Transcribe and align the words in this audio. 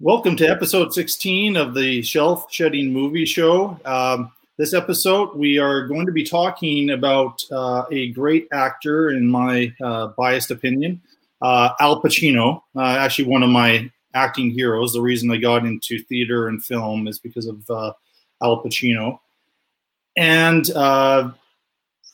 Welcome 0.00 0.36
to 0.36 0.46
episode 0.46 0.94
16 0.94 1.56
of 1.56 1.74
the 1.74 2.02
Shelf 2.02 2.46
Shedding 2.52 2.92
Movie 2.92 3.24
Show. 3.24 3.80
Um, 3.84 4.30
this 4.56 4.72
episode, 4.72 5.34
we 5.34 5.58
are 5.58 5.88
going 5.88 6.06
to 6.06 6.12
be 6.12 6.22
talking 6.22 6.90
about 6.90 7.42
uh, 7.50 7.82
a 7.90 8.12
great 8.12 8.46
actor, 8.52 9.10
in 9.10 9.28
my 9.28 9.74
uh, 9.82 10.12
biased 10.16 10.52
opinion, 10.52 11.02
uh, 11.42 11.70
Al 11.80 12.00
Pacino. 12.00 12.62
Uh, 12.76 12.82
actually, 12.82 13.24
one 13.24 13.42
of 13.42 13.50
my 13.50 13.90
acting 14.14 14.52
heroes. 14.52 14.92
The 14.92 15.02
reason 15.02 15.32
I 15.32 15.36
got 15.38 15.66
into 15.66 15.98
theater 16.04 16.46
and 16.46 16.64
film 16.64 17.08
is 17.08 17.18
because 17.18 17.46
of 17.46 17.68
uh, 17.68 17.92
Al 18.40 18.62
Pacino. 18.62 19.18
And 20.16 20.70
uh, 20.76 21.32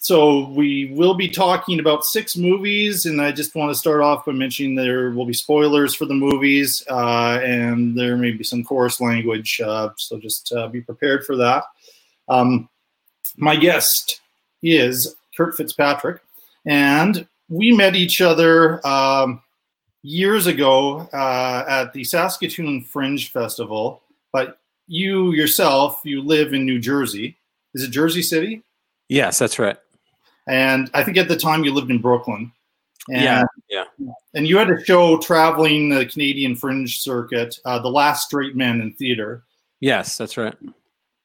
so 0.04 0.50
we 0.50 0.92
will 0.92 1.14
be 1.14 1.30
talking 1.30 1.80
about 1.80 2.04
six 2.04 2.36
movies, 2.36 3.06
and 3.06 3.22
I 3.22 3.32
just 3.32 3.54
want 3.54 3.70
to 3.70 3.74
start 3.74 4.02
off 4.02 4.26
by 4.26 4.32
mentioning 4.32 4.74
there 4.74 5.08
will 5.12 5.24
be 5.24 5.32
spoilers 5.32 5.94
for 5.94 6.04
the 6.04 6.12
movies, 6.12 6.84
uh, 6.90 7.40
and 7.42 7.96
there 7.96 8.14
may 8.18 8.32
be 8.32 8.44
some 8.44 8.64
coarse 8.64 9.00
language, 9.00 9.62
uh, 9.64 9.88
so 9.96 10.18
just 10.18 10.52
uh, 10.52 10.68
be 10.68 10.82
prepared 10.82 11.24
for 11.24 11.36
that. 11.36 11.64
Um, 12.28 12.68
my 13.38 13.56
guest 13.56 14.20
is 14.62 15.16
Kurt 15.34 15.56
Fitzpatrick, 15.56 16.20
and 16.66 17.26
we 17.48 17.72
met 17.74 17.96
each 17.96 18.20
other 18.20 18.86
um, 18.86 19.40
years 20.02 20.46
ago 20.46 21.08
uh, 21.14 21.64
at 21.66 21.94
the 21.94 22.04
Saskatoon 22.04 22.84
Fringe 22.84 23.32
Festival, 23.32 24.02
but 24.34 24.58
you 24.86 25.32
yourself, 25.32 26.02
you 26.04 26.20
live 26.20 26.52
in 26.52 26.66
New 26.66 26.78
Jersey. 26.78 27.38
Is 27.72 27.84
it 27.84 27.90
Jersey 27.90 28.20
City? 28.20 28.62
Yes, 29.08 29.38
that's 29.38 29.58
right. 29.58 29.78
And 30.46 30.90
I 30.94 31.02
think 31.02 31.16
at 31.16 31.28
the 31.28 31.36
time 31.36 31.64
you 31.64 31.72
lived 31.72 31.90
in 31.90 32.00
Brooklyn. 32.00 32.52
And, 33.10 33.22
yeah, 33.22 33.44
yeah. 33.68 34.12
And 34.34 34.46
you 34.46 34.56
had 34.56 34.70
a 34.70 34.82
show 34.84 35.18
traveling 35.18 35.90
the 35.90 36.06
Canadian 36.06 36.56
Fringe 36.56 36.98
circuit, 37.00 37.58
uh, 37.64 37.78
The 37.78 37.90
Last 37.90 38.26
Straight 38.26 38.56
Man 38.56 38.80
in 38.80 38.92
Theater. 38.94 39.44
Yes, 39.80 40.16
that's 40.16 40.36
right. 40.36 40.54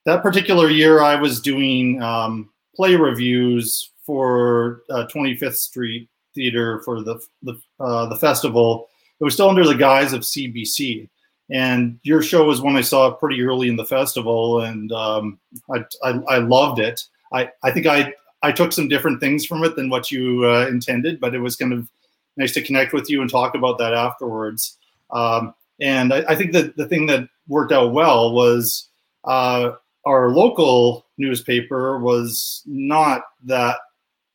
That 0.06 0.22
particular 0.22 0.70
year, 0.70 1.02
I 1.02 1.16
was 1.16 1.40
doing 1.40 2.02
um, 2.02 2.50
play 2.76 2.96
reviews 2.96 3.92
for 4.06 4.82
uh, 4.90 5.06
25th 5.14 5.56
Street 5.56 6.10
Theater 6.36 6.82
for 6.84 7.02
the 7.02 7.20
the, 7.44 7.60
uh, 7.80 8.08
the 8.08 8.16
festival. 8.16 8.90
It 9.20 9.24
was 9.24 9.34
still 9.34 9.50
under 9.50 9.66
the 9.66 9.76
guise 9.76 10.14
of 10.14 10.22
CBC, 10.22 11.08
and 11.52 12.00
your 12.04 12.22
show 12.22 12.46
was 12.46 12.62
one 12.62 12.76
I 12.76 12.82
saw 12.82 13.12
pretty 13.12 13.42
early 13.42 13.68
in 13.68 13.76
the 13.76 13.86
festival, 13.86 14.62
and 14.62 14.92
um, 14.92 15.40
I, 15.74 15.86
I, 16.04 16.10
I 16.28 16.38
loved 16.40 16.80
it. 16.80 17.04
I 17.34 17.50
I 17.64 17.72
think 17.72 17.86
I 17.86 18.14
I 18.42 18.52
took 18.52 18.72
some 18.72 18.88
different 18.88 19.20
things 19.20 19.46
from 19.46 19.64
it 19.64 19.76
than 19.76 19.90
what 19.90 20.12
you 20.12 20.46
uh, 20.46 20.68
intended, 20.68 21.20
but 21.20 21.36
it 21.36 21.40
was 21.40 21.56
kind 21.56 21.74
of 21.74 21.90
nice 22.38 22.54
to 22.54 22.62
connect 22.62 22.94
with 22.94 23.10
you 23.10 23.22
and 23.22 23.30
talk 23.30 23.56
about 23.56 23.78
that 23.80 23.94
afterwards. 23.94 24.78
Um, 25.12 25.54
and 25.82 26.14
I, 26.14 26.24
I, 26.30 26.36
think 26.36 26.54
that 26.54 26.78
the 26.78 26.88
thing 26.88 27.06
that 27.08 27.28
worked 27.48 27.72
out 27.72 27.94
well 27.94 28.34
was 28.34 28.88
uh, 29.26 29.72
our 30.06 30.30
local 30.30 31.06
newspaper 31.18 32.00
was 32.00 32.64
not 32.66 33.24
that 33.46 33.78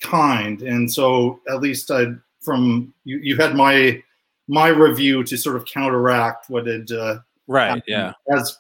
kind, 0.01 0.63
and 0.63 0.93
so 0.93 1.41
at 1.49 1.61
least 1.61 1.91
I, 1.91 2.07
from 2.41 2.93
you, 3.05 3.19
you 3.19 3.37
had 3.37 3.55
my 3.55 4.03
my 4.49 4.69
review 4.69 5.25
to 5.25 5.37
sort 5.37 5.57
of 5.57 5.65
counteract 5.65 6.51
what 6.51 6.67
had 6.67 6.91
uh, 6.91 7.19
right, 7.47 7.83
yeah, 7.87 8.13
as 8.35 8.59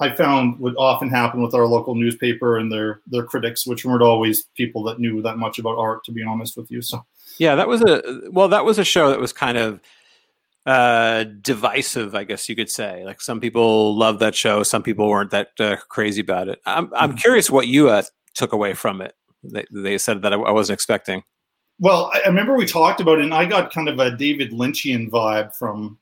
I 0.00 0.14
found 0.14 0.58
would 0.60 0.74
often 0.78 1.10
happen 1.10 1.42
with 1.42 1.54
our 1.54 1.66
local 1.66 1.94
newspaper 1.94 2.56
and 2.56 2.72
their 2.72 3.00
their 3.06 3.24
critics, 3.24 3.66
which 3.66 3.84
weren't 3.84 4.02
always 4.02 4.44
people 4.56 4.82
that 4.84 4.98
knew 4.98 5.20
that 5.22 5.36
much 5.36 5.58
about 5.58 5.78
art, 5.78 6.04
to 6.04 6.12
be 6.12 6.24
honest 6.24 6.56
with 6.56 6.70
you. 6.70 6.80
So 6.80 7.04
yeah, 7.38 7.54
that 7.54 7.68
was 7.68 7.82
a 7.82 8.02
well, 8.30 8.48
that 8.48 8.64
was 8.64 8.78
a 8.78 8.84
show 8.84 9.10
that 9.10 9.20
was 9.20 9.32
kind 9.32 9.58
of 9.58 9.80
uh 10.66 11.24
divisive 11.40 12.14
i 12.14 12.22
guess 12.22 12.46
you 12.46 12.54
could 12.54 12.68
say 12.68 13.02
like 13.06 13.18
some 13.18 13.40
people 13.40 13.96
loved 13.96 14.20
that 14.20 14.34
show 14.34 14.62
some 14.62 14.82
people 14.82 15.08
weren't 15.08 15.30
that 15.30 15.48
uh, 15.58 15.74
crazy 15.88 16.20
about 16.20 16.48
it 16.48 16.60
i'm, 16.66 16.92
I'm 16.94 17.10
mm-hmm. 17.10 17.16
curious 17.16 17.48
what 17.48 17.66
you 17.66 17.88
uh, 17.88 18.02
took 18.34 18.52
away 18.52 18.74
from 18.74 19.00
it 19.00 19.14
they, 19.42 19.64
they 19.72 19.96
said 19.96 20.20
that 20.20 20.34
I, 20.34 20.36
I 20.36 20.50
wasn't 20.50 20.74
expecting 20.74 21.22
well 21.78 22.10
i 22.12 22.20
remember 22.26 22.54
we 22.56 22.66
talked 22.66 23.00
about 23.00 23.20
it 23.20 23.24
and 23.24 23.32
i 23.32 23.46
got 23.46 23.72
kind 23.72 23.88
of 23.88 23.98
a 24.00 24.14
david 24.14 24.50
lynchian 24.52 25.08
vibe 25.08 25.56
from 25.56 25.98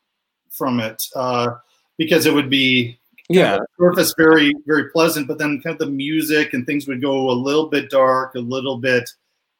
from 0.51 0.81
it 0.81 1.05
uh 1.15 1.51
because 1.97 2.27
it 2.27 2.35
would 2.35 2.51
be 2.51 2.99
yeah. 3.29 3.59
Surface 3.79 4.15
very 4.17 4.55
very 4.67 4.91
pleasant 4.91 5.29
but 5.29 5.39
then 5.39 5.61
kind 5.61 5.75
of 5.75 5.79
the 5.79 5.93
music 5.93 6.55
and 6.55 6.67
things 6.67 6.87
would 6.87 7.03
go 7.03 7.31
a 7.31 7.33
little 7.33 7.67
bit 7.67 7.91
dark 7.91 8.35
a 8.35 8.41
little 8.41 8.79
bit 8.79 9.09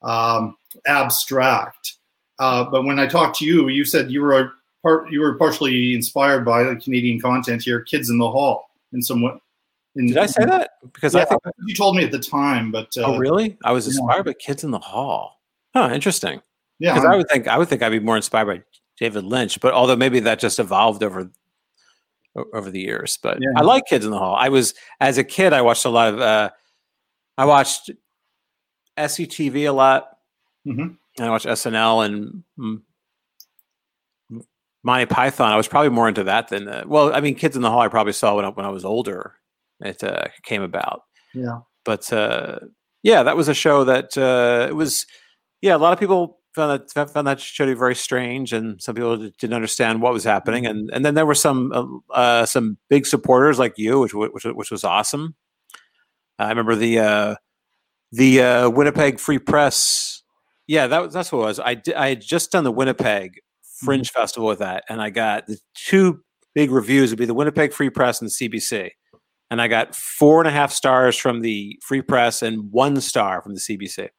um, 0.03 0.57
abstract. 0.87 1.95
Uh, 2.39 2.65
but 2.65 2.85
when 2.85 3.01
i 3.01 3.07
talked 3.07 3.37
to 3.37 3.45
you 3.45 3.69
you 3.69 3.85
said 3.85 4.11
you 4.13 4.23
were 4.23 4.53
part 4.83 5.11
you 5.11 5.21
were 5.21 5.35
partially 5.35 5.93
inspired 5.93 6.45
by 6.45 6.63
the 6.63 6.77
canadian 6.77 7.21
content 7.21 7.63
here 7.63 7.81
kids 7.81 8.11
in 8.11 8.19
the 8.19 8.31
hall 8.31 8.71
in 8.93 9.03
somewhat 9.03 9.41
in, 9.97 10.07
did 10.07 10.19
i 10.19 10.27
say 10.27 10.45
that? 10.45 10.71
Because 10.93 11.15
yeah, 11.15 11.23
i 11.23 11.25
think 11.25 11.41
you 11.67 11.75
told 11.75 11.97
me 11.97 12.05
at 12.05 12.13
the 12.13 12.19
time 12.19 12.71
but 12.71 12.89
uh, 12.97 13.07
oh 13.07 13.19
really? 13.19 13.59
I 13.65 13.73
was 13.73 13.89
inspired 13.89 14.19
yeah. 14.19 14.23
by 14.23 14.33
kids 14.35 14.63
in 14.63 14.71
the 14.71 14.79
hall. 14.79 15.41
Huh 15.75 15.91
interesting. 15.93 16.41
Yeah 16.79 16.95
because 16.95 17.05
i 17.05 17.17
would 17.17 17.29
think 17.29 17.49
i 17.49 17.59
would 17.59 17.69
think 17.69 17.83
i'd 17.83 17.89
be 17.89 17.99
more 17.99 18.17
inspired 18.17 18.47
by 18.47 18.63
david 19.01 19.25
lynch 19.25 19.61
but 19.61 19.75
although 19.75 19.97
maybe 19.97 20.21
that 20.21 20.39
just 20.39 20.61
evolved 20.61 21.03
over 21.03 21.29
over 22.53 22.71
the 22.71 22.81
years. 22.81 23.19
But 23.23 23.39
yeah. 23.41 23.49
I 23.57 23.63
like 23.63 23.87
Kids 23.87 24.05
in 24.05 24.11
the 24.11 24.19
Hall. 24.19 24.37
I 24.39 24.49
was 24.49 24.75
as 25.01 25.19
a 25.19 25.25
kid, 25.25 25.53
I 25.53 25.63
watched 25.63 25.85
a 25.85 25.91
lot 25.91 26.15
of. 26.15 26.21
Uh, 26.21 26.51
I 27.37 27.45
watched 27.45 27.91
SCTV 28.99 29.69
a 29.69 29.73
lot. 29.73 30.09
Mm-hmm. 30.67 30.95
And 31.19 31.27
I 31.27 31.31
watched 31.31 31.47
SNL 31.47 32.05
and 32.05 32.83
Monty 34.85 35.07
Python. 35.07 35.53
I 35.53 35.57
was 35.57 35.69
probably 35.69 35.91
more 35.91 36.09
into 36.09 36.25
that 36.25 36.49
than 36.49 36.69
uh, 36.69 36.85
well. 36.87 37.15
I 37.15 37.21
mean, 37.21 37.35
Kids 37.35 37.57
in 37.57 37.63
the 37.63 37.71
Hall. 37.71 37.81
I 37.81 37.89
probably 37.89 38.13
saw 38.13 38.37
when 38.37 38.45
I, 38.45 38.49
when 38.49 38.67
I 38.67 38.71
was 38.71 38.85
older. 38.85 39.35
It 39.81 40.03
uh, 40.03 40.27
came 40.43 40.63
about. 40.63 41.03
Yeah. 41.35 41.61
But 41.85 42.13
uh, 42.13 42.59
yeah, 43.03 43.23
that 43.23 43.37
was 43.37 43.49
a 43.49 43.55
show 43.55 43.85
that 43.85 44.17
uh, 44.17 44.67
it 44.69 44.75
was. 44.75 45.07
Yeah, 45.61 45.75
a 45.75 45.79
lot 45.79 45.93
of 45.93 45.99
people 45.99 46.38
found 46.55 46.83
that 46.95 47.11
found 47.11 47.27
that 47.27 47.41
show 47.41 47.67
to 47.67 47.73
be 47.73 47.79
very 47.79 47.95
strange, 47.95 48.53
and 48.53 48.81
some 48.81 48.95
people 48.95 49.17
didn't 49.17 49.55
understand 49.55 50.03
what 50.03 50.13
was 50.13 50.25
happening. 50.25 50.65
Mm-hmm. 50.65 50.79
And 50.79 50.91
and 50.93 51.05
then 51.05 51.15
there 51.15 51.27
were 51.27 51.35
some 51.35 51.73
uh, 51.73 52.13
uh, 52.13 52.47
some 52.47 52.79
big 52.89 53.07
supporters 53.07 53.59
like 53.59 53.75
you, 53.77 54.01
which 54.01 54.15
which 54.15 54.45
which 54.45 54.71
was 54.71 54.85
awesome. 54.85 55.35
I 56.39 56.49
remember 56.49 56.75
the 56.75 56.99
uh, 56.99 57.35
the 58.13 58.43
uh, 58.43 58.71
Winnipeg 58.71 59.19
Free 59.19 59.39
Press. 59.39 60.23
Yeah, 60.67 60.87
that 60.87 61.03
was 61.03 61.15
that's 61.15 61.33
what 61.33 61.41
it 61.41 61.45
was. 61.45 61.61
I 61.61 61.75
did, 61.75 61.95
I 61.95 62.09
had 62.09 62.21
just 62.21 62.53
done 62.53 62.65
the 62.65 62.73
Winnipeg 62.73 63.41
Fringe 63.85 64.09
mm-hmm. 64.09 64.21
Festival 64.21 64.49
with 64.49 64.61
that, 64.61 64.85
and 64.89 65.01
I 65.01 65.11
got 65.11 65.47
the 65.47 65.59
two 65.75 66.23
big 66.55 66.71
reviews 66.71 67.11
would 67.11 67.19
be 67.19 67.25
the 67.27 67.35
Winnipeg 67.35 67.73
Free 67.73 67.91
Press 67.91 68.21
and 68.21 68.31
the 68.31 68.49
CBC. 68.49 68.91
And 69.51 69.63
I 69.63 69.69
got 69.69 69.95
four 69.95 70.41
and 70.41 70.49
a 70.49 70.51
half 70.51 70.73
stars 70.73 71.17
from 71.17 71.41
the 71.41 71.81
Free 71.83 72.03
Press 72.03 72.43
and 72.43 72.71
one 72.71 73.01
star 73.01 73.41
from 73.41 73.55
the 73.55 73.61
CBC 73.61 74.11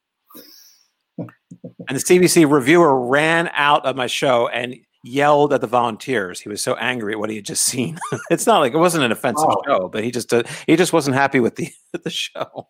and 1.87 1.97
the 1.97 2.03
CBC 2.03 2.49
reviewer 2.49 3.07
ran 3.07 3.49
out 3.53 3.85
of 3.85 3.95
my 3.95 4.07
show 4.07 4.47
and 4.47 4.75
yelled 5.03 5.53
at 5.53 5.61
the 5.61 5.67
volunteers. 5.67 6.39
He 6.39 6.49
was 6.49 6.61
so 6.61 6.75
angry 6.75 7.13
at 7.13 7.19
what 7.19 7.29
he 7.29 7.37
had 7.37 7.45
just 7.45 7.63
seen. 7.63 7.97
it's 8.29 8.45
not 8.45 8.59
like 8.59 8.73
it 8.73 8.77
wasn't 8.77 9.05
an 9.05 9.11
offensive 9.11 9.49
oh. 9.49 9.61
show, 9.65 9.87
but 9.87 10.03
he 10.03 10.11
just 10.11 10.33
uh, 10.33 10.43
he 10.67 10.75
just 10.75 10.93
wasn't 10.93 11.15
happy 11.15 11.39
with 11.39 11.55
the 11.55 11.71
the 12.03 12.09
show. 12.09 12.67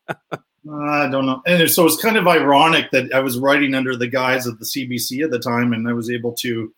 I 0.71 1.09
don't 1.09 1.25
know. 1.25 1.41
And 1.45 1.69
so 1.69 1.85
it's 1.85 2.01
kind 2.01 2.17
of 2.17 2.27
ironic 2.27 2.91
that 2.91 3.13
I 3.13 3.19
was 3.19 3.39
writing 3.39 3.73
under 3.73 3.95
the 3.95 4.07
guise 4.07 4.45
of 4.45 4.59
the 4.59 4.65
CBC 4.65 5.23
at 5.23 5.31
the 5.31 5.39
time, 5.39 5.73
and 5.73 5.87
I 5.87 5.93
was 5.93 6.09
able 6.09 6.33
to. 6.33 6.73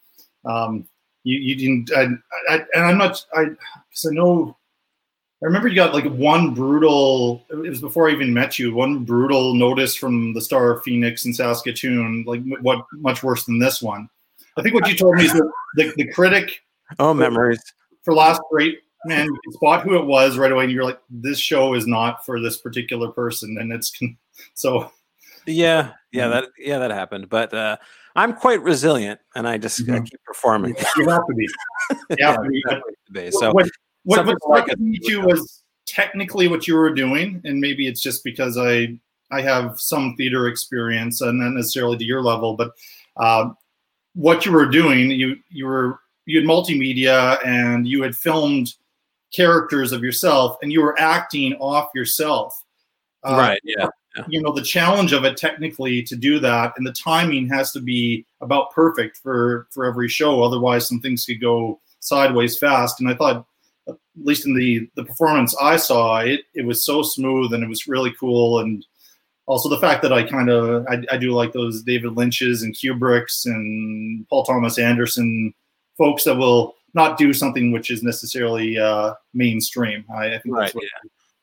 Um, 0.45 0.87
you, 1.23 1.37
you 1.37 1.55
didn't, 1.55 1.91
I, 1.95 2.07
I, 2.51 2.65
and 2.73 2.83
I'm 2.83 2.97
not, 2.97 3.23
I, 3.35 3.43
because 3.43 4.07
I 4.09 4.13
know 4.15 4.57
I 5.43 5.47
remember 5.47 5.67
you 5.67 5.75
got 5.75 5.93
like 5.93 6.05
one 6.05 6.53
brutal. 6.53 7.43
It 7.49 7.55
was 7.55 7.81
before 7.81 8.09
I 8.09 8.13
even 8.13 8.33
met 8.33 8.59
you. 8.59 8.73
One 8.75 9.03
brutal 9.03 9.55
notice 9.55 9.95
from 9.95 10.33
the 10.33 10.41
Star 10.41 10.71
of 10.71 10.83
Phoenix 10.83 11.25
in 11.25 11.33
Saskatoon. 11.33 12.23
Like 12.27 12.41
what? 12.61 12.85
Much 12.93 13.23
worse 13.23 13.45
than 13.45 13.57
this 13.57 13.81
one. 13.81 14.07
I 14.57 14.61
think 14.61 14.75
what 14.75 14.87
you 14.87 14.95
told 14.95 15.15
me 15.15 15.25
is 15.25 15.33
that 15.33 15.51
the, 15.75 15.93
the 15.97 16.11
critic. 16.11 16.61
Oh, 16.99 17.13
memories 17.13 17.61
for 18.03 18.13
last 18.13 18.41
great 18.51 18.79
man. 19.05 19.27
You 19.27 19.51
spot 19.53 19.83
who 19.83 19.97
it 19.97 20.05
was 20.05 20.37
right 20.37 20.51
away, 20.51 20.65
and 20.65 20.73
you're 20.73 20.83
like, 20.83 20.99
"This 21.09 21.39
show 21.39 21.73
is 21.73 21.87
not 21.87 22.25
for 22.25 22.39
this 22.39 22.57
particular 22.57 23.09
person," 23.11 23.57
and 23.59 23.71
it's 23.71 23.91
so. 24.53 24.91
Yeah, 25.47 25.93
yeah, 26.11 26.27
that 26.27 26.45
yeah 26.57 26.77
that 26.77 26.91
happened, 26.91 27.29
but 27.29 27.53
uh, 27.53 27.77
I'm 28.15 28.33
quite 28.33 28.61
resilient, 28.61 29.19
and 29.35 29.47
I 29.47 29.57
just 29.57 29.81
mm-hmm. 29.81 29.95
I 29.95 29.99
keep 30.01 30.23
performing. 30.23 30.75
You 30.97 31.09
have 31.09 31.25
to 31.25 31.33
be. 31.33 31.47
You 31.91 31.97
have 31.97 32.19
yeah, 32.19 32.35
to 32.35 32.81
be. 33.11 33.31
So. 33.31 33.51
When, 33.51 33.69
what, 34.03 34.25
what 34.25 34.37
struck 34.41 34.67
like 34.67 34.79
me 34.79 34.99
too 35.05 35.21
was 35.21 35.63
technically 35.85 36.47
what 36.47 36.67
you 36.67 36.75
were 36.75 36.93
doing, 36.93 37.41
and 37.45 37.59
maybe 37.59 37.87
it's 37.87 38.01
just 38.01 38.23
because 38.23 38.57
I 38.57 38.97
I 39.31 39.41
have 39.41 39.79
some 39.79 40.15
theater 40.15 40.47
experience 40.47 41.21
and 41.21 41.39
not 41.39 41.51
necessarily 41.51 41.97
to 41.97 42.03
your 42.03 42.21
level, 42.21 42.55
but 42.55 42.71
uh, 43.17 43.49
what 44.13 44.45
you 44.45 44.51
were 44.51 44.65
doing, 44.65 45.11
you 45.11 45.37
you 45.49 45.65
were 45.65 45.99
you 46.25 46.39
had 46.39 46.47
multimedia 46.47 47.45
and 47.45 47.87
you 47.87 48.01
had 48.03 48.15
filmed 48.15 48.73
characters 49.33 49.91
of 49.91 50.03
yourself 50.03 50.57
and 50.61 50.71
you 50.71 50.81
were 50.81 50.99
acting 50.99 51.53
off 51.55 51.89
yourself. 51.95 52.63
Uh, 53.23 53.37
right. 53.37 53.61
Yeah. 53.63 53.87
yeah. 54.17 54.25
You 54.27 54.41
know 54.41 54.51
the 54.51 54.61
challenge 54.61 55.13
of 55.13 55.23
it 55.23 55.37
technically 55.37 56.01
to 56.03 56.15
do 56.15 56.39
that, 56.39 56.73
and 56.77 56.85
the 56.85 56.93
timing 56.93 57.47
has 57.49 57.71
to 57.71 57.79
be 57.79 58.25
about 58.41 58.71
perfect 58.71 59.17
for 59.17 59.67
for 59.71 59.85
every 59.85 60.09
show. 60.09 60.41
Otherwise, 60.41 60.87
some 60.87 60.99
things 60.99 61.25
could 61.25 61.39
go 61.39 61.79
sideways 61.99 62.57
fast. 62.57 62.99
And 62.99 63.09
I 63.09 63.13
thought 63.13 63.45
at 64.19 64.25
least 64.25 64.45
in 64.45 64.53
the 64.53 64.89
the 64.95 65.05
performance 65.05 65.55
I 65.61 65.77
saw, 65.77 66.19
it 66.19 66.41
it 66.53 66.65
was 66.65 66.85
so 66.85 67.01
smooth 67.03 67.53
and 67.53 67.63
it 67.63 67.69
was 67.69 67.87
really 67.87 68.13
cool. 68.19 68.59
And 68.59 68.85
also 69.45 69.69
the 69.69 69.79
fact 69.79 70.01
that 70.03 70.13
I 70.13 70.23
kind 70.23 70.49
of 70.49 70.85
I, 70.87 71.01
I 71.11 71.17
do 71.17 71.31
like 71.31 71.53
those 71.53 71.81
David 71.83 72.13
Lynch's 72.15 72.63
and 72.63 72.75
Kubricks 72.75 73.45
and 73.45 74.27
Paul 74.29 74.43
Thomas 74.43 74.77
Anderson 74.77 75.53
folks 75.97 76.23
that 76.23 76.35
will 76.35 76.75
not 76.93 77.17
do 77.17 77.33
something 77.33 77.71
which 77.71 77.89
is 77.89 78.03
necessarily 78.03 78.77
uh, 78.77 79.13
mainstream. 79.33 80.03
I, 80.13 80.35
I 80.35 80.39
think 80.39 80.55
right, 80.55 80.63
that's 80.63 80.75
what, 80.75 80.83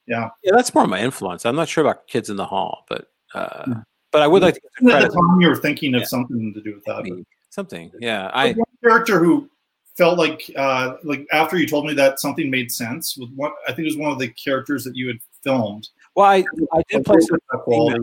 yeah. 0.07 0.19
yeah. 0.19 0.29
Yeah, 0.45 0.53
that's 0.55 0.75
more 0.75 0.85
of 0.85 0.91
my 0.91 1.01
influence. 1.01 1.47
I'm 1.47 1.57
not 1.57 1.69
sure 1.69 1.83
about 1.85 2.07
Kids 2.07 2.29
in 2.29 2.37
the 2.37 2.45
Hall, 2.45 2.85
but 2.89 3.09
uh, 3.35 3.75
but 4.11 4.23
I 4.23 4.27
would 4.27 4.43
like 4.43 4.55
to 4.55 4.61
At 4.93 5.03
the 5.03 5.09
time, 5.09 5.41
you 5.41 5.49
were 5.49 5.57
thinking 5.57 5.95
of 5.95 6.01
Yeah. 6.03 6.07
something 6.07 6.53
to 6.55 6.61
do 6.61 6.75
with 6.75 6.85
that. 6.85 7.05
but- 7.05 7.25
Something, 7.51 7.91
yeah. 7.99 8.31
I 8.35 8.53
one 8.53 8.67
character 8.85 9.19
who 9.19 9.49
felt 9.99 10.17
like 10.17 10.49
uh 10.57 10.95
like 11.03 11.27
after 11.33 11.59
you 11.59 11.67
told 11.67 11.85
me 11.85 11.93
that 11.93 12.21
something 12.21 12.49
made 12.49 12.71
sense 12.71 13.17
was 13.19 13.29
one 13.35 13.51
I 13.67 13.73
think 13.73 13.81
it 13.81 13.91
was 13.93 13.97
one 13.97 14.13
of 14.13 14.19
the 14.21 14.29
characters 14.29 14.85
that 14.85 14.95
you 14.97 15.09
had 15.09 15.19
filmed. 15.43 15.89
well, 16.15 16.27
I, 16.31 16.45
I 16.73 16.83
did 16.89 17.05
play 17.05 17.19
some 17.21 17.39
female, 17.69 18.03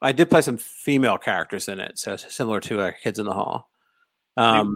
I 0.00 0.12
did 0.12 0.30
play 0.30 0.42
some 0.42 0.56
female 0.56 1.18
characters 1.18 1.68
in 1.68 1.80
it, 1.80 1.98
so 1.98 2.16
similar 2.16 2.60
to 2.60 2.80
uh, 2.80 2.92
Kids 3.02 3.18
in 3.18 3.26
the 3.26 3.32
Hall. 3.32 3.68
Um, 4.36 4.74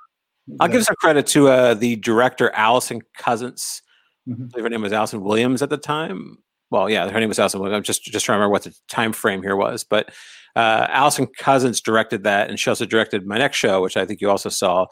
I'll 0.61 0.69
give 0.69 0.85
some 0.85 0.97
credit 0.97 1.27
to 1.29 1.49
uh, 1.49 1.75
the 1.75 1.97
director 1.97 2.51
Allison 2.51 3.03
Cousins. 3.17 3.83
I 4.27 4.31
Mhm. 4.33 4.51
believe 4.51 4.65
her 4.65 4.71
name 4.71 4.83
was 4.83 4.93
Allison 4.93 5.23
Williams 5.23 5.63
at 5.63 5.71
the 5.71 5.77
time. 5.79 6.39
Well, 6.71 6.89
yeah, 6.91 7.09
her 7.09 7.21
name 7.21 7.29
was 7.29 7.39
Allison 7.39 7.61
Williams. 7.61 7.77
I'm 7.79 7.83
just 7.83 8.03
just 8.05 8.25
trying 8.27 8.37
to 8.37 8.41
remember 8.41 8.53
what 8.53 8.63
the 8.65 8.75
time 8.89 9.13
frame 9.13 9.43
here 9.43 9.57
was, 9.57 9.85
but 9.85 10.11
uh, 10.57 10.87
Allison 10.91 11.27
Cousins 11.39 11.81
directed 11.81 12.25
that, 12.25 12.49
and 12.51 12.59
she 12.59 12.69
also 12.71 12.85
directed 12.85 13.27
my 13.27 13.39
next 13.39 13.57
show, 13.59 13.81
which 13.83 13.97
I 13.97 14.05
think 14.07 14.21
you 14.21 14.29
also 14.31 14.49
saw, 14.49 14.87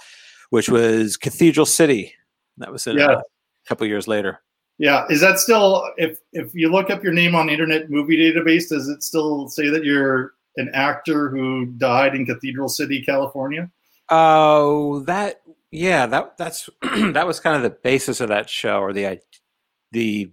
which 0.50 0.68
was 0.68 1.16
Cathedral 1.16 1.66
City. 1.66 2.14
That 2.58 2.72
was 2.72 2.86
in, 2.86 2.98
Yeah. 2.98 3.06
uh, 3.06 3.18
a 3.18 3.68
couple 3.68 3.86
years 3.86 4.06
later. 4.08 4.40
Yeah, 4.78 5.06
is 5.08 5.20
that 5.22 5.38
still 5.38 5.88
if 5.96 6.18
if 6.32 6.54
you 6.54 6.70
look 6.70 6.90
up 6.90 7.02
your 7.02 7.12
name 7.14 7.34
on 7.34 7.48
Internet 7.48 7.88
Movie 7.90 8.16
Database, 8.18 8.68
does 8.68 8.88
it 8.88 9.02
still 9.02 9.48
say 9.48 9.68
that 9.70 9.84
you're 9.84 10.34
an 10.58 10.70
actor 10.74 11.30
who 11.30 11.66
died 11.78 12.14
in 12.14 12.26
Cathedral 12.26 12.68
City, 12.68 13.02
California? 13.02 13.70
Oh, 14.10 15.00
that 15.00 15.40
yeah, 15.70 16.04
that 16.06 16.36
that's 16.36 16.68
that 16.82 17.26
was 17.26 17.40
kind 17.40 17.56
of 17.56 17.62
the 17.62 17.70
basis 17.70 18.20
of 18.20 18.28
that 18.28 18.50
show, 18.50 18.78
or 18.80 18.92
the 18.92 19.06
i- 19.06 19.20
the, 19.92 20.30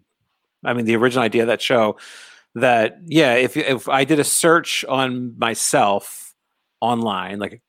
I 0.66 0.74
mean, 0.74 0.86
the 0.86 0.96
original 0.98 1.24
idea 1.24 1.44
of 1.44 1.48
that 1.48 1.62
show. 1.62 1.98
That 2.56 3.00
yeah, 3.06 3.36
if 3.36 3.56
if 3.58 3.88
I 3.88 4.04
did 4.04 4.20
a 4.20 4.24
search 4.26 4.84
on 4.90 5.38
myself 5.40 6.34
online, 6.82 7.40
like 7.40 7.62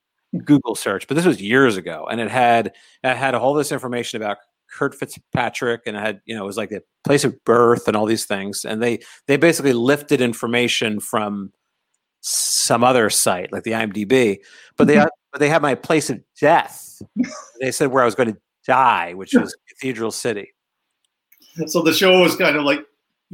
Google 0.43 0.75
search, 0.75 1.07
but 1.07 1.15
this 1.15 1.25
was 1.25 1.41
years 1.41 1.77
ago, 1.77 2.07
and 2.09 2.19
it 2.19 2.29
had 2.29 2.73
it 3.03 3.15
had 3.15 3.35
all 3.35 3.53
this 3.53 3.71
information 3.71 4.21
about 4.21 4.37
Kurt 4.71 4.95
Fitzpatrick, 4.95 5.81
and 5.85 5.95
it 5.95 5.99
had 5.99 6.21
you 6.25 6.35
know 6.35 6.43
it 6.43 6.47
was 6.47 6.57
like 6.57 6.69
the 6.69 6.81
place 7.03 7.23
of 7.23 7.43
birth 7.45 7.87
and 7.87 7.95
all 7.95 8.05
these 8.05 8.25
things, 8.25 8.65
and 8.65 8.81
they 8.81 8.99
they 9.27 9.37
basically 9.37 9.73
lifted 9.73 10.21
information 10.21 10.99
from 10.99 11.51
some 12.21 12.83
other 12.83 13.09
site 13.09 13.51
like 13.51 13.63
the 13.63 13.71
IMDb, 13.71 14.39
but 14.77 14.87
they 14.87 14.95
mm-hmm. 14.95 15.07
but 15.31 15.39
they 15.39 15.49
had 15.49 15.61
my 15.61 15.75
place 15.75 16.09
of 16.09 16.19
death. 16.39 17.01
they 17.61 17.71
said 17.71 17.91
where 17.91 18.01
I 18.01 18.05
was 18.05 18.15
going 18.15 18.33
to 18.33 18.39
die, 18.65 19.13
which 19.13 19.33
was 19.39 19.55
Cathedral 19.69 20.11
City. 20.11 20.53
So 21.67 21.81
the 21.81 21.93
show 21.93 22.19
was 22.19 22.35
kind 22.35 22.57
of 22.57 22.63
like 22.63 22.79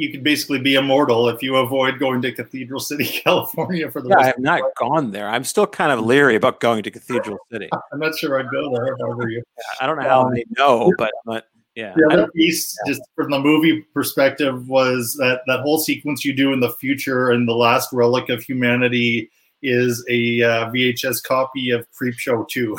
you 0.01 0.09
could 0.11 0.23
basically 0.23 0.59
be 0.59 0.73
immortal 0.73 1.29
if 1.29 1.43
you 1.43 1.57
avoid 1.57 1.99
going 1.99 2.23
to 2.23 2.31
Cathedral 2.31 2.79
City, 2.79 3.05
California 3.23 3.89
for 3.91 4.01
the 4.01 4.09
Yeah, 4.09 4.17
I 4.17 4.25
have 4.25 4.39
not 4.39 4.63
gone 4.75 5.11
there. 5.11 5.29
I'm 5.29 5.43
still 5.43 5.67
kind 5.67 5.91
of 5.91 6.03
leery 6.03 6.35
about 6.35 6.59
going 6.59 6.81
to 6.81 6.89
Cathedral 6.89 7.37
City. 7.51 7.69
I'm 7.93 7.99
not 7.99 8.17
sure 8.17 8.39
I'd 8.39 8.49
go 8.51 8.73
there 8.73 8.87
if 8.87 8.99
I 8.99 9.07
were 9.09 9.29
you. 9.29 9.43
I 9.79 9.85
don't 9.85 9.97
know 9.97 10.09
how 10.09 10.27
they 10.31 10.43
know, 10.57 10.91
but 10.97 11.11
but 11.23 11.45
yeah, 11.75 11.93
The 11.95 12.09
other 12.11 12.27
piece, 12.31 12.75
just 12.87 13.01
from 13.15 13.29
the 13.29 13.39
movie 13.39 13.83
perspective, 13.93 14.67
was 14.67 15.15
that 15.19 15.41
that 15.45 15.59
whole 15.59 15.77
sequence 15.77 16.25
you 16.25 16.33
do 16.33 16.51
in 16.51 16.59
the 16.59 16.71
future 16.71 17.29
and 17.29 17.47
the 17.47 17.53
last 17.55 17.93
relic 17.93 18.29
of 18.29 18.41
humanity 18.41 19.29
is 19.61 20.03
a 20.09 20.41
uh, 20.41 20.71
VHS 20.71 21.23
copy 21.23 21.69
of 21.69 21.85
Creepshow 21.91 22.47
2. 22.47 22.75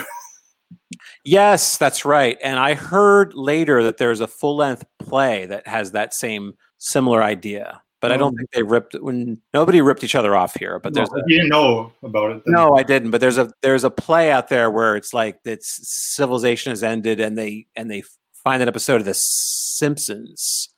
yes, 1.25 1.79
that's 1.79 2.05
right. 2.05 2.37
And 2.43 2.59
I 2.59 2.75
heard 2.75 3.33
later 3.35 3.85
that 3.85 3.99
there's 3.99 4.21
a 4.21 4.27
full 4.27 4.57
length 4.57 4.85
play 4.99 5.47
that 5.47 5.69
has 5.69 5.93
that 5.93 6.13
same 6.13 6.55
similar 6.83 7.23
idea. 7.23 7.81
But 8.01 8.11
I 8.11 8.17
don't 8.17 8.35
Oh. 8.35 8.37
think 8.37 8.51
they 8.51 8.65
ripped 8.65 8.95
when 9.01 9.39
nobody 9.55 9.81
ripped 9.81 10.03
each 10.03 10.17
other 10.17 10.35
off 10.35 10.55
here. 10.59 10.81
But 10.81 10.93
there's 10.93 11.09
if 11.15 11.23
you 11.29 11.37
didn't 11.37 11.51
know 11.51 11.93
about 12.03 12.33
it. 12.33 12.43
then- 12.45 12.55
No, 12.55 12.75
I 12.75 12.83
didn't. 12.83 13.13
But 13.13 13.21
there's 13.21 13.39
a 13.39 13.53
there's 13.63 13.85
a 13.85 13.91
play 13.91 14.33
out 14.33 14.49
there 14.49 14.71
where 14.73 14.97
it's 14.97 15.15
like 15.15 15.39
it's 15.45 15.89
civilization 16.17 16.71
has 16.73 16.83
ended, 16.83 17.21
and 17.21 17.39
they 17.39 17.67
and 17.77 17.89
they 17.89 18.03
find 18.43 18.61
an 18.61 18.67
episode 18.69 18.97
of 19.01 19.05
The 19.05 19.15
Simpsons, 19.15 20.69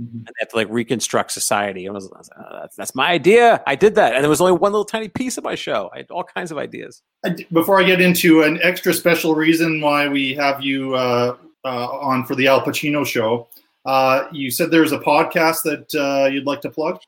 Mhm. 0.00 0.10
and 0.12 0.26
they 0.26 0.32
have 0.40 0.48
to 0.48 0.56
like 0.56 0.66
reconstruct 0.70 1.30
society. 1.30 1.86
And 1.86 1.92
I 1.92 1.94
was, 1.94 2.10
I 2.12 2.18
was 2.18 2.30
like, 2.36 2.46
"Oh, 2.50 2.58
that's, 2.62 2.76
that's 2.76 2.94
my 2.96 3.10
idea. 3.12 3.62
I 3.64 3.76
did 3.76 3.94
that, 3.94 4.14
and 4.14 4.24
there 4.24 4.28
was 4.30 4.40
only 4.40 4.54
one 4.54 4.72
little 4.72 4.84
tiny 4.84 5.06
piece 5.08 5.38
of 5.38 5.44
my 5.44 5.54
show. 5.54 5.88
I 5.94 5.98
had 5.98 6.10
all 6.10 6.24
kinds 6.24 6.50
of 6.50 6.58
ideas. 6.58 7.02
Before 7.52 7.78
I 7.80 7.84
get 7.84 8.00
into 8.00 8.42
an 8.42 8.58
extra 8.60 8.92
special 8.92 9.36
reason 9.36 9.80
why 9.80 10.08
we 10.08 10.34
have 10.34 10.62
you 10.62 10.96
uh, 10.96 11.36
uh, 11.64 11.68
on 11.90 12.24
for 12.24 12.34
the 12.34 12.48
Al 12.48 12.60
Pacino 12.62 13.06
show, 13.06 13.46
uh, 13.84 14.26
you 14.32 14.50
said 14.50 14.70
there's 14.70 14.92
a 14.92 14.98
podcast 14.98 15.62
that 15.64 15.94
uh, 15.94 16.28
you'd 16.28 16.46
like 16.46 16.60
to 16.62 16.70
plug. 16.70 17.00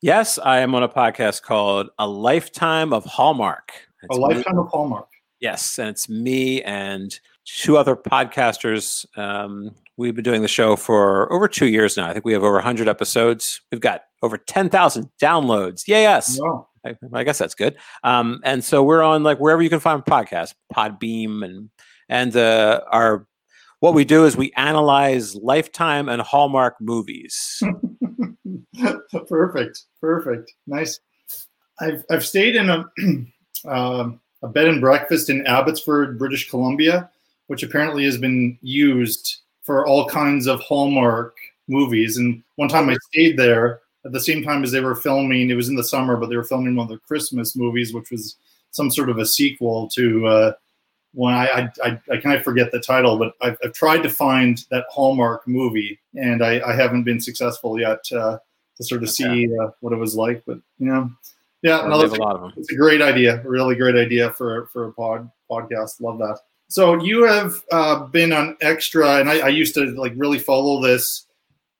Yes, 0.00 0.38
I 0.38 0.60
am 0.60 0.74
on 0.74 0.82
a 0.82 0.88
podcast 0.88 1.42
called 1.42 1.90
A 1.98 2.06
Lifetime 2.06 2.92
of 2.92 3.04
Hallmark. 3.04 3.72
A 4.02 4.06
It's 4.06 4.16
me- 4.18 4.22
lifetime 4.22 4.58
of 4.58 4.68
Hallmark. 4.68 5.08
Yes, 5.40 5.78
and 5.78 5.88
it's 5.88 6.08
me 6.08 6.62
and 6.62 7.18
two 7.44 7.76
other 7.76 7.94
podcasters. 7.96 9.06
Um, 9.16 9.74
we've 9.96 10.14
been 10.14 10.24
doing 10.24 10.42
the 10.42 10.48
show 10.48 10.74
for 10.76 11.32
over 11.32 11.46
two 11.48 11.66
years 11.68 11.96
now. 11.96 12.08
I 12.08 12.12
think 12.12 12.24
we 12.24 12.32
have 12.32 12.42
over 12.42 12.54
100 12.54 12.88
episodes. 12.88 13.60
We've 13.70 13.80
got 13.80 14.02
over 14.22 14.36
10,000 14.36 15.10
downloads. 15.22 15.86
Yay, 15.86 16.06
us. 16.06 16.38
Wow. 16.40 16.68
I, 16.84 16.96
I 17.12 17.24
guess 17.24 17.38
that's 17.38 17.54
good. 17.54 17.76
Um, 18.04 18.40
and 18.44 18.64
so 18.64 18.82
we're 18.82 19.02
on 19.02 19.22
like 19.22 19.38
wherever 19.38 19.62
you 19.62 19.70
can 19.70 19.80
find 19.80 20.04
podcasts, 20.04 20.54
Podbean, 20.74 21.44
and 21.44 21.70
and 22.08 22.34
uh, 22.36 22.80
our 22.90 23.26
what 23.80 23.94
we 23.94 24.04
do 24.04 24.24
is 24.24 24.36
we 24.36 24.52
analyze 24.56 25.34
Lifetime 25.36 26.08
and 26.08 26.20
Hallmark 26.22 26.80
movies. 26.80 27.62
perfect, 29.28 29.84
perfect, 30.00 30.52
nice. 30.66 31.00
I've 31.80 32.04
I've 32.10 32.26
stayed 32.26 32.56
in 32.56 32.70
a 32.70 32.84
um 33.68 34.20
a 34.42 34.48
bed 34.48 34.68
and 34.68 34.80
breakfast 34.80 35.30
in 35.30 35.46
Abbotsford, 35.46 36.18
British 36.18 36.48
Columbia, 36.48 37.10
which 37.48 37.62
apparently 37.62 38.04
has 38.04 38.18
been 38.18 38.58
used 38.62 39.38
for 39.62 39.86
all 39.86 40.08
kinds 40.08 40.46
of 40.46 40.60
Hallmark 40.60 41.36
movies. 41.66 42.16
And 42.16 42.42
one 42.56 42.68
time 42.68 42.88
I 42.88 42.96
stayed 43.10 43.36
there 43.36 43.80
at 44.04 44.12
the 44.12 44.20
same 44.20 44.42
time 44.42 44.62
as 44.62 44.70
they 44.70 44.80
were 44.80 44.94
filming. 44.94 45.50
It 45.50 45.54
was 45.54 45.68
in 45.68 45.74
the 45.74 45.84
summer, 45.84 46.16
but 46.16 46.28
they 46.28 46.36
were 46.36 46.44
filming 46.44 46.76
one 46.76 46.84
of 46.84 46.90
the 46.90 46.98
Christmas 46.98 47.56
movies, 47.56 47.92
which 47.92 48.10
was 48.10 48.36
some 48.70 48.90
sort 48.90 49.10
of 49.10 49.18
a 49.18 49.26
sequel 49.26 49.88
to 49.88 50.26
uh, 50.26 50.52
one. 51.18 51.34
I, 51.34 51.46
I 51.46 51.70
I 51.84 52.00
I 52.12 52.16
kind 52.18 52.36
of 52.36 52.42
forget 52.42 52.70
the 52.70 52.80
title, 52.80 53.18
but 53.18 53.34
I've, 53.42 53.58
I've 53.62 53.72
tried 53.72 54.02
to 54.04 54.08
find 54.08 54.64
that 54.70 54.84
Hallmark 54.88 55.46
movie, 55.46 55.98
and 56.14 56.42
I, 56.42 56.60
I 56.66 56.74
haven't 56.74 57.02
been 57.02 57.20
successful 57.20 57.78
yet 57.78 58.00
uh, 58.12 58.38
to 58.76 58.84
sort 58.84 59.02
of 59.02 59.10
see 59.10 59.48
uh, 59.60 59.70
what 59.80 59.92
it 59.92 59.96
was 59.96 60.14
like. 60.14 60.42
But 60.46 60.58
you 60.78 60.86
know, 60.86 61.10
yeah, 61.62 61.84
another 61.84 62.06
a 62.06 62.22
lot 62.22 62.36
of 62.36 62.42
them. 62.42 62.52
it's 62.56 62.72
a 62.72 62.76
great 62.76 63.02
idea, 63.02 63.42
a 63.44 63.48
really 63.48 63.74
great 63.74 63.96
idea 63.96 64.30
for 64.30 64.66
for 64.66 64.86
a 64.86 64.92
pod 64.92 65.28
podcast. 65.50 66.00
Love 66.00 66.18
that. 66.18 66.38
So 66.68 67.02
you 67.02 67.24
have 67.24 67.64
uh, 67.72 68.04
been 68.06 68.32
on 68.32 68.56
extra, 68.60 69.16
and 69.16 69.28
I, 69.28 69.38
I 69.38 69.48
used 69.48 69.74
to 69.74 69.86
like 70.00 70.12
really 70.16 70.38
follow 70.38 70.80
this. 70.80 71.26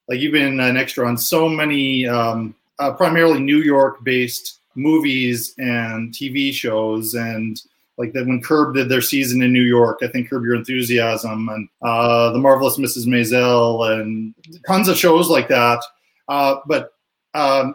Like 0.08 0.20
you've 0.20 0.32
been 0.32 0.58
an 0.58 0.76
extra 0.76 1.06
on 1.06 1.18
so 1.18 1.48
many, 1.48 2.06
um, 2.06 2.54
uh, 2.78 2.92
primarily 2.92 3.40
New 3.40 3.58
York-based 3.58 4.58
movies 4.74 5.54
and 5.58 6.12
TV 6.14 6.52
shows, 6.52 7.14
and 7.14 7.60
like 7.98 8.12
that 8.12 8.26
when 8.26 8.40
Curb 8.40 8.74
did 8.74 8.88
their 8.88 9.00
season 9.00 9.42
in 9.42 9.52
New 9.52 9.62
York, 9.62 9.98
I 10.02 10.06
think 10.06 10.30
Curb 10.30 10.44
Your 10.44 10.54
Enthusiasm 10.54 11.48
and 11.48 11.68
uh, 11.82 12.30
The 12.30 12.38
Marvelous 12.38 12.78
Mrs. 12.78 13.06
Maisel, 13.06 14.00
and 14.00 14.34
tons 14.66 14.88
of 14.88 14.96
shows 14.96 15.28
like 15.28 15.48
that. 15.48 15.82
Uh, 16.28 16.56
but 16.66 16.92
um, 17.34 17.74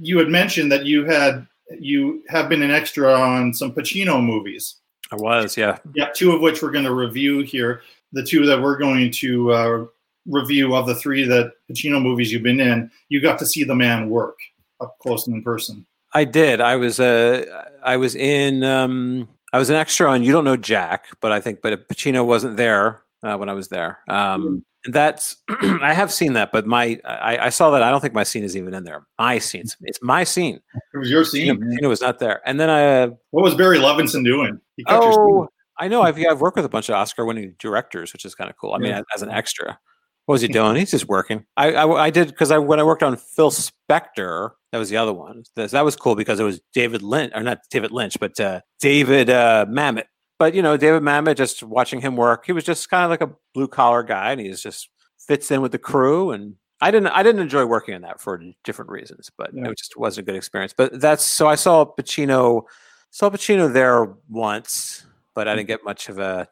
you 0.00 0.18
had 0.18 0.28
mentioned 0.28 0.70
that 0.72 0.84
you 0.84 1.04
had 1.04 1.46
you 1.78 2.22
have 2.28 2.48
been 2.48 2.62
an 2.62 2.70
extra 2.70 3.12
on 3.12 3.54
some 3.54 3.72
Pacino 3.72 4.22
movies. 4.22 4.76
I 5.10 5.16
was, 5.16 5.56
yeah. 5.56 5.78
Yeah, 5.94 6.08
two 6.14 6.32
of 6.32 6.40
which 6.40 6.62
we're 6.62 6.72
going 6.72 6.84
to 6.84 6.94
review 6.94 7.40
here. 7.40 7.82
The 8.12 8.24
two 8.24 8.46
that 8.46 8.60
we're 8.60 8.78
going 8.78 9.10
to 9.12 9.52
uh, 9.52 9.84
review 10.26 10.74
of 10.74 10.86
the 10.86 10.94
three 10.94 11.24
that 11.24 11.52
Pacino 11.70 12.02
movies 12.02 12.32
you've 12.32 12.42
been 12.42 12.60
in, 12.60 12.90
you 13.08 13.20
got 13.20 13.38
to 13.38 13.46
see 13.46 13.64
the 13.64 13.74
man 13.74 14.10
work 14.10 14.38
up 14.80 14.96
close 15.00 15.26
and 15.26 15.36
in 15.36 15.42
person. 15.42 15.86
I 16.14 16.24
did. 16.24 16.60
I 16.60 16.76
was 16.76 16.98
uh, 16.98 17.44
I 17.82 17.96
was 17.96 18.14
in 18.14 18.64
um, 18.64 19.28
I 19.52 19.58
was 19.58 19.70
an 19.70 19.76
extra 19.76 20.10
on 20.10 20.22
You 20.22 20.32
Don't 20.32 20.44
Know 20.44 20.56
Jack, 20.56 21.06
but 21.20 21.32
I 21.32 21.40
think 21.40 21.60
but 21.62 21.88
Pacino 21.88 22.24
wasn't 22.26 22.56
there 22.56 23.02
uh, 23.22 23.36
when 23.36 23.48
I 23.48 23.54
was 23.54 23.68
there. 23.68 24.00
Um, 24.08 24.64
and 24.84 24.94
that's 24.94 25.36
I 25.48 25.92
have 25.92 26.12
seen 26.12 26.34
that, 26.34 26.52
but 26.52 26.66
my 26.66 27.00
I, 27.04 27.38
I 27.38 27.48
saw 27.48 27.70
that. 27.70 27.82
I 27.82 27.90
don't 27.90 28.00
think 28.00 28.14
my 28.14 28.22
scene 28.22 28.44
is 28.44 28.56
even 28.56 28.74
in 28.74 28.84
there. 28.84 29.06
My 29.18 29.38
scene. 29.38 29.62
It's, 29.62 29.76
it's 29.82 30.02
my 30.02 30.24
scene. 30.24 30.60
It 30.94 30.98
was 30.98 31.10
your 31.10 31.24
scene. 31.24 31.56
Pacino 31.56 31.88
was 31.88 32.00
not 32.00 32.18
there. 32.18 32.40
And 32.46 32.58
then 32.60 32.70
I 32.70 33.06
What 33.30 33.42
was 33.42 33.54
Barry 33.54 33.78
Levinson 33.78 34.24
doing? 34.24 34.60
He 34.76 34.84
cut 34.84 35.02
oh. 35.02 35.48
I 35.78 35.88
know 35.88 36.02
I've 36.02 36.18
I've 36.18 36.40
worked 36.40 36.56
with 36.56 36.64
a 36.64 36.70
bunch 36.70 36.88
of 36.88 36.94
Oscar 36.94 37.24
winning 37.26 37.54
directors, 37.58 38.12
which 38.12 38.24
is 38.24 38.34
kind 38.34 38.48
of 38.48 38.56
cool. 38.56 38.72
I 38.72 38.78
mean, 38.78 38.90
Yeah. 38.90 39.02
as 39.14 39.22
an 39.22 39.30
extra. 39.30 39.78
What 40.26 40.34
was 40.34 40.42
he 40.42 40.48
doing? 40.60 40.76
He's 40.76 40.90
just 40.90 41.08
working. 41.08 41.44
I 41.56 41.72
I, 41.72 42.04
I 42.06 42.10
did 42.10 42.28
because 42.28 42.50
I 42.50 42.58
when 42.58 42.80
I 42.80 42.82
worked 42.82 43.02
on 43.02 43.16
Phil 43.16 43.50
Spector, 43.50 44.50
that 44.76 44.80
was 44.80 44.90
the 44.90 44.98
other 44.98 45.14
one. 45.14 45.42
That, 45.54 45.70
that 45.70 45.86
was 45.86 45.96
cool 45.96 46.14
because 46.14 46.38
it 46.38 46.44
was 46.44 46.60
David 46.74 47.00
Lynch, 47.00 47.32
or 47.34 47.42
not 47.42 47.60
David 47.70 47.92
Lynch, 47.92 48.20
but 48.20 48.38
uh, 48.38 48.60
David 48.78 49.30
uh, 49.30 49.64
Mamet. 49.66 50.04
But 50.38 50.52
you 50.52 50.60
know, 50.60 50.76
David 50.76 51.02
Mamet, 51.02 51.38
just 51.38 51.62
watching 51.62 52.02
him 52.02 52.14
work, 52.14 52.44
he 52.44 52.52
was 52.52 52.62
just 52.62 52.90
kind 52.90 53.02
of 53.02 53.08
like 53.08 53.22
a 53.22 53.34
blue 53.54 53.68
collar 53.68 54.02
guy, 54.02 54.32
and 54.32 54.40
he's 54.40 54.60
just 54.60 54.90
fits 55.18 55.50
in 55.50 55.62
with 55.62 55.72
the 55.72 55.78
crew. 55.78 56.30
And 56.30 56.56
I 56.82 56.90
didn't 56.90 57.06
I 57.08 57.22
didn't 57.22 57.40
enjoy 57.40 57.64
working 57.64 57.94
on 57.94 58.02
that 58.02 58.20
for 58.20 58.38
different 58.64 58.90
reasons, 58.90 59.30
but 59.38 59.50
yeah. 59.54 59.70
it 59.70 59.78
just 59.78 59.96
wasn't 59.96 60.28
a 60.28 60.30
good 60.30 60.36
experience. 60.36 60.74
But 60.76 61.00
that's 61.00 61.24
so 61.24 61.48
I 61.48 61.54
saw 61.54 61.86
Pacino 61.86 62.64
saw 63.12 63.30
Pacino 63.30 63.72
there 63.72 64.14
once, 64.28 65.06
but 65.34 65.48
I 65.48 65.56
didn't 65.56 65.68
get 65.68 65.84
much 65.84 66.10
of 66.10 66.18
a 66.18 66.48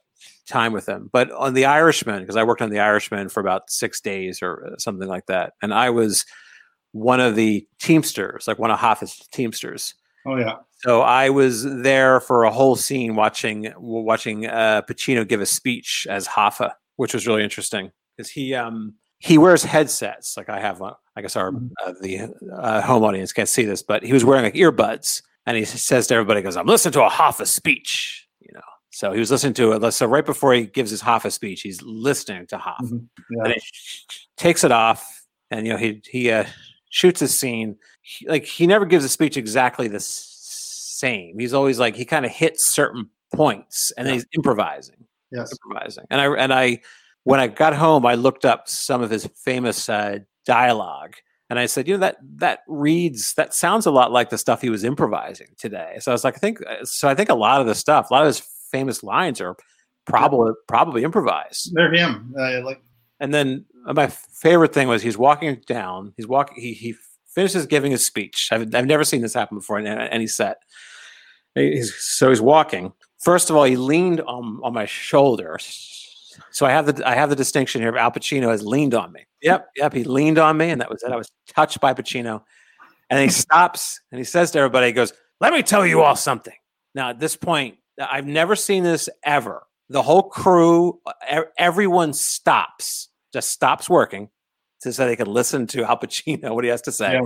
time 0.49 0.73
with 0.73 0.89
him. 0.89 1.11
But 1.13 1.31
on 1.33 1.53
The 1.53 1.67
Irishman, 1.67 2.21
because 2.21 2.37
I 2.37 2.43
worked 2.43 2.63
on 2.63 2.71
The 2.71 2.81
Irishman 2.81 3.29
for 3.29 3.41
about 3.41 3.69
six 3.71 4.01
days 4.01 4.41
or 4.41 4.73
uh, 4.73 4.79
something 4.79 5.09
like 5.09 5.27
that, 5.27 5.53
and 5.61 5.75
I 5.75 5.91
was 5.91 6.25
one 6.95 7.19
of 7.19 7.35
the 7.35 7.67
Teamsters, 7.81 8.47
like 8.47 8.59
one 8.59 8.71
of 8.71 8.79
Hoffa's 8.79 9.27
Teamsters. 9.33 9.95
Oh 10.27 10.37
yeah. 10.37 10.57
So 10.79 11.03
I 11.03 11.29
was 11.29 11.65
there 11.83 12.21
for 12.21 12.45
a 12.45 12.51
whole 12.51 12.77
scene 12.77 13.17
watching 13.17 13.73
watching 13.77 14.47
uh, 14.47 14.83
Pacino 14.89 15.27
give 15.27 15.41
a 15.41 15.47
speech 15.47 16.07
as 16.09 16.27
Hoffa, 16.29 16.73
which 16.97 17.13
was 17.13 17.27
really 17.27 17.43
interesting 17.43 17.91
because 18.17 18.31
he 18.31 18.55
um 18.55 18.95
he 19.19 19.39
wears 19.39 19.65
headsets 19.65 20.37
like 20.37 20.49
I 20.49 20.61
have. 20.61 20.81
Uh, 20.81 20.95
I 21.17 21.23
guess 21.23 21.37
our 21.37 21.51
mm-hmm. 21.51 21.67
uh, 21.85 21.93
the 22.01 22.33
uh, 22.57 22.81
home 22.81 23.03
audience 23.03 23.33
can't 23.33 23.49
see 23.49 23.65
this, 23.65 23.83
but 23.83 24.05
he 24.05 24.13
was 24.13 24.25
wearing 24.25 24.45
like 24.45 24.55
earbuds, 24.55 25.23
and 25.47 25.57
he 25.57 25.65
says 25.65 26.07
to 26.07 26.15
everybody, 26.15 26.43
"Goes, 26.43 26.57
I'm 26.57 26.67
listening 26.67 26.93
to 26.93 27.05
a 27.05 27.11
Hoffa 27.11 27.47
speech," 27.47 28.29
you 28.41 28.53
know. 28.55 28.61
So 28.91 29.13
he 29.13 29.19
was 29.19 29.33
listening 29.33 29.55
to 29.55 29.73
it. 29.73 29.93
So 29.93 30.07
right 30.07 30.25
before 30.25 30.55
he 30.55 30.67
gives 30.67 30.91
his 30.91 31.03
Hoffa 31.03 31.33
speech, 31.33 31.63
he's 31.63 31.83
listening 31.83 32.47
to 32.49 32.57
Hoffa, 32.57 32.83
mm-hmm. 32.83 33.37
yeah. 33.37 33.45
and 33.45 33.55
he 33.55 33.61
takes 34.37 34.63
it 34.63 34.71
off, 34.71 35.27
and 35.51 35.67
you 35.67 35.73
know 35.73 35.79
he 35.79 36.01
he 36.09 36.31
uh, 36.31 36.45
shoots 36.95 37.21
a 37.23 37.29
scene. 37.29 37.77
He, 38.03 38.29
like 38.29 38.45
he 38.45 38.69
never 38.69 38.87
gives 38.87 39.05
a 39.05 39.09
speech 39.09 39.37
exactly 39.37 39.89
the 39.89 39.99
same. 40.01 41.39
He's 41.39 41.53
always 41.53 41.81
like 41.81 41.97
he 41.97 42.05
kind 42.05 42.25
of 42.25 42.31
hits 42.31 42.71
certain 42.71 43.11
points, 43.35 43.93
and 43.97 44.07
then 44.07 44.15
he's 44.15 44.27
improvising. 44.33 45.05
Yes, 45.33 45.53
improvising. 45.53 46.05
And 46.11 46.21
I 46.21 46.27
and 46.37 46.55
I 46.55 46.81
when 47.25 47.41
I 47.41 47.49
got 47.49 47.75
home, 47.75 48.07
I 48.07 48.15
looked 48.15 48.45
up 48.45 48.69
some 48.69 49.03
of 49.03 49.11
his 49.11 49.29
famous 49.45 49.89
uh, 49.89 50.19
dialogue, 50.47 51.17
and 51.51 51.59
I 51.59 51.67
said, 51.67 51.89
you 51.89 51.95
know 51.95 52.01
that 52.01 52.19
that 52.37 52.61
reads 52.69 53.35
that 53.35 53.55
sounds 53.55 53.87
a 53.87 53.91
lot 53.91 54.13
like 54.13 54.31
the 54.31 54.39
stuff 54.39 54.63
he 54.63 54.71
was 54.71 54.85
improvising 54.85 55.49
today. 55.59 55.97
So 55.99 56.13
I 56.13 56.15
was 56.15 56.23
like, 56.23 56.37
I 56.37 56.39
think 56.39 56.61
so. 56.85 57.09
I 57.09 57.17
think 57.17 57.29
a 57.29 57.35
lot 57.35 57.61
of 57.61 57.67
the 57.67 57.75
stuff, 57.75 58.11
a 58.11 58.15
lot 58.15 58.23
of 58.23 58.29
his 58.29 58.41
famous 58.71 59.03
lines 59.03 59.41
are 59.41 59.57
probably 60.07 60.53
probably 60.69 61.03
improvised. 61.03 61.75
They're 61.75 61.93
him. 61.93 62.33
Uh, 62.39 62.63
like, 62.63 62.83
and 63.19 63.35
then 63.35 63.65
uh, 63.74 63.74
Uh, 63.87 63.95
my 63.95 64.07
favorite 64.07 64.73
thing 64.73 64.89
was 64.89 65.03
he's 65.03 65.19
walking 65.19 65.61
down. 65.67 66.15
He's 66.17 66.27
walking. 66.27 66.61
He 66.61 66.73
he 66.73 66.95
finishes 67.29 67.67
giving 67.67 67.93
his 67.93 68.05
speech. 68.05 68.49
I've 68.53 68.75
I've 68.75 68.87
never 68.87 69.05
seen 69.05 69.23
this 69.23 69.35
happen 69.35 69.59
before 69.59 69.79
in 69.79 69.87
any 69.87 70.27
set. 70.27 70.59
He's, 71.55 71.95
so 71.95 72.31
he's 72.31 72.41
walking. 72.41 72.93
First 73.21 73.49
of 73.49 73.57
all, 73.57 73.65
he 73.65 73.77
leaned 73.77 74.21
on 74.23 74.61
on 74.63 74.73
my 74.73 74.87
shoulder 74.87 75.59
so 76.51 76.67
I 76.67 76.71
have 76.71 76.87
the 76.87 77.09
I 77.09 77.15
have 77.15 77.31
the 77.31 77.37
distinction 77.37 77.81
here. 77.81 77.97
Al 77.97 78.11
Pacino 78.11 78.51
has 78.51 78.65
leaned 78.65 78.95
on 78.95 79.13
me. 79.13 79.27
Yep, 79.43 79.69
yep. 79.77 79.93
He 79.93 80.05
leaned 80.05 80.39
on 80.39 80.57
me, 80.57 80.71
and 80.71 80.81
that 80.81 80.91
was 80.91 81.03
it. 81.03 81.13
I 81.13 81.17
was 81.17 81.31
touched 81.49 81.81
by 81.81 81.95
Pacino, 81.95 82.43
and 83.11 83.21
he 83.21 83.29
stops 83.29 84.01
and 84.11 84.19
he 84.19 84.25
says 84.25 84.51
to 84.53 84.59
everybody, 84.59 84.87
"He 84.87 84.93
goes, 84.93 85.13
let 85.41 85.53
me 85.53 85.63
tell 85.63 85.87
you 85.87 86.03
all 86.03 86.17
something." 86.17 86.55
Now 86.95 87.11
at 87.11 87.21
this 87.21 87.37
point, 87.37 87.79
I've 88.01 88.27
never 88.27 88.57
seen 88.57 88.83
this 88.83 89.09
ever. 89.25 89.67
The 89.89 90.03
whole 90.03 90.23
crew, 90.23 91.01
everyone 91.59 92.15
stops, 92.15 93.09
just 93.35 93.51
stops 93.51 93.91
working, 93.91 94.31
so 94.79 94.91
they 94.91 95.17
can 95.17 95.27
listen 95.27 95.67
to 95.69 95.85
Al 95.85 95.99
Pacino 95.99 96.55
what 96.55 96.65
he 96.65 96.71
has 96.71 96.81
to 96.83 96.93
say. 96.93 97.13
Yeah. 97.13 97.21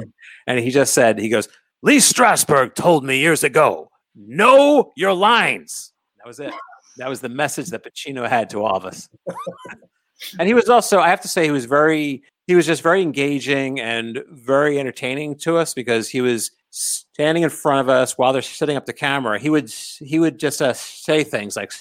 And 0.48 0.58
he 0.58 0.70
just 0.70 0.92
said, 0.92 1.20
he 1.20 1.28
goes, 1.28 1.48
"Lee 1.82 1.98
Strasberg 1.98 2.74
told 2.74 3.04
me 3.04 3.18
years 3.18 3.44
ago, 3.44 3.90
know 4.16 4.92
your 4.96 5.14
lines." 5.14 5.92
That 6.16 6.26
was 6.26 6.40
it. 6.40 6.52
That 6.96 7.08
was 7.08 7.20
the 7.20 7.28
message 7.28 7.68
that 7.68 7.84
Pacino 7.84 8.28
had 8.28 8.50
to 8.50 8.64
all 8.64 8.76
of 8.76 8.84
us. 8.84 9.08
and 10.38 10.48
he 10.48 10.54
was 10.54 10.68
also, 10.68 10.98
I 10.98 11.08
have 11.08 11.20
to 11.22 11.28
say, 11.28 11.44
he 11.44 11.50
was 11.50 11.64
very, 11.64 12.22
he 12.46 12.56
was 12.56 12.66
just 12.66 12.82
very 12.82 13.02
engaging 13.02 13.78
and 13.78 14.22
very 14.30 14.80
entertaining 14.80 15.36
to 15.38 15.56
us 15.56 15.74
because 15.74 16.08
he 16.08 16.20
was 16.20 16.50
standing 16.70 17.44
in 17.44 17.50
front 17.50 17.80
of 17.80 17.88
us 17.88 18.18
while 18.18 18.32
they're 18.32 18.42
setting 18.42 18.76
up 18.76 18.86
the 18.86 18.92
camera. 18.92 19.38
He 19.38 19.48
would, 19.48 19.70
he 19.70 20.18
would 20.18 20.38
just 20.38 20.60
uh, 20.60 20.72
say 20.72 21.22
things 21.22 21.56
like, 21.56 21.72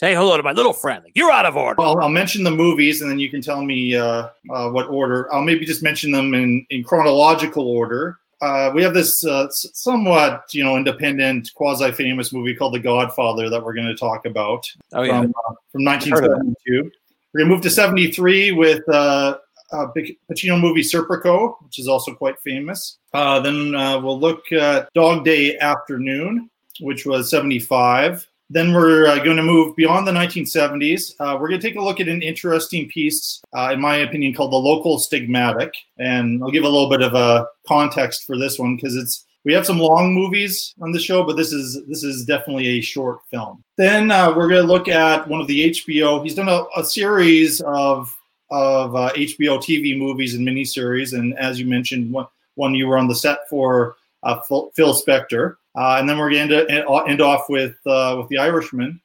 say 0.00 0.14
hello 0.14 0.36
to 0.36 0.42
my 0.42 0.52
little 0.52 0.72
friend. 0.72 1.04
Like, 1.04 1.12
You're 1.14 1.30
out 1.30 1.46
of 1.46 1.56
order. 1.56 1.76
Well, 1.78 2.00
I'll 2.00 2.08
mention 2.08 2.42
the 2.42 2.50
movies 2.50 3.02
and 3.02 3.10
then 3.10 3.18
you 3.18 3.28
can 3.28 3.42
tell 3.42 3.62
me 3.62 3.94
uh, 3.94 4.28
uh, 4.50 4.70
what 4.70 4.88
order. 4.88 5.32
I'll 5.32 5.44
maybe 5.44 5.64
just 5.66 5.82
mention 5.82 6.10
them 6.10 6.34
in, 6.34 6.66
in 6.70 6.82
chronological 6.82 7.68
order 7.68 8.18
uh, 8.40 8.70
we 8.74 8.82
have 8.82 8.94
this 8.94 9.24
uh, 9.24 9.48
somewhat, 9.50 10.44
you 10.52 10.64
know, 10.64 10.76
independent, 10.76 11.52
quasi-famous 11.54 12.32
movie 12.32 12.54
called 12.54 12.74
The 12.74 12.78
Godfather 12.78 13.50
that 13.50 13.62
we're 13.62 13.74
going 13.74 13.86
to 13.86 13.94
talk 13.94 14.24
about. 14.24 14.70
Oh 14.94 15.02
yeah, 15.02 15.22
from, 15.22 15.34
uh, 15.46 15.54
from 15.72 15.84
1972. 15.84 16.90
We're 17.32 17.40
going 17.40 17.50
to 17.50 17.54
move 17.54 17.62
to 17.62 17.70
73 17.70 18.52
with 18.52 18.88
uh, 18.88 19.36
a 19.72 19.86
Pacino 20.30 20.60
movie 20.60 20.80
Serpico, 20.80 21.54
which 21.64 21.78
is 21.78 21.86
also 21.86 22.14
quite 22.14 22.40
famous. 22.40 22.98
Uh, 23.12 23.40
then 23.40 23.74
uh, 23.74 24.00
we'll 24.00 24.18
look 24.18 24.50
at 24.52 24.92
Dog 24.94 25.24
Day 25.24 25.58
Afternoon, 25.58 26.48
which 26.80 27.04
was 27.04 27.30
75. 27.30 28.26
Then 28.52 28.72
we're 28.74 29.06
uh, 29.06 29.22
going 29.22 29.36
to 29.36 29.44
move 29.44 29.76
beyond 29.76 30.08
the 30.08 30.12
1970s. 30.12 31.14
Uh, 31.20 31.38
we're 31.40 31.48
going 31.48 31.60
to 31.60 31.66
take 31.66 31.76
a 31.78 31.82
look 31.82 32.00
at 32.00 32.08
an 32.08 32.20
interesting 32.20 32.88
piece, 32.88 33.40
uh, 33.56 33.70
in 33.72 33.80
my 33.80 33.96
opinion, 33.98 34.34
called 34.34 34.52
"The 34.52 34.56
Local 34.56 34.98
Stigmatic," 34.98 35.70
and 35.98 36.42
I'll 36.42 36.50
give 36.50 36.64
a 36.64 36.68
little 36.68 36.90
bit 36.90 37.00
of 37.00 37.14
a 37.14 37.46
context 37.68 38.24
for 38.24 38.36
this 38.36 38.58
one 38.58 38.74
because 38.74 38.96
it's 38.96 39.24
we 39.44 39.54
have 39.54 39.64
some 39.64 39.78
long 39.78 40.12
movies 40.12 40.74
on 40.80 40.90
the 40.90 40.98
show, 40.98 41.22
but 41.22 41.36
this 41.36 41.52
is 41.52 41.80
this 41.86 42.02
is 42.02 42.24
definitely 42.24 42.66
a 42.66 42.80
short 42.80 43.20
film. 43.30 43.62
Then 43.78 44.10
uh, 44.10 44.34
we're 44.36 44.48
going 44.48 44.62
to 44.62 44.66
look 44.66 44.88
at 44.88 45.28
one 45.28 45.40
of 45.40 45.46
the 45.46 45.70
HBO. 45.70 46.22
He's 46.22 46.34
done 46.34 46.48
a, 46.48 46.64
a 46.76 46.84
series 46.84 47.60
of 47.60 48.14
of 48.50 48.90
HBO 48.90 49.58
uh, 49.58 49.60
TV 49.60 49.96
movies 49.96 50.34
and 50.34 50.46
miniseries, 50.46 51.16
and 51.16 51.38
as 51.38 51.60
you 51.60 51.66
mentioned, 51.66 52.12
one, 52.12 52.26
one 52.56 52.74
you 52.74 52.88
were 52.88 52.98
on 52.98 53.06
the 53.06 53.14
set 53.14 53.48
for 53.48 53.96
uh, 54.22 54.40
Phil, 54.40 54.70
Phil 54.74 54.94
Spector. 54.94 55.56
Uh, 55.76 55.96
and 55.98 56.08
then 56.08 56.18
we're 56.18 56.30
going 56.30 56.48
to 56.48 56.66
end 57.06 57.20
off 57.20 57.48
with 57.48 57.76
uh, 57.86 58.16
with 58.18 58.28
the 58.28 58.38
Irishman. 58.38 59.00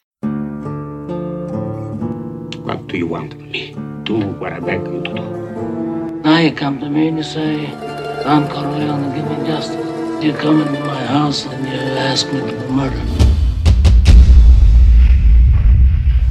What 2.64 2.88
do 2.88 2.98
you 2.98 3.06
want 3.06 3.34
of 3.34 3.40
me? 3.40 3.76
Do 4.04 4.20
what 4.40 4.52
I 4.52 4.60
beg 4.60 4.82
you 4.82 5.04
to 5.04 5.14
do. 5.14 5.22
Now 6.24 6.40
you 6.40 6.52
come 6.52 6.80
to 6.80 6.90
me 6.90 7.10
and 7.10 7.18
you 7.18 7.24
say, 7.24 7.68
Don 8.24 8.50
Corleone, 8.50 9.14
give 9.14 9.30
me 9.30 9.46
justice. 9.46 10.24
You 10.24 10.34
come 10.34 10.62
into 10.62 10.80
my 10.80 11.06
house 11.06 11.46
and 11.46 11.68
you 11.68 11.74
ask 11.74 12.32
me 12.34 12.40
to 12.40 12.70
murder. 12.70 13.00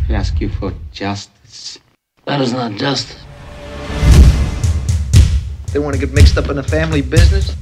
I 0.09 0.15
ask 0.15 0.41
you 0.41 0.49
for 0.49 0.75
justice. 0.91 1.79
That 2.25 2.41
is 2.41 2.53
not 2.53 2.73
justice. 2.73 3.23
They 5.73 5.79
want 5.79 5.95
to 5.95 6.01
get 6.05 6.13
mixed 6.13 6.37
up 6.37 6.49
in 6.49 6.57
the 6.57 6.63
family 6.63 7.03
business? 7.03 7.55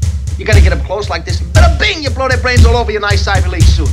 You 0.43 0.47
gotta 0.47 0.61
get 0.61 0.71
them 0.71 0.85
close 0.85 1.09
like 1.09 1.25
this. 1.25 1.41
Bada 1.41 1.79
bing! 1.79 2.03
You 2.03 2.11
blow 2.11 2.27
their 2.27 2.37
brains 2.37 2.67
all 2.67 2.77
over 2.77 2.91
your 2.91 3.01
nice 3.01 3.29
Ivy 3.29 3.49
League 3.49 3.63
suit. 3.63 3.89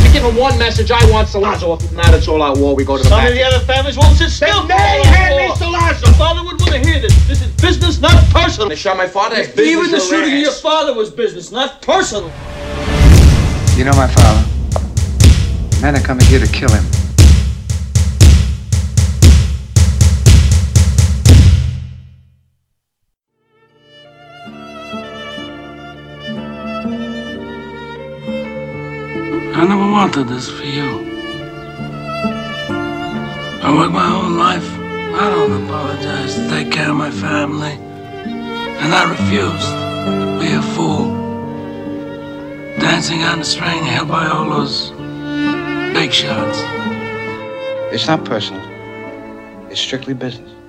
You 0.00 0.10
give 0.10 0.22
them 0.22 0.36
one 0.36 0.58
message, 0.58 0.90
I 0.90 1.04
want 1.10 1.28
Sollozzo 1.28 1.64
off. 1.68 1.92
Now 1.92 2.10
that's 2.10 2.26
all 2.28 2.42
out 2.42 2.56
war. 2.56 2.74
We 2.74 2.82
go 2.82 2.96
to 2.96 3.02
the 3.02 3.10
Some 3.10 3.20
back. 3.20 3.28
of 3.28 3.34
the 3.34 3.42
other 3.42 3.60
families 3.66 3.98
won't 3.98 4.16
sit 4.16 4.30
still. 4.30 4.66
They 4.66 4.72
hand 4.72 5.36
me 5.36 5.48
Sollozzo. 5.56 6.06
Your 6.06 6.14
father 6.14 6.42
would 6.44 6.58
want 6.58 6.72
to 6.72 6.78
hear 6.78 6.98
this. 6.98 7.12
This 7.28 7.42
is 7.42 7.52
business, 7.60 8.00
not 8.00 8.14
personal. 8.30 8.70
They 8.70 8.76
shot 8.76 8.96
my 8.96 9.06
father. 9.06 9.36
Even 9.36 9.90
the 9.90 10.00
shooting 10.00 10.32
of 10.32 10.38
your 10.40 10.52
father 10.52 10.94
was 10.94 11.10
business, 11.10 11.52
not 11.52 11.82
personal. 11.82 12.32
You 13.76 13.84
know 13.84 13.92
my 13.92 14.08
father. 14.08 14.48
Men 15.82 15.94
are 15.94 16.00
coming 16.00 16.24
here 16.24 16.40
to 16.40 16.50
kill 16.50 16.70
him. 16.72 17.03
I 29.64 29.66
never 29.66 29.90
wanted 29.90 30.28
this 30.28 30.50
for 30.50 30.62
you. 30.62 30.90
I 33.62 33.74
worked 33.74 33.94
my 33.94 34.06
whole 34.10 34.28
life. 34.28 34.68
I 35.18 35.30
don't 35.30 35.64
apologize 35.64 36.34
to 36.34 36.50
take 36.50 36.70
care 36.70 36.90
of 36.90 36.96
my 36.96 37.10
family. 37.10 37.72
And 37.72 38.92
I 38.92 39.08
refused 39.08 39.70
to 40.04 40.38
be 40.38 40.52
a 40.52 40.60
fool. 40.74 41.06
Dancing 42.78 43.22
on 43.22 43.38
the 43.38 43.44
string 43.46 43.82
held 43.84 44.08
by 44.08 44.26
all 44.26 44.50
those 44.50 44.90
big 45.94 46.12
shots. 46.12 46.58
It's 47.90 48.06
not 48.06 48.22
personal. 48.26 48.60
It's 49.70 49.80
strictly 49.80 50.12
business 50.12 50.63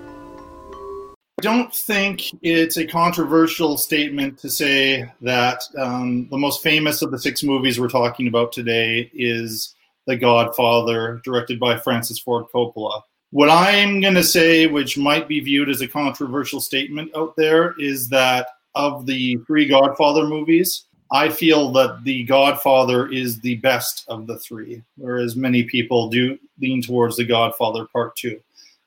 don't 1.42 1.74
think 1.74 2.24
it's 2.44 2.78
a 2.78 2.88
controversial 2.88 3.78
statement 3.78 4.38
to 4.40 4.50
say 4.50 5.12
that 5.22 5.62
um, 5.78 6.28
the 6.30 6.38
most 6.38 6.64
famous 6.64 7.02
of 7.02 7.12
the 7.12 7.20
six 7.20 7.44
movies 7.44 7.80
we're 7.80 7.90
talking 7.90 8.28
about 8.28 8.54
today 8.54 9.12
is 9.14 9.76
The 10.06 10.16
Godfather, 10.16 11.22
directed 11.26 11.60
by 11.60 11.78
Francis 11.78 12.20
Ford 12.20 12.46
Coppola. 12.54 13.02
What 13.32 13.50
I'm 13.50 14.00
going 14.00 14.14
to 14.14 14.24
say, 14.24 14.68
which 14.68 14.98
might 14.98 15.28
be 15.28 15.42
viewed 15.42 15.70
as 15.70 15.82
a 15.82 15.88
controversial 15.88 16.62
statement 16.62 17.12
out 17.18 17.36
there, 17.36 17.76
is 17.78 18.08
that 18.10 18.48
of 18.74 19.06
the 19.06 19.36
three 19.46 19.68
Godfather 19.68 20.28
movies, 20.28 20.86
I 21.12 21.28
feel 21.28 21.72
that 21.74 22.04
The 22.06 22.24
Godfather 22.24 23.12
is 23.12 23.42
the 23.42 23.56
best 23.56 24.06
of 24.08 24.26
the 24.26 24.40
three, 24.40 24.82
whereas 24.96 25.36
many 25.36 25.64
people 25.64 26.10
do 26.10 26.40
lean 26.62 26.82
towards 26.82 27.18
The 27.18 27.26
Godfather 27.26 27.86
Part 27.86 28.16
Two. 28.16 28.40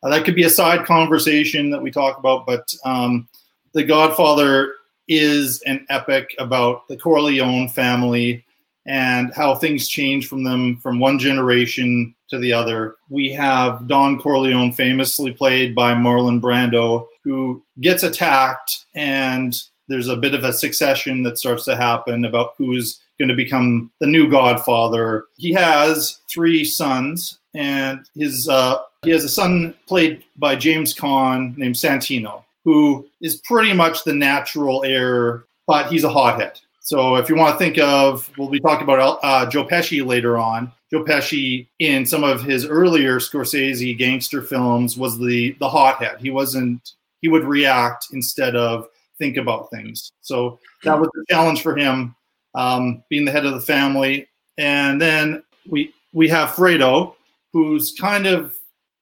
Uh, 0.03 0.09
that 0.11 0.25
could 0.25 0.35
be 0.35 0.45
a 0.45 0.51
side 0.51 0.87
conversation 0.87 1.71
that 1.71 1.83
we 1.83 1.91
talk 1.91 2.19
about, 2.19 2.47
but 2.47 2.73
um, 2.85 3.29
The 3.75 3.85
Godfather 3.85 4.75
is 5.09 5.61
an 5.63 5.87
epic 5.89 6.35
about 6.39 6.87
the 6.89 6.97
Corleone 6.97 7.69
family 7.69 8.45
and 8.87 9.33
how 9.35 9.55
things 9.55 9.89
change 9.89 10.29
from 10.29 10.45
them 10.45 10.77
from 10.79 10.99
one 10.99 11.19
generation 11.19 12.15
to 12.29 12.39
the 12.39 12.53
other. 12.53 12.97
We 13.11 13.33
have 13.33 13.87
Don 13.87 14.19
Corleone, 14.19 14.73
famously 14.73 15.33
played 15.33 15.75
by 15.75 15.95
Marlon 15.95 16.41
Brando, 16.41 17.07
who 17.25 17.63
gets 17.81 18.03
attacked, 18.03 18.87
and 18.95 19.55
there's 19.89 20.09
a 20.09 20.17
bit 20.17 20.35
of 20.35 20.45
a 20.45 20.53
succession 20.53 21.23
that 21.25 21.39
starts 21.39 21.65
to 21.65 21.77
happen 21.77 22.25
about 22.25 22.55
who's 22.57 23.01
going 23.19 23.29
to 23.29 23.35
become 23.35 23.91
the 24.01 24.07
new 24.07 24.31
godfather. 24.31 25.25
He 25.37 25.53
has 25.53 26.21
three 26.31 26.65
sons, 26.65 27.39
and 27.55 28.07
his 28.15 28.49
uh, 28.49 28.79
he 29.03 29.11
has 29.11 29.25
a 29.25 29.29
son 29.29 29.75
played 29.87 30.25
by 30.37 30.57
James 30.57 30.95
Caan 30.95 31.57
named 31.57 31.77
Santino, 31.77 32.45
who 32.65 33.09
is 33.21 33.37
pretty 33.37 33.73
much 33.73 34.05
the 34.05 34.13
natural 34.13 34.85
heir, 34.85 35.45
but 35.67 35.91
he's 35.91 36.05
a 36.05 36.09
hothead. 36.09 36.61
So 36.81 37.17
if 37.17 37.29
you 37.29 37.37
want 37.37 37.55
to 37.55 37.59
think 37.59 37.79
of, 37.79 38.31
we'll 38.39 38.49
be 38.49 38.61
talking 38.61 38.85
about 38.85 39.19
uh, 39.23 39.49
Joe 39.49 39.65
Pesci 39.65 40.05
later 40.05 40.39
on. 40.39 40.73
Joe 40.91 41.05
Pesci, 41.05 41.67
in 41.81 42.07
some 42.07 42.25
of 42.25 42.43
his 42.43 42.65
earlier 42.65 43.19
Scorsese 43.19 43.97
gangster 43.97 44.41
films, 44.41 44.97
was 44.97 45.19
the 45.19 45.53
the 45.61 45.69
hothead. 45.69 46.19
He 46.19 46.31
wasn't. 46.31 46.95
He 47.21 47.29
would 47.29 47.45
react 47.45 48.07
instead 48.13 48.57
of 48.57 48.87
think 49.19 49.37
about 49.37 49.71
things. 49.71 50.13
So 50.23 50.61
that 50.85 50.99
was 50.99 51.11
the 51.13 51.25
challenge 51.29 51.63
for 51.63 51.77
him, 51.77 52.15
um, 52.55 53.03
being 53.11 53.25
the 53.25 53.33
head 53.33 53.45
of 53.45 53.53
the 53.53 53.61
family. 53.61 54.29
And 54.57 55.01
then 55.01 55.43
we 55.69 55.93
we 56.15 56.27
have 56.29 56.51
Fredo, 56.51 57.17
who's 57.53 57.93
kind 58.01 58.27
of 58.27 58.58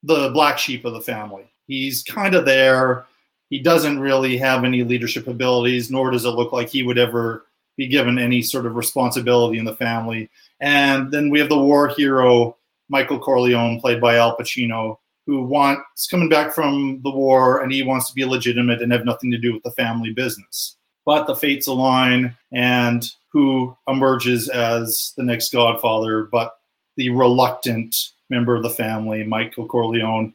the 0.06 0.30
black 0.30 0.58
sheep 0.58 0.84
of 0.84 0.94
the 0.94 1.00
family. 1.00 1.44
He's 1.66 2.02
kind 2.02 2.34
of 2.34 2.44
there. 2.44 3.04
He 3.50 3.58
doesn't 3.58 4.00
really 4.00 4.36
have 4.38 4.64
any 4.64 4.82
leadership 4.82 5.26
abilities, 5.26 5.90
nor 5.90 6.10
does 6.10 6.24
it 6.24 6.30
look 6.30 6.52
like 6.52 6.68
he 6.68 6.82
would 6.82 6.98
ever 6.98 7.46
be 7.76 7.86
given 7.86 8.18
any 8.18 8.40
sort 8.42 8.66
of 8.66 8.76
responsibility 8.76 9.58
in 9.58 9.64
the 9.64 9.76
family. 9.76 10.30
And 10.60 11.10
then 11.10 11.28
we 11.28 11.38
have 11.40 11.48
the 11.48 11.58
war 11.58 11.88
hero, 11.88 12.56
Michael 12.88 13.18
Corleone, 13.18 13.80
played 13.80 14.00
by 14.00 14.16
Al 14.16 14.36
Pacino, 14.36 14.96
who 15.26 15.42
wants 15.42 16.06
coming 16.08 16.28
back 16.28 16.54
from 16.54 17.00
the 17.02 17.10
war 17.10 17.62
and 17.62 17.72
he 17.72 17.82
wants 17.82 18.08
to 18.08 18.14
be 18.14 18.24
legitimate 18.24 18.80
and 18.80 18.92
have 18.92 19.04
nothing 19.04 19.30
to 19.32 19.38
do 19.38 19.52
with 19.52 19.62
the 19.64 19.72
family 19.72 20.12
business. 20.12 20.76
But 21.04 21.26
the 21.26 21.36
fates 21.36 21.68
align, 21.68 22.36
and 22.52 23.04
who 23.32 23.76
emerges 23.86 24.48
as 24.48 25.12
the 25.16 25.22
next 25.22 25.52
godfather, 25.52 26.24
but 26.24 26.54
the 26.96 27.10
reluctant 27.10 27.94
member 28.30 28.54
of 28.54 28.62
the 28.62 28.70
family, 28.70 29.24
Michael 29.24 29.66
Corleone, 29.66 30.32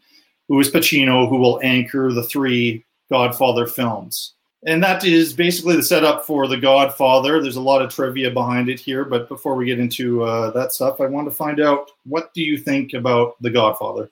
who 0.48 0.60
is 0.60 0.70
Pacino, 0.70 1.28
who 1.30 1.38
will 1.38 1.60
anchor 1.64 2.12
the 2.12 2.24
three 2.24 2.86
Godfather 3.10 3.68
films 3.68 4.34
and 4.66 4.84
that 4.84 5.04
is 5.04 5.34
basically 5.34 5.76
the 5.76 5.84
setup 5.84 6.26
for 6.26 6.48
The 6.48 6.58
Godfather. 6.58 7.42
There's 7.42 7.56
a 7.56 7.62
lot 7.62 7.82
of 7.82 7.94
trivia 7.94 8.30
behind 8.30 8.70
it 8.70 8.80
here, 8.80 9.04
but 9.04 9.28
before 9.28 9.56
we 9.56 9.66
get 9.66 9.80
into 9.80 10.24
uh, 10.24 10.52
that 10.52 10.72
stuff, 10.72 11.02
I 11.02 11.08
want 11.08 11.28
to 11.28 11.36
find 11.36 11.60
out 11.60 11.92
what 12.04 12.34
do 12.34 12.44
you 12.44 12.58
think 12.58 12.94
about 12.94 13.42
The 13.42 13.50
Godfather? 13.50 14.12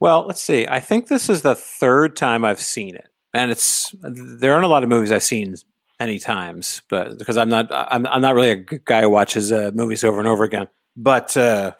Well, 0.00 0.26
let's 0.26 0.40
see. 0.40 0.66
I 0.66 0.80
think 0.80 1.08
this 1.08 1.28
is 1.28 1.42
the 1.42 1.54
third 1.54 2.16
time 2.16 2.44
I've 2.44 2.60
seen 2.60 2.94
it, 2.94 3.08
and 3.32 3.50
it's 3.50 3.94
there 4.02 4.52
aren't 4.52 4.64
a 4.64 4.68
lot 4.68 4.82
of 4.82 4.88
movies 4.88 5.12
I've 5.12 5.22
seen 5.22 5.54
any 6.00 6.18
times, 6.18 6.82
but 6.88 7.18
because 7.18 7.36
I'm 7.36 7.48
not 7.48 7.68
I'm, 7.70 8.06
I'm 8.06 8.20
not 8.20 8.34
really 8.34 8.50
a 8.50 8.56
guy 8.56 9.02
who 9.02 9.10
watches 9.10 9.52
uh, 9.52 9.70
movies 9.74 10.02
over 10.02 10.18
and 10.18 10.28
over 10.28 10.44
again. 10.44 10.68
But 10.96 11.36
uh, 11.36 11.72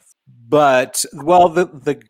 but 0.48 1.04
well, 1.12 1.48
the 1.48 1.66
the 1.66 2.02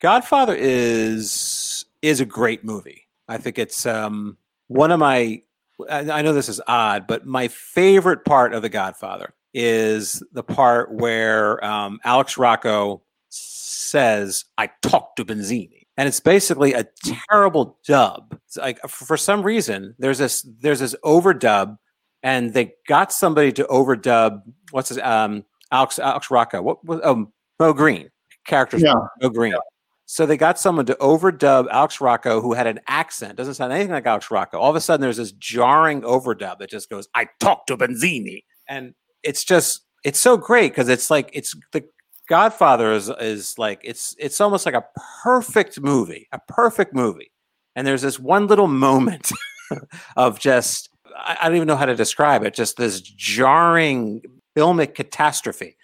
Godfather 0.00 0.54
is 0.54 1.84
is 2.00 2.20
a 2.20 2.26
great 2.26 2.64
movie. 2.64 3.08
I 3.28 3.38
think 3.38 3.58
it's 3.58 3.86
um 3.86 4.36
one 4.68 4.90
of 4.90 4.98
my 4.98 5.42
I 5.90 6.22
know 6.22 6.32
this 6.32 6.48
is 6.48 6.60
odd, 6.66 7.06
but 7.06 7.26
my 7.26 7.48
favorite 7.48 8.24
part 8.24 8.54
of 8.54 8.62
The 8.62 8.68
Godfather 8.68 9.34
is 9.54 10.22
the 10.32 10.42
part 10.42 10.92
where 10.92 11.62
um, 11.64 11.98
Alex 12.04 12.38
Rocco 12.38 13.02
says, 13.28 14.44
"I 14.58 14.70
talked 14.82 15.16
to 15.16 15.24
Barzini," 15.24 15.86
and 15.96 16.08
it's 16.08 16.20
basically 16.20 16.72
a 16.72 16.86
terrible 17.04 17.78
dub. 17.86 18.38
It's 18.46 18.56
like 18.56 18.80
for 18.88 19.16
some 19.16 19.42
reason, 19.42 19.94
there's 19.98 20.18
this 20.18 20.46
there's 20.60 20.80
this 20.80 20.94
overdub, 21.04 21.78
and 22.22 22.52
they 22.54 22.74
got 22.86 23.12
somebody 23.12 23.52
to 23.52 23.64
overdub. 23.64 24.42
What's 24.70 24.90
his 24.90 24.98
um, 24.98 25.44
Alex 25.70 25.98
Alex 25.98 26.30
Rocco? 26.30 26.62
What 26.62 26.84
was 26.84 27.00
um, 27.02 27.32
Moe 27.62 27.72
Greene, 27.72 28.10
characters? 28.44 28.82
Yeah. 28.82 28.94
Moe 29.20 29.28
Greene. 29.30 29.52
Yeah. 29.52 29.58
So 30.06 30.26
they 30.26 30.36
got 30.36 30.58
someone 30.58 30.84
to 30.86 30.94
overdub 30.96 31.68
Alex 31.70 32.00
Rocco 32.00 32.40
who 32.40 32.54
had 32.54 32.66
an 32.66 32.80
accent, 32.88 33.36
doesn't 33.36 33.54
sound 33.54 33.72
anything 33.72 33.92
like 33.92 34.04
Alex 34.04 34.32
Rocco. 34.32 34.58
All 34.58 34.68
of 34.68 34.74
a 34.74 34.80
sudden, 34.80 35.00
there's 35.00 35.16
this 35.16 35.30
jarring 35.32 36.02
overdub 36.02 36.58
that 36.58 36.68
just 36.68 36.90
goes, 36.90 37.08
I 37.14 37.28
talked 37.38 37.68
to 37.68 37.76
Barzini. 37.76 38.42
And 38.68 38.94
it's 39.22 39.44
just, 39.44 39.86
it's 40.04 40.18
so 40.18 40.36
great 40.36 40.72
because 40.72 40.88
it's 40.88 41.08
like, 41.08 41.30
it's 41.32 41.54
the 41.70 41.84
Godfather 42.28 42.92
is, 42.92 43.08
is 43.20 43.56
like, 43.58 43.80
it's, 43.84 44.16
it's 44.18 44.40
almost 44.40 44.66
like 44.66 44.74
a 44.74 44.84
perfect 45.22 45.80
movie, 45.80 46.26
a 46.32 46.40
perfect 46.48 46.92
movie. 46.92 47.30
And 47.76 47.86
there's 47.86 48.02
this 48.02 48.18
one 48.18 48.48
little 48.48 48.68
moment 48.68 49.30
of 50.16 50.40
just, 50.40 50.90
I, 51.16 51.38
I 51.40 51.46
don't 51.46 51.56
even 51.56 51.68
know 51.68 51.76
how 51.76 51.86
to 51.86 51.94
describe 51.94 52.42
it, 52.42 52.54
just 52.54 52.76
this 52.76 53.00
jarring 53.00 54.20
filmic 54.56 54.94
catastrophe. 54.94 55.76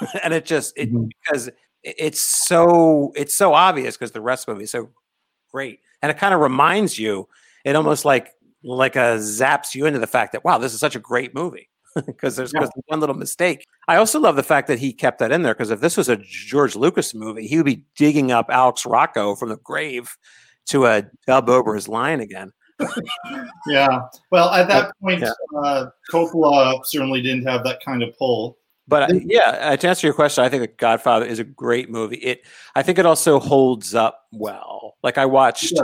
and 0.22 0.34
it 0.34 0.44
just, 0.44 0.72
it, 0.76 0.92
mm-hmm. 0.92 1.06
because 1.06 1.50
it's 1.84 2.24
so 2.24 3.12
it's 3.14 3.36
so 3.36 3.52
obvious 3.52 3.96
because 3.96 4.12
the 4.12 4.20
rest 4.20 4.42
of 4.42 4.46
the 4.46 4.52
movie 4.54 4.64
is 4.64 4.70
so 4.70 4.90
great, 5.52 5.80
and 6.02 6.10
it 6.10 6.18
kind 6.18 6.34
of 6.34 6.40
reminds 6.40 6.98
you. 6.98 7.28
It 7.64 7.76
almost 7.76 8.04
like 8.04 8.30
like 8.62 8.96
a 8.96 9.18
zaps 9.18 9.74
you 9.74 9.86
into 9.86 9.98
the 9.98 10.06
fact 10.06 10.32
that 10.32 10.44
wow, 10.44 10.58
this 10.58 10.72
is 10.72 10.80
such 10.80 10.96
a 10.96 11.00
great 11.00 11.34
movie 11.34 11.68
because 12.06 12.36
there's 12.36 12.52
yeah. 12.54 12.66
one 12.86 13.00
little 13.00 13.14
mistake. 13.14 13.66
I 13.86 13.96
also 13.96 14.18
love 14.18 14.36
the 14.36 14.42
fact 14.42 14.68
that 14.68 14.78
he 14.78 14.92
kept 14.92 15.18
that 15.18 15.32
in 15.32 15.42
there 15.42 15.54
because 15.54 15.70
if 15.70 15.80
this 15.80 15.96
was 15.96 16.08
a 16.08 16.16
George 16.16 16.74
Lucas 16.74 17.14
movie, 17.14 17.46
he 17.46 17.56
would 17.56 17.66
be 17.66 17.84
digging 17.96 18.32
up 18.32 18.46
Alex 18.48 18.86
Rocco 18.86 19.34
from 19.34 19.50
the 19.50 19.58
grave 19.58 20.16
to 20.66 20.86
uh, 20.86 21.02
dub 21.26 21.48
over 21.50 21.74
his 21.74 21.88
line 21.88 22.20
again. 22.20 22.52
yeah. 23.68 24.00
Well, 24.30 24.50
at 24.50 24.66
that 24.68 24.92
point, 25.00 25.20
yeah. 25.20 25.32
uh, 25.62 25.86
Coppola 26.10 26.80
certainly 26.84 27.22
didn't 27.22 27.46
have 27.46 27.62
that 27.64 27.84
kind 27.84 28.02
of 28.02 28.16
pull. 28.18 28.56
But 28.86 29.10
uh, 29.10 29.18
yeah, 29.24 29.50
uh, 29.60 29.76
to 29.76 29.88
answer 29.88 30.06
your 30.06 30.14
question, 30.14 30.44
I 30.44 30.48
think 30.48 30.60
The 30.62 30.66
Godfather 30.68 31.24
is 31.24 31.38
a 31.38 31.44
great 31.44 31.90
movie. 31.90 32.16
It, 32.16 32.42
I 32.74 32.82
think 32.82 32.98
it 32.98 33.06
also 33.06 33.40
holds 33.40 33.94
up 33.94 34.26
well. 34.32 34.96
Like 35.02 35.16
I 35.16 35.26
watched, 35.26 35.72
yeah. 35.74 35.82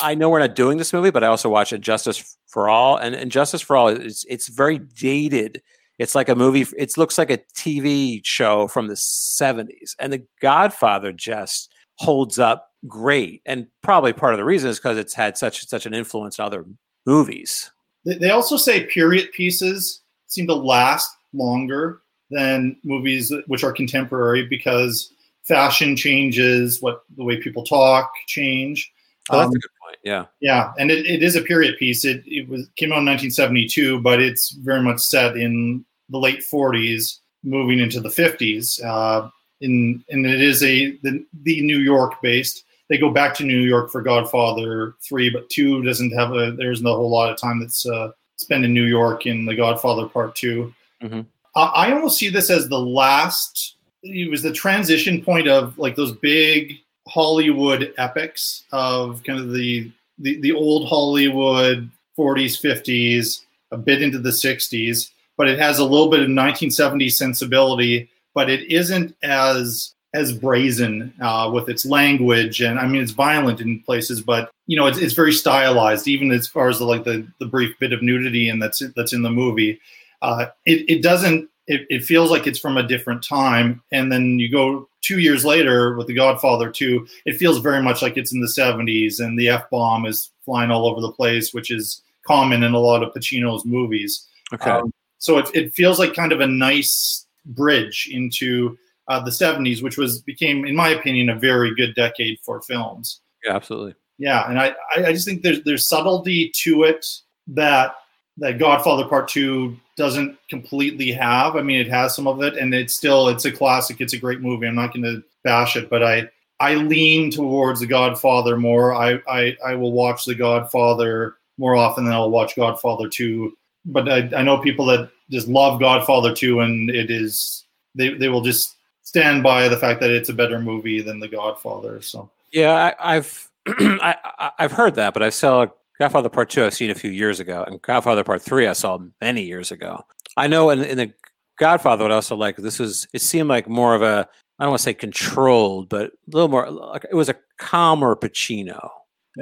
I 0.00 0.14
know 0.14 0.28
we're 0.30 0.40
not 0.40 0.54
doing 0.54 0.78
this 0.78 0.92
movie, 0.92 1.10
but 1.10 1.22
I 1.22 1.28
also 1.28 1.48
watched 1.48 1.78
Justice 1.80 2.36
for 2.48 2.68
All, 2.68 2.96
and, 2.96 3.14
and 3.14 3.30
Justice 3.30 3.60
for 3.60 3.76
All 3.76 3.88
is 3.88 4.24
it's 4.28 4.48
very 4.48 4.78
dated. 4.78 5.62
It's 5.98 6.14
like 6.14 6.28
a 6.28 6.34
movie. 6.34 6.66
It 6.76 6.96
looks 6.96 7.18
like 7.18 7.30
a 7.30 7.38
TV 7.54 8.20
show 8.24 8.66
from 8.66 8.88
the 8.88 8.94
'70s, 8.94 9.94
and 9.98 10.12
The 10.12 10.26
Godfather 10.40 11.12
just 11.12 11.72
holds 11.96 12.38
up 12.38 12.70
great. 12.88 13.42
And 13.46 13.66
probably 13.82 14.12
part 14.12 14.34
of 14.34 14.38
the 14.38 14.44
reason 14.44 14.70
is 14.70 14.78
because 14.78 14.96
it's 14.96 15.14
had 15.14 15.36
such 15.36 15.66
such 15.68 15.86
an 15.86 15.94
influence 15.94 16.40
on 16.40 16.46
other 16.46 16.64
movies. 17.06 17.70
They 18.04 18.30
also 18.30 18.56
say 18.56 18.86
period 18.86 19.30
pieces 19.32 20.00
seem 20.26 20.46
to 20.46 20.54
last 20.54 21.10
longer 21.32 22.00
than 22.30 22.76
movies 22.84 23.32
which 23.46 23.64
are 23.64 23.72
contemporary 23.72 24.46
because 24.46 25.12
fashion 25.42 25.96
changes, 25.96 26.80
what 26.80 27.02
the 27.16 27.24
way 27.24 27.36
people 27.36 27.64
talk 27.64 28.10
change. 28.26 28.92
Oh, 29.30 29.38
that's 29.38 29.46
um, 29.46 29.52
a 29.52 29.58
good 29.58 29.70
point. 29.82 29.98
Yeah. 30.02 30.26
Yeah, 30.40 30.72
and 30.78 30.90
it, 30.90 31.06
it 31.06 31.22
is 31.22 31.36
a 31.36 31.42
period 31.42 31.76
piece. 31.78 32.04
It 32.04 32.22
it 32.26 32.48
was 32.48 32.68
came 32.76 32.92
out 32.92 32.98
in 32.98 33.06
1972, 33.06 34.00
but 34.00 34.20
it's 34.20 34.50
very 34.52 34.82
much 34.82 35.00
set 35.00 35.36
in 35.36 35.84
the 36.08 36.18
late 36.18 36.40
40s, 36.40 37.18
moving 37.44 37.78
into 37.78 38.00
the 38.00 38.08
50s. 38.08 38.84
Uh, 38.84 39.30
in 39.60 40.02
and 40.08 40.26
it 40.26 40.40
is 40.40 40.62
a 40.62 40.96
the, 41.02 41.24
the 41.42 41.62
New 41.62 41.78
York 41.78 42.20
based. 42.22 42.64
They 42.88 42.98
go 42.98 43.10
back 43.10 43.34
to 43.34 43.44
New 43.44 43.60
York 43.60 43.90
for 43.90 44.02
Godfather 44.02 44.94
three, 45.06 45.30
but 45.30 45.48
two 45.48 45.82
doesn't 45.82 46.10
have 46.12 46.32
a. 46.32 46.52
There's 46.52 46.82
not 46.82 46.92
a 46.92 46.96
whole 46.96 47.10
lot 47.10 47.30
of 47.30 47.38
time 47.38 47.60
that's 47.60 47.86
uh, 47.86 48.10
spent 48.36 48.64
in 48.64 48.74
New 48.74 48.84
York 48.84 49.26
in 49.26 49.44
the 49.44 49.54
Godfather 49.54 50.08
Part 50.08 50.34
2 50.34 50.74
mm-hmm. 51.02 51.20
I 51.56 51.92
almost 51.92 52.18
see 52.18 52.28
this 52.28 52.50
as 52.50 52.68
the 52.68 52.78
last. 52.78 53.76
It 54.02 54.30
was 54.30 54.42
the 54.42 54.52
transition 54.52 55.22
point 55.22 55.48
of 55.48 55.78
like 55.78 55.96
those 55.96 56.12
big 56.12 56.78
Hollywood 57.08 57.92
epics 57.98 58.64
of 58.72 59.22
kind 59.24 59.38
of 59.38 59.52
the 59.52 59.90
the, 60.18 60.40
the 60.40 60.52
old 60.52 60.88
Hollywood 60.88 61.90
40s, 62.18 62.60
50s, 62.60 63.40
a 63.70 63.78
bit 63.78 64.02
into 64.02 64.18
the 64.18 64.30
60s, 64.30 65.10
but 65.38 65.48
it 65.48 65.58
has 65.58 65.78
a 65.78 65.84
little 65.84 66.10
bit 66.10 66.20
of 66.20 66.28
1970s 66.28 67.12
sensibility, 67.12 68.10
but 68.34 68.50
it 68.50 68.70
isn't 68.70 69.14
as 69.22 69.94
as 70.12 70.32
brazen 70.32 71.14
uh, 71.20 71.48
with 71.52 71.68
its 71.68 71.86
language, 71.86 72.60
and 72.60 72.78
I 72.78 72.86
mean 72.86 73.00
it's 73.00 73.12
violent 73.12 73.60
in 73.60 73.80
places, 73.80 74.20
but 74.20 74.50
you 74.66 74.76
know 74.76 74.86
it's, 74.86 74.98
it's 74.98 75.14
very 75.14 75.32
stylized, 75.32 76.08
even 76.08 76.32
as 76.32 76.46
far 76.46 76.68
as 76.68 76.78
the, 76.78 76.84
like 76.84 77.04
the, 77.04 77.26
the 77.38 77.46
brief 77.46 77.78
bit 77.78 77.92
of 77.92 78.02
nudity 78.02 78.48
and 78.48 78.60
that's 78.60 78.82
that's 78.96 79.12
in 79.12 79.22
the 79.22 79.30
movie. 79.30 79.80
Uh, 80.22 80.46
it 80.66 80.88
it 80.88 81.02
doesn't. 81.02 81.48
It, 81.66 81.86
it 81.88 82.04
feels 82.04 82.30
like 82.30 82.46
it's 82.46 82.58
from 82.58 82.76
a 82.76 82.86
different 82.86 83.22
time, 83.22 83.82
and 83.92 84.10
then 84.10 84.38
you 84.38 84.50
go 84.50 84.88
two 85.02 85.20
years 85.20 85.44
later 85.44 85.94
with 85.94 86.08
The 86.08 86.14
Godfather 86.14 86.70
2, 86.70 87.06
it 87.26 87.36
feels 87.36 87.58
very 87.58 87.82
much 87.82 88.02
like 88.02 88.16
it's 88.16 88.32
in 88.32 88.40
the 88.40 88.46
70s, 88.46 89.20
and 89.20 89.38
the 89.38 89.48
F 89.48 89.70
bomb 89.70 90.04
is 90.04 90.30
flying 90.44 90.70
all 90.70 90.86
over 90.86 91.00
the 91.00 91.12
place, 91.12 91.54
which 91.54 91.70
is 91.70 92.02
common 92.26 92.62
in 92.62 92.74
a 92.74 92.78
lot 92.78 93.02
of 93.02 93.14
Pacino's 93.14 93.64
movies. 93.64 94.26
Okay. 94.52 94.70
Um, 94.70 94.92
so 95.18 95.38
it, 95.38 95.48
it 95.54 95.74
feels 95.74 95.98
like 95.98 96.14
kind 96.14 96.32
of 96.32 96.40
a 96.40 96.46
nice 96.46 97.26
bridge 97.44 98.08
into 98.10 98.76
uh, 99.08 99.20
the 99.20 99.30
70s, 99.30 99.82
which 99.82 99.96
was 99.96 100.22
became, 100.22 100.64
in 100.64 100.74
my 100.74 100.90
opinion, 100.90 101.28
a 101.28 101.36
very 101.36 101.74
good 101.74 101.94
decade 101.94 102.38
for 102.42 102.60
films. 102.62 103.20
yeah, 103.44 103.54
absolutely. 103.54 103.94
Yeah, 104.18 104.48
and 104.50 104.60
I, 104.60 104.74
I 104.94 105.04
I 105.06 105.12
just 105.12 105.26
think 105.26 105.42
there's 105.42 105.62
there's 105.62 105.88
subtlety 105.88 106.52
to 106.62 106.82
it 106.82 107.06
that 107.48 107.94
that 108.36 108.58
Godfather 108.58 109.08
Part 109.08 109.28
Two 109.28 109.78
doesn't 110.00 110.38
completely 110.48 111.12
have. 111.12 111.56
I 111.56 111.62
mean, 111.62 111.78
it 111.78 111.88
has 111.88 112.16
some 112.16 112.26
of 112.26 112.42
it, 112.42 112.56
and 112.56 112.72
it's 112.72 112.94
still 112.94 113.28
it's 113.28 113.44
a 113.44 113.52
classic. 113.52 114.00
It's 114.00 114.14
a 114.14 114.18
great 114.18 114.40
movie. 114.40 114.66
I'm 114.66 114.74
not 114.74 114.94
going 114.94 115.04
to 115.04 115.22
bash 115.44 115.76
it, 115.76 115.90
but 115.90 116.02
I 116.02 116.30
I 116.58 116.74
lean 116.74 117.30
towards 117.30 117.80
The 117.80 117.86
Godfather 117.86 118.56
more. 118.56 118.94
I 118.94 119.20
I, 119.28 119.56
I 119.64 119.74
will 119.74 119.92
watch 119.92 120.24
The 120.24 120.34
Godfather 120.34 121.36
more 121.58 121.76
often 121.76 122.04
than 122.04 122.14
I'll 122.14 122.30
watch 122.30 122.56
Godfather 122.56 123.10
Two. 123.10 123.56
But 123.84 124.08
I, 124.08 124.30
I 124.34 124.42
know 124.42 124.56
people 124.56 124.86
that 124.86 125.10
just 125.30 125.48
love 125.48 125.78
Godfather 125.78 126.34
Two, 126.34 126.60
and 126.60 126.88
it 126.88 127.10
is 127.10 127.66
they 127.94 128.14
they 128.14 128.30
will 128.30 128.40
just 128.40 128.76
stand 129.02 129.42
by 129.42 129.68
the 129.68 129.76
fact 129.76 130.00
that 130.00 130.10
it's 130.10 130.30
a 130.30 130.34
better 130.34 130.60
movie 130.60 131.02
than 131.02 131.20
The 131.20 131.28
Godfather. 131.28 132.00
So 132.00 132.30
Yeah, 132.52 132.72
I, 132.72 133.16
I've 133.16 133.50
I, 133.66 134.50
I've 134.58 134.72
heard 134.72 134.94
that, 134.94 135.12
but 135.12 135.22
I 135.22 135.28
saw 135.28 135.66
Godfather 136.00 136.30
Part 136.30 136.48
Two. 136.48 136.64
I've 136.64 136.72
seen 136.72 136.90
a 136.90 136.94
few 136.94 137.10
years 137.10 137.40
ago, 137.40 137.62
and 137.66 137.80
Godfather 137.82 138.24
Part 138.24 138.40
Three 138.40 138.66
I 138.66 138.72
saw 138.72 138.98
many 139.20 139.42
years 139.42 139.70
ago. 139.70 140.02
I 140.36 140.46
know 140.46 140.70
in, 140.70 140.82
in 140.82 140.96
the 140.96 141.12
Godfather, 141.58 142.04
what 142.04 142.10
I 142.10 142.14
also 142.14 142.36
like 142.36 142.56
this 142.56 142.78
was 142.78 143.06
it 143.12 143.20
seemed 143.20 143.50
like 143.50 143.68
more 143.68 143.94
of 143.94 144.00
a 144.00 144.26
I 144.58 144.64
don't 144.64 144.70
want 144.70 144.80
to 144.80 144.84
say 144.84 144.94
controlled, 144.94 145.90
but 145.90 146.06
a 146.06 146.10
little 146.32 146.48
more 146.48 146.70
like 146.70 147.04
it 147.04 147.14
was 147.14 147.28
a 147.28 147.36
calmer 147.58 148.16
Pacino 148.16 148.88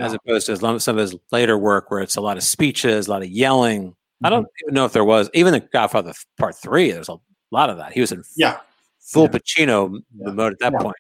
as 0.01 0.13
opposed 0.13 0.47
to 0.47 0.57
some 0.57 0.81
some 0.81 0.99
of 0.99 1.01
his 1.01 1.17
later 1.31 1.57
work 1.57 1.93
where 1.93 2.01
it's 2.01 2.17
a 2.17 2.21
lot 2.21 2.37
of 2.37 2.43
speeches, 2.43 3.07
a 3.07 3.11
lot 3.11 3.23
of 3.23 3.29
yelling. 3.29 3.95
I 4.25 4.29
don't 4.29 4.43
mm-hmm. 4.43 4.65
even 4.67 4.75
know 4.75 4.85
if 4.85 4.93
there 4.93 5.05
was 5.05 5.31
even 5.35 5.55
in 5.55 5.69
Godfather 5.73 6.13
Part 6.39 6.57
Three. 6.57 6.91
There's 6.91 7.09
a 7.09 7.19
lot 7.53 7.71
of 7.71 7.77
that. 7.77 7.93
He 7.93 8.01
was 8.01 8.11
in 8.11 8.25
yeah, 8.35 8.59
full 8.99 9.25
Yeah. 9.25 9.39
Pacino 9.39 10.03
Yeah. 10.17 10.33
mode 10.33 10.55
at 10.55 10.59
that 10.59 10.73
Yeah. 10.73 10.83
point. 10.83 10.97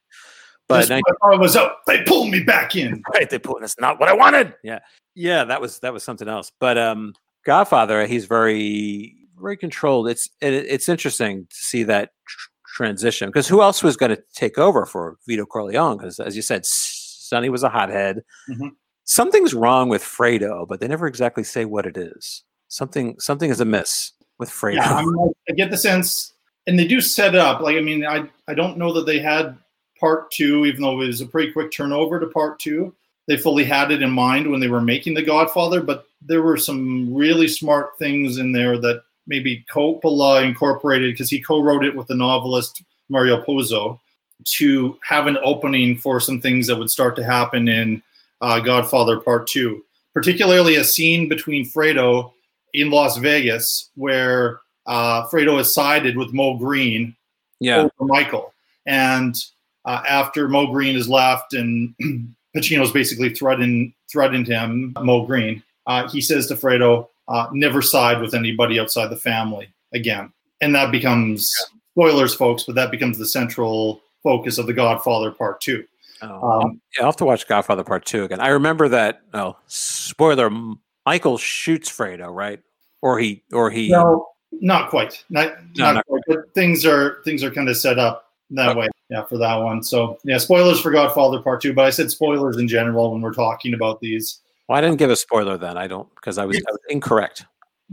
But 0.68 0.88
when 0.88 1.02
I 1.22 1.36
was 1.36 1.56
up, 1.56 1.80
they 1.86 2.02
pulled 2.02 2.30
me 2.30 2.42
back 2.42 2.76
in. 2.76 3.02
right 3.14 3.28
they 3.30 3.38
pulled. 3.38 3.62
that's 3.62 3.78
not 3.80 3.98
what 3.98 4.08
i 4.08 4.12
wanted 4.12 4.54
yeah 4.62 4.78
yeah 5.14 5.44
that 5.44 5.60
was 5.60 5.78
that 5.80 5.92
was 5.92 6.02
something 6.04 6.28
else 6.28 6.52
but 6.60 6.76
um 6.78 7.14
godfather 7.44 8.06
he's 8.06 8.26
very 8.26 9.14
very 9.40 9.56
controlled 9.56 10.08
it's 10.08 10.28
it, 10.40 10.52
it's 10.52 10.88
interesting 10.88 11.46
to 11.48 11.56
see 11.56 11.82
that 11.84 12.10
tr- 12.26 12.48
transition 12.76 13.28
because 13.28 13.48
who 13.48 13.62
else 13.62 13.82
was 13.82 13.96
going 13.96 14.14
to 14.14 14.22
take 14.34 14.58
over 14.58 14.84
for 14.86 15.16
vito 15.26 15.44
corleone 15.46 15.96
because 15.96 16.20
as 16.20 16.36
you 16.36 16.42
said 16.42 16.64
sonny 16.66 17.48
was 17.48 17.62
a 17.62 17.68
hothead 17.68 18.22
Mhm. 18.50 18.70
something's 19.04 19.54
wrong 19.54 19.88
with 19.88 20.02
fredo 20.02 20.66
but 20.68 20.80
they 20.80 20.86
never 20.88 21.06
exactly 21.06 21.42
say 21.44 21.64
what 21.64 21.86
it 21.86 21.96
is 21.96 22.44
something 22.68 23.18
something 23.18 23.50
is 23.50 23.60
amiss 23.60 24.12
with 24.38 24.50
fredo 24.50 24.74
Yeah, 24.76 24.94
I, 24.94 25.02
mean, 25.04 25.32
I 25.48 25.52
get 25.54 25.70
the 25.70 25.76
sense, 25.78 26.32
and 26.66 26.78
they 26.78 26.86
do 26.86 27.00
set 27.00 27.34
it 27.34 27.40
up. 27.40 27.60
Like, 27.60 27.76
I 27.76 27.80
mean, 27.80 28.04
I 28.06 28.28
I 28.46 28.54
don't 28.54 28.76
know 28.78 28.92
that 28.92 29.04
they 29.06 29.18
had 29.18 29.56
part 29.98 30.30
two, 30.30 30.66
even 30.66 30.82
though 30.82 31.00
it 31.00 31.06
was 31.06 31.20
a 31.20 31.26
pretty 31.26 31.52
quick 31.52 31.70
turnover 31.72 32.18
to 32.20 32.26
part 32.26 32.58
two. 32.58 32.94
They 33.26 33.36
fully 33.36 33.64
had 33.64 33.90
it 33.90 34.02
in 34.02 34.10
mind 34.10 34.50
when 34.50 34.60
they 34.60 34.68
were 34.68 34.80
making 34.80 35.14
The 35.14 35.22
Godfather, 35.22 35.82
but 35.82 36.06
there 36.22 36.42
were 36.42 36.56
some 36.56 37.14
really 37.14 37.46
smart 37.46 37.98
things 37.98 38.38
in 38.38 38.52
there 38.52 38.78
that 38.78 39.02
maybe 39.26 39.64
Coppola 39.70 40.42
incorporated 40.42 41.12
because 41.12 41.30
he 41.30 41.40
co-wrote 41.40 41.84
it 41.84 41.94
with 41.94 42.06
the 42.06 42.14
novelist 42.14 42.82
Mario 43.10 43.44
Puzo 43.44 44.00
to 44.44 44.98
have 45.06 45.26
an 45.26 45.38
opening 45.42 45.96
for 45.96 46.20
some 46.20 46.40
things 46.40 46.66
that 46.66 46.76
would 46.76 46.90
start 46.90 47.16
to 47.16 47.24
happen 47.24 47.68
in 47.68 48.02
uh, 48.40 48.60
Godfather 48.60 49.20
Part 49.20 49.46
Two, 49.46 49.84
particularly 50.14 50.76
a 50.76 50.84
scene 50.84 51.28
between 51.28 51.68
Fredo 51.68 52.32
in 52.72 52.90
Las 52.90 53.18
Vegas 53.18 53.90
where 53.96 54.60
uh, 54.86 55.26
Fredo 55.28 55.60
is 55.60 55.74
sided 55.74 56.16
with 56.16 56.32
Moe 56.32 56.56
Greene 56.56 57.14
yeah 57.60 57.78
over 57.78 57.90
Michael. 58.00 58.54
And 58.86 59.34
uh, 59.88 60.02
after 60.06 60.48
Moe 60.48 60.66
Greene 60.66 60.96
is 60.96 61.08
left 61.08 61.54
and 61.54 61.94
Pacino's 62.56 62.92
basically 62.92 63.34
threatened 63.34 63.92
threatened 64.12 64.46
him, 64.46 64.92
Moe 65.00 65.24
Greene, 65.24 65.62
uh, 65.86 66.08
he 66.08 66.20
says 66.20 66.46
to 66.48 66.54
Fredo, 66.54 67.08
uh, 67.28 67.46
never 67.52 67.80
side 67.82 68.20
with 68.20 68.34
anybody 68.34 68.78
outside 68.78 69.08
the 69.08 69.16
family 69.16 69.68
again. 69.94 70.30
And 70.60 70.74
that 70.74 70.90
becomes 70.92 71.50
spoilers, 71.92 72.34
folks, 72.34 72.64
but 72.64 72.74
that 72.74 72.90
becomes 72.90 73.16
the 73.18 73.26
central 73.26 74.02
focus 74.22 74.58
of 74.58 74.66
The 74.66 74.72
Godfather 74.74 75.30
Part 75.30 75.60
Two. 75.62 75.84
Oh, 76.20 76.60
Um, 76.62 76.80
yeah, 76.96 77.02
I'll 77.04 77.08
have 77.08 77.16
to 77.16 77.24
watch 77.24 77.46
Godfather 77.46 77.84
Part 77.84 78.04
Two 78.04 78.24
again. 78.24 78.40
I 78.40 78.48
remember 78.48 78.88
that. 78.88 79.22
Oh, 79.32 79.56
spoiler: 79.68 80.50
Michael 81.06 81.38
shoots 81.38 81.90
Fredo, 81.90 82.34
right? 82.34 82.60
Or 83.00 83.18
he, 83.18 83.42
or 83.52 83.70
he. 83.70 83.90
No, 83.90 84.26
not 84.52 84.90
quite. 84.90 85.24
Not, 85.30 85.52
No, 85.76 85.84
not, 85.84 85.94
not 85.94 86.06
quite. 86.06 86.22
But 86.26 86.54
things 86.54 86.84
are 86.84 87.22
things 87.24 87.42
are 87.44 87.50
kind 87.50 87.68
of 87.68 87.76
set 87.76 87.98
up 87.98 88.32
that 88.50 88.70
Okay. 88.70 88.80
way. 88.80 88.88
Yeah, 89.10 89.24
for 89.24 89.38
that 89.38 89.56
one. 89.56 89.82
So 89.82 90.18
yeah, 90.24 90.38
spoilers 90.38 90.80
for 90.80 90.90
Godfather 90.90 91.40
Part 91.40 91.62
Two. 91.62 91.72
But 91.72 91.86
I 91.86 91.90
said 91.90 92.10
spoilers 92.10 92.58
in 92.58 92.68
general 92.68 93.12
when 93.12 93.22
we're 93.22 93.32
talking 93.32 93.74
about 93.74 94.00
these. 94.00 94.40
Well, 94.68 94.76
I 94.76 94.80
didn't 94.82 94.98
give 94.98 95.10
a 95.10 95.16
spoiler 95.16 95.56
then. 95.56 95.78
I 95.78 95.86
don't 95.86 96.14
because 96.16 96.36
I 96.36 96.44
was, 96.44 96.56
I 96.56 96.70
was 96.70 96.80
incorrect. 96.90 97.46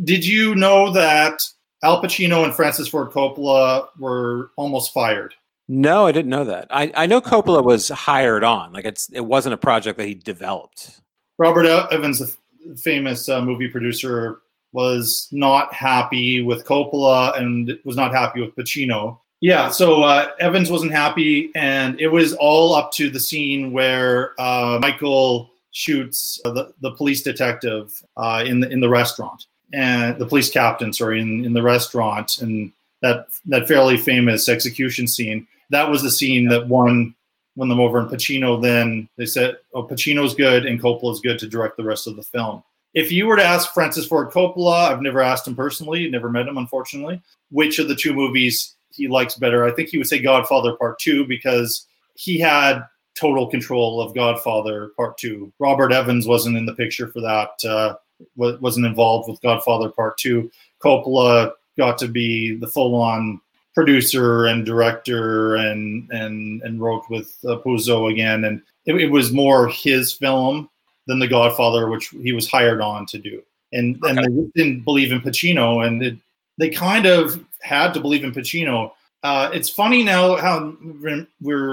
Did 0.04 0.26
you 0.26 0.56
know 0.56 0.92
that 0.92 1.40
Al 1.84 2.02
Pacino 2.02 2.44
and 2.44 2.54
Francis 2.54 2.90
Ford 2.90 3.12
Coppola 3.12 3.88
were 3.98 4.52
almost 4.58 4.94
fired? 4.94 5.34
No, 5.68 6.06
I 6.06 6.12
didn't 6.12 6.30
know 6.30 6.44
that. 6.44 6.68
I, 6.70 6.92
I 6.96 7.06
know 7.08 7.22
Coppola 7.22 7.64
was 7.64 7.90
hired 7.90 8.44
on. 8.44 8.74
Like 8.74 8.86
it's 8.86 9.10
it 9.12 9.26
wasn't 9.26 9.54
a 9.54 9.58
project 9.58 9.98
that 9.98 10.08
he 10.08 10.14
developed. 10.14 11.02
Robert 11.38 11.66
Evans, 11.92 12.20
the 12.20 12.78
famous 12.78 13.28
uh, 13.30 13.42
movie 13.42 13.68
producer, 13.68 14.42
was 14.74 15.28
not 15.32 15.74
happy 15.74 16.42
with 16.42 16.66
Coppola 16.66 17.38
and 17.40 17.78
was 17.86 17.96
not 17.96 18.12
happy 18.12 18.42
with 18.42 18.56
Pacino. 18.56 19.20
Yeah, 19.42 19.70
so 19.70 20.04
uh, 20.04 20.30
Evans 20.40 20.72
wasn't 20.72 20.92
happy, 20.92 21.52
and 21.56 22.00
it 22.00 22.08
was 22.08 22.34
all 22.34 22.74
up 22.74 22.92
to 22.94 23.10
the 23.10 23.20
scene 23.20 23.72
where 23.72 24.40
uh, 24.40 24.80
Michael 24.82 25.52
shoots 25.72 26.40
uh, 26.46 26.52
the, 26.52 26.74
the 26.82 26.92
police 26.92 27.22
detective 27.22 27.92
uh, 28.16 28.44
in 28.46 28.62
the 28.62 28.70
in 28.70 28.80
the 28.80 28.90
restaurant 28.90 29.46
and 29.74 30.18
the 30.18 30.26
police 30.26 30.50
captain, 30.50 30.94
sorry, 30.94 31.20
in, 31.20 31.44
in 31.44 31.54
the 31.54 31.62
restaurant, 31.62 32.38
and 32.40 32.72
that 33.02 33.28
that 33.46 33.68
fairly 33.68 33.98
famous 33.98 34.48
execution 34.48 35.08
scene. 35.08 35.46
That 35.70 35.90
was 35.90 36.02
the 36.02 36.12
scene 36.12 36.48
that 36.48 36.68
won 36.68 37.14
won 37.56 37.70
them 37.70 37.80
over. 37.80 38.00
And 38.00 38.10
Pacino 38.10 38.62
then 38.62 39.10
they 39.18 39.26
said, 39.26 39.58
"Oh, 39.74 39.84
Pacino's 39.84 40.34
good 40.34 40.66
and 40.66 40.82
Coppola's 40.82 41.20
good 41.20 41.40
to 41.40 41.48
direct 41.48 41.78
the 41.78 41.84
rest 41.84 42.08
of 42.08 42.16
the 42.16 42.24
film." 42.24 42.64
If 42.94 43.12
you 43.12 43.26
were 43.26 43.36
to 43.36 43.44
ask 43.44 43.74
Francis 43.74 44.08
Ford 44.08 44.32
Coppola, 44.32 44.90
I've 44.90 45.02
never 45.02 45.22
asked 45.22 45.46
him 45.46 45.56
personally, 45.56 46.10
never 46.10 46.30
met 46.30 46.48
him, 46.48 46.58
unfortunately, 46.58 47.22
which 47.52 47.78
of 47.78 47.90
the 47.90 47.96
two 47.96 48.14
movies 48.14 48.75
he 48.96 49.08
likes 49.08 49.36
better, 49.36 49.66
I 49.66 49.72
think 49.72 49.90
he 49.90 49.98
would 49.98 50.08
say 50.08 50.20
Godfather 50.20 50.76
Part 50.76 51.00
Two 51.00 51.26
because 51.26 51.88
he 52.16 52.40
had 52.40 52.84
total 53.16 53.48
control 53.48 54.02
of 54.02 54.16
Godfather 54.16 54.92
Part 54.98 55.18
Two. 55.18 55.52
Robert 55.60 55.92
Evans 55.92 56.28
wasn't 56.28 56.58
in 56.58 56.66
the 56.66 56.76
picture 56.76 57.08
for 57.08 57.22
that. 57.22 57.50
Uh, 57.68 57.96
wasn't 58.38 58.86
involved 58.86 59.30
with 59.30 59.42
Godfather 59.42 59.90
Part 59.90 60.18
Two. 60.18 60.50
Coppola 60.82 61.52
got 61.78 61.98
to 61.98 62.08
be 62.08 62.56
the 62.56 62.68
full-on 62.68 63.42
producer 63.74 64.46
and 64.46 64.66
director 64.66 65.56
and 65.56 66.10
and 66.12 66.62
and 66.62 66.80
wrote 66.80 67.04
with 67.10 67.38
uh, 67.46 67.58
Puzo 67.58 68.10
again, 68.10 68.46
and 68.46 68.62
it, 68.86 68.96
it 68.96 69.12
was 69.12 69.34
more 69.34 69.68
his 69.68 70.14
film 70.14 70.70
than 71.08 71.20
The 71.20 71.28
Godfather, 71.28 71.90
which 71.90 72.08
he 72.24 72.32
was 72.32 72.50
hired 72.50 72.82
on 72.82 73.06
to 73.08 73.20
do. 73.20 73.44
And 73.74 73.98
and 74.04 74.18
they 74.18 74.64
didn't 74.64 74.86
believe 74.86 75.12
in 75.12 75.20
Pacino, 75.20 75.86
and 75.86 76.02
it, 76.02 76.18
they 76.58 76.70
kind 76.70 77.06
of 77.06 77.44
had 77.62 77.94
to 77.94 78.00
believe 78.00 78.24
in 78.24 78.32
Pacino. 78.32 78.92
Uh, 79.24 79.50
it's 79.54 79.70
funny 79.70 80.04
now 80.04 80.36
how 80.36 80.76
we're- 81.02 81.26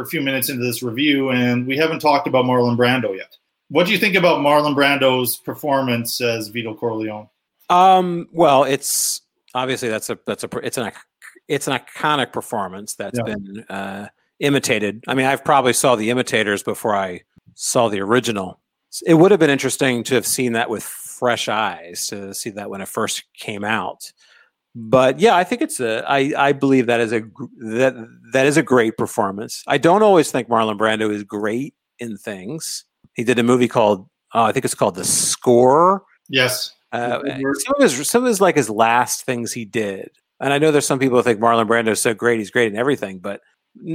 a 0.03 0.07
few 0.07 0.21
minutes 0.23 0.49
into 0.49 0.65
this 0.65 0.83
review, 0.83 1.31
and 1.31 1.67
we 1.67 1.77
haven't 1.77 2.01
talked 2.01 2.27
about 2.27 2.45
Marlon 2.47 2.77
Brando 2.77 3.15
yet. 3.17 3.37
What 3.69 3.87
do 3.87 3.93
you 3.93 3.99
think 3.99 4.15
about 4.15 4.39
Marlon 4.41 4.75
Brando's 4.75 5.37
performance 5.37 6.21
as 6.21 6.49
Vito 6.49 6.75
Corleone? 6.75 7.29
Um, 7.71 8.29
well, 8.33 8.65
it's 8.65 9.23
obviously 9.55 9.89
that's 9.89 10.11
a 10.11 10.19
that's 10.27 10.45
a 10.45 10.49
it's 10.63 10.79
an 10.79 10.93
it's 11.49 11.69
an 11.69 11.79
iconic 11.79 12.33
performance 12.33 12.95
that's 12.95 13.19
Yeah. 13.19 13.25
been 13.25 13.65
uh, 13.69 14.09
imitated. 14.41 15.05
I 15.09 15.15
mean, 15.15 15.27
I've 15.27 15.45
probably 15.45 15.73
saw 15.73 15.95
the 15.97 16.11
imitators 16.11 16.63
before 16.63 16.95
I 16.97 17.23
saw 17.55 17.89
the 17.89 18.01
original. 18.01 18.61
It 19.07 19.15
would 19.15 19.31
have 19.31 19.41
been 19.41 19.51
interesting 19.51 20.05
to 20.05 20.15
have 20.15 20.27
seen 20.27 20.53
that 20.53 20.69
with 20.71 20.83
fresh 20.83 21.49
eyes 21.49 22.07
to 22.09 22.35
see 22.35 22.51
that 22.51 22.69
when 22.71 22.81
it 22.81 22.89
first 22.89 23.25
came 23.35 23.65
out. 23.65 24.13
But 24.75 25.21
yeah, 25.21 25.37
I 25.37 25.45
think 25.45 25.61
it's 25.61 25.81
a. 25.81 26.05
I 26.09 26.33
I 26.37 26.53
believe 26.53 26.87
that 26.87 27.01
is 27.01 27.13
a 27.13 27.21
that 27.59 27.95
that 28.33 28.47
is 28.47 28.57
a 28.57 28.63
great 28.63 28.97
performance. 28.97 29.63
I 29.67 29.79
don't 29.79 30.03
always 30.03 30.31
think 30.31 30.49
Marlon 30.49 30.79
Brando 30.79 31.11
is 31.13 31.25
great 31.25 31.75
in 31.99 32.17
things. 32.17 32.85
He 33.15 33.25
did 33.25 33.39
a 33.39 33.43
movie 33.43 33.69
called 33.69 34.09
oh, 34.35 34.45
I 34.45 34.53
think 34.53 34.65
it's 34.65 34.75
called 34.75 34.95
The 34.95 35.05
Score. 35.05 36.05
Yes. 36.29 36.75
Uh, 36.93 37.21
some 37.55 37.75
of 37.77 37.83
his 37.83 38.09
some 38.09 38.23
of 38.23 38.29
his 38.29 38.41
like 38.41 38.57
his 38.57 38.69
last 38.69 39.25
things 39.25 39.53
he 39.53 39.65
did, 39.65 40.11
and 40.41 40.53
I 40.53 40.59
know 40.59 40.71
there's 40.71 40.87
some 40.87 40.99
people 40.99 41.17
who 41.17 41.23
think 41.23 41.41
Marlon 41.41 41.67
Brando 41.67 41.89
is 41.89 42.03
so 42.03 42.13
great, 42.13 42.39
he's 42.39 42.51
great 42.51 42.71
in 42.71 42.79
everything. 42.79 43.19
But 43.19 43.41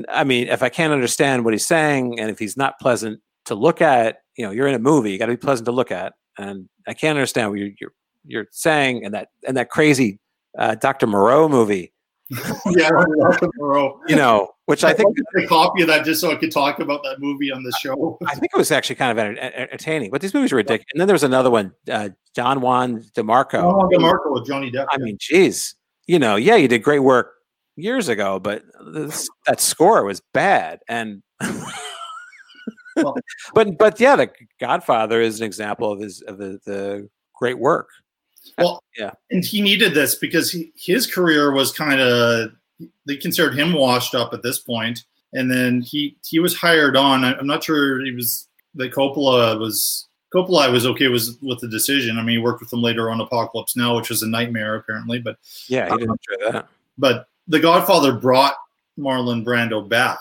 I 0.10 0.24
mean, 0.24 0.48
if 0.48 0.64
I 0.64 0.70
can't 0.70 0.94
understand 0.94 1.46
what 1.46 1.54
he's 1.54 1.68
saying, 1.68 2.20
and 2.20 2.32
if 2.32 2.40
he's 2.40 2.58
not 2.58 2.80
pleasant 2.80 3.22
to 3.46 3.56
look 3.56 3.82
at, 3.82 4.18
you 4.36 4.46
know, 4.46 4.52
you're 4.52 4.68
in 4.68 4.74
a 4.74 4.80
movie, 4.80 5.12
you 5.12 5.20
got 5.20 5.28
to 5.28 5.34
be 5.34 5.38
pleasant 5.38 5.66
to 5.66 5.72
look 5.72 5.92
at, 5.92 6.14
and 6.40 6.68
I 6.88 6.96
can't 6.96 7.18
understand 7.18 7.52
what 7.52 7.60
you're 7.60 7.70
you're, 7.80 7.94
you're 8.26 8.48
saying, 8.52 9.06
and 9.06 9.14
that 9.14 9.30
and 9.48 9.58
that 9.58 9.70
crazy 9.70 10.20
uh, 10.58 10.76
Dr. 10.76 11.08
Moreau 11.08 11.48
movie, 11.50 11.94
yeah, 12.68 12.90
Malcolm 12.92 13.50
Moreau. 13.58 14.00
you 14.08 14.16
know, 14.16 14.50
which 14.66 14.84
I 14.84 14.94
think 14.94 15.16
a 15.38 15.48
copy 15.48 15.82
of 15.82 15.88
that 15.88 16.04
just 16.06 16.20
so 16.20 16.32
I 16.32 16.36
could 16.36 16.52
talk 16.52 16.80
about 16.80 17.02
that 17.04 17.20
movie 17.20 17.52
on 17.52 17.64
the 17.64 17.72
show. 17.82 18.18
I 18.28 18.36
think 18.36 18.52
it 18.54 18.58
was 18.58 18.72
actually 18.72 18.96
kind 18.98 19.12
of 19.12 19.18
enter- 19.18 19.40
enter- 19.40 19.58
entertaining. 19.58 20.12
But 20.12 20.22
these 20.22 20.34
movies 20.34 20.52
are 20.52 20.58
ridiculous. 20.58 20.86
And 20.94 21.00
then 21.00 21.08
there 21.08 21.16
was 21.16 21.24
another 21.24 21.50
one, 21.50 21.74
uh, 21.90 22.10
Don 22.36 22.60
Juan 22.62 23.02
DeMarco. 23.16 23.64
Oh, 23.64 23.90
DeMarco 23.92 24.34
with 24.34 24.46
Johnny 24.46 24.70
Depp. 24.72 24.88
I 24.92 24.98
mean, 24.98 25.18
geez, 25.20 25.76
you 26.06 26.20
know, 26.20 26.36
yeah, 26.36 26.56
you 26.56 26.68
did 26.68 26.84
great 26.84 27.00
work 27.00 27.34
years 27.78 28.10
ago, 28.10 28.40
but 28.40 28.64
this, 28.94 29.30
that 29.46 29.62
score 29.62 30.04
was 30.04 30.22
bad. 30.34 30.80
And 30.90 31.24
Well- 32.98 33.16
but 33.54 33.78
but 33.78 34.00
yeah, 34.00 34.16
the 34.16 34.32
Godfather 34.60 35.22
is 35.22 35.40
an 35.40 35.46
example 35.46 35.92
of 35.94 36.00
his 36.02 36.22
of 36.24 36.38
the, 36.40 36.60
the 36.66 37.08
great 37.36 37.58
work. 37.60 37.88
Well, 38.58 38.84
Yeah. 38.98 39.12
and 39.32 39.44
he 39.44 39.62
needed 39.62 39.94
this 39.94 40.16
because 40.16 40.52
he, 40.52 40.72
his 40.76 41.06
career 41.12 41.52
was 41.52 41.72
kind 41.72 42.00
of 42.00 42.52
they 43.08 43.16
considered 43.18 43.56
him 43.58 43.74
washed 43.74 44.14
up 44.16 44.34
at 44.34 44.44
this 44.44 44.60
point. 44.60 44.98
point, 44.98 45.04
and 45.34 45.50
then 45.52 45.82
he 45.82 46.16
he 46.26 46.40
was 46.40 46.56
hired 46.56 46.96
on. 46.96 47.24
I- 47.24 47.36
I'm 47.38 47.48
not 47.48 47.64
sure 47.64 48.04
he 48.04 48.12
was 48.12 48.48
that 48.76 48.92
Coppola 48.94 49.60
was 49.60 50.08
Coppola 50.34 50.72
was 50.72 50.86
okay 50.86 51.08
was 51.08 51.38
with 51.42 51.60
the 51.60 51.68
decision. 51.68 52.18
I 52.18 52.22
mean, 52.22 52.38
he 52.38 52.44
worked 52.44 52.60
with 52.62 52.72
him 52.72 52.82
later 52.82 53.10
on 53.10 53.20
Apocalypse 53.22 53.76
Now, 53.76 53.96
which 53.96 54.10
was 54.10 54.22
a 54.24 54.28
nightmare 54.28 54.76
apparently, 54.76 55.20
but 55.20 55.38
Yeah, 55.68 55.86
he 55.90 55.98
didn't 55.98 56.12
um, 56.12 56.18
enjoy 56.30 56.52
that. 56.52 56.68
but 56.98 57.28
The 57.48 57.60
Godfather 57.60 58.14
brought 58.14 58.56
Marlon 59.00 59.44
Brando 59.44 59.88
back 59.88 60.20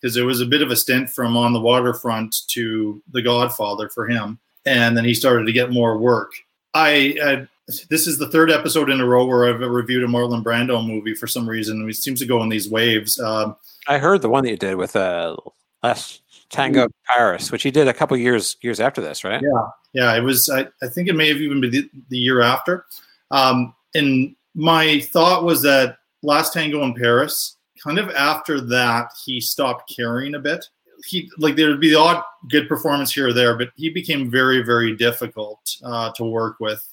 because 0.00 0.14
there 0.14 0.26
was 0.26 0.40
a 0.40 0.46
bit 0.46 0.62
of 0.62 0.70
a 0.70 0.76
stint 0.76 1.10
from 1.10 1.36
On 1.36 1.52
the 1.52 1.60
Waterfront 1.60 2.34
to 2.48 3.00
The 3.12 3.22
Godfather 3.22 3.88
for 3.90 4.08
him, 4.08 4.38
and 4.66 4.96
then 4.96 5.04
he 5.04 5.14
started 5.14 5.44
to 5.46 5.52
get 5.52 5.70
more 5.70 5.98
work. 5.98 6.32
I, 6.74 7.16
I 7.22 7.46
this 7.66 8.06
is 8.06 8.18
the 8.18 8.28
third 8.28 8.50
episode 8.50 8.90
in 8.90 9.00
a 9.00 9.06
row 9.06 9.24
where 9.24 9.48
I've 9.48 9.60
reviewed 9.60 10.02
a 10.02 10.06
Marlon 10.06 10.42
Brando 10.42 10.84
movie 10.84 11.14
for 11.14 11.26
some 11.26 11.48
reason. 11.48 11.88
It 11.88 11.94
seems 11.94 12.20
to 12.20 12.26
go 12.26 12.42
in 12.42 12.48
these 12.48 12.68
waves. 12.68 13.18
Um, 13.20 13.56
I 13.88 13.98
heard 13.98 14.22
the 14.22 14.28
one 14.28 14.44
that 14.44 14.50
you 14.50 14.56
did 14.56 14.76
with 14.76 14.96
uh, 14.96 15.36
Last 15.82 16.22
Tango 16.50 16.84
in 16.84 16.92
Paris, 17.06 17.50
which 17.50 17.64
you 17.64 17.70
did 17.70 17.88
a 17.88 17.94
couple 17.94 18.16
years 18.16 18.56
years 18.62 18.80
after 18.80 19.00
this, 19.00 19.24
right? 19.24 19.42
Yeah, 19.42 19.66
yeah, 19.92 20.16
it 20.16 20.22
was. 20.22 20.48
I, 20.52 20.66
I 20.84 20.88
think 20.88 21.08
it 21.08 21.14
may 21.14 21.28
have 21.28 21.38
even 21.38 21.60
been 21.60 21.70
the, 21.70 21.90
the 22.08 22.18
year 22.18 22.40
after. 22.40 22.86
Um, 23.30 23.74
and 23.94 24.34
my 24.54 25.00
thought 25.00 25.44
was 25.44 25.62
that 25.62 25.98
Last 26.22 26.52
Tango 26.52 26.82
in 26.82 26.94
Paris, 26.94 27.56
kind 27.82 27.98
of 27.98 28.10
after 28.10 28.60
that, 28.60 29.12
he 29.24 29.40
stopped 29.40 29.92
caring 29.94 30.34
a 30.34 30.38
bit. 30.38 30.64
He 31.06 31.30
like 31.38 31.56
there 31.56 31.68
would 31.68 31.80
be 31.80 31.90
the 31.90 31.98
odd 31.98 32.22
good 32.48 32.68
performance 32.68 33.12
here 33.12 33.28
or 33.28 33.32
there, 33.32 33.56
but 33.56 33.70
he 33.74 33.88
became 33.88 34.30
very, 34.30 34.62
very 34.62 34.94
difficult 34.96 35.76
uh, 35.84 36.12
to 36.12 36.24
work 36.24 36.56
with. 36.60 36.91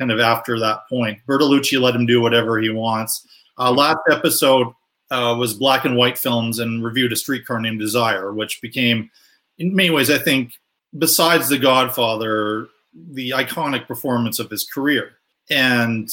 Kind 0.00 0.10
of 0.10 0.18
after 0.18 0.58
that 0.58 0.88
point, 0.88 1.18
Bertolucci 1.28 1.78
let 1.78 1.94
him 1.94 2.06
do 2.06 2.22
whatever 2.22 2.58
he 2.58 2.70
wants. 2.70 3.28
Uh, 3.58 3.70
last 3.70 3.98
episode 4.10 4.68
uh, 5.10 5.36
was 5.38 5.52
black 5.52 5.84
and 5.84 5.94
white 5.94 6.16
films 6.16 6.58
and 6.58 6.82
reviewed 6.82 7.12
a 7.12 7.16
streetcar 7.16 7.60
named 7.60 7.80
Desire, 7.80 8.32
which 8.32 8.62
became, 8.62 9.10
in 9.58 9.76
many 9.76 9.90
ways, 9.90 10.10
I 10.10 10.16
think, 10.16 10.54
besides 10.96 11.50
The 11.50 11.58
Godfather, 11.58 12.68
the 13.12 13.32
iconic 13.32 13.86
performance 13.86 14.38
of 14.38 14.48
his 14.48 14.64
career. 14.64 15.18
And 15.50 16.08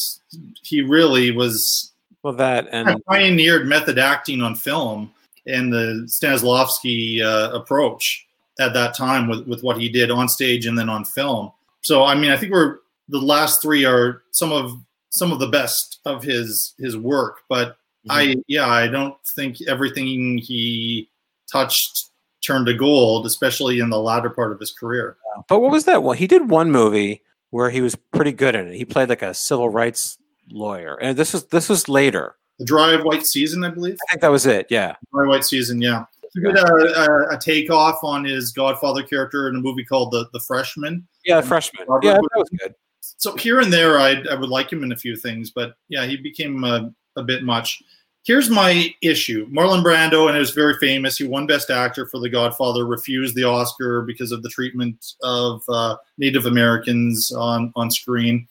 he 0.63 0.81
really 0.81 1.31
was 1.31 1.93
Well, 2.23 2.33
that 2.33 2.67
and 2.73 3.01
pioneered 3.05 3.67
method 3.67 3.99
acting 3.99 4.41
on 4.41 4.55
film 4.55 5.13
and 5.45 5.71
the 5.71 6.03
Stanislavski 6.07 7.21
uh, 7.21 7.51
approach 7.53 8.27
at 8.59 8.73
that 8.73 8.97
time 8.97 9.29
with, 9.29 9.47
with 9.47 9.63
what 9.63 9.79
he 9.79 9.87
did 9.87 10.11
on 10.11 10.27
stage 10.27 10.65
and 10.65 10.77
then 10.77 10.89
on 10.89 11.05
film. 11.05 11.53
So, 11.81 12.03
I 12.03 12.15
mean, 12.15 12.31
I 12.31 12.37
think 12.37 12.51
we're 12.51 12.79
the 13.09 13.19
last 13.19 13.61
three 13.61 13.85
are 13.85 14.23
some 14.31 14.51
of 14.51 14.73
some 15.09 15.31
of 15.31 15.39
the 15.39 15.47
best 15.47 15.99
of 16.05 16.23
his 16.23 16.73
his 16.77 16.97
work, 16.97 17.39
but 17.49 17.69
mm-hmm. 17.69 18.11
I 18.11 18.35
yeah, 18.47 18.67
I 18.67 18.87
don't 18.87 19.15
think 19.35 19.57
everything 19.67 20.37
he 20.37 21.09
touched 21.51 22.09
turned 22.45 22.67
to 22.67 22.73
gold, 22.73 23.25
especially 23.25 23.79
in 23.79 23.89
the 23.89 23.99
latter 23.99 24.29
part 24.29 24.51
of 24.51 24.59
his 24.59 24.71
career. 24.71 25.17
But 25.47 25.59
what 25.59 25.71
was 25.71 25.85
that 25.85 26.03
one? 26.03 26.17
He 26.17 26.27
did 26.27 26.49
one 26.49 26.71
movie 26.71 27.21
where 27.49 27.69
he 27.69 27.81
was 27.81 27.95
pretty 27.95 28.31
good 28.31 28.55
in 28.55 28.67
it. 28.67 28.75
He 28.75 28.85
played 28.85 29.09
like 29.09 29.21
a 29.21 29.33
civil 29.33 29.69
rights 29.69 30.17
lawyer, 30.49 30.95
and 30.95 31.17
this 31.17 31.33
was 31.33 31.45
this 31.45 31.69
was 31.69 31.89
later. 31.89 32.35
The 32.59 32.65
Dry 32.65 32.93
of 32.93 33.03
White 33.03 33.25
Season, 33.25 33.63
I 33.63 33.69
believe. 33.69 33.97
I 34.07 34.11
think 34.11 34.21
that 34.21 34.31
was 34.31 34.45
it. 34.45 34.67
Yeah, 34.69 34.95
Dry 35.13 35.27
White 35.27 35.45
Season, 35.45 35.81
yeah. 35.81 36.05
He 36.33 36.41
did 36.41 36.57
a, 36.57 36.61
uh, 36.61 36.75
uh, 36.75 37.07
a, 37.31 37.35
a 37.35 37.39
takeoff 37.39 38.03
on 38.03 38.23
his 38.25 38.51
Godfather 38.51 39.01
character 39.01 39.47
in 39.47 39.55
a 39.55 39.59
movie 39.59 39.85
called 39.85 40.11
The 40.11 40.27
The 40.33 40.39
Freshman. 40.41 41.07
yeah, 41.25 41.41
the 41.41 41.47
freshman. 41.47 41.87
Robert 41.87 42.05
Yeah, 42.05 42.13
that 42.13 42.29
was 42.35 42.49
good. 42.59 42.75
So 43.17 43.35
here 43.35 43.59
and 43.59 43.73
there, 43.73 43.99
I 43.99 44.23
I 44.31 44.35
would 44.35 44.49
like 44.49 44.71
him 44.71 44.83
in 44.83 44.91
a 44.91 44.97
few 44.97 45.15
things, 45.15 45.51
but 45.51 45.75
yeah, 45.89 46.05
he 46.05 46.17
became 46.17 46.63
a, 46.63 46.93
a 47.15 47.23
bit 47.23 47.43
much. 47.43 47.81
Here's 48.23 48.49
my 48.49 48.93
issue: 49.01 49.47
Marlon 49.49 49.83
Brando, 49.83 50.27
and 50.27 50.35
it 50.35 50.39
was 50.39 50.51
very 50.51 50.77
famous. 50.79 51.17
He 51.17 51.25
won 51.25 51.47
Best 51.47 51.69
Actor 51.69 52.07
for 52.07 52.19
The 52.19 52.29
Godfather, 52.29 52.85
refused 52.85 53.35
the 53.35 53.43
Oscar 53.43 54.01
because 54.01 54.31
of 54.31 54.43
the 54.43 54.49
treatment 54.49 55.13
of 55.23 55.63
uh, 55.69 55.97
Native 56.17 56.45
Americans 56.45 57.31
on 57.31 57.71
on 57.75 57.89
screen. 57.89 58.47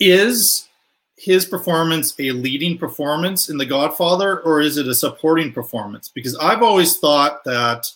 Is 0.00 0.68
his 1.18 1.44
performance 1.46 2.14
a 2.18 2.30
leading 2.30 2.78
performance 2.78 3.48
in 3.48 3.58
The 3.58 3.66
Godfather, 3.66 4.40
or 4.40 4.60
is 4.60 4.76
it 4.76 4.86
a 4.86 4.94
supporting 4.94 5.52
performance? 5.52 6.08
Because 6.08 6.36
I've 6.36 6.62
always 6.62 6.98
thought 6.98 7.42
that 7.44 7.86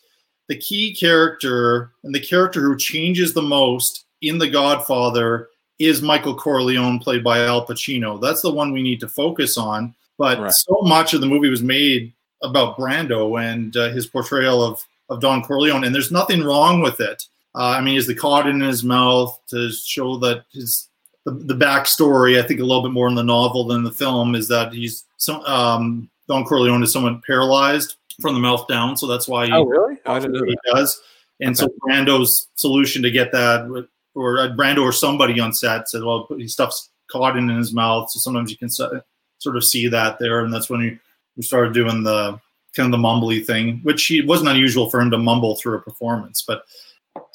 the 0.49 0.57
key 0.57 0.95
character 0.95 1.93
and 2.03 2.15
the 2.15 2.21
character 2.21 2.61
who 2.61 2.77
changes 2.77 3.33
the 3.33 3.43
most 3.43 4.07
in 4.21 4.39
The 4.39 4.49
Godfather 4.49 5.50
is 5.81 6.03
Michael 6.03 6.35
Corleone, 6.37 6.99
played 7.01 7.25
by 7.25 7.41
Al 7.45 7.67
Pacino. 7.67 8.21
That's 8.21 8.43
the 8.43 8.53
one 8.53 8.73
we 8.73 8.83
need 8.83 9.01
to 9.01 9.09
focus 9.09 9.57
on. 9.59 9.95
But 10.19 10.39
Right. 10.39 10.53
so 10.53 10.81
much 10.83 11.15
of 11.15 11.21
the 11.23 11.27
movie 11.27 11.49
was 11.49 11.63
made 11.63 12.13
about 12.43 12.77
Brando 12.79 13.43
and 13.43 13.77
uh, 13.77 13.89
his 13.89 14.07
portrayal 14.07 14.63
of, 14.63 14.81
of 15.09 15.21
Don 15.21 15.43
Corleone, 15.43 15.85
and 15.85 15.95
there's 15.95 16.13
nothing 16.13 16.43
wrong 16.45 16.81
with 16.83 17.01
it. 17.01 17.27
Uh, 17.55 17.71
I 17.77 17.81
mean, 17.81 17.95
he's 17.95 18.07
the 18.07 18.15
cod 18.15 18.47
in 18.47 18.61
his 18.61 18.85
mouth 18.85 19.37
to 19.49 19.73
show 19.73 20.19
that 20.19 20.45
his 20.53 20.87
the, 21.25 21.33
the 21.33 21.55
backstory. 21.55 22.39
I 22.43 22.47
think 22.47 22.61
a 22.61 22.65
little 22.65 22.83
bit 22.83 22.93
more 22.93 23.09
in 23.09 23.15
the 23.15 23.23
novel 23.25 23.65
than 23.67 23.83
the 23.83 23.91
film 23.91 24.35
is 24.35 24.47
that 24.49 24.73
he's 24.73 25.05
some 25.17 25.41
um, 25.47 26.09
Don 26.29 26.45
Corleone 26.45 26.83
is 26.83 26.93
somewhat 26.93 27.23
paralyzed 27.25 27.97
from 28.21 28.35
the 28.35 28.41
mouth 28.41 28.69
down, 28.69 28.97
so 28.97 29.07
that's 29.07 29.27
why 29.27 29.47
he, 29.47 29.53
Oh, 29.53 29.65
really? 29.65 29.97
Oh, 30.07 30.13
I 30.15 30.19
didn't 30.21 30.35
know 30.35 30.45
he 30.45 30.57
that. 30.65 30.75
does. 30.75 31.01
And 31.41 31.57
so 31.57 31.69
Brando's 31.83 32.49
solution 32.55 33.03
to 33.03 33.11
get 33.11 33.33
that, 33.33 33.87
or 34.15 34.37
Brando 34.51 34.83
or 34.83 34.93
somebody 34.93 35.39
on 35.41 35.53
set 35.53 35.89
said, 35.89 36.03
"Well, 36.03 36.27
he 36.37 36.49
stuffs 36.49 36.91
caught 37.11 37.37
in 37.37 37.49
his 37.49 37.73
mouth." 37.73 38.11
So 38.11 38.19
sometimes 38.21 38.51
you 38.51 38.57
can 38.57 38.71
sort 38.71 39.05
of 39.45 39.65
see 39.65 39.89
that 39.89 40.19
there, 40.19 40.41
and 40.41 40.53
that's 40.53 40.71
when 40.71 40.81
we, 40.81 40.99
we 41.37 41.43
started 41.43 41.75
doing 41.75 42.03
the 42.03 42.41
kind 42.77 42.93
of 42.93 43.01
the 43.01 43.07
mumbly 43.07 43.45
thing, 43.45 43.81
which 43.83 44.07
he 44.07 44.21
wasn't 44.21 44.51
unusual 44.51 44.91
for 44.91 45.01
him 45.01 45.11
to 45.11 45.19
mumble 45.19 45.57
through 45.57 45.77
a 45.77 45.83
performance. 45.83 46.45
But 46.47 46.63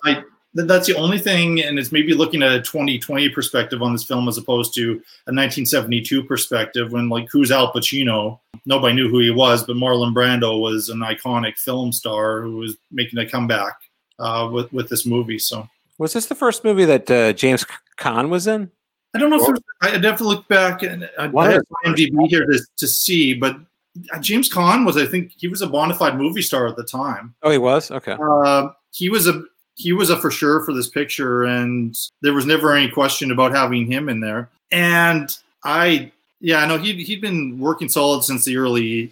I 0.04 0.24
that's 0.56 0.88
the 0.88 0.96
only 0.96 1.20
thing, 1.20 1.62
and 1.62 1.78
it's 1.78 1.92
maybe 1.92 2.14
looking 2.14 2.42
at 2.42 2.54
a 2.54 2.62
2020 2.62 3.28
perspective 3.30 3.82
on 3.82 3.92
this 3.92 4.06
film 4.06 4.30
as 4.30 4.38
opposed 4.38 4.74
to 4.76 4.92
a 5.28 5.34
1972 5.34 6.24
perspective 6.24 6.94
when 6.94 7.10
like 7.10 7.28
who's 7.30 7.52
Al 7.52 7.74
Pacino? 7.74 8.40
Nobody 8.66 8.96
knew 8.96 9.10
who 9.10 9.20
he 9.20 9.32
was, 9.32 9.66
but 9.66 9.76
Marlon 9.76 10.14
Brando 10.14 10.62
was 10.62 10.88
an 10.88 11.00
iconic 11.00 11.58
film 11.58 11.92
star 11.92 12.42
who 12.42 12.58
was 12.58 12.78
making 12.90 13.20
a 13.20 13.30
comeback 13.30 13.76
uh, 14.18 14.50
with 14.52 14.72
with 14.72 14.88
this 14.88 15.06
movie. 15.06 15.40
So 15.40 15.68
Was 15.98 16.14
this 16.14 16.26
the 16.26 16.36
first 16.36 16.64
movie 16.64 16.86
that 16.86 17.10
uh, 17.10 17.34
James 17.34 17.66
Caan 17.98 18.30
was 18.30 18.48
in? 18.48 18.72
I 19.14 19.18
don't 19.18 19.30
know 19.30 19.38
if 19.40 19.46
there's, 19.48 19.60
I'd 19.94 20.04
have 20.04 20.18
to 20.18 20.28
look 20.28 20.46
back 20.50 20.84
and 20.84 21.10
I, 21.18 21.28
One 21.28 21.48
I 21.48 21.52
have 21.54 21.62
of 21.62 21.68
IMDb 21.86 22.28
here 22.28 22.46
to, 22.46 22.60
to 22.78 22.88
see, 22.88 23.34
but 23.34 23.56
uh, 24.14 24.20
James 24.20 24.50
Caan 24.50 24.86
was 24.86 24.98
I 24.98 25.06
think 25.06 25.32
he 25.38 25.48
was 25.48 25.62
a 25.62 25.68
bona 25.68 25.94
fide 25.94 26.18
movie 26.18 26.42
star 26.42 26.68
at 26.68 26.76
the 26.76 26.84
time. 26.84 27.34
Oh, 27.44 27.50
he 27.50 27.58
was. 27.58 27.92
Okay. 27.92 28.18
Uh, 28.20 28.70
he 28.92 29.10
was 29.10 29.28
a 29.28 29.44
he 29.76 29.94
was 29.94 30.10
a 30.10 30.18
for 30.18 30.32
sure 30.32 30.62
for 30.66 30.74
this 30.74 30.90
picture, 30.90 31.44
and 31.46 31.98
there 32.22 32.34
was 32.34 32.46
never 32.46 32.74
any 32.74 32.90
question 32.90 33.32
about 33.32 33.54
having 33.54 33.90
him 33.90 34.10
in 34.10 34.20
there. 34.20 34.50
And 34.72 35.36
I, 35.64 36.12
yeah, 36.42 36.58
I 36.60 36.66
know 36.66 36.78
he 36.78 37.04
he'd 37.04 37.22
been 37.22 37.58
working 37.60 37.88
solid 37.88 38.24
since 38.24 38.44
the 38.44 38.58
early 38.58 39.12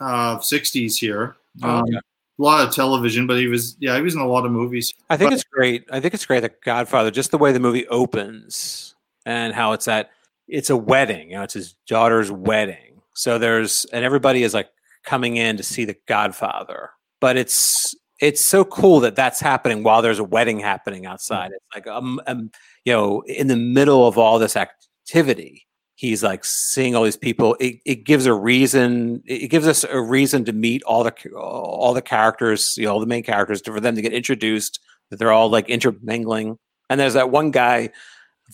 uh, 0.00 0.38
'60s 0.38 0.96
here. 0.98 1.36
Oh, 1.62 1.68
Um, 1.68 1.82
okay. 1.84 1.98
A 2.38 2.42
lot 2.42 2.66
of 2.66 2.72
television, 2.74 3.26
but 3.26 3.38
he 3.38 3.48
was 3.48 3.76
yeah 3.80 3.96
he 3.96 4.02
was 4.02 4.14
in 4.14 4.20
a 4.20 4.26
lot 4.26 4.46
of 4.46 4.52
movies. 4.52 4.92
I 5.10 5.16
think 5.16 5.30
But- 5.30 5.34
it's 5.34 5.44
great. 5.44 5.84
I 5.90 6.00
think 6.00 6.14
it's 6.14 6.26
great 6.26 6.40
that 6.40 6.60
Godfather, 6.62 7.10
just 7.10 7.30
the 7.30 7.38
way 7.38 7.52
the 7.52 7.60
movie 7.60 7.86
opens 7.88 8.94
and 9.26 9.54
how 9.54 9.72
it's 9.72 9.86
that 9.86 10.10
it's 10.46 10.70
a 10.70 10.76
wedding. 10.76 11.30
You 11.30 11.36
know, 11.38 11.42
it's 11.42 11.54
his 11.54 11.74
daughter's 11.86 12.30
wedding. 12.30 13.02
So 13.14 13.38
there's 13.38 13.84
and 13.86 14.04
everybody 14.04 14.42
is 14.44 14.54
like 14.54 14.68
coming 15.04 15.36
in 15.36 15.56
to 15.56 15.62
see 15.62 15.84
the 15.84 15.96
Godfather. 16.06 16.90
But 17.20 17.36
it's 17.36 17.94
it's 18.20 18.44
so 18.44 18.64
cool 18.64 19.00
that 19.00 19.14
that's 19.16 19.40
happening 19.40 19.82
while 19.82 20.02
there's 20.02 20.18
a 20.18 20.24
wedding 20.24 20.58
happening 20.60 21.06
outside. 21.06 21.50
It's 21.52 21.64
like 21.74 21.86
um, 21.86 22.20
um 22.26 22.50
you 22.84 22.92
know 22.92 23.22
in 23.26 23.48
the 23.48 23.56
middle 23.56 24.06
of 24.06 24.16
all 24.18 24.38
this 24.38 24.56
activity 24.56 25.66
he's 25.98 26.22
like 26.22 26.44
seeing 26.44 26.94
all 26.94 27.02
these 27.02 27.16
people 27.16 27.56
it, 27.58 27.80
it 27.84 28.04
gives 28.04 28.24
a 28.24 28.32
reason 28.32 29.22
it 29.26 29.48
gives 29.48 29.66
us 29.66 29.84
a 29.84 30.00
reason 30.00 30.44
to 30.44 30.52
meet 30.52 30.82
all 30.84 31.02
the 31.02 31.12
all 31.36 31.92
the 31.92 32.00
characters 32.00 32.76
you 32.76 32.84
know 32.84 32.92
all 32.92 33.00
the 33.00 33.06
main 33.06 33.22
characters 33.22 33.60
to, 33.60 33.72
for 33.72 33.80
them 33.80 33.96
to 33.96 34.02
get 34.02 34.12
introduced 34.12 34.80
that 35.10 35.18
they're 35.18 35.32
all 35.32 35.50
like 35.50 35.68
intermingling. 35.68 36.58
And 36.90 36.98
there's 36.98 37.14
that 37.14 37.30
one 37.30 37.50
guy 37.50 37.90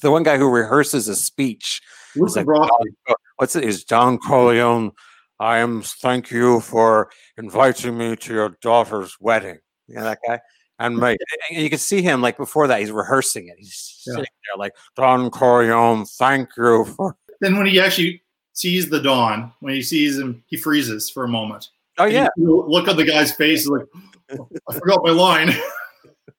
the 0.03 0.11
one 0.11 0.25
guy 0.25 0.37
who 0.37 0.51
rehearses 0.51 1.09
a 1.09 1.15
speech. 1.15 1.81
He's 2.15 2.35
like, 2.35 2.47
oh, 2.49 3.15
what's 3.37 3.55
it 3.55 3.65
is 3.65 3.85
don 3.85 4.19
corleone. 4.19 4.91
I 5.39 5.59
am 5.59 5.83
thank 5.83 6.31
you 6.31 6.61
for 6.61 7.11
inviting 7.37 7.97
me 7.99 8.17
to 8.17 8.35
your 8.35 8.49
daughter's 8.61 9.17
wedding. 9.21 9.59
You 9.87 9.97
know 9.97 10.05
that 10.05 10.19
guy? 10.27 10.41
And 10.81 10.99
like 10.99 11.19
and 11.51 11.63
you 11.63 11.71
can 11.71 11.79
see 11.79 12.03
him 12.03 12.23
like 12.23 12.37
before 12.37 12.67
that 12.67 12.81
he's 12.81 12.91
rehearsing 12.91 13.49
it. 13.49 13.55
He's 13.59 14.03
yeah. 14.07 14.15
sitting 14.15 14.25
there 14.25 14.59
like 14.59 14.73
don 14.97 15.31
corleone 15.31 16.05
thank 16.05 16.49
you 16.57 16.85
for 16.85 17.17
then 17.41 17.57
when 17.57 17.67
he 17.67 17.81
actually 17.81 18.23
sees 18.53 18.89
the 18.89 19.01
Don, 19.01 19.53
when 19.61 19.75
he 19.75 19.83
sees 19.83 20.19
him, 20.19 20.43
he 20.47 20.57
freezes 20.57 21.11
for 21.11 21.25
a 21.25 21.29
moment. 21.29 21.69
Oh 21.99 22.07
yeah. 22.07 22.29
Look 22.37 22.89
at 22.89 22.97
the 22.97 23.05
guy's 23.05 23.33
face, 23.33 23.67
like 23.69 23.87
oh, 24.39 24.49
I 24.69 24.79
forgot 24.79 25.01
my 25.05 25.11
line. 25.11 25.53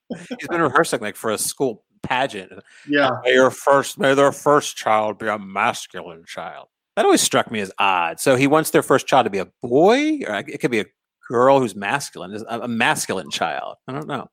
He's 0.10 0.48
been 0.50 0.62
rehearsing 0.62 1.02
like 1.02 1.16
for 1.16 1.32
a 1.32 1.38
school 1.38 1.84
pageant. 2.04 2.52
Yeah. 2.88 3.10
May 3.24 3.34
your 3.34 3.50
first, 3.52 3.98
may 3.98 4.14
their 4.14 4.32
first 4.32 4.78
child 4.78 5.18
be 5.18 5.28
a 5.28 5.40
masculine 5.40 6.24
child. 6.26 6.68
That 6.96 7.06
always 7.06 7.22
struck 7.22 7.52
me 7.52 7.60
as 7.60 7.72
odd. 7.80 8.20
So 8.20 8.36
he 8.36 8.48
wants 8.48 8.70
their 8.70 8.84
first 8.84 9.08
child 9.08 9.26
to 9.26 9.30
be 9.30 9.40
a 9.40 9.48
boy, 9.62 10.20
or 10.28 10.36
it 10.36 10.60
could 10.60 10.72
be 10.72 10.80
a 10.80 10.86
girl 11.28 11.60
who's 11.60 11.76
masculine, 11.76 12.42
a 12.48 12.68
masculine 12.68 13.32
child. 13.32 13.78
I 13.88 13.94
don't 13.94 14.08
know. 14.08 14.30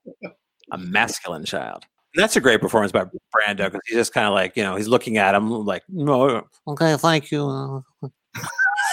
A 0.71 0.77
masculine 0.77 1.43
child 1.43 1.85
that's 2.15 2.35
a 2.35 2.41
great 2.41 2.61
performance 2.61 2.91
by 2.91 3.05
Brando 3.05 3.65
because 3.65 3.81
he's 3.85 3.97
just 3.97 4.13
kind 4.13 4.27
of 4.27 4.33
like 4.33 4.55
you 4.55 4.63
know 4.63 4.75
he's 4.75 4.87
looking 4.87 5.17
at 5.17 5.35
him 5.35 5.49
like 5.49 5.83
no 5.89 6.47
okay 6.67 6.95
thank 6.97 7.31
you 7.31 7.83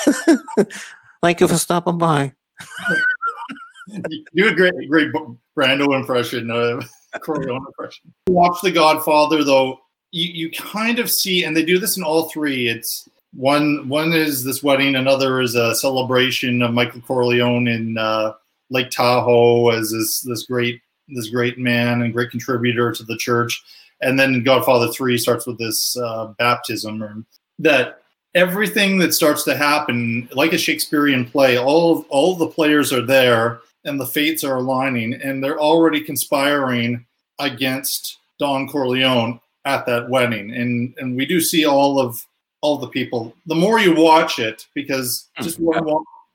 thank 1.22 1.40
you 1.40 1.48
for 1.48 1.56
stopping 1.56 1.98
by. 1.98 2.32
you 4.08 4.24
do 4.34 4.48
a 4.48 4.54
great 4.54 4.74
great 4.88 5.12
Brando 5.56 5.98
impression, 5.98 6.50
uh, 6.50 6.80
Corleone 7.20 7.64
impression. 7.66 8.12
Watch 8.28 8.60
The 8.62 8.70
Godfather 8.70 9.44
though, 9.44 9.80
you 10.12 10.30
you 10.32 10.50
kind 10.50 10.98
of 10.98 11.10
see, 11.10 11.44
and 11.44 11.56
they 11.56 11.64
do 11.64 11.78
this 11.78 11.96
in 11.96 12.02
all 12.02 12.28
three. 12.30 12.68
It's 12.68 13.08
one 13.32 13.88
one 13.88 14.12
is 14.12 14.44
this 14.44 14.62
wedding, 14.62 14.96
another 14.96 15.40
is 15.40 15.54
a 15.54 15.74
celebration 15.74 16.62
of 16.62 16.74
Michael 16.74 17.00
Corleone 17.00 17.68
in 17.68 17.98
uh, 17.98 18.32
Lake 18.70 18.90
Tahoe 18.90 19.70
as 19.70 19.90
this 19.90 20.20
this 20.20 20.44
great 20.44 20.80
this 21.12 21.28
great 21.28 21.58
man 21.58 22.02
and 22.02 22.12
great 22.12 22.30
contributor 22.30 22.92
to 22.92 23.02
the 23.02 23.16
church. 23.16 23.62
And 24.00 24.18
then 24.18 24.42
Godfather 24.42 24.88
3 24.88 25.18
starts 25.18 25.46
with 25.46 25.58
this 25.58 25.96
uh, 25.96 26.28
baptism, 26.38 27.02
or 27.02 27.22
that 27.58 28.02
everything 28.34 28.98
that 28.98 29.12
starts 29.12 29.44
to 29.44 29.56
happen, 29.56 30.28
like 30.32 30.52
a 30.52 30.58
Shakespearean 30.58 31.26
play, 31.26 31.58
all 31.58 31.98
of, 31.98 32.06
all 32.08 32.32
of 32.32 32.38
the 32.38 32.46
players 32.48 32.92
are 32.92 33.04
there 33.04 33.60
and 33.84 33.98
the 33.98 34.06
fates 34.06 34.44
are 34.44 34.56
aligning, 34.56 35.14
and 35.14 35.42
they're 35.42 35.60
already 35.60 36.00
conspiring 36.02 37.04
against 37.38 38.18
Don 38.38 38.68
Corleone 38.68 39.40
at 39.64 39.86
that 39.86 40.08
wedding. 40.08 40.54
And 40.54 40.94
and 40.98 41.16
we 41.16 41.26
do 41.26 41.40
see 41.40 41.64
all 41.64 41.98
of 41.98 42.24
all 42.60 42.78
the 42.78 42.88
people. 42.88 43.34
The 43.46 43.54
more 43.54 43.80
you 43.80 43.94
watch 43.94 44.38
it, 44.38 44.66
because 44.74 45.28
hmm. 45.36 45.44
just 45.44 45.58
one, 45.58 45.86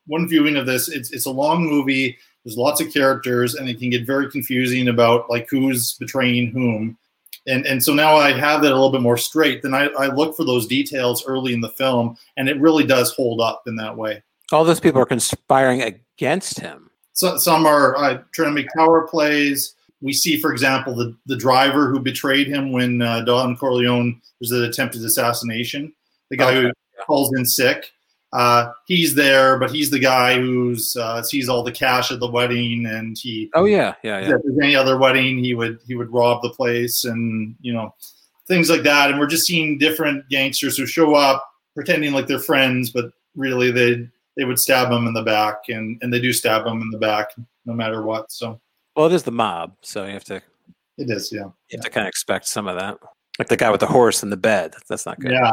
one 0.08 0.28
viewing 0.28 0.56
of 0.56 0.66
this, 0.66 0.90
it's 0.90 1.12
it's 1.12 1.26
a 1.26 1.32
long 1.32 1.66
movie. 1.66 2.18
There's 2.46 2.58
lots 2.58 2.80
of 2.80 2.94
characters, 2.94 3.56
and 3.56 3.68
it 3.68 3.80
can 3.80 3.90
get 3.90 4.06
very 4.06 4.30
confusing 4.30 4.88
about 4.88 5.30
like 5.30 5.48
who's 5.50 5.94
betraying 5.94 6.52
whom. 6.52 6.96
And 7.48 7.66
and 7.66 7.84
so 7.84 7.94
now 7.94 8.16
I 8.16 8.34
have 8.34 8.62
that 8.62 8.72
a 8.72 8.76
little 8.76 8.92
bit 8.92 9.02
more 9.02 9.18
straight. 9.18 9.64
Then 9.64 9.74
I, 9.74 9.88
I 9.88 10.14
look 10.14 10.38
for 10.38 10.46
those 10.46 10.68
details 10.68 11.26
early 11.26 11.54
in 11.54 11.62
the 11.62 11.70
film, 11.70 12.18
and 12.38 12.48
it 12.48 12.60
really 12.62 12.86
does 12.86 13.12
hold 13.14 13.42
up 13.42 13.64
in 13.66 13.76
that 13.78 13.98
way. 13.98 14.22
All 14.52 14.64
those 14.64 14.80
people 14.80 15.02
are 15.02 15.08
conspiring 15.08 15.82
against 15.82 16.60
him. 16.60 16.92
So, 17.14 17.38
some 17.38 17.66
are 17.66 17.98
uh, 17.98 18.22
trying 18.32 18.50
to 18.50 18.54
make 18.54 18.68
power 18.78 19.08
plays. 19.08 19.74
We 20.02 20.14
see, 20.14 20.38
for 20.38 20.52
example, 20.52 20.96
the, 20.96 21.16
the 21.26 21.38
driver 21.38 21.90
who 21.90 22.00
betrayed 22.00 22.48
him 22.48 22.72
when 22.72 23.02
uh, 23.02 23.22
Don 23.22 23.58
Corleone 23.58 24.22
was 24.40 24.52
an 24.52 24.66
attempted 24.66 25.04
assassination. 25.04 25.94
The 26.30 26.38
guy 26.38 26.56
okay. 26.56 26.68
who 26.68 27.04
calls 27.06 27.32
in 27.36 27.46
sick 27.46 27.92
uh, 28.36 28.74
he's 28.86 29.16
there, 29.16 29.58
but 29.58 29.72
he's 29.72 29.90
the 29.90 30.00
guy 30.00 30.38
who's 30.38 30.98
uh, 30.98 31.24
sees 31.24 31.48
all 31.48 31.64
the 31.64 31.72
cash 31.72 32.12
at 32.12 32.20
the 32.20 32.30
wedding, 32.30 32.86
and 32.86 33.18
he. 33.18 33.50
Oh 33.54 33.64
yeah, 33.64 33.96
yeah, 34.04 34.20
yeah. 34.20 34.36
If 34.36 34.42
there's 34.44 34.60
any 34.62 34.76
other 34.76 34.98
wedding, 34.98 35.38
he 35.38 35.54
would 35.54 35.80
he 35.88 35.96
would 35.96 36.12
rob 36.12 36.42
the 36.42 36.50
place, 36.50 37.06
and 37.06 37.56
you 37.62 37.72
know, 37.72 37.96
things 38.46 38.70
like 38.70 38.84
that. 38.84 39.10
And 39.10 39.20
we're 39.20 39.28
just 39.28 39.46
seeing 39.46 39.78
different 39.78 40.28
gangsters 40.28 40.76
who 40.76 40.86
show 40.86 41.16
up 41.16 41.48
pretending 41.76 42.12
like 42.12 42.28
they're 42.28 42.38
friends, 42.38 42.90
but 42.90 43.06
really 43.38 43.72
they 43.72 44.06
they 44.36 44.44
would 44.44 44.60
stab 44.60 44.92
him 44.92 45.08
in 45.08 45.14
the 45.14 45.24
back, 45.24 45.70
and 45.70 45.98
and 46.02 46.14
they 46.14 46.20
do 46.20 46.34
stab 46.34 46.68
him 46.68 46.82
in 46.82 46.90
the 46.90 47.00
back 47.00 47.30
no 47.66 47.74
matter 47.74 48.04
what. 48.04 48.34
So. 48.34 48.60
Well, 48.98 49.06
it 49.06 49.14
is 49.14 49.24
the 49.24 49.32
mob, 49.32 49.78
so 49.82 50.06
you 50.06 50.12
have 50.12 50.26
to. 50.26 50.42
It 50.98 51.10
is, 51.10 51.32
yeah. 51.32 51.40
You 51.40 51.46
have 51.46 51.54
yeah. 51.72 51.80
to 51.80 51.90
kind 51.90 52.06
of 52.06 52.10
expect 52.10 52.48
some 52.48 52.68
of 52.68 52.78
that, 52.78 52.98
like 53.40 53.48
the 53.48 53.58
guy 53.58 53.70
with 53.70 53.80
the 53.80 53.88
horse 53.88 54.24
in 54.24 54.30
the 54.30 54.38
bed. 54.38 54.74
That's 54.90 55.06
not 55.06 55.20
good. 55.22 55.32
Yeah, 55.32 55.52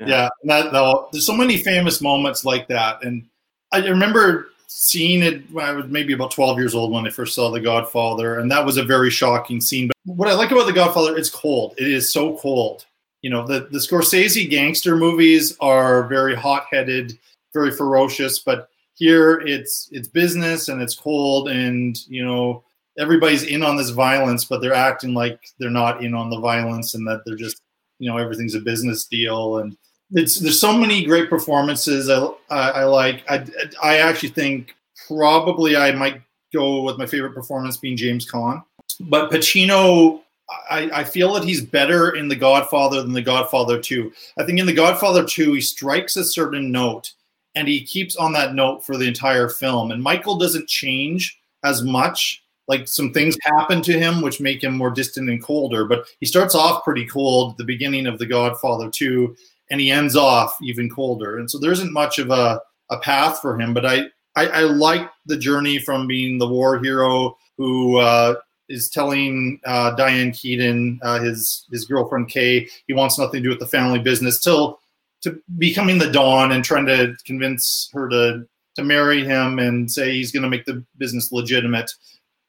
yeah, 0.00 0.28
that 0.44 0.72
though 0.72 1.08
there's 1.12 1.26
so 1.26 1.36
many 1.36 1.58
famous 1.58 2.00
moments 2.00 2.44
like 2.44 2.68
that, 2.68 3.02
and 3.04 3.24
I 3.72 3.86
remember 3.86 4.50
seeing 4.68 5.22
it 5.22 5.50
when 5.50 5.64
I 5.64 5.72
was 5.72 5.86
maybe 5.86 6.12
about 6.12 6.30
12 6.30 6.58
years 6.58 6.74
old 6.74 6.92
when 6.92 7.06
I 7.06 7.10
first 7.10 7.34
saw 7.34 7.50
The 7.50 7.60
Godfather, 7.60 8.38
and 8.38 8.50
that 8.50 8.64
was 8.64 8.76
a 8.76 8.84
very 8.84 9.10
shocking 9.10 9.60
scene. 9.60 9.90
But 10.06 10.16
what 10.16 10.28
I 10.28 10.34
like 10.34 10.50
about 10.50 10.66
The 10.66 10.72
Godfather, 10.72 11.16
it's 11.16 11.30
cold. 11.30 11.74
It 11.78 11.88
is 11.88 12.12
so 12.12 12.36
cold. 12.38 12.84
You 13.22 13.30
know, 13.30 13.46
the 13.46 13.68
the 13.70 13.78
Scorsese 13.78 14.48
gangster 14.48 14.96
movies 14.96 15.56
are 15.60 16.06
very 16.06 16.36
hot-headed, 16.36 17.18
very 17.52 17.72
ferocious, 17.72 18.38
but 18.38 18.68
here 18.94 19.40
it's 19.40 19.88
it's 19.90 20.08
business 20.08 20.68
and 20.68 20.80
it's 20.80 20.94
cold, 20.94 21.48
and 21.48 21.98
you 22.06 22.24
know 22.24 22.62
everybody's 22.98 23.44
in 23.44 23.62
on 23.62 23.76
this 23.76 23.90
violence, 23.90 24.44
but 24.44 24.60
they're 24.60 24.74
acting 24.74 25.14
like 25.14 25.40
they're 25.58 25.70
not 25.70 26.04
in 26.04 26.14
on 26.14 26.30
the 26.30 26.40
violence 26.40 26.94
and 26.94 27.06
that 27.06 27.22
they're 27.24 27.36
just 27.36 27.60
you 27.98 28.08
know 28.08 28.18
everything's 28.18 28.54
a 28.54 28.60
business 28.60 29.04
deal 29.06 29.58
and 29.58 29.76
it's, 30.12 30.38
there's 30.38 30.60
so 30.60 30.76
many 30.76 31.04
great 31.04 31.28
performances 31.28 32.08
I, 32.08 32.28
I, 32.50 32.70
I 32.70 32.84
like. 32.84 33.24
I, 33.30 33.44
I 33.82 33.98
actually 33.98 34.30
think 34.30 34.74
probably 35.06 35.76
I 35.76 35.92
might 35.92 36.22
go 36.52 36.82
with 36.82 36.98
my 36.98 37.06
favorite 37.06 37.34
performance 37.34 37.76
being 37.76 37.96
James 37.96 38.30
Caan. 38.30 38.62
But 39.00 39.30
Pacino, 39.30 40.22
I, 40.70 40.90
I 40.92 41.04
feel 41.04 41.32
that 41.34 41.44
he's 41.44 41.60
better 41.60 42.16
in 42.16 42.28
The 42.28 42.36
Godfather 42.36 43.02
than 43.02 43.12
The 43.12 43.22
Godfather 43.22 43.80
2. 43.80 44.12
I 44.38 44.44
think 44.44 44.58
in 44.58 44.66
The 44.66 44.72
Godfather 44.72 45.24
2, 45.24 45.52
he 45.54 45.60
strikes 45.60 46.16
a 46.16 46.24
certain 46.24 46.72
note 46.72 47.12
and 47.54 47.68
he 47.68 47.84
keeps 47.84 48.16
on 48.16 48.32
that 48.32 48.54
note 48.54 48.84
for 48.84 48.96
the 48.96 49.06
entire 49.08 49.48
film. 49.48 49.90
And 49.90 50.02
Michael 50.02 50.36
doesn't 50.36 50.68
change 50.68 51.38
as 51.64 51.82
much. 51.82 52.42
Like 52.66 52.86
some 52.86 53.12
things 53.12 53.36
happen 53.42 53.82
to 53.82 53.98
him 53.98 54.20
which 54.20 54.40
make 54.40 54.62
him 54.62 54.76
more 54.76 54.90
distant 54.90 55.30
and 55.30 55.42
colder, 55.42 55.84
but 55.86 56.06
he 56.20 56.26
starts 56.26 56.54
off 56.54 56.84
pretty 56.84 57.06
cold 57.06 57.52
at 57.52 57.56
the 57.56 57.64
beginning 57.64 58.06
of 58.06 58.18
The 58.18 58.26
Godfather 58.26 58.90
2 58.90 59.34
and 59.70 59.80
he 59.80 59.90
ends 59.90 60.16
off 60.16 60.56
even 60.62 60.88
colder. 60.88 61.38
And 61.38 61.50
so 61.50 61.58
there 61.58 61.72
isn't 61.72 61.92
much 61.92 62.18
of 62.18 62.30
a, 62.30 62.60
a 62.90 62.98
path 63.00 63.40
for 63.40 63.58
him. 63.60 63.74
But 63.74 63.86
I, 63.86 64.04
I, 64.36 64.46
I 64.46 64.60
like 64.60 65.10
the 65.26 65.36
journey 65.36 65.78
from 65.78 66.06
being 66.06 66.38
the 66.38 66.48
war 66.48 66.78
hero 66.78 67.36
who 67.56 67.98
uh, 67.98 68.36
is 68.68 68.88
telling 68.88 69.60
uh, 69.66 69.94
Diane 69.96 70.32
Keaton, 70.32 71.00
uh, 71.02 71.20
his 71.20 71.66
his 71.70 71.84
girlfriend 71.84 72.28
Kay, 72.28 72.68
he 72.86 72.94
wants 72.94 73.18
nothing 73.18 73.42
to 73.42 73.48
do 73.48 73.48
with 73.50 73.58
the 73.58 73.66
family 73.66 73.98
business, 73.98 74.40
till 74.40 74.78
to 75.22 75.40
becoming 75.58 75.98
the 75.98 76.10
Don 76.10 76.52
and 76.52 76.64
trying 76.64 76.86
to 76.86 77.16
convince 77.24 77.90
her 77.92 78.08
to 78.08 78.46
to 78.76 78.84
marry 78.84 79.24
him 79.24 79.58
and 79.58 79.90
say 79.90 80.12
he's 80.12 80.30
going 80.30 80.44
to 80.44 80.48
make 80.48 80.64
the 80.64 80.84
business 80.98 81.32
legitimate 81.32 81.90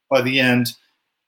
by 0.09 0.21
the 0.21 0.39
end. 0.39 0.75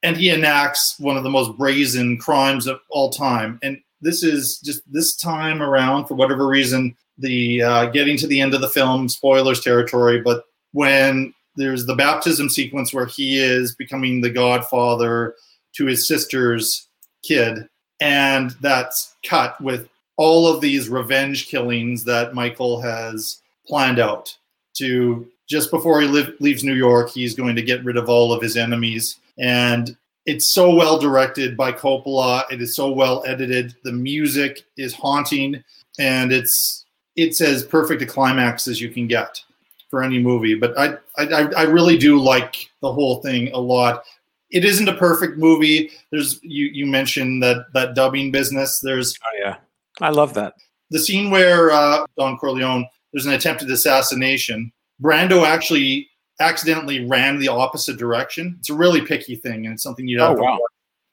And 0.04 0.16
he 0.16 0.30
enacts 0.30 0.96
one 1.00 1.18
of 1.18 1.24
the 1.24 1.30
most 1.30 1.58
brazen 1.58 2.18
crimes 2.18 2.68
of 2.68 2.80
all 2.90 3.10
time. 3.10 3.60
And 3.64 3.80
this 4.02 4.24
is 4.24 4.60
just 4.60 4.82
this 4.92 5.16
time 5.16 5.62
around 5.62 6.08
for 6.08 6.16
whatever 6.16 6.48
reason 6.48 6.96
the 7.18 7.62
uh, 7.62 7.86
getting 7.88 8.18
to 8.18 8.28
the 8.28 8.42
end 8.42 8.54
of 8.54 8.62
the 8.62 8.70
film 8.70 9.08
spoilers 9.08 9.62
territory 9.62 10.22
but 10.22 10.46
when 10.74 11.34
there's 11.56 11.86
the 11.86 11.96
baptism 11.96 12.50
sequence 12.50 12.94
where 12.94 13.06
he 13.06 13.38
is 13.38 13.76
becoming 13.76 14.22
the 14.22 14.30
godfather 14.30 15.36
to 15.74 15.86
his 15.86 16.08
sister's 16.08 16.88
kid 17.24 17.68
and 18.00 18.52
that's 18.62 19.16
cut 19.24 19.60
with 19.62 19.88
all 20.18 20.48
of 20.48 20.62
these 20.62 20.90
revenge 20.90 21.48
killings 21.48 22.04
that 22.04 22.34
michael 22.34 22.82
has 22.82 23.42
planned 23.68 24.00
out 24.00 24.36
to 24.74 25.28
just 25.48 25.70
before 25.70 26.02
he 26.02 26.08
leaves 26.40 26.64
new 26.64 26.74
york 26.74 27.10
he's 27.10 27.36
going 27.36 27.56
to 27.56 27.62
get 27.62 27.84
rid 27.84 27.98
of 27.98 28.10
all 28.10 28.34
of 28.34 28.42
his 28.42 28.58
enemies 28.58 29.18
and 29.38 29.96
it's 30.26 30.54
so 30.54 30.74
well 30.74 31.00
directed 31.00 31.58
by 31.58 31.72
Coppola. 31.72 32.44
It 32.52 32.62
is 32.62 32.76
so 32.76 32.92
well 32.92 33.24
edited. 33.26 33.76
The 33.84 33.92
music 33.92 34.64
is 34.78 34.94
haunting, 34.94 35.64
and 36.00 36.32
it's 36.32 36.86
it's 37.16 37.42
as 37.42 37.64
perfect 37.64 38.02
a 38.02 38.06
climax 38.06 38.68
as 38.68 38.80
you 38.80 38.90
can 38.90 39.08
get 39.08 39.42
for 39.90 40.04
any 40.04 40.20
movie. 40.20 40.56
But 40.56 40.78
I 40.78 40.98
I, 41.18 41.50
I 41.58 41.64
really 41.64 41.98
do 41.98 42.20
like 42.20 42.70
the 42.82 42.92
whole 42.92 43.22
thing 43.22 43.52
a 43.54 43.60
lot. 43.60 44.04
It 44.52 44.66
isn't 44.66 44.88
a 44.90 44.96
perfect 44.96 45.38
movie. 45.38 45.92
There's 46.12 46.40
you 46.44 46.68
you 46.68 46.86
mentioned 46.86 47.42
that 47.44 47.66
that 47.74 47.96
dubbing 47.96 48.32
business. 48.32 48.80
There's 48.80 49.18
Oh 49.24 49.40
yeah, 49.44 49.56
I 50.02 50.10
love 50.10 50.34
that. 50.36 50.54
the 50.92 51.00
scene 51.00 51.32
where 51.32 51.72
uh, 51.72 52.06
Don 52.18 52.38
Corleone 52.38 52.86
there's 53.12 53.26
an 53.26 53.34
attempted 53.34 53.70
assassination. 53.72 54.72
Brando 55.02 55.46
actually 55.46 56.08
accidentally 56.42 57.06
ran 57.06 57.40
the 57.40 57.48
opposite 57.48 57.98
direction. 57.98 58.56
It's 58.60 58.70
a 58.70 58.74
really 58.74 59.02
picky 59.02 59.36
thing, 59.36 59.66
and 59.66 59.74
it's 59.74 59.84
something 59.84 60.08
you 60.08 60.20
have 60.20 60.32
Oh, 60.32 60.36
to 60.36 60.42
wow. 60.42 60.52
watch 60.54 60.72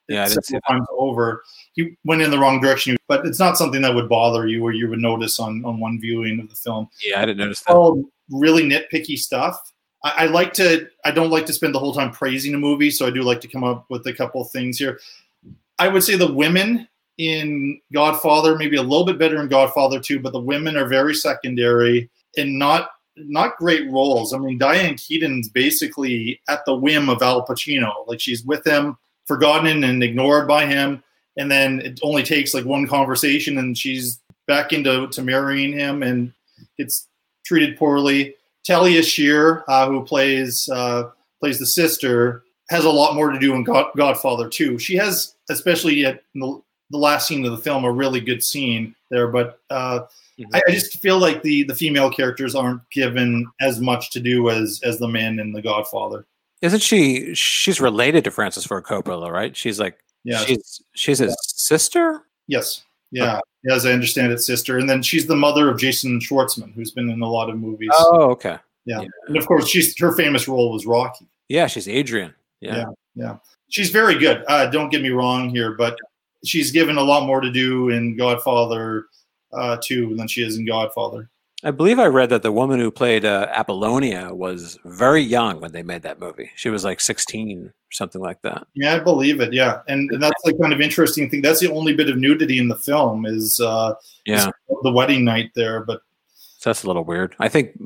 Yeah, 0.09 0.27
several 0.27 0.61
times 0.63 0.87
over. 0.91 1.45
He 1.75 1.97
went 2.05 2.23
in 2.23 2.31
the 2.31 2.39
wrong 2.39 2.61
direction, 2.61 2.97
but 3.07 3.27
it's 3.27 3.39
not 3.39 3.57
something 3.57 3.83
that 3.83 3.95
would 3.95 4.09
bother 4.09 4.47
you 4.49 4.65
or 4.65 4.73
you 4.73 4.89
would 4.89 4.99
notice 5.01 5.39
on 5.39 5.65
on 5.65 5.79
one 5.79 6.01
viewing 6.01 6.41
of 6.41 6.49
the 6.49 6.57
film. 6.57 6.89
Yeah, 7.05 7.23
I 7.23 7.27
didn't 7.27 7.39
notice 7.39 7.61
that. 7.61 7.73
All 7.75 8.03
really 8.31 8.63
nitpicky 8.65 9.19
stuff. 9.19 9.73
I, 10.05 10.25
I 10.25 10.27
like 10.27 10.53
to. 10.55 10.89
I 11.05 11.11
don't 11.11 11.31
like 11.31 11.47
to 11.47 11.53
spend 11.53 11.75
the 11.75 11.79
whole 11.79 11.95
time 11.95 12.11
praising 12.11 12.55
a 12.55 12.59
movie, 12.59 12.91
so 12.91 13.07
I 13.07 13.11
do 13.11 13.23
like 13.23 13.41
to 13.43 13.49
come 13.49 13.65
up 13.65 13.87
with 13.91 14.07
a 14.07 14.13
couple 14.13 14.41
of 14.43 14.51
things 14.51 14.79
here. 14.79 14.99
I 15.79 15.89
would 15.89 16.03
say 16.03 16.17
the 16.17 16.33
women 16.33 16.89
in 17.19 17.81
Godfather 17.93 18.57
maybe 18.57 18.77
a 18.77 18.83
little 18.83 19.05
bit 19.05 19.19
better 19.19 19.41
in 19.43 19.49
Godfather 19.49 19.99
2, 20.01 20.21
but 20.21 20.33
the 20.33 20.41
women 20.41 20.77
are 20.77 20.87
very 20.87 21.15
secondary 21.15 22.09
and 22.37 22.59
not 22.59 22.91
not 23.27 23.57
great 23.57 23.91
roles. 23.91 24.33
I 24.33 24.39
mean, 24.39 24.59
Diane 24.59 24.97
Keaton's 24.97 25.49
basically 25.49 26.41
at 26.49 26.65
the 26.65 26.75
whim 26.75 27.09
of 27.09 27.23
Al 27.23 27.47
Pacino. 27.47 28.07
Like 28.07 28.21
she's 28.21 28.45
with 28.45 28.67
him, 28.67 28.97
forgotten 29.27 29.85
and 29.85 30.03
ignored 30.03 30.49
by 30.49 30.67
him, 30.67 31.03
and 31.37 31.51
then 31.51 31.81
it 31.81 32.01
only 32.03 32.23
takes 32.23 32.55
like 32.55 32.65
one 32.65 32.87
conversation 32.87 33.59
and 33.59 33.77
she's 33.77 34.21
back 34.47 34.73
into 34.73 35.07
to 35.09 35.23
marrying 35.23 35.73
him 35.73 36.03
and 36.03 36.33
gets 36.77 37.09
treated 37.45 37.77
poorly. 37.77 38.35
Talia 38.67 39.03
Shire, 39.03 39.65
uh, 39.69 39.89
who 39.89 40.05
plays 40.05 40.69
uh, 40.71 41.11
plays 41.41 41.59
the 41.59 41.67
sister, 41.67 42.45
has 42.71 42.85
a 42.85 42.91
lot 42.91 43.15
more 43.15 43.31
to 43.31 43.39
do 43.39 43.55
in 43.55 43.65
God- 43.65 43.91
Godfather 43.97 44.49
2. 44.49 44.79
She 44.79 44.97
has, 44.97 45.35
especially 45.49 46.05
at 46.05 46.23
the, 46.35 46.61
the 46.91 46.99
last 46.99 47.29
scene 47.29 47.45
of 47.45 47.53
the 47.53 47.59
film, 47.59 47.85
a 47.85 47.93
really 47.93 48.21
good 48.21 48.43
scene 48.43 48.95
there. 49.11 49.29
But 49.29 49.61
uh, 49.71 50.01
Mhm. 50.39 50.47
I, 50.55 50.63
I 50.69 50.71
just 50.73 50.99
feel 50.99 51.19
like 51.19 51.43
the 51.43 51.65
the 51.65 51.75
female 51.75 52.11
characters 52.11 52.55
aren't 52.55 52.89
given 52.91 53.47
as 53.61 53.81
much 53.81 54.11
to 54.13 54.21
do 54.21 54.51
as 54.51 54.81
as 54.85 54.99
the 54.99 55.09
men 55.09 55.39
in 55.39 55.53
the 55.53 55.63
Godfather. 55.63 56.27
Isn't 56.63 56.81
she? 56.83 57.35
She's 57.35 57.81
related 57.81 58.25
to 58.25 58.31
Francis 58.31 58.65
Ford 58.65 58.85
Coppola, 58.85 59.31
right? 59.31 59.57
She's 59.57 59.79
like, 59.79 59.99
Yeah. 60.25 60.39
she's 60.39 60.81
she's 60.95 61.19
his 61.19 61.37
sister. 61.43 62.23
Yes. 62.47 62.85
Yeah. 63.11 63.41
As 63.71 63.87
I 63.87 63.93
understand 63.93 64.33
it, 64.33 64.39
sister, 64.41 64.79
and 64.79 64.89
then 64.89 65.03
she's 65.03 65.27
the 65.27 65.37
mother 65.37 65.69
of 65.69 65.79
Jason 65.79 66.21
Schwartzman, 66.21 66.73
who's 66.75 66.93
been 66.93 67.11
in 67.11 67.21
a 67.21 67.29
lot 67.31 67.51
of 67.51 67.59
movies. 67.59 67.91
Oh, 67.93 68.31
okay. 68.31 68.57
yeah. 68.85 69.01
yeah. 69.01 69.09
and 69.27 69.37
of 69.37 69.47
course, 69.47 69.69
she's 69.69 69.99
her 69.99 70.13
famous 70.13 70.47
role 70.47 70.73
was 70.73 70.87
Rocky. 70.87 71.27
Yeah, 71.49 71.67
she's 71.67 71.89
Adrian. 71.89 72.35
Yeah. 72.61 72.87
Yeah. 73.15 73.37
She's 73.71 73.91
very 73.91 74.17
good. 74.19 74.45
Uh, 74.49 74.67
don't 74.67 74.91
get 74.91 75.03
me 75.03 75.11
wrong 75.11 75.49
here, 75.51 75.73
but 75.73 75.97
she's 76.45 76.71
given 76.71 76.97
a 76.97 77.03
lot 77.03 77.27
more 77.27 77.41
to 77.41 77.51
do 77.51 77.89
in 77.91 78.17
Godfather 78.17 79.07
uh, 79.53 79.79
2 79.83 80.17
than 80.17 80.29
she 80.29 80.43
is 80.43 80.57
in 80.57 80.67
Godfather. 80.67 81.31
I 81.65 81.73
believe 81.73 81.99
I 81.99 82.07
read 82.07 82.31
that 82.31 82.43
the 82.43 82.53
woman 82.53 82.79
who 82.79 82.91
played 82.91 83.25
uh, 83.25 83.49
Apollonia 83.51 84.33
was 84.33 84.79
very 84.85 85.23
young 85.23 85.61
when 85.61 85.73
they 85.73 85.83
made 85.83 86.03
that 86.03 86.21
movie. 86.21 86.51
She 86.55 86.71
was 86.71 86.85
like 86.85 87.01
16 87.01 87.67
or 87.67 87.75
something 87.91 88.21
like 88.21 88.41
that. 88.43 88.65
Yeah, 88.75 88.95
I 88.95 89.01
believe 89.01 89.41
it. 89.41 89.53
Yeah, 89.53 89.81
and, 89.89 90.09
and 90.13 90.23
that's 90.23 90.41
the 90.45 90.57
kind 90.61 90.73
of 90.73 90.81
interesting 90.81 91.29
thing. 91.29 91.43
That's 91.43 91.59
the 91.59 91.73
only 91.73 91.95
bit 91.95 92.09
of 92.09 92.17
nudity 92.17 92.59
in 92.59 92.69
the 92.69 92.77
film 92.77 93.27
is 93.27 93.59
uh, 93.59 93.95
Yeah, 94.25 94.51
the 94.85 94.93
wedding 94.93 95.25
night 95.25 95.51
there. 95.57 95.83
But 95.85 96.03
so 96.59 96.71
that's 96.71 96.85
a 96.85 96.87
little 96.87 97.05
weird. 97.05 97.35
I 97.41 97.49
think 97.49 97.77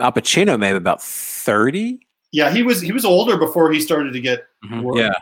Al 0.00 0.12
Pacino 0.12 0.58
may 0.58 0.68
have 0.68 0.76
about 0.76 1.02
30. 1.02 2.00
yeah, 2.32 2.50
he 2.50 2.62
was 2.62 2.80
he 2.80 2.92
was 2.92 3.04
older 3.04 3.36
before 3.36 3.70
he 3.70 3.80
started 3.80 4.14
to 4.14 4.20
get 4.20 4.46
work. 4.82 4.96
Yeah, 4.96 5.12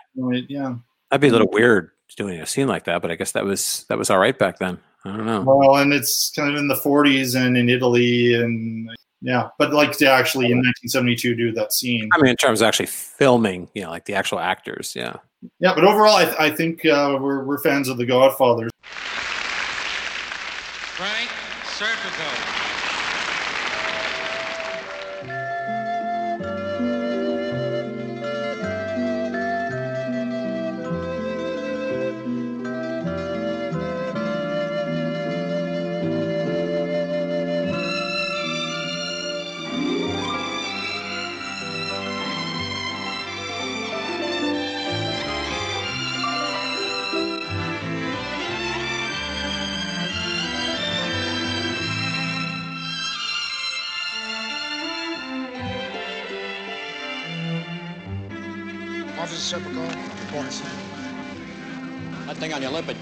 yeah. 0.49 0.76
that'd 1.11 1.20
be 1.20 1.28
a 1.28 1.32
little 1.32 1.51
weird 1.51 1.90
doing 2.16 2.40
a 2.40 2.47
scene 2.47 2.68
like 2.68 2.84
that, 2.84 3.03
but 3.03 3.11
I 3.11 3.16
guess 3.16 3.32
that 3.32 3.44
was 3.44 3.84
that 3.88 3.99
was 3.99 4.11
all 4.11 4.18
right 4.18 4.38
back 4.38 4.59
then. 4.61 4.78
I 5.07 5.16
don't 5.16 5.26
know. 5.26 5.40
Well, 5.42 5.76
and 5.76 5.92
it's 5.92 6.32
kind 6.34 6.50
of 6.50 6.57
in 6.57 6.68
the 6.68 6.74
40s 6.74 7.34
and 7.40 7.57
in 7.57 7.68
Italy 7.68 8.34
and 8.34 8.90
yeah, 9.22 9.48
but 9.59 9.72
like 9.72 9.92
to 9.98 10.11
actually 10.11 10.46
in 10.46 10.59
1972 10.59 11.34
do 11.34 11.52
that 11.52 11.72
scene. 11.72 12.09
I 12.12 12.18
mean, 12.20 12.30
in 12.30 12.36
terms 12.36 12.61
of 12.61 12.66
actually 12.66 12.86
filming, 12.86 13.68
you 13.74 13.82
know, 13.82 13.90
like 13.90 14.04
the 14.04 14.14
actual 14.14 14.38
actors. 14.38 14.94
Yeah. 14.94 15.16
Yeah, 15.61 15.74
but 15.74 15.84
overall, 15.84 16.16
I, 16.16 16.34
I 16.38 16.50
think 16.50 16.84
uh, 16.84 17.18
we're 17.20 17.44
we're 17.44 17.59
fans 17.59 17.88
of 17.88 17.98
The 17.98 18.07
Godfather. 18.07 18.68
Frank 20.96 21.30
Serpico. 21.64 22.55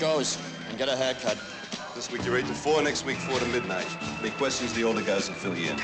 Goes. 0.05 0.37
And 0.69 0.77
get 0.77 0.91
a 0.91 0.97
haircut. 0.97 1.39
This 1.95 2.11
week 2.13 2.27
you're 2.27 2.37
8 2.37 2.47
to 2.47 2.53
4, 2.53 2.83
next 2.83 3.07
week 3.07 3.17
4 3.17 3.39
to 3.39 3.47
midnight. 3.47 3.87
Any 4.21 4.29
questions, 4.33 4.75
the 4.75 4.85
older 4.85 5.01
guys 5.01 5.31
will 5.31 5.37
fill 5.37 5.57
you 5.57 5.71
in. 5.71 5.79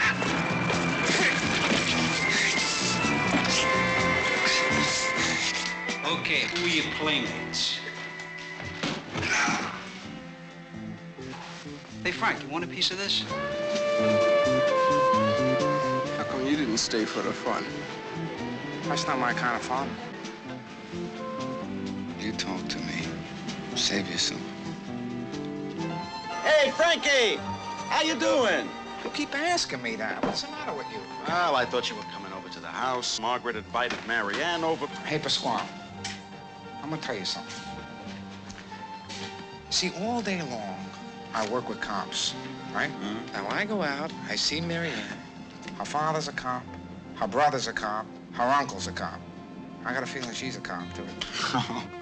Okay, 6.05 6.41
who 6.53 6.67
are 6.67 6.69
your 6.69 6.85
playmates? 6.97 7.79
Hey, 12.05 12.11
Frank, 12.11 12.43
you 12.43 12.49
want 12.51 12.65
a 12.65 12.69
piece 12.69 12.91
of 12.91 12.99
this? 12.99 13.25
How 16.19 16.25
come 16.25 16.45
you 16.45 16.59
didn't 16.59 16.77
stay 16.77 17.07
for 17.07 17.23
the 17.23 17.33
fun? 17.33 17.65
That's 18.83 19.07
not 19.07 19.19
my 19.19 19.33
kind 19.33 19.57
of 19.57 19.63
fun. 19.63 19.89
You 22.21 22.33
talk 22.33 22.69
to 22.69 22.79
me. 22.81 22.90
Save 23.81 24.11
yourself. 24.11 24.41
Hey, 26.45 26.71
Frankie! 26.73 27.37
How 27.89 28.03
you 28.03 28.15
doing? 28.15 28.69
You 29.03 29.11
keep 29.11 29.35
asking 29.35 29.81
me 29.81 29.97
that. 29.97 30.23
What's 30.23 30.43
the 30.43 30.51
matter 30.51 30.75
with 30.75 30.87
you? 30.93 30.99
Well, 31.27 31.57
I 31.57 31.65
thought 31.65 31.89
you 31.89 31.97
were 31.97 32.03
coming 32.13 32.31
over 32.35 32.51
to 32.51 32.61
the 32.61 32.67
house. 32.67 33.19
Margaret 33.19 33.57
invited 33.57 33.99
Marianne 34.07 34.65
over. 34.65 34.87
Hey, 35.07 35.19
Pasquale. 35.19 35.67
I'm 36.83 36.91
gonna 36.91 37.01
tell 37.01 37.17
you 37.17 37.25
something. 37.25 37.55
See, 39.71 39.93
all 40.01 40.21
day 40.21 40.43
long, 40.43 40.77
I 41.33 41.49
work 41.49 41.67
with 41.67 41.81
cops, 41.81 42.35
right? 42.75 42.91
Mm-hmm. 42.91 43.33
Now, 43.33 43.49
I 43.49 43.65
go 43.65 43.81
out, 43.81 44.13
I 44.29 44.37
see 44.37 44.61
Marianne. 44.61 45.19
Her 45.79 45.87
father's 45.87 46.29
a 46.29 46.33
cop. 46.33 46.65
Her 47.15 47.27
brother's 47.27 47.67
a 47.67 47.73
cop. 47.73 48.05
Her 48.33 48.45
uncle's 48.45 48.89
a 48.89 48.93
cop. 48.93 49.19
I 49.87 49.95
got 49.95 50.03
a 50.03 50.07
feeling 50.07 50.35
she's 50.35 50.57
a 50.57 50.61
cop, 50.61 50.85
too. 50.93 51.07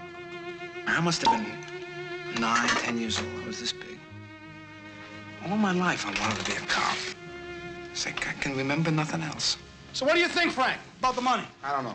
I 0.96 1.00
must 1.00 1.24
have 1.24 1.38
been 1.38 2.40
nine, 2.40 2.68
ten 2.68 2.98
years 2.98 3.18
old. 3.20 3.28
I 3.44 3.46
was 3.46 3.60
this 3.60 3.72
big. 3.72 3.98
All 5.46 5.56
my 5.56 5.72
life, 5.72 6.04
I 6.06 6.10
wanted 6.20 6.44
to 6.44 6.50
be 6.50 6.56
a 6.56 6.60
cop. 6.66 6.96
It's 7.92 8.04
like 8.04 8.26
I 8.26 8.32
can 8.32 8.56
remember 8.56 8.90
nothing 8.90 9.22
else. 9.22 9.58
So 9.92 10.04
what 10.04 10.14
do 10.14 10.20
you 10.20 10.28
think, 10.28 10.52
Frank, 10.52 10.80
about 10.98 11.14
the 11.14 11.20
money? 11.20 11.44
I 11.62 11.72
don't 11.72 11.84
know. 11.84 11.94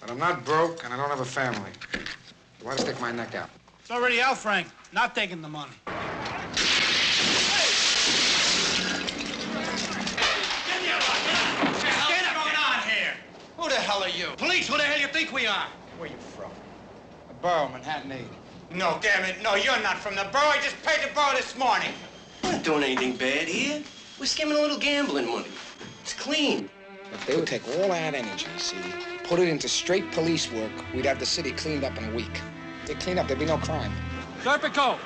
But 0.00 0.10
I'm 0.10 0.18
not 0.18 0.44
broke 0.44 0.84
and 0.84 0.92
I 0.92 0.96
don't 0.96 1.10
have 1.10 1.20
a 1.20 1.24
family. 1.24 1.70
So 2.58 2.66
why 2.66 2.76
stick 2.76 3.00
my 3.00 3.12
neck 3.12 3.34
out? 3.34 3.50
It's 3.80 3.90
already 3.90 4.20
out, 4.20 4.36
Frank. 4.36 4.66
Not 4.92 5.14
taking 5.14 5.40
the 5.40 5.48
money. 5.48 5.72
What's 5.84 6.02
going 12.34 12.56
on 12.56 12.82
here? 12.88 13.14
Who 13.56 13.68
the 13.68 13.76
hell 13.76 14.02
are 14.02 14.08
you? 14.08 14.26
Police, 14.36 14.66
who 14.66 14.76
the 14.76 14.82
hell 14.82 14.96
do 14.96 15.02
you 15.02 15.08
think 15.08 15.32
we 15.32 15.46
are? 15.46 15.68
Where 15.96 16.08
you 16.08 16.18
from? 16.18 16.52
The 17.42 17.48
borough, 17.48 17.68
Manhattan 17.70 18.12
8. 18.12 18.20
No, 18.76 19.00
damn 19.02 19.24
it. 19.24 19.42
No, 19.42 19.56
you're 19.56 19.80
not 19.80 19.98
from 19.98 20.14
the 20.14 20.28
borough. 20.30 20.46
I 20.46 20.60
just 20.62 20.80
paid 20.84 21.02
the 21.02 21.12
borough 21.12 21.34
this 21.34 21.58
morning. 21.58 21.90
We're 22.44 22.52
not 22.52 22.62
doing 22.62 22.84
anything 22.84 23.16
bad 23.16 23.48
here. 23.48 23.82
We're 24.20 24.26
skimming 24.26 24.56
a 24.56 24.60
little 24.60 24.78
gambling 24.78 25.26
money. 25.26 25.48
It's 26.02 26.14
clean. 26.14 26.70
If 27.12 27.26
they 27.26 27.34
would 27.34 27.48
take 27.48 27.66
all 27.66 27.88
that 27.88 28.14
energy, 28.14 28.46
see, 28.58 28.76
put 29.24 29.40
it 29.40 29.48
into 29.48 29.68
straight 29.68 30.08
police 30.12 30.52
work, 30.52 30.70
we'd 30.94 31.04
have 31.04 31.18
the 31.18 31.26
city 31.26 31.50
cleaned 31.50 31.82
up 31.82 31.98
in 31.98 32.04
a 32.04 32.14
week. 32.14 32.40
If 32.82 32.88
They'd 32.88 33.00
clean 33.00 33.18
up, 33.18 33.26
there'd 33.26 33.40
be 33.40 33.46
no 33.46 33.58
crime. 33.58 33.92
Serpico, 34.44 34.96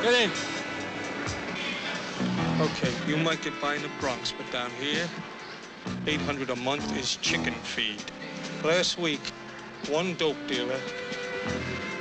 get 0.00 0.14
in. 0.14 0.30
Okay, 2.60 2.92
you 3.08 3.16
might 3.16 3.42
get 3.42 3.60
by 3.60 3.74
in 3.74 3.82
the 3.82 3.90
Bronx, 3.98 4.32
but 4.36 4.48
down 4.52 4.70
here, 4.80 5.08
800 6.06 6.50
a 6.50 6.56
month 6.56 6.96
is 6.96 7.16
chicken 7.16 7.54
feed. 7.54 8.04
Last 8.62 8.96
week, 8.96 9.20
one 9.88 10.14
dope 10.14 10.36
dealer, 10.46 10.78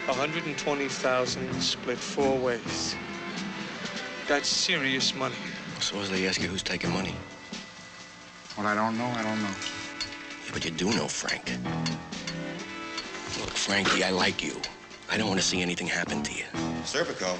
120,000 0.08 1.62
split 1.62 1.98
four 1.98 2.38
ways. 2.38 2.96
That's 4.28 4.48
serious 4.48 5.16
money. 5.16 5.36
Suppose 5.80 6.10
they 6.10 6.28
ask 6.28 6.42
you 6.42 6.48
who's 6.48 6.64
taking 6.64 6.92
money. 6.92 7.16
What 8.56 8.68
I 8.68 8.76
don't 8.76 8.98
know, 8.98 9.06
I 9.06 9.24
don't 9.24 9.42
know. 9.42 9.56
Yeah, 10.46 10.52
but 10.52 10.66
you 10.66 10.72
do 10.72 10.92
know 10.92 11.08
Frank. 11.08 11.52
Look, 13.40 13.52
Frankie, 13.52 14.04
I 14.04 14.10
like 14.10 14.44
you. 14.44 14.60
I 15.10 15.18
don't 15.18 15.28
want 15.28 15.40
to 15.40 15.46
see 15.46 15.62
anything 15.62 15.88
happen 15.88 16.22
to 16.24 16.34
you. 16.34 16.46
Serpico? 16.84 17.38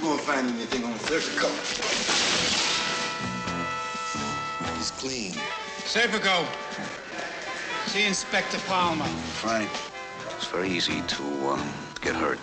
You 0.00 0.08
won't 0.08 0.20
find 0.20 0.48
anything 0.48 0.84
on 0.84 0.94
Serpico. 0.98 1.48
He's 4.76 4.90
clean. 4.92 5.32
Serpico. 5.84 6.46
See 7.86 8.06
Inspector 8.06 8.58
Palmer. 8.66 9.04
Frank, 9.40 9.68
it's 10.40 10.48
very 10.48 10.70
easy 10.70 11.02
to 11.02 11.22
um, 11.50 11.60
get 12.00 12.16
hurt. 12.16 12.38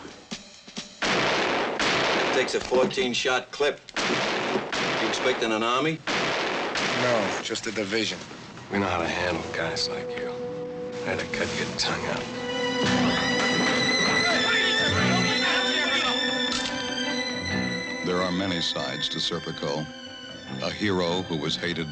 It 1.01 2.33
takes 2.35 2.53
a 2.53 2.59
14-shot 2.59 3.49
clip. 3.49 3.79
You 5.01 5.07
expecting 5.07 5.51
an 5.51 5.63
army? 5.63 5.97
No, 7.01 7.29
just 7.41 7.65
a 7.65 7.71
division. 7.71 8.19
We 8.71 8.77
know 8.77 8.85
how 8.85 8.99
to 8.99 9.07
handle 9.07 9.41
guys 9.51 9.89
like 9.89 10.07
you. 10.11 10.31
I 11.05 11.09
had 11.09 11.19
to 11.19 11.25
cut 11.25 11.47
your 11.57 11.67
tongue 11.79 12.05
out. 12.13 12.23
There 18.05 18.21
are 18.21 18.31
many 18.31 18.61
sides 18.61 19.09
to 19.09 19.17
Serpico. 19.17 19.83
A 20.61 20.69
hero 20.69 21.23
who 21.23 21.35
was 21.35 21.55
hated, 21.55 21.89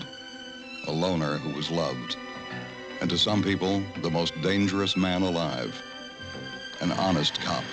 a 0.86 0.92
loner 0.92 1.38
who 1.38 1.56
was 1.56 1.72
loved, 1.72 2.16
and 3.02 3.10
to 3.10 3.18
some 3.18 3.42
people, 3.42 3.84
the 4.04 4.12
most 4.12 4.40
dangerous 4.42 4.96
man 4.96 5.24
alive, 5.24 5.82
an 6.82 6.92
honest 6.94 7.40
cop. 7.42 7.64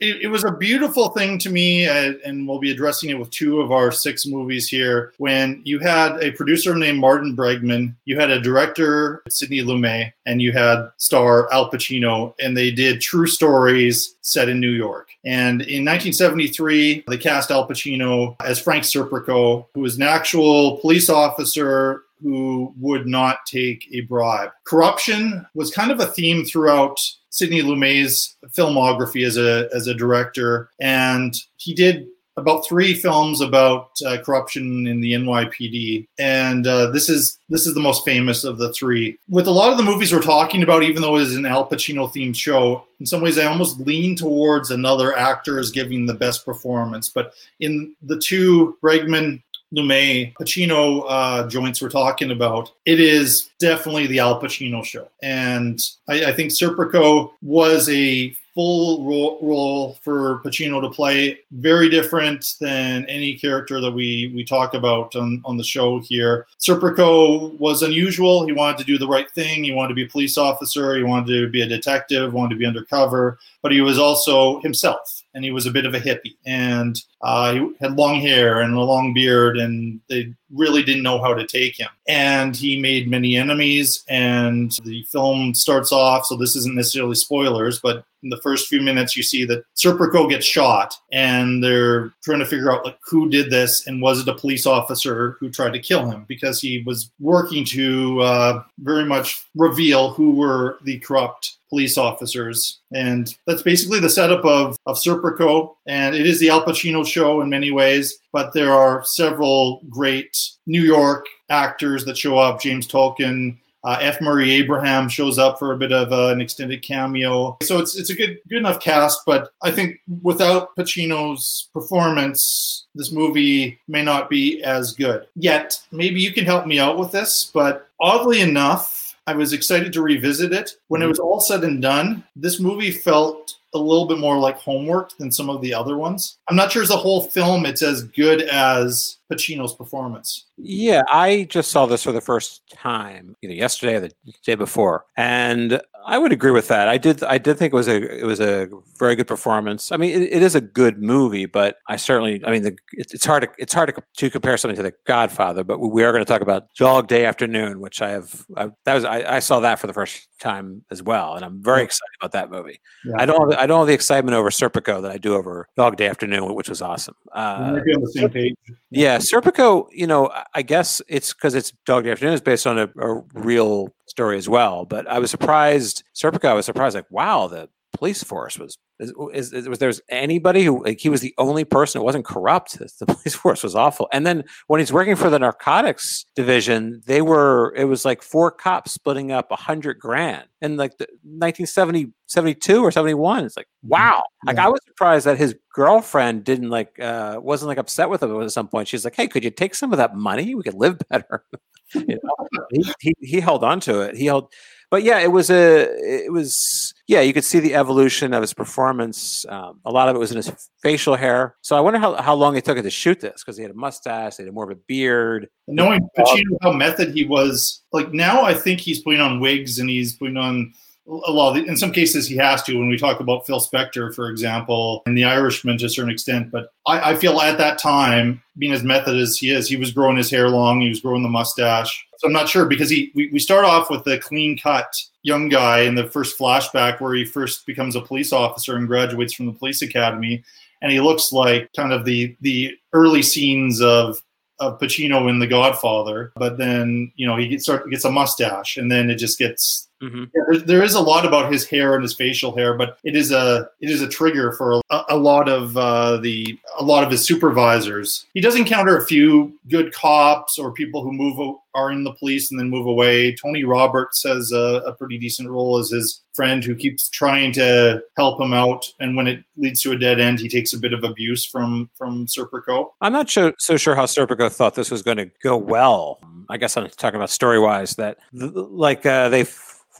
It, 0.00 0.22
it 0.22 0.28
was 0.28 0.44
a 0.44 0.50
beautiful 0.50 1.10
thing 1.10 1.38
to 1.40 1.50
me, 1.50 1.86
uh, 1.86 2.14
and 2.24 2.48
we'll 2.48 2.58
be 2.58 2.70
addressing 2.70 3.10
it 3.10 3.18
with 3.18 3.28
two 3.30 3.60
of 3.60 3.70
our 3.70 3.92
six 3.92 4.26
movies 4.26 4.66
here. 4.66 5.12
When 5.18 5.60
you 5.64 5.78
had 5.78 6.16
a 6.22 6.32
producer 6.32 6.74
named 6.74 6.98
Martin 6.98 7.36
Bregman, 7.36 7.94
you 8.06 8.18
had 8.18 8.30
a 8.30 8.40
director, 8.40 9.22
Sidney 9.28 9.58
Lumet, 9.58 10.12
and 10.24 10.40
you 10.40 10.52
had 10.52 10.90
star 10.96 11.52
Al 11.52 11.70
Pacino, 11.70 12.34
and 12.40 12.56
they 12.56 12.70
did 12.70 13.02
true 13.02 13.26
stories 13.26 14.16
set 14.22 14.48
in 14.48 14.58
New 14.58 14.70
York. 14.70 15.10
And 15.22 15.60
in 15.60 15.84
1973, 15.84 17.04
they 17.06 17.18
cast 17.18 17.50
Al 17.50 17.68
Pacino 17.68 18.36
as 18.42 18.58
Frank 18.58 18.84
Serpico, 18.84 19.66
who 19.74 19.80
was 19.80 19.96
an 19.96 20.02
actual 20.02 20.78
police 20.78 21.10
officer 21.10 22.04
who 22.22 22.72
would 22.78 23.06
not 23.06 23.46
take 23.46 23.86
a 23.92 24.00
bribe. 24.02 24.50
Corruption 24.64 25.46
was 25.54 25.70
kind 25.70 25.90
of 25.90 26.00
a 26.00 26.06
theme 26.06 26.44
throughout 26.44 27.00
Sidney 27.30 27.62
Lumet's 27.62 28.36
filmography 28.48 29.26
as 29.26 29.36
a 29.36 29.68
as 29.74 29.86
a 29.86 29.94
director, 29.94 30.70
and 30.80 31.34
he 31.56 31.74
did 31.74 32.06
about 32.36 32.66
three 32.66 32.94
films 32.94 33.40
about 33.40 33.90
uh, 34.06 34.16
corruption 34.24 34.86
in 34.86 35.00
the 35.00 35.12
NYPD, 35.12 36.06
and 36.18 36.66
uh, 36.66 36.90
this 36.90 37.08
is 37.08 37.38
this 37.48 37.66
is 37.66 37.74
the 37.74 37.80
most 37.80 38.04
famous 38.04 38.44
of 38.44 38.58
the 38.58 38.72
three. 38.72 39.18
With 39.28 39.46
a 39.46 39.52
lot 39.52 39.70
of 39.70 39.78
the 39.78 39.84
movies 39.84 40.12
we're 40.12 40.22
talking 40.22 40.62
about, 40.62 40.82
even 40.82 41.02
though 41.02 41.16
it 41.16 41.22
is 41.22 41.36
an 41.36 41.46
Al 41.46 41.68
Pacino 41.68 42.12
themed 42.12 42.36
show, 42.36 42.84
in 42.98 43.06
some 43.06 43.20
ways 43.20 43.38
I 43.38 43.44
almost 43.44 43.80
lean 43.80 44.16
towards 44.16 44.70
another 44.70 45.16
actor 45.16 45.58
is 45.58 45.70
giving 45.70 46.06
the 46.06 46.14
best 46.14 46.44
performance. 46.44 47.08
But 47.08 47.34
in 47.60 47.94
the 48.02 48.18
two 48.18 48.76
Bregman 48.82 49.42
Lumet 49.74 50.34
Pacino 50.34 51.04
uh, 51.08 51.48
joints 51.48 51.80
we're 51.80 51.88
talking 51.88 52.30
about, 52.30 52.72
it 52.86 53.00
is 53.00 53.50
definitely 53.58 54.06
the 54.06 54.18
Al 54.18 54.40
Pacino 54.40 54.84
show. 54.84 55.08
And 55.22 55.80
I, 56.08 56.26
I 56.26 56.32
think 56.32 56.50
Serpico 56.50 57.32
was 57.42 57.88
a 57.88 58.34
full 58.54 59.06
role, 59.06 59.38
role 59.40 59.98
for 60.02 60.40
Pacino 60.40 60.80
to 60.80 60.90
play, 60.90 61.38
very 61.52 61.88
different 61.88 62.56
than 62.60 63.06
any 63.06 63.34
character 63.34 63.80
that 63.80 63.92
we 63.92 64.32
we 64.34 64.44
talk 64.44 64.74
about 64.74 65.14
on, 65.14 65.40
on 65.44 65.56
the 65.56 65.64
show 65.64 66.00
here. 66.00 66.46
Serpico 66.58 67.58
was 67.60 67.82
unusual. 67.82 68.44
He 68.44 68.52
wanted 68.52 68.78
to 68.78 68.84
do 68.84 68.98
the 68.98 69.06
right 69.06 69.30
thing. 69.30 69.62
He 69.62 69.72
wanted 69.72 69.90
to 69.90 69.94
be 69.94 70.04
a 70.04 70.08
police 70.08 70.36
officer. 70.36 70.96
He 70.96 71.04
wanted 71.04 71.28
to 71.28 71.48
be 71.48 71.62
a 71.62 71.66
detective. 71.68 72.34
Wanted 72.34 72.54
to 72.54 72.58
be 72.58 72.66
undercover. 72.66 73.38
But 73.62 73.72
he 73.72 73.82
was 73.82 73.98
also 73.98 74.60
himself, 74.62 75.22
and 75.34 75.44
he 75.44 75.52
was 75.52 75.66
a 75.66 75.70
bit 75.70 75.86
of 75.86 75.94
a 75.94 76.00
hippie. 76.00 76.36
And 76.44 77.00
uh, 77.22 77.52
he 77.52 77.72
had 77.80 77.96
long 77.96 78.20
hair 78.20 78.60
and 78.60 78.74
a 78.74 78.80
long 78.80 79.12
beard, 79.12 79.58
and 79.58 80.00
they 80.08 80.32
really 80.52 80.82
didn't 80.82 81.02
know 81.02 81.20
how 81.20 81.34
to 81.34 81.46
take 81.46 81.78
him. 81.78 81.88
And 82.08 82.56
he 82.56 82.80
made 82.80 83.10
many 83.10 83.36
enemies. 83.36 84.04
And 84.08 84.72
the 84.84 85.04
film 85.10 85.54
starts 85.54 85.92
off, 85.92 86.26
so 86.26 86.36
this 86.36 86.56
isn't 86.56 86.74
necessarily 86.74 87.14
spoilers, 87.14 87.78
but 87.78 88.04
in 88.22 88.30
the 88.30 88.40
first 88.42 88.68
few 88.68 88.80
minutes, 88.80 89.16
you 89.16 89.22
see 89.22 89.44
that 89.46 89.64
Serpico 89.76 90.28
gets 90.28 90.44
shot, 90.44 90.94
and 91.12 91.62
they're 91.62 92.12
trying 92.22 92.38
to 92.40 92.46
figure 92.46 92.72
out 92.72 92.84
like 92.84 92.98
who 93.04 93.28
did 93.28 93.50
this, 93.50 93.86
and 93.86 94.02
was 94.02 94.20
it 94.20 94.28
a 94.28 94.34
police 94.34 94.66
officer 94.66 95.36
who 95.40 95.50
tried 95.50 95.72
to 95.72 95.78
kill 95.78 96.10
him 96.10 96.24
because 96.28 96.60
he 96.60 96.82
was 96.84 97.10
working 97.18 97.64
to 97.66 98.20
uh, 98.20 98.62
very 98.80 99.04
much 99.04 99.46
reveal 99.54 100.10
who 100.10 100.32
were 100.32 100.78
the 100.84 100.98
corrupt 100.98 101.56
police 101.70 101.96
officers. 101.96 102.80
And 102.92 103.34
that's 103.46 103.62
basically 103.62 104.00
the 104.00 104.10
setup 104.10 104.44
of, 104.44 104.76
of 104.86 104.96
Serpico. 104.96 105.76
And 105.86 106.14
it 106.14 106.26
is 106.26 106.38
the 106.38 106.50
Al 106.50 106.64
Pacino 106.64 107.06
show 107.06 107.40
in 107.40 107.48
many 107.48 107.70
ways, 107.70 108.18
but 108.32 108.52
there 108.52 108.72
are 108.72 109.02
several 109.04 109.80
great 109.88 110.36
New 110.66 110.82
York 110.82 111.24
actors 111.48 112.04
that 112.04 112.18
show 112.18 112.36
up. 112.36 112.60
James 112.60 112.86
Tolkan, 112.86 113.56
uh, 113.84 113.98
F. 114.00 114.20
Murray 114.20 114.50
Abraham 114.52 115.08
shows 115.08 115.38
up 115.38 115.58
for 115.58 115.72
a 115.72 115.76
bit 115.78 115.92
of 115.92 116.12
uh, 116.12 116.28
an 116.28 116.40
extended 116.40 116.82
cameo. 116.82 117.56
So 117.62 117.78
it's 117.78 117.96
it's 117.96 118.10
a 118.10 118.14
good 118.14 118.38
good 118.48 118.58
enough 118.58 118.80
cast, 118.80 119.20
but 119.24 119.50
I 119.62 119.70
think 119.70 120.00
without 120.22 120.76
Pacino's 120.76 121.70
performance, 121.72 122.86
this 122.94 123.10
movie 123.10 123.78
may 123.88 124.02
not 124.02 124.28
be 124.28 124.62
as 124.62 124.92
good. 124.92 125.26
Yet, 125.34 125.80
maybe 125.92 126.20
you 126.20 126.32
can 126.32 126.44
help 126.44 126.66
me 126.66 126.78
out 126.78 126.98
with 126.98 127.10
this, 127.10 127.50
but 127.54 127.88
oddly 128.00 128.40
enough, 128.40 128.99
I 129.30 129.34
was 129.34 129.52
excited 129.52 129.92
to 129.92 130.02
revisit 130.02 130.52
it. 130.52 130.72
When 130.88 131.02
it 131.02 131.04
mm-hmm. 131.04 131.10
was 131.10 131.18
all 131.20 131.40
said 131.40 131.62
and 131.62 131.80
done, 131.80 132.24
this 132.34 132.58
movie 132.58 132.90
felt 132.90 133.54
a 133.74 133.78
little 133.78 134.06
bit 134.06 134.18
more 134.18 134.38
like 134.38 134.56
homework 134.56 135.16
than 135.18 135.30
some 135.30 135.48
of 135.48 135.60
the 135.60 135.72
other 135.72 135.96
ones. 135.96 136.38
I'm 136.48 136.56
not 136.56 136.72
sure 136.72 136.82
as 136.82 136.90
a 136.90 136.96
whole 136.96 137.22
film 137.22 137.64
it's 137.64 137.82
as 137.82 138.02
good 138.02 138.42
as 138.42 139.18
Pacino's 139.32 139.72
performance. 139.72 140.46
Yeah, 140.56 141.02
I 141.06 141.46
just 141.48 141.70
saw 141.70 141.86
this 141.86 142.02
for 142.02 142.10
the 142.10 142.20
first 142.20 142.62
time 142.72 143.36
either 143.40 143.54
yesterday 143.54 143.94
or 143.94 144.00
the 144.00 144.12
day 144.44 144.56
before, 144.56 145.04
and 145.16 145.80
I 146.06 146.18
would 146.18 146.32
agree 146.32 146.50
with 146.50 146.68
that. 146.68 146.88
I 146.88 146.98
did. 146.98 147.22
I 147.22 147.38
did 147.38 147.58
think 147.58 147.72
it 147.72 147.76
was 147.76 147.88
a 147.88 148.18
it 148.20 148.24
was 148.24 148.40
a 148.40 148.68
very 148.98 149.14
good 149.16 149.26
performance. 149.28 149.92
I 149.92 149.96
mean, 149.96 150.10
it, 150.22 150.32
it 150.32 150.42
is 150.42 150.54
a 150.54 150.60
good 150.60 151.00
movie, 151.02 151.46
but 151.46 151.76
I 151.88 151.96
certainly. 151.96 152.42
I 152.44 152.50
mean, 152.50 152.62
the, 152.62 152.76
it's, 152.92 153.12
it's 153.14 153.24
hard 153.24 153.42
to 153.42 153.48
it's 153.58 153.74
hard 153.74 153.94
to, 153.94 154.02
to 154.18 154.30
compare 154.30 154.56
something 154.56 154.76
to 154.76 154.82
The 154.82 154.94
Godfather. 155.06 155.62
But 155.64 155.78
we 155.78 156.02
are 156.04 156.12
going 156.12 156.24
to 156.24 156.28
talk 156.30 156.40
about 156.42 156.64
Dog 156.76 157.06
Day 157.08 157.24
Afternoon, 157.26 157.80
which 157.80 158.00
I 158.02 158.10
have. 158.10 158.46
I, 158.56 158.70
that 158.84 158.94
was 158.94 159.04
I, 159.04 159.36
I 159.36 159.38
saw 159.40 159.60
that 159.60 159.78
for 159.78 159.86
the 159.86 159.92
first 159.92 160.26
time 160.40 160.84
as 160.90 161.02
well, 161.02 161.34
and 161.34 161.44
I'm 161.44 161.62
very 161.62 161.82
excited 161.82 162.14
about 162.20 162.32
that 162.32 162.50
movie. 162.50 162.80
Yeah. 163.04 163.14
I 163.18 163.26
don't. 163.26 163.54
I 163.54 163.66
don't 163.66 163.80
have 163.80 163.88
the 163.88 163.94
excitement 163.94 164.34
over 164.36 164.50
Serpico 164.50 165.02
that 165.02 165.10
I 165.10 165.18
do 165.18 165.34
over 165.34 165.68
Dog 165.76 165.96
Day 165.96 166.08
Afternoon, 166.08 166.54
which 166.54 166.68
was 166.68 166.80
awesome. 166.82 167.14
We 167.34 167.40
Uh, 167.40 167.72
might 167.72 167.84
be 167.84 167.92
on 167.94 168.00
the 168.00 168.10
same 168.12 168.30
page. 168.30 168.54
yeah, 168.90 169.18
Serpico, 169.18 169.86
you 169.92 170.06
know, 170.06 170.28
I- 170.30 170.44
I 170.54 170.62
guess 170.62 171.00
it's 171.08 171.32
because 171.34 171.54
it's 171.54 171.72
Dog 171.86 172.04
Day 172.04 172.10
Afternoon 172.12 172.34
is 172.34 172.40
based 172.40 172.66
on 172.66 172.78
a, 172.78 172.88
a 172.98 173.22
real 173.34 173.88
story 174.10 174.36
as 174.36 174.48
well. 174.48 174.84
But 174.84 175.06
I 175.08 175.18
was 175.18 175.30
surprised, 175.30 176.02
Serpico, 176.14 176.48
I 176.48 176.54
was 176.54 176.66
surprised, 176.66 176.94
like, 176.94 177.10
wow, 177.10 177.46
the 177.46 177.68
police 178.00 178.24
force 178.24 178.58
was, 178.58 178.78
is, 178.98 179.52
is, 179.52 179.68
was 179.68 179.78
there's 179.78 180.00
anybody 180.08 180.64
who, 180.64 180.82
like, 180.82 180.98
he 180.98 181.10
was 181.10 181.20
the 181.20 181.34
only 181.36 181.64
person 181.64 182.00
who 182.00 182.04
wasn't 182.04 182.24
corrupt. 182.24 182.78
The 182.98 183.06
police 183.06 183.34
force 183.34 183.62
was 183.62 183.74
awful. 183.74 184.08
And 184.12 184.26
then 184.26 184.44
when 184.66 184.80
he's 184.80 184.92
working 184.92 185.16
for 185.16 185.28
the 185.28 185.38
narcotics 185.38 186.24
division, 186.34 187.02
they 187.06 187.20
were, 187.20 187.74
it 187.76 187.84
was 187.84 188.04
like 188.06 188.22
four 188.22 188.50
cops 188.50 188.92
splitting 188.92 189.32
up 189.32 189.50
a 189.50 189.56
hundred 189.56 189.98
grand. 189.98 190.48
in 190.62 190.76
like 190.76 190.96
the 190.96 191.04
1970, 191.22 192.12
72 192.26 192.82
or 192.82 192.90
71, 192.90 193.44
it's 193.44 193.56
like, 193.56 193.68
wow. 193.82 194.22
Like, 194.46 194.58
I 194.58 194.68
was 194.68 194.80
surprised 194.86 195.26
that 195.26 195.36
his 195.36 195.54
girlfriend 195.74 196.44
didn't 196.44 196.70
like, 196.70 196.98
uh, 196.98 197.38
wasn't 197.40 197.68
like 197.68 197.78
upset 197.78 198.08
with 198.08 198.22
him 198.22 198.40
at 198.40 198.50
some 198.50 198.68
point. 198.68 198.88
She's 198.88 199.04
like, 199.04 199.14
hey, 199.14 199.28
could 199.28 199.44
you 199.44 199.50
take 199.50 199.74
some 199.74 199.92
of 199.92 199.98
that 199.98 200.16
money? 200.16 200.54
We 200.54 200.62
could 200.62 200.74
live 200.74 200.98
better. 201.10 201.44
you 201.94 202.18
know, 202.22 202.66
he, 202.70 202.92
he, 203.00 203.14
he 203.20 203.40
held 203.40 203.62
on 203.62 203.80
to 203.80 204.00
it. 204.00 204.16
He 204.16 204.24
held, 204.26 204.52
but 204.90 205.04
yeah, 205.04 205.20
it 205.20 205.30
was 205.30 205.50
a 205.50 205.88
it 206.24 206.32
was 206.32 206.92
yeah, 207.06 207.20
you 207.20 207.32
could 207.32 207.44
see 207.44 207.60
the 207.60 207.74
evolution 207.74 208.34
of 208.34 208.40
his 208.40 208.52
performance. 208.52 209.46
Um, 209.48 209.80
a 209.84 209.90
lot 209.90 210.08
of 210.08 210.16
it 210.16 210.18
was 210.18 210.30
in 210.30 210.36
his 210.36 210.52
facial 210.82 211.16
hair. 211.16 211.56
So 211.60 211.76
I 211.76 211.80
wonder 211.80 211.98
how, 211.98 212.14
how 212.20 212.34
long 212.34 212.56
it 212.56 212.64
took 212.64 212.76
it 212.76 212.82
to 212.82 212.90
shoot 212.90 213.20
this 213.20 213.42
because 213.42 213.56
he 213.56 213.62
had 213.62 213.70
a 213.70 213.74
mustache, 213.74 214.36
he 214.36 214.44
had 214.44 214.52
more 214.52 214.64
of 214.64 214.70
a 214.70 214.80
beard. 214.86 215.48
Knowing 215.68 216.08
Pacino 216.18 216.56
how 216.62 216.72
method 216.72 217.14
he 217.14 217.24
was, 217.24 217.82
like 217.92 218.12
now 218.12 218.42
I 218.42 218.54
think 218.54 218.80
he's 218.80 219.00
putting 219.00 219.20
on 219.20 219.40
wigs 219.40 219.78
and 219.78 219.88
he's 219.88 220.16
putting 220.16 220.36
on 220.36 220.72
a 221.06 221.32
lot. 221.32 221.56
In 221.56 221.76
some 221.76 221.92
cases, 221.92 222.26
he 222.26 222.36
has 222.36 222.62
to. 222.64 222.78
When 222.78 222.88
we 222.88 222.96
talk 222.96 223.20
about 223.20 223.46
Phil 223.46 223.60
Spector, 223.60 224.14
for 224.14 224.28
example, 224.28 225.02
and 225.06 225.16
The 225.16 225.24
Irishman 225.24 225.78
to 225.78 225.86
a 225.86 225.88
certain 225.88 226.10
extent, 226.10 226.50
but 226.50 226.72
I, 226.86 227.12
I 227.12 227.14
feel 227.16 227.40
at 227.40 227.58
that 227.58 227.78
time, 227.78 228.42
being 228.58 228.72
as 228.72 228.82
method 228.82 229.16
as 229.16 229.36
he 229.36 229.50
is, 229.50 229.68
he 229.68 229.76
was 229.76 229.92
growing 229.92 230.16
his 230.16 230.30
hair 230.30 230.48
long, 230.48 230.80
he 230.80 230.88
was 230.88 231.00
growing 231.00 231.22
the 231.22 231.28
mustache. 231.28 232.06
So 232.18 232.26
I'm 232.26 232.32
not 232.32 232.48
sure 232.48 232.66
because 232.66 232.90
he 232.90 233.10
we, 233.14 233.30
we 233.32 233.38
start 233.38 233.64
off 233.64 233.90
with 233.90 234.04
the 234.04 234.18
clean 234.18 234.58
cut 234.58 234.94
young 235.22 235.48
guy 235.48 235.80
in 235.80 235.94
the 235.94 236.06
first 236.06 236.38
flashback 236.38 237.00
where 237.00 237.14
he 237.14 237.24
first 237.24 237.66
becomes 237.66 237.96
a 237.96 238.00
police 238.00 238.32
officer 238.32 238.76
and 238.76 238.86
graduates 238.86 239.34
from 239.34 239.46
the 239.46 239.52
police 239.52 239.82
academy, 239.82 240.44
and 240.82 240.92
he 240.92 241.00
looks 241.00 241.32
like 241.32 241.70
kind 241.74 241.92
of 241.92 242.04
the 242.04 242.36
the 242.40 242.72
early 242.92 243.22
scenes 243.22 243.80
of 243.80 244.20
of 244.60 244.78
Pacino 244.78 245.28
in 245.30 245.38
The 245.38 245.46
Godfather, 245.46 246.32
but 246.36 246.58
then 246.58 247.10
you 247.16 247.26
know 247.26 247.36
he 247.36 247.48
gets 247.48 247.64
start 247.64 247.90
gets 247.90 248.04
a 248.04 248.10
mustache, 248.10 248.76
and 248.76 248.90
then 248.90 249.10
it 249.10 249.16
just 249.16 249.38
gets. 249.38 249.88
Mm-hmm. 250.02 250.24
Yeah, 250.34 250.42
there, 250.48 250.60
there 250.60 250.82
is 250.82 250.94
a 250.94 251.00
lot 251.00 251.26
about 251.26 251.52
his 251.52 251.66
hair 251.66 251.94
and 251.94 252.02
his 252.02 252.14
facial 252.14 252.56
hair, 252.56 252.74
but 252.74 252.98
it 253.04 253.14
is 253.14 253.30
a 253.32 253.68
it 253.80 253.90
is 253.90 254.00
a 254.00 254.08
trigger 254.08 254.52
for 254.52 254.80
a, 254.90 255.02
a 255.10 255.16
lot 255.16 255.48
of 255.48 255.76
uh, 255.76 256.16
the 256.18 256.58
a 256.78 256.84
lot 256.84 257.04
of 257.04 257.10
his 257.10 257.24
supervisors. 257.24 258.26
He 258.32 258.40
does 258.40 258.56
encounter 258.56 258.96
a 258.96 259.04
few 259.04 259.58
good 259.68 259.92
cops 259.92 260.58
or 260.58 260.72
people 260.72 261.02
who 261.02 261.12
move 261.12 261.56
are 261.74 261.92
in 261.92 262.02
the 262.02 262.14
police 262.14 262.50
and 262.50 262.58
then 262.58 262.70
move 262.70 262.86
away. 262.86 263.34
Tony 263.34 263.64
Roberts 263.64 264.24
has 264.24 264.50
a, 264.52 264.82
a 264.86 264.92
pretty 264.94 265.18
decent 265.18 265.48
role 265.48 265.78
as 265.78 265.90
his 265.90 266.22
friend 266.32 266.64
who 266.64 266.74
keeps 266.74 267.08
trying 267.10 267.52
to 267.52 268.02
help 268.16 268.40
him 268.40 268.52
out, 268.54 268.86
and 269.00 269.16
when 269.16 269.26
it 269.26 269.44
leads 269.56 269.82
to 269.82 269.92
a 269.92 269.98
dead 269.98 270.18
end, 270.18 270.40
he 270.40 270.48
takes 270.48 270.72
a 270.72 270.78
bit 270.78 270.92
of 270.92 271.04
abuse 271.04 271.44
from 271.44 271.90
from 271.94 272.26
Serpico. 272.26 272.88
I'm 273.00 273.12
not 273.12 273.28
so, 273.28 273.52
so 273.58 273.76
sure 273.76 273.94
how 273.94 274.06
Serpico 274.06 274.50
thought 274.50 274.74
this 274.74 274.90
was 274.90 275.02
going 275.02 275.18
to 275.18 275.30
go 275.42 275.56
well. 275.56 276.20
I 276.48 276.56
guess 276.56 276.76
I'm 276.76 276.88
talking 276.88 277.16
about 277.16 277.30
story 277.30 277.60
wise 277.60 277.94
that 277.96 278.18
th- 278.32 278.52
like 278.54 279.06
uh, 279.06 279.28
they 279.28 279.44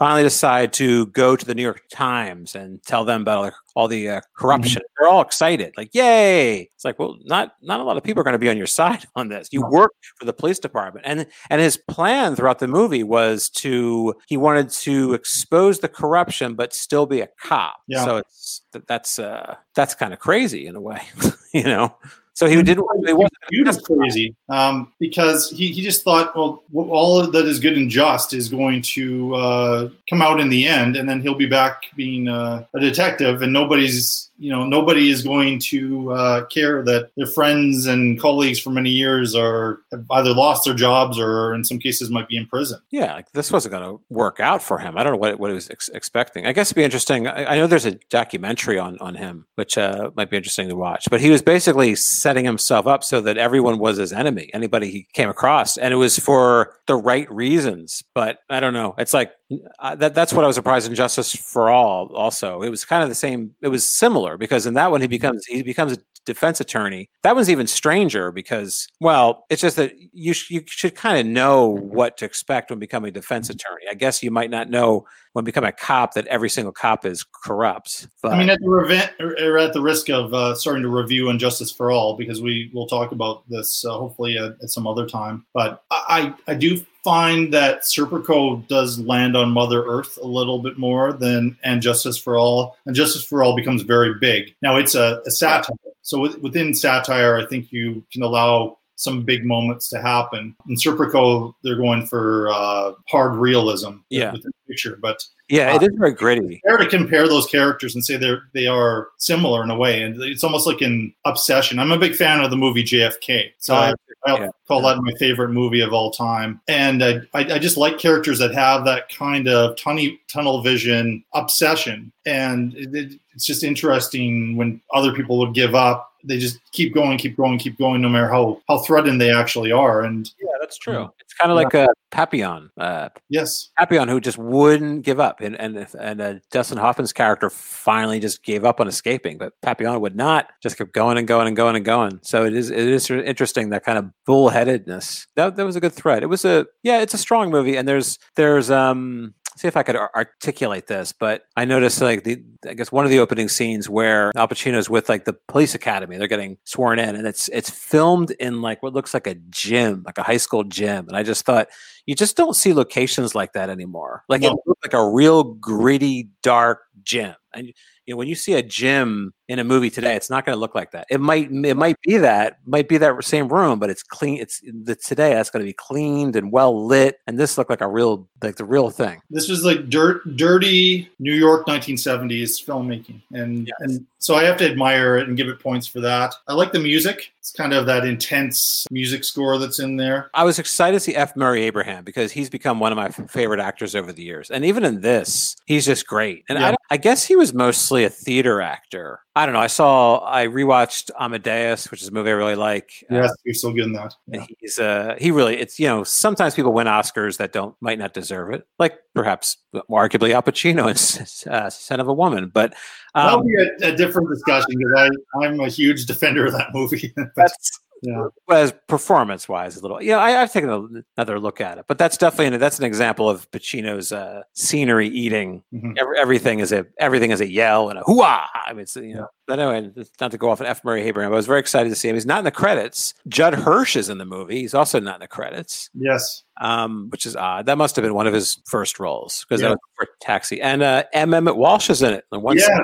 finally 0.01 0.23
decide 0.23 0.73
to 0.73 1.07
go 1.09 1.37
to 1.37 1.45
the 1.45 1.55
New 1.55 1.63
York 1.63 1.83
Times 1.93 2.55
and 2.55 2.83
tell 2.85 3.05
them 3.05 3.21
about 3.21 3.43
like, 3.43 3.53
all 3.77 3.87
the 3.87 4.09
uh, 4.09 4.21
corruption. 4.35 4.83
They're 4.99 5.09
all 5.09 5.21
excited, 5.21 5.75
like 5.77 5.95
yay! 5.95 6.71
It's 6.75 6.85
like, 6.85 6.99
well, 6.99 7.19
not 7.25 7.55
not 7.63 7.81
a 7.81 7.83
lot 7.85 7.99
of 7.99 8.03
people 8.03 8.21
are 8.21 8.25
going 8.25 8.33
to 8.33 8.39
be 8.39 8.49
on 8.49 8.57
your 8.57 8.67
side 8.81 9.07
on 9.15 9.29
this. 9.29 9.49
You 9.53 9.63
work 9.63 9.93
for 10.19 10.25
the 10.25 10.33
police 10.33 10.59
department, 10.59 11.07
and 11.07 11.27
and 11.51 11.61
his 11.61 11.77
plan 11.77 12.35
throughout 12.35 12.59
the 12.59 12.67
movie 12.67 13.03
was 13.03 13.51
to 13.51 14.15
he 14.27 14.37
wanted 14.37 14.71
to 14.71 15.13
expose 15.13 15.81
the 15.81 15.89
corruption, 15.89 16.55
but 16.55 16.73
still 16.73 17.07
be 17.07 17.21
a 17.21 17.29
cop. 17.41 17.77
Yeah. 17.87 18.05
So 18.05 18.17
it's 18.17 18.63
that's 18.89 19.19
uh 19.19 19.57
that's 19.75 19.95
kind 19.95 20.13
of 20.13 20.19
crazy 20.19 20.67
in 20.67 20.77
a 20.77 20.81
way, 20.81 21.03
you 21.55 21.65
know. 21.65 21.95
So 22.41 22.47
he 22.47 22.63
didn't. 22.63 22.87
He 23.07 23.13
wasn't 23.13 23.35
Beautiful 23.51 23.97
crazy 23.99 24.35
um, 24.49 24.95
because 24.99 25.51
he, 25.51 25.73
he 25.73 25.83
just 25.83 26.03
thought, 26.03 26.35
well, 26.35 26.63
all 26.73 27.31
that 27.31 27.45
is 27.45 27.61
good 27.61 27.77
and 27.77 27.91
just 27.91 28.33
is 28.33 28.49
going 28.49 28.81
to 28.81 29.35
uh, 29.35 29.89
come 30.09 30.23
out 30.23 30.41
in 30.41 30.49
the 30.49 30.67
end, 30.67 30.97
and 30.97 31.07
then 31.07 31.21
he'll 31.21 31.35
be 31.35 31.45
back 31.45 31.83
being 31.97 32.29
uh, 32.29 32.65
a 32.73 32.81
detective, 32.81 33.43
and 33.43 33.53
nobody's 33.53 34.30
you 34.41 34.51
know 34.51 34.65
nobody 34.65 35.11
is 35.11 35.23
going 35.23 35.59
to 35.59 36.13
uh, 36.13 36.47
care 36.47 36.83
that 36.85 37.11
their 37.17 37.27
friends 37.27 37.87
and 37.87 38.19
colleagues 38.19 38.59
for 38.59 38.71
many 38.71 38.89
years 38.89 39.35
are 39.35 39.81
have 39.93 40.05
either 40.13 40.33
lost 40.33 40.65
their 40.65 40.75
jobs 40.75 41.19
or 41.19 41.55
in 41.55 41.63
some 41.63 41.79
cases 41.79 42.11
might 42.11 42.27
be 42.27 42.39
in 42.39 42.47
prison. 42.47 42.81
Yeah, 42.91 43.13
like 43.13 43.31
this 43.33 43.53
wasn't 43.53 43.73
going 43.73 43.85
to 43.85 44.03
work 44.09 44.41
out 44.41 44.63
for 44.63 44.79
him. 44.79 44.97
I 44.97 45.05
don't 45.05 45.13
know 45.13 45.19
what 45.19 45.39
what 45.39 45.51
he 45.51 45.55
was 45.55 45.69
ex- 45.69 45.91
expecting. 45.91 46.47
I 46.47 46.53
guess 46.53 46.69
it'd 46.69 46.77
be 46.77 46.85
interesting. 46.85 47.27
I, 47.27 47.53
I 47.53 47.57
know 47.57 47.67
there's 47.67 47.85
a 47.85 47.97
documentary 48.09 48.79
on 48.79 48.99
on 48.99 49.15
him, 49.15 49.47
which 49.57 49.77
uh, 49.77 50.11
might 50.17 50.31
be 50.31 50.39
interesting 50.39 50.69
to 50.71 50.77
watch. 50.77 51.07
But 51.11 51.21
he 51.21 51.29
was 51.31 51.43
basically 51.43 51.95
setting 51.95 52.47
himself 52.47 52.87
up 52.87 53.05
so 53.05 53.21
that 53.21 53.37
everyone 53.37 53.79
was 53.79 53.99
his 53.99 54.13
enemy, 54.13 54.51
anybody 54.55 54.91
he 54.91 55.07
came 55.13 55.29
across, 55.29 55.77
and 55.77 55.93
it 55.93 55.99
was 55.99 56.19
for 56.19 56.77
the 56.87 56.97
right 56.97 57.31
reasons. 57.31 58.03
But 58.15 58.39
I 58.49 58.61
don't 58.61 58.73
know. 58.73 58.95
It's 58.97 59.13
like 59.13 59.33
uh, 59.79 59.97
that. 59.97 60.15
That's 60.15 60.33
what 60.33 60.45
I 60.45 60.47
was 60.47 60.57
surprised 60.57 60.89
in 60.89 60.95
Justice 60.95 61.35
for 61.35 61.69
All. 61.69 62.11
Also, 62.15 62.63
it 62.63 62.71
was 62.71 62.87
kind 62.87 63.03
of 63.03 63.11
the 63.11 63.15
same. 63.15 63.55
It 63.61 63.69
was 63.69 63.87
similar 63.89 64.30
because 64.37 64.67
in 64.67 64.75
that 64.75 64.91
one 64.91 65.01
he 65.01 65.07
becomes 65.07 65.45
he 65.47 65.63
becomes 65.63 65.93
a 65.93 65.99
defense 66.27 66.61
attorney. 66.61 67.09
That 67.23 67.35
one's 67.35 67.51
even 67.51 67.67
stranger 67.67 68.31
because, 68.31 68.87
well, 69.01 69.47
it's 69.51 69.63
just 69.63 69.77
that 69.77 69.93
you 70.13 70.33
sh- 70.33 70.51
you 70.51 70.63
should 70.67 70.95
kind 70.95 71.19
of 71.19 71.27
know 71.27 71.67
what 71.67 72.17
to 72.19 72.25
expect 72.25 72.71
when 72.71 72.79
becoming 72.79 73.09
a 73.09 73.13
defense 73.13 73.51
attorney. 73.51 73.85
I 73.91 73.95
guess 73.95 74.23
you 74.23 74.31
might 74.31 74.51
not 74.51 74.71
know 74.71 75.07
when 75.33 75.45
becoming 75.45 75.69
a 75.69 75.73
cop 75.73 76.15
that 76.15 76.27
every 76.27 76.51
single 76.51 76.73
cop 76.73 77.07
is 77.07 77.25
corrupt. 77.25 78.09
But 78.23 78.33
I 78.33 78.39
mean, 78.39 78.51
at 78.51 78.61
the 78.61 78.69
revent, 78.69 79.13
or 79.21 79.59
at 79.59 79.73
the 79.73 79.81
risk 79.81 80.11
of 80.11 80.35
uh, 80.35 80.55
starting 80.55 80.83
to 80.83 80.89
review 80.89 81.31
And 81.31 81.41
Justice 81.41 81.71
for 81.71 81.91
All, 81.91 82.17
because 82.17 82.43
we 82.43 82.71
will 82.75 82.87
talk 82.87 83.13
about 83.13 83.49
this 83.49 83.85
uh, 83.85 83.91
hopefully 83.91 84.37
at, 84.37 84.53
at 84.63 84.71
some 84.71 84.87
other 84.87 85.07
time. 85.07 85.47
But 85.55 85.83
I, 85.91 86.35
I 86.47 86.55
do 86.55 86.85
find 87.03 87.53
that 87.55 87.83
Serpico 87.83 88.67
does 88.69 88.99
land 88.99 89.37
on 89.37 89.51
Mother 89.51 89.85
Earth 89.85 90.19
a 90.21 90.27
little 90.27 90.59
bit 90.61 90.79
more 90.79 91.13
than 91.13 91.57
and 91.63 91.83
Justice 91.83 92.19
for 92.19 92.37
All. 92.37 92.77
And 92.87 92.95
Justice 92.95 93.25
for 93.25 93.43
All 93.43 93.57
becomes 93.57 93.83
very 93.83 94.15
big. 94.21 94.55
Now 94.63 94.77
it's 94.77 94.95
a, 94.95 95.23
a 95.27 95.31
satire, 95.31 95.77
so 96.03 96.19
with, 96.19 96.39
within 96.39 96.75
satire, 96.75 97.39
I 97.39 97.47
think 97.47 97.73
you 97.73 98.05
can 98.13 98.23
allow 98.23 98.79
some 99.01 99.23
big 99.23 99.45
moments 99.45 99.89
to 99.89 100.01
happen. 100.01 100.55
In 100.69 100.77
Serpico, 100.77 101.55
they're 101.63 101.77
going 101.77 102.07
for 102.07 102.49
uh, 102.51 102.93
hard 103.09 103.37
realism 103.37 103.93
Yeah. 104.11 104.33
within 104.33 104.51
the 104.67 104.73
picture, 104.73 104.99
but 105.01 105.25
yeah, 105.49 105.75
it 105.75 105.83
is 105.83 105.89
very 105.99 106.13
gritty. 106.13 106.61
fair 106.65 106.77
to 106.77 106.87
compare 106.87 107.27
those 107.27 107.47
characters 107.47 107.95
and 107.97 108.05
say 108.05 108.17
they're 108.17 108.43
they 108.55 108.67
are 108.69 109.09
similar 109.19 109.65
in 109.65 109.71
a 109.71 109.77
way, 109.77 110.03
and 110.03 110.21
it's 110.23 110.45
almost 110.45 110.67
like 110.67 110.81
an 110.81 111.13
obsession. 111.25 111.79
I'm 111.81 111.91
a 111.93 111.99
big 111.99 112.15
fan 112.15 112.41
of 112.41 112.51
the 112.51 112.57
movie 112.57 112.85
JFK, 112.85 113.51
so 113.59 113.75
I, 113.75 113.93
I'll 114.27 114.39
yeah. 114.39 114.49
call 114.69 114.83
that 114.83 115.03
my 115.03 115.13
favorite 115.19 115.49
movie 115.49 115.81
of 115.81 115.93
all 115.93 116.11
time. 116.13 116.61
And 116.69 117.03
I, 117.03 117.21
I, 117.35 117.55
I 117.55 117.59
just 117.59 117.77
like 117.79 117.99
characters 117.99 118.39
that 118.39 118.55
have 118.55 118.85
that 118.85 119.09
kind 119.09 119.49
of 119.49 119.77
tunnel 119.77 120.07
tunnel 120.33 120.63
vision 120.63 121.25
obsession, 121.35 122.13
and 122.27 122.75
it, 122.75 122.95
it- 122.95 123.21
it's 123.33 123.47
just 123.47 123.63
interesting 123.63 124.57
when 124.57 124.81
other 124.93 125.13
people 125.15 125.39
would 125.39 125.55
give 125.55 125.75
up. 125.77 126.10
They 126.25 126.39
just 126.39 126.59
keep 126.73 126.95
going, 126.95 127.19
keep 127.19 127.37
going, 127.37 127.59
keep 127.59 127.79
going, 127.79 128.03
no 128.03 128.09
matter 128.09 128.29
how 128.29 128.61
how 128.69 128.79
threatened 128.79 129.21
they 129.21 129.31
actually 129.31 129.73
are. 129.73 130.03
And 130.03 130.31
Yeah, 130.41 130.57
that's 130.61 130.79
true. 130.79 131.11
It's 131.21 131.35
kind 131.35 131.51
of 131.51 131.57
like 131.57 131.75
a 131.75 131.89
Papillon. 132.11 132.71
Uh, 132.77 133.09
yes, 133.29 133.71
Papillon, 133.79 134.09
who 134.09 134.21
just 134.21 134.39
wouldn't 134.39 135.05
give 135.05 135.21
up, 135.21 135.41
and 135.41 135.59
and 135.61 135.87
and 135.99 136.21
uh, 136.21 136.35
Dustin 136.51 136.79
Hoffman's 136.79 137.13
character 137.13 137.51
finally 137.51 138.21
just 138.21 138.43
gave 138.43 138.65
up 138.65 138.81
on 138.81 138.89
escaping, 138.89 139.39
but 139.39 139.53
Papillon 139.63 140.01
would 140.01 140.17
not. 140.17 140.49
Just 140.63 140.77
kept 140.77 140.93
going 140.93 141.19
and 141.19 141.27
going 141.27 141.47
and 141.47 141.57
going 141.57 141.77
and 141.77 141.85
going. 141.85 142.21
So 142.23 142.45
it 142.45 142.55
is 142.55 142.71
it 142.71 142.79
is 142.79 143.11
interesting 143.11 143.71
that 143.71 143.85
kind 143.85 143.99
of 143.99 144.11
bullheadedness. 144.29 145.27
That 145.37 145.57
that 145.57 145.65
was 145.65 145.77
a 145.77 145.81
good 145.81 145.93
thread. 145.93 146.23
It 146.23 146.27
was 146.27 146.45
a 146.45 146.67
yeah, 146.83 147.01
it's 147.01 147.15
a 147.15 147.19
strong 147.19 147.51
movie, 147.51 147.77
and 147.77 147.87
there's 147.87 148.19
there's 148.37 148.71
um. 148.71 149.35
See 149.61 149.69
if 149.69 149.77
I 149.77 149.83
could 149.83 149.95
ar- 149.95 150.11
articulate 150.17 150.87
this, 150.87 151.13
but 151.13 151.43
I 151.55 151.67
noticed 151.67 152.01
like 152.01 152.25
the 152.25 152.43
I 152.67 152.73
guess 152.73 152.91
one 152.91 153.05
of 153.05 153.11
the 153.11 153.19
opening 153.19 153.51
scenes 153.51 153.91
where 153.91 154.33
Al 154.35 154.49
Pacino's 154.49 154.89
with 154.89 155.11
like 155.11 155.27
the 155.27 155.35
police 155.49 155.75
academy, 155.75 156.17
they're 156.17 156.29
getting 156.29 156.57
sworn 156.65 156.99
in, 156.99 157.15
and 157.15 157.27
it's 157.27 157.49
it's 157.49 157.69
filmed 157.69 158.31
in 158.41 158.63
like 158.63 158.83
what 158.83 158.95
looks 158.95 159.13
like 159.13 159.27
a 159.27 159.35
gym, 159.51 160.03
like 160.07 160.17
a 160.17 160.23
high 160.23 160.39
school 160.39 160.65
gym, 160.65 161.07
and 161.09 161.15
I 161.15 161.23
just 161.23 161.45
thought 161.45 161.69
you 162.07 162.15
just 162.15 162.39
don't 162.39 162.57
see 162.57 162.73
locations 162.73 163.35
like 163.35 163.53
that 163.53 163.69
anymore. 163.69 164.25
Like 164.31 164.41
it 164.43 164.47
No. 164.49 164.63
looked 164.65 164.83
like 164.83 164.95
a 164.95 165.07
real 165.07 165.45
gritty, 165.45 166.31
dark 166.43 166.81
gym. 167.03 167.35
And 167.53 167.67
you 167.67 168.15
know, 168.15 168.17
when 168.17 168.29
you 168.29 168.37
see 168.37 168.55
a 168.55 168.63
gym 168.63 169.35
in 169.51 169.59
a 169.59 169.65
movie 169.65 169.91
today, 169.91 170.15
it's 170.15 170.31
not 170.31 170.47
going 170.47 170.55
to 170.55 170.61
look 170.61 170.77
like 170.77 170.93
that. 170.93 171.09
It 171.11 171.21
might 171.21 171.51
it 171.51 171.77
might 171.77 172.01
be 172.03 172.17
that 172.19 172.59
might 172.67 172.89
be 172.89 172.99
that 172.99 173.25
same 173.25 173.49
room, 173.49 173.81
but 173.81 173.91
it's 173.91 174.05
clean. 174.05 174.41
It's 174.41 174.61
the 174.85 174.95
today 174.95 175.35
that's 175.35 175.51
going 175.51 175.61
to 175.61 175.69
be 175.69 175.73
cleaned 175.73 176.37
and 176.37 176.53
well 176.53 176.87
lit, 176.87 177.19
and 177.27 177.37
this 177.37 177.59
looked 177.59 177.69
like 177.69 177.81
a 177.81 177.89
real 177.89 178.29
like 178.43 178.55
the 178.57 178.65
real 178.65 178.91
thing. 178.91 179.21
this 179.29 179.49
was 179.49 179.65
like 179.65 179.91
dirt, 179.91 180.37
dirty 180.37 181.11
New 181.19 181.35
York 181.35 181.67
1970s 181.67 182.65
filmmaking, 182.65 183.21
and 183.33 183.71
and 183.81 184.07
so 184.19 184.37
I 184.37 184.45
have 184.45 184.57
to 184.59 184.71
admire 184.71 185.17
it 185.17 185.27
and 185.27 185.37
give 185.37 185.49
it 185.49 185.59
points 185.59 185.87
for 185.87 186.01
that. 186.01 186.33
I 186.47 186.53
like 186.55 186.71
the 186.73 186.79
music; 186.79 187.33
it's 187.41 187.51
kind 187.51 187.73
of 187.73 187.87
that 187.87 188.05
intense 188.05 188.87
music 188.91 189.25
score 189.25 189.59
that's 189.59 189.81
in 189.81 189.97
there. 189.97 190.31
I 190.33 190.45
was 190.45 190.61
excited 190.61 190.95
to 190.95 191.01
see 191.01 191.17
F. 191.17 191.35
Murray 191.35 191.63
Abraham 191.65 192.05
because 192.05 192.31
he's 192.31 192.49
become 192.51 192.79
one 192.79 192.93
of 192.93 192.97
my 192.97 193.09
favorite 193.27 193.61
actors 193.61 193.97
over 193.97 194.13
the 194.13 194.23
years, 194.23 194.51
and 194.51 194.65
even 194.65 194.85
in 194.85 195.01
this, 195.01 195.57
he's 195.67 195.85
just 195.85 196.07
great. 196.07 196.45
And 196.49 196.59
Yeah. 196.59 196.69
don't- 196.69 196.77
I 196.93 196.97
guess 196.97 197.25
he 197.25 197.37
was 197.37 197.53
mostly 197.55 198.05
a 198.05 198.11
theater 198.11 198.61
actor. 198.61 199.21
I 199.41 199.47
don't 199.47 199.55
know. 199.55 199.61
I 199.61 199.69
saw, 199.69 200.23
I 200.31 200.49
rewatched 200.49 201.11
Amadeus, 201.19 201.91
which 201.91 202.03
is 202.03 202.09
a 202.09 202.11
movie 202.11 202.29
I 202.29 202.35
really 202.35 202.57
like. 202.57 202.91
Uh, 203.11 203.21
Yes, 203.21 203.35
you're 203.45 203.55
so 203.55 203.73
good 203.73 203.85
in 203.85 203.95
that. 203.95 204.15
and 204.31 204.47
he's 204.59 204.79
uh 204.79 205.15
he 205.19 205.31
really 205.31 205.57
it's 205.57 205.81
you 205.81 205.87
know 205.87 206.05
sometimes 206.05 206.55
people 206.55 206.75
win 206.75 206.87
Oscars 206.87 207.39
that 207.39 207.53
don't 207.53 207.75
might 207.81 207.99
not 207.99 208.13
deserve 208.13 208.53
it 208.53 208.67
like 208.79 208.99
perhaps 209.15 209.57
arguably 209.91 210.33
Al 210.33 210.43
Pacino 210.43 210.85
in 210.91 211.53
uh, 211.53 211.71
Scent 211.71 212.01
of 212.03 212.09
a 212.09 212.13
Woman 212.13 212.51
but 212.53 212.75
That'll 213.15 213.41
um, 213.41 213.47
be 213.47 213.55
a, 213.55 213.93
a 213.93 213.97
different 213.97 214.29
discussion 214.29 214.67
because 214.77 214.93
I 214.97 215.09
I'm 215.43 215.59
a 215.61 215.69
huge 215.69 216.05
defender 216.05 216.45
of 216.47 216.53
that 216.53 216.69
movie. 216.75 217.13
that's 217.37 217.81
Yeah. 218.03 218.29
as 218.51 218.73
performance 218.89 219.49
wise, 219.49 219.77
a 219.77 219.83
little. 219.83 220.03
Yeah, 220.03 220.17
I, 220.19 220.41
I've 220.41 220.53
taken 220.53 220.71
a, 220.71 220.87
another 221.17 221.39
look 221.39 221.61
at 221.61 221.79
it, 221.79 221.85
but 221.87 221.99
that's 221.99 222.17
definitely 222.17 222.57
that's 222.59 222.79
an 222.79 222.85
example 222.85 223.29
of 223.29 223.51
Pacino's 223.51 224.11
uh, 224.13 224.43
scenery 224.55 225.09
eating. 225.09 225.63
Mhm. 225.73 225.99
Every, 225.99 226.19
everything 226.19 226.61
is 226.61 226.73
a 226.73 226.87
everything 226.99 227.31
is 227.31 227.41
a 227.41 227.51
yell 227.51 227.91
and 227.91 227.99
a 227.99 228.03
hooah. 228.03 228.47
I 228.67 228.73
mean, 228.73 228.81
it's, 228.81 228.97
you 228.97 229.15
know. 229.15 229.27
But 229.47 229.59
anyway, 229.59 229.93
not 230.21 230.31
to 230.31 230.39
go 230.39 230.51
off 230.51 230.61
on 230.61 230.67
F. 230.69 230.85
Murray 230.85 231.03
Abraham, 231.03 231.31
but 231.31 231.35
I 231.35 231.39
was 231.39 231.47
very 231.47 231.59
excited 231.61 231.89
to 231.89 231.97
see 231.97 232.09
him. 232.09 232.15
He's 232.15 232.25
not 232.27 232.39
in 232.39 232.45
the 232.45 232.51
credits. 232.53 233.15
Judd 233.29 233.53
Hirsch 233.55 233.97
is 233.97 234.09
in 234.09 234.19
the 234.19 234.25
movie. 234.25 234.61
He's 234.61 234.75
also 234.75 235.01
not 235.01 235.17
in 235.17 235.21
the 235.21 235.29
credits. 235.29 235.91
Yes. 235.93 236.45
Um, 236.61 237.09
which 237.11 237.27
is 237.27 237.35
odd. 237.35 237.67
That 237.67 237.77
must 237.77 237.97
have 237.97 238.05
been 238.05 238.15
one 238.15 238.27
of 238.29 238.33
his 238.35 238.63
first 238.67 239.01
roles 239.01 239.45
because 239.49 239.61
Yeah. 239.61 239.71
that 239.71 239.75
was 239.75 239.81
for 239.97 240.09
Taxi. 240.21 240.61
And 240.63 240.83
uh, 240.83 241.03
M. 241.13 241.35
Emmett 241.35 241.57
Walsh 241.57 241.91
is 241.91 242.01
in 242.03 242.13
it. 242.15 242.25
one 242.31 242.59
scene. 242.59 242.77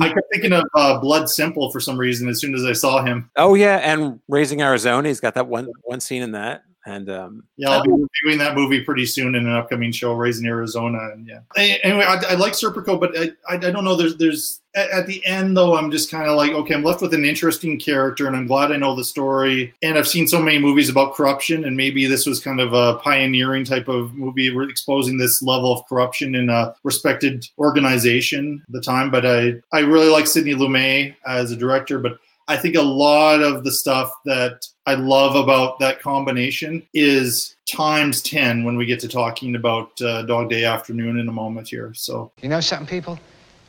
I 0.00 0.08
kept 0.08 0.26
thinking 0.32 0.52
of 0.52 0.64
uh, 0.74 0.98
Blood 0.98 1.28
Simple 1.28 1.70
for 1.70 1.80
some 1.80 1.98
reason 1.98 2.28
as 2.28 2.40
soon 2.40 2.54
as 2.54 2.64
I 2.64 2.72
saw 2.72 3.02
him. 3.02 3.30
Oh 3.36 3.54
yeah, 3.54 3.76
and 3.78 4.20
Raising 4.28 4.62
Arizona. 4.62 5.08
He's 5.08 5.20
got 5.20 5.34
that 5.34 5.46
one 5.46 5.68
one 5.84 6.00
scene 6.00 6.22
in 6.22 6.32
that. 6.32 6.64
And 6.88 7.10
um, 7.10 7.44
Yeah, 7.58 7.70
I'll 7.70 7.82
be 7.82 7.90
reviewing 7.90 8.38
that 8.38 8.56
movie 8.56 8.82
pretty 8.82 9.04
soon 9.04 9.34
in 9.34 9.46
an 9.46 9.52
upcoming 9.52 9.92
show, 9.92 10.14
Raising 10.14 10.46
Arizona. 10.46 11.10
And 11.12 11.28
yeah. 11.28 11.40
Anyway, 11.54 12.02
I, 12.02 12.14
I 12.30 12.34
like 12.34 12.54
Serpico, 12.54 12.98
but 12.98 13.16
I, 13.16 13.32
I, 13.46 13.58
don't 13.58 13.84
know. 13.84 13.94
There's 13.94 14.16
there's 14.16 14.62
at, 14.74 14.88
at 14.90 15.06
the 15.06 15.24
end 15.26 15.54
though, 15.54 15.76
I'm 15.76 15.90
just 15.90 16.10
kind 16.10 16.30
of 16.30 16.36
like, 16.38 16.52
okay, 16.52 16.72
I'm 16.72 16.82
left 16.82 17.02
with 17.02 17.12
an 17.12 17.26
interesting 17.26 17.78
character, 17.78 18.26
and 18.26 18.34
I'm 18.34 18.46
glad 18.46 18.72
I 18.72 18.78
know 18.78 18.96
the 18.96 19.04
story. 19.04 19.74
And 19.82 19.98
I've 19.98 20.08
seen 20.08 20.26
so 20.26 20.40
many 20.40 20.58
movies 20.58 20.88
about 20.88 21.14
corruption, 21.14 21.66
and 21.66 21.76
maybe 21.76 22.06
this 22.06 22.24
was 22.24 22.40
kind 22.40 22.58
of 22.58 22.72
a 22.72 22.94
pioneering 23.00 23.64
type 23.64 23.88
of 23.88 24.14
movie. 24.14 24.50
We're 24.54 24.70
exposing 24.70 25.18
this 25.18 25.42
level 25.42 25.70
of 25.70 25.86
corruption 25.88 26.34
in 26.34 26.48
a 26.48 26.74
respected 26.84 27.46
organization 27.58 28.62
at 28.66 28.72
the 28.72 28.80
time. 28.80 29.10
But 29.10 29.26
I 29.26 29.56
I 29.74 29.80
really 29.80 30.08
like 30.08 30.26
Sidney 30.26 30.54
Lumet 30.54 31.16
as 31.26 31.52
a 31.52 31.56
director, 31.56 31.98
but 31.98 32.18
I 32.50 32.56
think 32.56 32.76
a 32.76 32.82
lot 32.82 33.42
of 33.42 33.62
the 33.62 33.70
stuff 33.70 34.10
that 34.24 34.66
I 34.86 34.94
love 34.94 35.36
about 35.36 35.78
that 35.80 36.00
combination 36.00 36.82
is 36.94 37.54
times 37.66 38.22
10 38.22 38.64
when 38.64 38.78
we 38.78 38.86
get 38.86 38.98
to 39.00 39.08
talking 39.08 39.54
about 39.54 40.00
uh, 40.00 40.22
Dog 40.22 40.48
Day 40.48 40.64
Afternoon 40.64 41.18
in 41.18 41.28
a 41.28 41.32
moment 41.32 41.68
here. 41.68 41.92
So, 41.94 42.32
You 42.40 42.48
know 42.48 42.60
something, 42.60 42.86
people? 42.86 43.18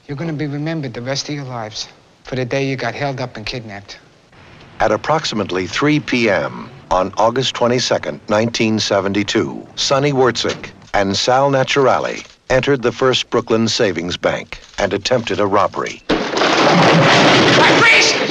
You're 0.08 0.16
gonna 0.16 0.32
be 0.32 0.48
remembered 0.48 0.94
the 0.94 1.02
rest 1.02 1.28
of 1.28 1.36
your 1.36 1.44
lives 1.44 1.90
for 2.24 2.38
the 2.38 2.46
day 2.46 2.70
you 2.70 2.78
got 2.78 2.96
held 2.96 3.20
up 3.20 3.36
and 3.36 3.46
kidnapped. 3.46 4.00
At 4.80 4.94
approximately 4.94 5.68
3 5.68 6.00
p.m. 6.00 6.70
on 6.90 7.14
August 7.18 7.54
22nd, 7.56 8.22
1972, 8.30 9.68
Sonny 9.76 10.14
Wortzik 10.14 10.72
and 10.94 11.18
Sal 11.18 11.52
Naturile 11.52 12.26
entered 12.50 12.82
the 12.82 12.94
First 12.94 13.30
Brooklyn 13.30 13.68
Savings 13.68 14.16
Bank 14.16 14.62
and 14.78 14.94
attempted 14.94 15.42
a 15.42 15.46
robbery. 15.46 16.02
Freeze! 17.82 18.29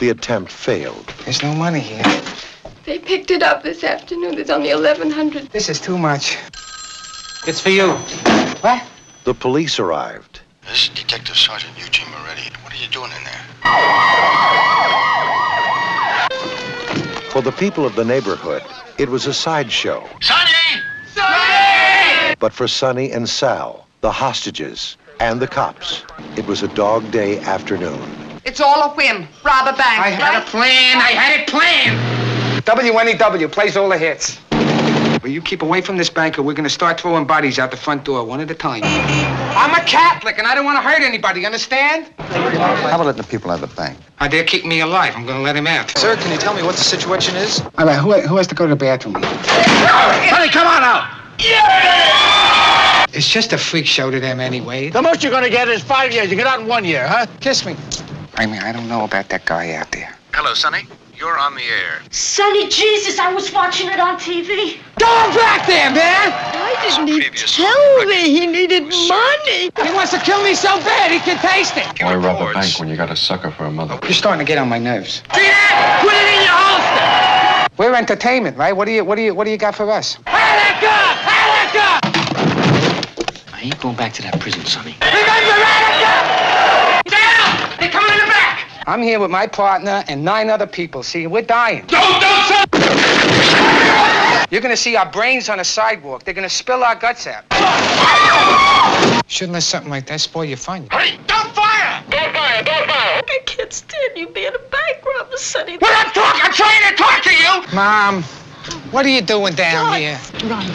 The 0.00 0.08
attempt 0.08 0.50
failed. 0.50 1.12
There's 1.24 1.42
no 1.42 1.54
money 1.54 1.78
here. 1.78 2.02
They 2.86 2.98
picked 2.98 3.30
it 3.30 3.42
up 3.42 3.62
this 3.62 3.84
afternoon. 3.84 4.34
There's 4.34 4.48
only 4.48 4.72
1100 4.72 5.50
This 5.50 5.68
is 5.68 5.78
too 5.78 5.98
much. 5.98 6.38
It's 7.46 7.60
for 7.60 7.68
you. 7.68 7.92
What? 8.62 8.82
The 9.24 9.34
police 9.34 9.78
arrived. 9.78 10.40
This 10.66 10.84
is 10.84 10.88
Detective 10.88 11.36
Sergeant 11.36 11.78
Eugene 11.78 12.08
Moretti. 12.12 12.50
What 12.62 12.72
are 12.72 12.76
you 12.76 12.88
doing 12.88 13.10
in 13.12 13.24
there? 13.24 13.44
For 17.30 17.42
the 17.42 17.52
people 17.52 17.84
of 17.84 17.94
the 17.94 18.04
neighborhood, 18.04 18.62
it 18.96 19.10
was 19.10 19.26
a 19.26 19.34
sideshow. 19.34 20.08
Sonny! 20.22 20.80
Sonny! 21.12 22.36
But 22.38 22.54
for 22.54 22.66
Sonny 22.66 23.12
and 23.12 23.28
Sal, 23.28 23.86
the 24.00 24.12
hostages, 24.12 24.96
and 25.20 25.40
the 25.42 25.46
cops, 25.46 26.04
it 26.38 26.46
was 26.46 26.62
a 26.62 26.68
dog 26.68 27.10
day 27.10 27.38
afternoon. 27.40 28.29
It's 28.50 28.60
all 28.60 28.82
a 28.82 28.92
whim. 28.96 29.28
Rob 29.44 29.68
a 29.68 29.76
bank. 29.78 30.00
I 30.00 30.10
had 30.10 30.34
right? 30.34 30.42
a 30.42 30.50
plan. 30.50 30.96
I 30.96 31.12
had 31.12 31.38
it 31.38 31.46
planned. 31.46 31.96
WNEW 32.64 33.52
plays 33.52 33.76
all 33.76 33.88
the 33.88 33.96
hits. 33.96 34.40
Will 35.22 35.30
you 35.30 35.40
keep 35.40 35.62
away 35.62 35.80
from 35.80 35.96
this 35.96 36.10
bank 36.10 36.36
or 36.36 36.42
we're 36.42 36.54
gonna 36.54 36.68
start 36.68 36.98
throwing 36.98 37.28
bodies 37.28 37.60
out 37.60 37.70
the 37.70 37.76
front 37.76 38.02
door 38.02 38.24
one 38.24 38.40
at 38.40 38.50
a 38.50 38.54
time? 38.56 38.80
I'm 38.82 39.72
a 39.72 39.84
Catholic 39.86 40.36
and 40.36 40.48
I 40.48 40.56
don't 40.56 40.64
want 40.64 40.78
to 40.78 40.82
hurt 40.82 41.00
anybody, 41.00 41.46
understand? 41.46 42.10
How 42.18 42.96
about 42.96 43.06
letting 43.06 43.22
the 43.22 43.28
people 43.28 43.52
out 43.52 43.62
of 43.62 43.70
the 43.70 43.76
bank? 43.76 43.96
Uh, 44.18 44.26
they're 44.26 44.42
keeping 44.42 44.68
me 44.68 44.80
alive. 44.80 45.14
I'm 45.14 45.26
gonna 45.26 45.44
let 45.44 45.54
him 45.54 45.68
out. 45.68 45.96
Sir, 45.96 46.16
can 46.16 46.32
you 46.32 46.38
tell 46.38 46.52
me 46.52 46.64
what 46.64 46.74
the 46.74 46.82
situation 46.82 47.36
is? 47.36 47.62
All 47.78 47.86
right, 47.86 48.00
who, 48.00 48.14
who 48.14 48.36
has 48.36 48.48
to 48.48 48.56
go 48.56 48.66
to 48.66 48.70
the 48.70 48.76
bathroom? 48.76 49.14
Sonny, 49.14 50.48
come 50.48 50.66
on 50.66 50.82
out! 50.82 51.08
It's 53.12 53.30
just 53.30 53.52
a 53.52 53.58
freak 53.58 53.86
show 53.86 54.10
to 54.10 54.18
them 54.18 54.40
anyway. 54.40 54.90
The 54.90 55.02
most 55.02 55.22
you're 55.22 55.30
gonna 55.30 55.50
get 55.50 55.68
is 55.68 55.84
five 55.84 56.12
years. 56.12 56.30
You 56.30 56.36
get 56.36 56.48
out 56.48 56.60
in 56.60 56.66
one 56.66 56.84
year, 56.84 57.06
huh? 57.06 57.26
Kiss 57.38 57.64
me. 57.64 57.76
I 58.34 58.46
mean, 58.46 58.62
I 58.62 58.72
don't 58.72 58.88
know 58.88 59.04
about 59.04 59.28
that 59.30 59.44
guy 59.44 59.72
out 59.74 59.90
there. 59.92 60.14
Hello, 60.32 60.54
Sonny. 60.54 60.86
You're 61.20 61.38
on 61.38 61.54
the 61.54 61.62
air. 61.62 62.00
Sonny 62.10 62.68
Jesus, 62.70 63.18
I 63.18 63.30
was 63.34 63.52
watching 63.52 63.88
it 63.88 64.00
on 64.00 64.16
TV. 64.16 64.78
Go 64.98 65.06
back 65.36 65.66
there, 65.66 65.90
man! 65.92 66.30
Why 66.56 66.74
didn't 66.80 67.08
he 67.08 67.28
tell 67.30 68.06
me 68.06 68.30
he 68.30 68.46
needed 68.46 68.84
money? 68.84 69.68
He 69.68 69.92
wants 69.94 70.12
to 70.12 70.18
kill 70.20 70.42
me 70.42 70.54
so 70.54 70.78
bad 70.80 71.10
he 71.10 71.18
can 71.18 71.36
taste 71.38 71.76
it. 71.76 72.02
Why 72.02 72.14
rob 72.14 72.40
a 72.40 72.54
bank 72.54 72.78
when 72.78 72.88
you 72.88 72.96
got 72.96 73.10
a 73.10 73.16
sucker 73.16 73.50
for 73.50 73.66
a 73.66 73.70
mother? 73.70 73.98
You're 74.02 74.12
starting 74.12 74.38
to 74.38 74.48
get 74.50 74.56
on 74.56 74.70
my 74.70 74.78
nerves. 74.78 75.16
See 75.34 75.42
that? 75.42 76.00
Put 76.00 76.14
it 76.16 76.26
in 76.32 76.40
your 76.48 76.56
holster! 76.56 77.68
We're 77.76 77.94
entertainment, 77.94 78.56
right? 78.56 78.72
What 78.72 78.86
do 78.86 78.92
you 78.92 79.04
what 79.04 79.16
do 79.16 79.22
you 79.22 79.34
what 79.34 79.44
do 79.44 79.50
you 79.50 79.58
got 79.58 79.74
for 79.74 79.90
us? 79.90 80.16
Attica! 80.26 80.88
Attica! 81.28 82.00
I 83.52 83.60
ain't 83.60 83.78
going 83.80 83.96
back 83.96 84.14
to 84.14 84.22
that 84.22 84.40
prison, 84.40 84.64
Sonny. 84.64 84.96
Remember 85.02 85.52
Attica? 85.68 87.10
Down! 87.10 87.76
They're 87.78 87.90
coming 87.90 88.12
in 88.12 88.20
the 88.20 88.26
back! 88.26 88.69
I'm 88.86 89.02
here 89.02 89.20
with 89.20 89.30
my 89.30 89.46
partner 89.46 90.02
and 90.08 90.24
nine 90.24 90.48
other 90.50 90.66
people. 90.66 91.02
See, 91.02 91.26
we're 91.26 91.42
dying. 91.42 91.84
Don't, 91.86 92.20
don't, 92.20 92.44
son! 92.46 92.66
You're 94.50 94.60
gonna 94.60 94.76
see 94.76 94.96
our 94.96 95.10
brains 95.10 95.48
on 95.48 95.58
the 95.58 95.64
sidewalk. 95.64 96.24
They're 96.24 96.34
gonna 96.34 96.48
spill 96.48 96.82
our 96.82 96.96
guts 96.96 97.26
out. 97.26 97.44
Shouldn't 99.28 99.52
let 99.52 99.62
something 99.62 99.90
like 99.90 100.06
that 100.06 100.20
spoil 100.20 100.44
your 100.44 100.56
fun. 100.56 100.88
Hey, 100.90 101.18
Don't 101.26 101.54
fire! 101.54 102.02
Don't 102.10 102.32
fire, 102.34 102.62
don't 102.62 102.86
fire. 102.86 103.22
I 103.28 103.38
can't 103.46 103.72
stand 103.72 104.16
you 104.16 104.28
being 104.28 104.52
a 104.54 104.58
bank 104.70 105.04
robber, 105.04 105.36
Sonny. 105.36 105.78
Well, 105.78 105.92
I'm 105.94 106.10
talking. 106.12 106.40
I'm 106.42 106.52
trying 106.52 106.90
to 106.90 106.96
talk 106.96 107.22
to 107.22 107.30
you! 107.30 107.62
Mom, 107.74 108.22
what 108.92 109.04
are 109.06 109.10
you 109.10 109.20
doing 109.20 109.54
down 109.54 109.96
here? 109.98 110.18
Run. 110.44 110.66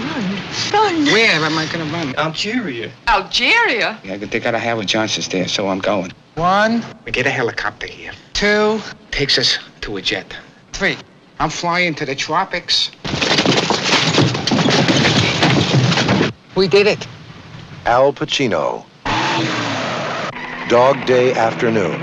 Run. 0.00 0.40
Run. 0.72 1.04
Where 1.06 1.30
am 1.30 1.58
I 1.58 1.66
gonna 1.70 1.84
run? 1.92 2.14
Algeria. 2.16 2.90
Algeria? 3.06 3.98
Yeah, 4.02 4.16
they 4.16 4.40
gotta 4.40 4.58
have 4.58 4.78
a 4.78 4.84
Johnson's 4.84 5.28
there, 5.28 5.46
so 5.46 5.68
I'm 5.68 5.78
going. 5.78 6.12
One, 6.34 6.84
we 7.04 7.12
get 7.12 7.26
a 7.26 7.30
helicopter 7.30 7.86
here. 7.86 8.10
Two, 8.32 8.80
takes 9.12 9.38
us 9.38 9.58
to 9.82 9.96
a 9.98 10.02
jet. 10.02 10.36
Three, 10.72 10.96
I'm 11.38 11.48
flying 11.48 11.94
to 11.94 12.04
the 12.04 12.16
tropics. 12.16 12.90
We 16.56 16.66
did 16.66 16.88
it. 16.88 17.06
Al 17.86 18.12
Pacino. 18.12 18.84
Dog 20.68 21.06
Day 21.06 21.32
Afternoon. 21.34 22.02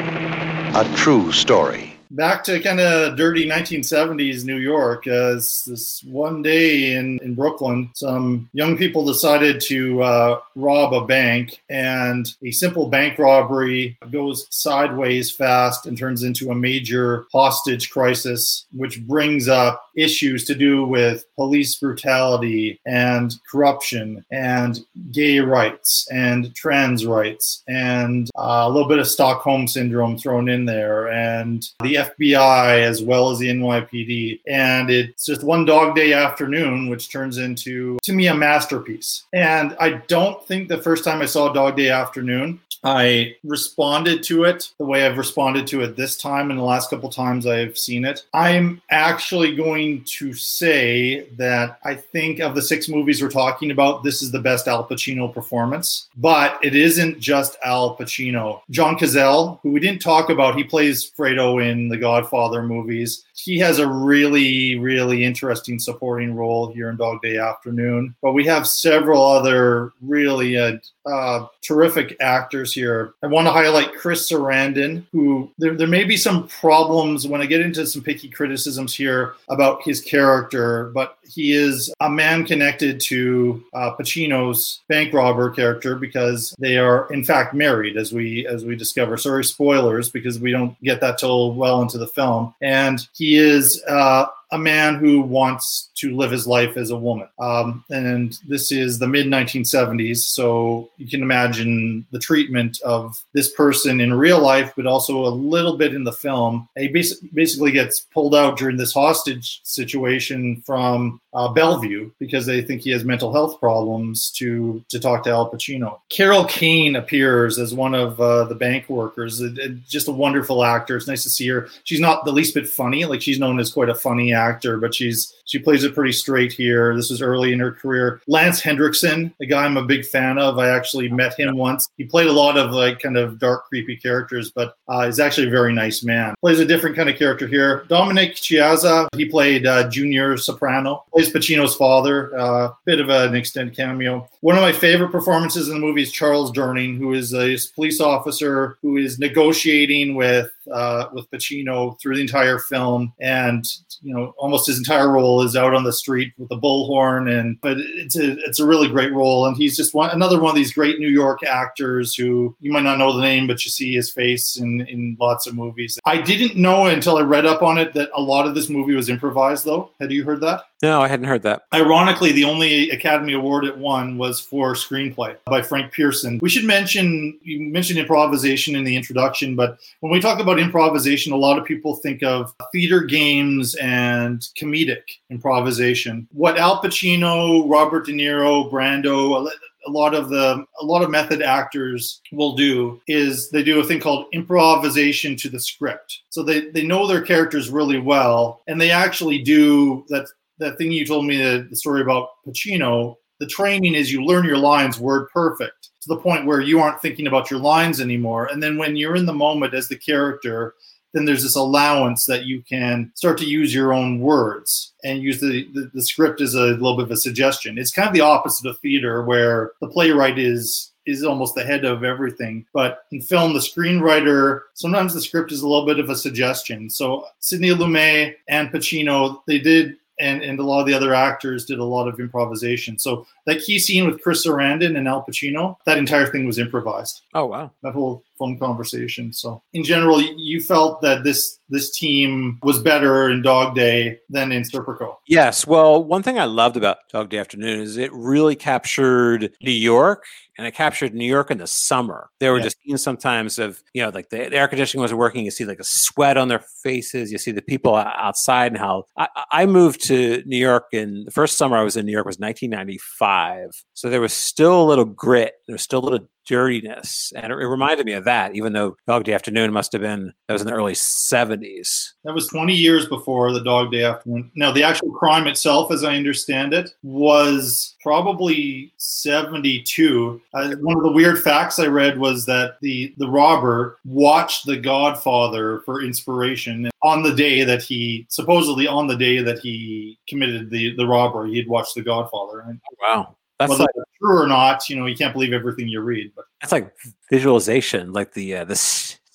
A 0.75 0.89
true 0.95 1.33
story. 1.33 1.90
Back 2.11 2.43
to 2.43 2.59
kind 2.59 2.79
of 2.79 3.15
dirty 3.15 3.47
1970s 3.47 4.43
New 4.43 4.57
York. 4.57 5.07
Uh, 5.07 5.35
this, 5.35 5.63
this 5.63 6.03
one 6.03 6.41
day 6.41 6.93
in, 6.93 7.19
in 7.23 7.35
Brooklyn, 7.35 7.89
some 7.95 8.49
young 8.53 8.77
people 8.77 9.05
decided 9.05 9.61
to 9.61 10.03
uh, 10.03 10.39
rob 10.55 10.93
a 10.93 11.05
bank, 11.05 11.61
and 11.69 12.27
a 12.43 12.51
simple 12.51 12.89
bank 12.89 13.17
robbery 13.17 13.97
goes 14.11 14.47
sideways 14.49 15.31
fast 15.31 15.85
and 15.85 15.97
turns 15.97 16.23
into 16.23 16.51
a 16.51 16.55
major 16.55 17.25
hostage 17.31 17.89
crisis, 17.89 18.65
which 18.73 19.01
brings 19.07 19.47
up 19.47 19.85
issues 19.95 20.45
to 20.45 20.55
do 20.55 20.85
with 20.85 21.25
police 21.35 21.75
brutality 21.75 22.79
and 22.85 23.35
corruption 23.49 24.23
and 24.31 24.79
gay 25.11 25.39
rights 25.39 26.07
and 26.11 26.53
trans 26.55 27.05
rights 27.05 27.63
and 27.67 28.29
uh, 28.37 28.63
a 28.65 28.69
little 28.69 28.87
bit 28.87 28.99
of 28.99 29.07
Stockholm 29.07 29.67
syndrome 29.67 30.17
thrown 30.17 30.47
in 30.47 30.65
there 30.65 31.09
and 31.09 31.67
the 31.81 31.97
FBI 32.09 32.81
as 32.81 33.01
well 33.01 33.29
as 33.31 33.39
the 33.39 33.49
NYPD. 33.49 34.41
And 34.47 34.89
it's 34.89 35.25
just 35.25 35.43
one 35.43 35.65
dog 35.65 35.95
day 35.95 36.13
afternoon, 36.13 36.89
which 36.89 37.11
turns 37.11 37.37
into, 37.37 37.99
to 38.03 38.13
me, 38.13 38.27
a 38.27 38.33
masterpiece. 38.33 39.23
And 39.33 39.75
I 39.79 40.01
don't 40.07 40.45
think 40.47 40.67
the 40.67 40.81
first 40.81 41.03
time 41.03 41.21
I 41.21 41.25
saw 41.25 41.51
Dog 41.51 41.77
Day 41.77 41.89
Afternoon, 41.89 42.59
I 42.83 43.35
responded 43.43 44.23
to 44.23 44.45
it 44.45 44.71
the 44.77 44.85
way 44.85 45.05
I've 45.05 45.17
responded 45.17 45.67
to 45.67 45.81
it 45.81 45.95
this 45.95 46.17
time 46.17 46.49
and 46.49 46.59
the 46.59 46.63
last 46.63 46.89
couple 46.89 47.09
times 47.09 47.45
I've 47.45 47.77
seen 47.77 48.05
it. 48.05 48.25
I'm 48.33 48.81
actually 48.89 49.55
going 49.55 50.03
to 50.17 50.33
say 50.33 51.27
that 51.37 51.79
I 51.83 51.95
think 51.95 52.39
of 52.39 52.55
the 52.55 52.61
six 52.61 52.89
movies 52.89 53.21
we're 53.21 53.29
talking 53.29 53.71
about, 53.71 54.03
this 54.03 54.21
is 54.21 54.31
the 54.31 54.39
best 54.39 54.67
Al 54.67 54.87
Pacino 54.87 55.31
performance. 55.31 56.09
But 56.17 56.57
it 56.63 56.75
isn't 56.75 57.19
just 57.19 57.57
Al 57.63 57.95
Pacino. 57.95 58.61
John 58.69 58.97
Cazale, 58.97 59.59
who 59.61 59.71
we 59.71 59.79
didn't 59.79 60.01
talk 60.01 60.29
about, 60.29 60.55
he 60.55 60.63
plays 60.63 61.11
Fredo 61.11 61.63
in 61.63 61.89
the 61.89 61.97
Godfather 61.97 62.63
movies. 62.63 63.25
He 63.35 63.57
has 63.59 63.79
a 63.79 63.87
really, 63.87 64.77
really 64.77 65.23
interesting 65.23 65.79
supporting 65.79 66.35
role 66.35 66.71
here 66.71 66.89
in 66.89 66.97
Dog 66.97 67.21
Day 67.21 67.37
Afternoon. 67.37 68.15
But 68.21 68.33
we 68.33 68.45
have 68.45 68.67
several 68.67 69.23
other 69.23 69.93
really 70.01 70.57
uh, 70.57 70.77
uh, 71.05 71.47
terrific 71.61 72.15
actors 72.19 72.70
here. 72.73 73.13
I 73.23 73.27
want 73.27 73.47
to 73.47 73.51
highlight 73.51 73.93
Chris 73.95 74.29
Sarandon, 74.29 75.03
who 75.11 75.51
there, 75.57 75.75
there 75.75 75.87
may 75.87 76.03
be 76.03 76.17
some 76.17 76.47
problems 76.47 77.27
when 77.27 77.41
I 77.41 77.45
get 77.45 77.61
into 77.61 77.85
some 77.85 78.03
picky 78.03 78.29
criticisms 78.29 78.95
here 78.95 79.35
about 79.49 79.83
his 79.83 80.01
character, 80.01 80.91
but 80.93 81.17
he 81.33 81.53
is 81.53 81.93
a 81.99 82.09
man 82.09 82.45
connected 82.45 82.99
to 83.01 83.63
uh, 83.73 83.95
Pacino's 83.95 84.81
bank 84.87 85.13
robber 85.13 85.49
character 85.49 85.95
because 85.95 86.55
they 86.59 86.77
are 86.77 87.11
in 87.11 87.23
fact 87.23 87.53
married, 87.53 87.97
as 87.97 88.11
we 88.11 88.45
as 88.47 88.65
we 88.65 88.75
discover. 88.75 89.17
Sorry, 89.17 89.43
spoilers, 89.43 90.09
because 90.09 90.39
we 90.39 90.51
don't 90.51 90.81
get 90.83 91.01
that 91.01 91.17
till 91.17 91.53
well 91.53 91.81
into 91.81 91.97
the 91.97 92.07
film. 92.07 92.53
And 92.61 93.07
he 93.13 93.37
is. 93.37 93.81
Uh, 93.87 94.25
a 94.51 94.57
man 94.57 94.95
who 94.95 95.21
wants 95.21 95.89
to 95.95 96.15
live 96.15 96.31
his 96.31 96.45
life 96.45 96.75
as 96.75 96.89
a 96.89 96.97
woman. 96.97 97.27
Um, 97.39 97.85
and 97.89 98.37
this 98.47 98.71
is 98.71 98.99
the 98.99 99.07
mid 99.07 99.27
1970s, 99.27 100.17
so 100.17 100.89
you 100.97 101.07
can 101.07 101.21
imagine 101.21 102.05
the 102.11 102.19
treatment 102.19 102.81
of 102.81 103.15
this 103.33 103.51
person 103.53 104.01
in 104.01 104.13
real 104.13 104.41
life, 104.41 104.73
but 104.75 104.85
also 104.85 105.25
a 105.25 105.29
little 105.29 105.77
bit 105.77 105.93
in 105.93 106.03
the 106.03 106.11
film. 106.11 106.67
He 106.75 106.89
basically 106.89 107.71
gets 107.71 108.01
pulled 108.01 108.35
out 108.35 108.57
during 108.57 108.77
this 108.77 108.93
hostage 108.93 109.61
situation 109.63 110.61
from 110.65 111.20
uh, 111.33 111.47
Bellevue 111.49 112.11
because 112.19 112.45
they 112.45 112.61
think 112.61 112.81
he 112.81 112.91
has 112.91 113.03
mental 113.03 113.31
health 113.31 113.59
problems 113.59 114.31
to 114.31 114.83
to 114.89 114.99
talk 114.99 115.23
to 115.23 115.29
Al 115.29 115.51
Pacino. 115.51 115.99
Carol 116.09 116.45
Kane 116.45 116.95
appears 116.95 117.57
as 117.59 117.73
one 117.73 117.95
of 117.95 118.19
uh, 118.19 118.45
the 118.45 118.55
bank 118.55 118.89
workers. 118.89 119.41
It, 119.41 119.57
it, 119.57 119.87
just 119.87 120.07
a 120.07 120.11
wonderful 120.11 120.63
actor. 120.63 120.97
It's 120.97 121.07
nice 121.07 121.23
to 121.23 121.29
see 121.29 121.47
her. 121.47 121.69
She's 121.83 121.99
not 121.99 122.25
the 122.25 122.31
least 122.31 122.53
bit 122.53 122.67
funny. 122.67 123.05
Like 123.05 123.21
she's 123.21 123.39
known 123.39 123.59
as 123.59 123.71
quite 123.71 123.89
a 123.89 123.95
funny 123.95 124.33
actor, 124.33 124.77
but 124.77 124.93
she's 124.93 125.33
she 125.45 125.59
plays 125.59 125.83
it 125.83 125.93
pretty 125.93 126.13
straight 126.13 126.53
here. 126.53 126.95
This 126.95 127.11
is 127.11 127.21
early 127.21 127.51
in 127.51 127.59
her 127.59 127.73
career. 127.73 128.21
Lance 128.27 128.61
Henriksen, 128.61 129.33
a 129.41 129.45
guy 129.45 129.65
I'm 129.65 129.75
a 129.77 129.83
big 129.83 130.05
fan 130.05 130.37
of. 130.37 130.57
I 130.57 130.69
actually 130.69 131.09
met 131.09 131.37
him 131.37 131.57
once. 131.57 131.89
He 131.97 132.05
played 132.05 132.27
a 132.27 132.33
lot 132.33 132.57
of 132.57 132.71
like 132.71 132.99
kind 132.99 133.17
of 133.17 133.37
dark, 133.37 133.65
creepy 133.65 133.97
characters, 133.97 134.51
but 134.51 134.75
uh, 134.87 135.05
he's 135.05 135.19
actually 135.19 135.47
a 135.47 135.51
very 135.51 135.73
nice 135.73 136.03
man. 136.03 136.35
Plays 136.39 136.59
a 136.59 136.65
different 136.65 136.95
kind 136.95 137.09
of 137.09 137.17
character 137.17 137.47
here. 137.47 137.85
Dominic 137.89 138.35
Chiazza, 138.35 139.07
he 139.15 139.25
played 139.25 139.65
uh, 139.65 139.89
Junior 139.89 140.37
Soprano. 140.37 141.03
Plays 141.21 141.33
Pacino's 141.33 141.75
father. 141.75 142.37
Uh, 142.37 142.71
bit 142.85 142.99
of 142.99 143.09
an 143.09 143.35
extended 143.35 143.75
cameo. 143.75 144.27
One 144.39 144.55
of 144.55 144.61
my 144.61 144.71
favorite 144.71 145.11
performances 145.11 145.67
in 145.67 145.75
the 145.75 145.79
movie 145.79 146.01
is 146.01 146.11
Charles 146.11 146.51
Durning, 146.51 146.97
who 146.97 147.13
is 147.13 147.33
a 147.33 147.57
police 147.75 148.01
officer 148.01 148.77
who 148.81 148.97
is 148.97 149.19
negotiating 149.19 150.15
with 150.15 150.51
uh, 150.71 151.05
with 151.13 151.29
Pacino 151.31 151.99
through 151.99 152.15
the 152.15 152.21
entire 152.21 152.59
film, 152.59 153.13
and 153.19 153.65
you 154.01 154.13
know 154.13 154.33
almost 154.37 154.67
his 154.67 154.77
entire 154.77 155.11
role 155.11 155.41
is 155.41 155.55
out 155.55 155.73
on 155.73 155.83
the 155.83 155.93
street 155.93 156.33
with 156.37 156.51
a 156.51 156.57
bullhorn, 156.57 157.31
and 157.31 157.59
but 157.61 157.77
it's 157.77 158.17
a 158.17 158.37
it's 158.45 158.59
a 158.59 158.65
really 158.65 158.87
great 158.87 159.13
role, 159.13 159.45
and 159.45 159.57
he's 159.57 159.75
just 159.75 159.93
one 159.93 160.09
another 160.09 160.39
one 160.39 160.51
of 160.51 160.55
these 160.55 160.73
great 160.73 160.99
New 160.99 161.09
York 161.09 161.43
actors 161.43 162.15
who 162.15 162.55
you 162.59 162.71
might 162.71 162.83
not 162.83 162.97
know 162.97 163.15
the 163.15 163.21
name, 163.21 163.47
but 163.47 163.63
you 163.65 163.71
see 163.71 163.93
his 163.93 164.11
face 164.11 164.57
in 164.57 164.81
in 164.87 165.17
lots 165.19 165.47
of 165.47 165.55
movies. 165.55 165.99
I 166.05 166.21
didn't 166.21 166.55
know 166.59 166.85
until 166.85 167.17
I 167.17 167.21
read 167.21 167.45
up 167.45 167.61
on 167.61 167.77
it 167.77 167.93
that 167.93 168.09
a 168.15 168.21
lot 168.21 168.47
of 168.47 168.55
this 168.55 168.69
movie 168.69 168.95
was 168.95 169.09
improvised. 169.09 169.65
Though, 169.65 169.91
had 169.99 170.11
you 170.11 170.23
heard 170.23 170.41
that? 170.41 170.63
No, 170.81 171.01
I 171.01 171.07
hadn't 171.07 171.27
heard 171.27 171.43
that. 171.43 171.63
Ironically, 171.73 172.31
the 172.31 172.43
only 172.43 172.89
Academy 172.89 173.33
Award 173.33 173.65
it 173.65 173.77
won 173.77 174.17
was 174.17 174.39
for 174.39 174.73
screenplay 174.73 175.37
by 175.45 175.61
Frank 175.61 175.91
Pierson. 175.91 176.39
We 176.41 176.49
should 176.49 176.65
mention 176.65 177.37
you 177.43 177.61
mentioned 177.61 177.99
improvisation 177.99 178.75
in 178.75 178.83
the 178.83 178.95
introduction, 178.95 179.55
but 179.55 179.77
when 179.99 180.11
we 180.11 180.19
talk 180.19 180.39
about 180.39 180.50
improvisation, 180.59 181.33
a 181.33 181.37
lot 181.37 181.57
of 181.57 181.65
people 181.65 181.95
think 181.95 182.23
of 182.23 182.53
theater 182.71 183.01
games 183.01 183.75
and 183.75 184.47
comedic 184.57 185.03
improvisation. 185.29 186.27
What 186.31 186.57
Al 186.57 186.81
Pacino, 186.81 187.69
Robert 187.69 188.05
De 188.05 188.13
Niro, 188.13 188.71
Brando, 188.71 189.49
a 189.87 189.89
lot 189.89 190.13
of 190.13 190.29
the 190.29 190.63
a 190.79 190.85
lot 190.85 191.01
of 191.01 191.09
method 191.09 191.41
actors 191.41 192.21
will 192.31 192.55
do 192.55 193.01
is 193.07 193.49
they 193.49 193.63
do 193.63 193.79
a 193.79 193.83
thing 193.83 193.99
called 193.99 194.27
improvisation 194.31 195.35
to 195.37 195.49
the 195.49 195.59
script. 195.59 196.21
So 196.29 196.43
they 196.43 196.69
they 196.69 196.83
know 196.83 197.07
their 197.07 197.21
characters 197.21 197.69
really 197.69 197.99
well 197.99 198.61
and 198.67 198.79
they 198.79 198.91
actually 198.91 199.41
do 199.41 200.05
that 200.09 200.27
that 200.59 200.77
thing 200.77 200.91
you 200.91 201.05
told 201.05 201.25
me 201.25 201.37
the, 201.37 201.67
the 201.69 201.75
story 201.75 202.01
about 202.01 202.29
Pacino, 202.47 203.15
the 203.39 203.47
training 203.47 203.95
is 203.95 204.11
you 204.11 204.23
learn 204.23 204.45
your 204.45 204.57
lines 204.57 204.99
word 204.99 205.27
perfect 205.33 205.89
to 206.01 206.09
the 206.09 206.17
point 206.17 206.45
where 206.45 206.61
you 206.61 206.79
aren't 206.79 207.01
thinking 207.01 207.27
about 207.27 207.51
your 207.51 207.59
lines 207.59 208.01
anymore. 208.01 208.47
And 208.47 208.61
then 208.61 208.77
when 208.77 208.95
you're 208.95 209.15
in 209.15 209.25
the 209.25 209.33
moment 209.33 209.73
as 209.73 209.87
the 209.87 209.97
character, 209.97 210.73
then 211.13 211.25
there's 211.25 211.43
this 211.43 211.55
allowance 211.55 212.25
that 212.25 212.45
you 212.45 212.63
can 212.63 213.11
start 213.15 213.37
to 213.39 213.45
use 213.45 213.73
your 213.73 213.93
own 213.93 214.19
words 214.19 214.93
and 215.03 215.21
use 215.21 215.39
the, 215.39 215.67
the, 215.73 215.91
the 215.93 216.03
script 216.03 216.41
as 216.41 216.53
a 216.53 216.67
little 216.67 216.95
bit 216.95 217.05
of 217.05 217.11
a 217.11 217.17
suggestion. 217.17 217.77
It's 217.77 217.91
kind 217.91 218.07
of 218.07 218.13
the 218.13 218.21
opposite 218.21 218.69
of 218.69 218.79
theater 218.79 219.23
where 219.23 219.71
the 219.81 219.87
playwright 219.87 220.39
is 220.39 220.91
is 221.07 221.23
almost 221.23 221.55
the 221.55 221.63
head 221.63 221.83
of 221.83 222.03
everything. 222.03 222.63
But 222.73 223.05
in 223.11 223.21
film, 223.21 223.53
the 223.53 223.59
screenwriter, 223.59 224.61
sometimes 224.75 225.13
the 225.13 225.21
script 225.21 225.51
is 225.51 225.61
a 225.61 225.67
little 225.67 225.85
bit 225.85 225.99
of 225.99 226.09
a 226.09 226.15
suggestion. 226.15 226.91
So 226.91 227.25
Sidney 227.39 227.69
Lumet 227.69 228.35
and 228.47 228.69
Pacino, 228.69 229.41
they 229.47 229.57
did 229.57 229.97
and, 230.21 230.41
and 230.41 230.59
a 230.59 230.63
lot 230.63 230.79
of 230.79 230.87
the 230.87 230.93
other 230.93 231.13
actors 231.13 231.65
did 231.65 231.79
a 231.79 231.83
lot 231.83 232.07
of 232.07 232.19
improvisation. 232.19 232.97
So 232.97 233.25
that 233.45 233.61
key 233.61 233.79
scene 233.79 234.05
with 234.05 234.21
Chris 234.21 234.45
Sarandon 234.45 234.97
and 234.97 235.07
Al 235.07 235.25
Pacino, 235.25 235.75
that 235.85 235.97
entire 235.97 236.27
thing 236.27 236.45
was 236.45 236.59
improvised. 236.59 237.23
Oh 237.33 237.47
wow! 237.47 237.71
That 237.83 237.93
whole 237.93 238.23
phone 238.41 238.57
conversation. 238.57 239.31
So 239.31 239.61
in 239.73 239.83
general, 239.83 240.19
you 240.19 240.61
felt 240.61 241.01
that 241.01 241.23
this 241.23 241.59
this 241.69 241.89
team 241.91 242.59
was 242.63 242.79
better 242.79 243.29
in 243.29 243.41
Dog 243.41 243.75
Day 243.75 244.19
than 244.29 244.51
in 244.51 244.63
Serpico. 244.63 245.15
Yes. 245.27 245.65
Well, 245.65 246.03
one 246.03 246.23
thing 246.23 246.37
I 246.37 246.45
loved 246.45 246.75
about 246.75 246.97
Dog 247.11 247.29
Day 247.29 247.37
Afternoon 247.37 247.79
is 247.79 247.97
it 247.97 248.11
really 248.11 248.55
captured 248.55 249.53
New 249.61 249.71
York 249.71 250.25
and 250.57 250.67
it 250.67 250.73
captured 250.73 251.13
New 251.13 251.25
York 251.25 251.49
in 251.49 251.59
the 251.59 251.67
summer. 251.67 252.29
There 252.39 252.51
were 252.51 252.57
yeah. 252.57 252.65
just 252.65 252.77
scenes 252.83 253.01
sometimes 253.01 253.57
of, 253.57 253.81
you 253.93 254.03
know, 254.03 254.09
like 254.09 254.29
the, 254.29 254.53
air 254.53 254.67
conditioning 254.67 255.01
wasn't 255.01 255.19
working. 255.19 255.45
You 255.45 255.51
see 255.51 255.63
like 255.63 255.79
a 255.79 255.85
sweat 255.85 256.35
on 256.35 256.49
their 256.49 256.63
faces. 256.83 257.31
You 257.31 257.37
see 257.37 257.51
the 257.51 257.61
people 257.61 257.95
outside 257.95 258.73
and 258.73 258.77
how 258.77 259.05
I, 259.17 259.27
I 259.51 259.65
moved 259.65 260.03
to 260.07 260.43
New 260.45 260.57
York 260.57 260.87
in 260.91 261.23
the 261.23 261.31
first 261.31 261.57
summer 261.57 261.77
I 261.77 261.83
was 261.83 261.95
in 261.95 262.05
New 262.05 262.11
York 262.11 262.25
was 262.25 262.37
1995. 262.37 263.69
So 263.93 264.09
there 264.09 264.21
was 264.21 264.33
still 264.33 264.81
a 264.81 264.83
little 264.83 265.05
grit. 265.05 265.53
There 265.67 265.73
was 265.73 265.83
still 265.83 265.99
a 265.99 266.05
little 266.07 266.27
dirtiness. 266.51 267.31
And 267.33 267.51
it, 267.51 267.55
it, 267.55 267.65
reminded 267.67 268.05
me 268.05 268.11
of 268.11 268.25
that, 268.25 268.53
even 268.55 268.73
though 268.73 268.97
Dog 269.07 269.23
Day 269.23 269.33
Afternoon 269.33 269.71
must 269.71 269.93
have 269.93 270.01
been, 270.01 270.33
that 270.47 270.53
was 270.53 270.61
in 270.61 270.67
the 270.67 270.73
early 270.73 270.93
70s. 270.93 272.11
That 272.25 272.33
was 272.33 272.47
20 272.47 272.75
years 272.75 273.07
before 273.07 273.53
the 273.53 273.63
Dog 273.63 273.91
Day 273.91 274.03
Afternoon. 274.03 274.51
Now, 274.55 274.71
the 274.71 274.83
actual 274.83 275.11
crime 275.11 275.47
itself, 275.47 275.91
as 275.91 276.03
I 276.03 276.17
understand 276.17 276.73
it, 276.73 276.91
was 277.03 277.95
probably 278.03 278.93
72. 278.97 280.41
Uh, 280.53 280.75
one 280.81 280.97
of 280.97 281.03
the 281.03 281.11
weird 281.11 281.41
facts 281.41 281.79
I 281.79 281.87
read 281.87 282.19
was 282.19 282.45
that 282.47 282.75
the, 282.81 283.13
the 283.17 283.29
robber 283.29 283.97
watched 284.03 284.65
The 284.65 284.77
Godfather 284.77 285.81
for 285.85 286.03
inspiration 286.03 286.89
on 287.01 287.23
the 287.23 287.33
day 287.33 287.63
that 287.63 287.81
he, 287.81 288.27
supposedly 288.29 288.87
on 288.87 289.07
the 289.07 289.15
day 289.15 289.41
that 289.41 289.59
he 289.59 290.19
committed 290.27 290.69
the, 290.69 290.95
the 290.97 291.07
robbery, 291.07 291.51
he 291.51 291.57
had 291.59 291.67
watched 291.69 291.95
The 291.95 292.01
Godfather. 292.01 292.59
And, 292.67 292.81
wow. 293.01 293.37
That's 293.57 293.69
whether 293.69 293.83
like, 293.83 294.07
true 294.21 294.43
or 294.43 294.47
not, 294.47 294.89
you 294.89 294.95
know, 294.95 295.05
you 295.05 295.15
can't 295.15 295.33
believe 295.33 295.53
everything 295.53 295.87
you 295.87 296.01
read. 296.01 296.31
But 296.35 296.45
that's 296.61 296.71
like 296.71 296.93
visualization, 297.31 298.13
like 298.13 298.33
the 298.33 298.57
uh, 298.57 298.65
the 298.65 298.75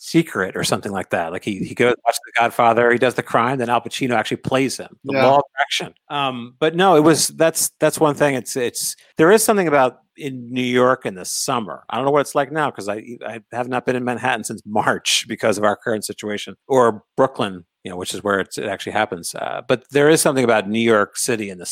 secret 0.07 0.57
or 0.57 0.63
something 0.63 0.93
like 0.93 1.11
that. 1.11 1.33
Like 1.33 1.45
he 1.45 1.59
he 1.59 1.75
goes 1.75 1.95
watch 2.05 2.17
The 2.25 2.41
Godfather, 2.41 2.93
he 2.93 2.99
does 2.99 3.15
the 3.15 3.23
crime, 3.23 3.59
then 3.59 3.69
Al 3.69 3.81
Pacino 3.81 4.15
actually 4.15 4.39
plays 4.39 4.77
him. 4.77 4.97
The 5.05 5.15
yeah. 5.15 5.27
law 5.27 5.37
of 5.39 5.45
action. 5.61 5.95
Um, 6.09 6.55
but 6.59 6.77
no, 6.77 6.97
it 6.97 7.01
was 7.01 7.29
that's 7.29 7.71
that's 7.81 7.99
one 7.99 8.15
thing. 8.15 8.35
It's 8.35 8.57
it's 8.57 8.97
there 9.17 9.31
is 9.33 9.43
something 9.43 9.69
about 9.69 9.99
in 10.17 10.51
New 10.51 10.63
York 10.63 11.05
in 11.05 11.15
the 11.15 11.25
summer. 11.25 11.85
I 11.91 11.97
don't 11.97 12.05
know 12.05 12.11
what 12.11 12.21
it's 12.21 12.35
like 12.35 12.53
now 12.53 12.71
because 12.71 12.89
I 12.89 13.03
I 13.27 13.41
have 13.53 13.69
not 13.69 13.85
been 13.85 13.97
in 13.97 14.05
Manhattan 14.05 14.45
since 14.45 14.63
March 14.67 15.27
because 15.29 15.59
of 15.59 15.65
our 15.65 15.77
current 15.77 16.05
situation, 16.05 16.57
or 16.69 17.03
Brooklyn, 17.17 17.65
you 17.83 17.91
know, 17.91 17.97
which 17.97 18.15
is 18.15 18.23
where 18.23 18.41
it 18.41 18.57
actually 18.59 18.93
happens. 18.93 19.35
Uh, 19.35 19.63
but 19.67 19.85
there 19.91 20.09
is 20.09 20.21
something 20.21 20.45
about 20.45 20.69
New 20.69 20.81
York 20.81 21.17
City 21.17 21.51
in 21.51 21.59
the 21.59 21.67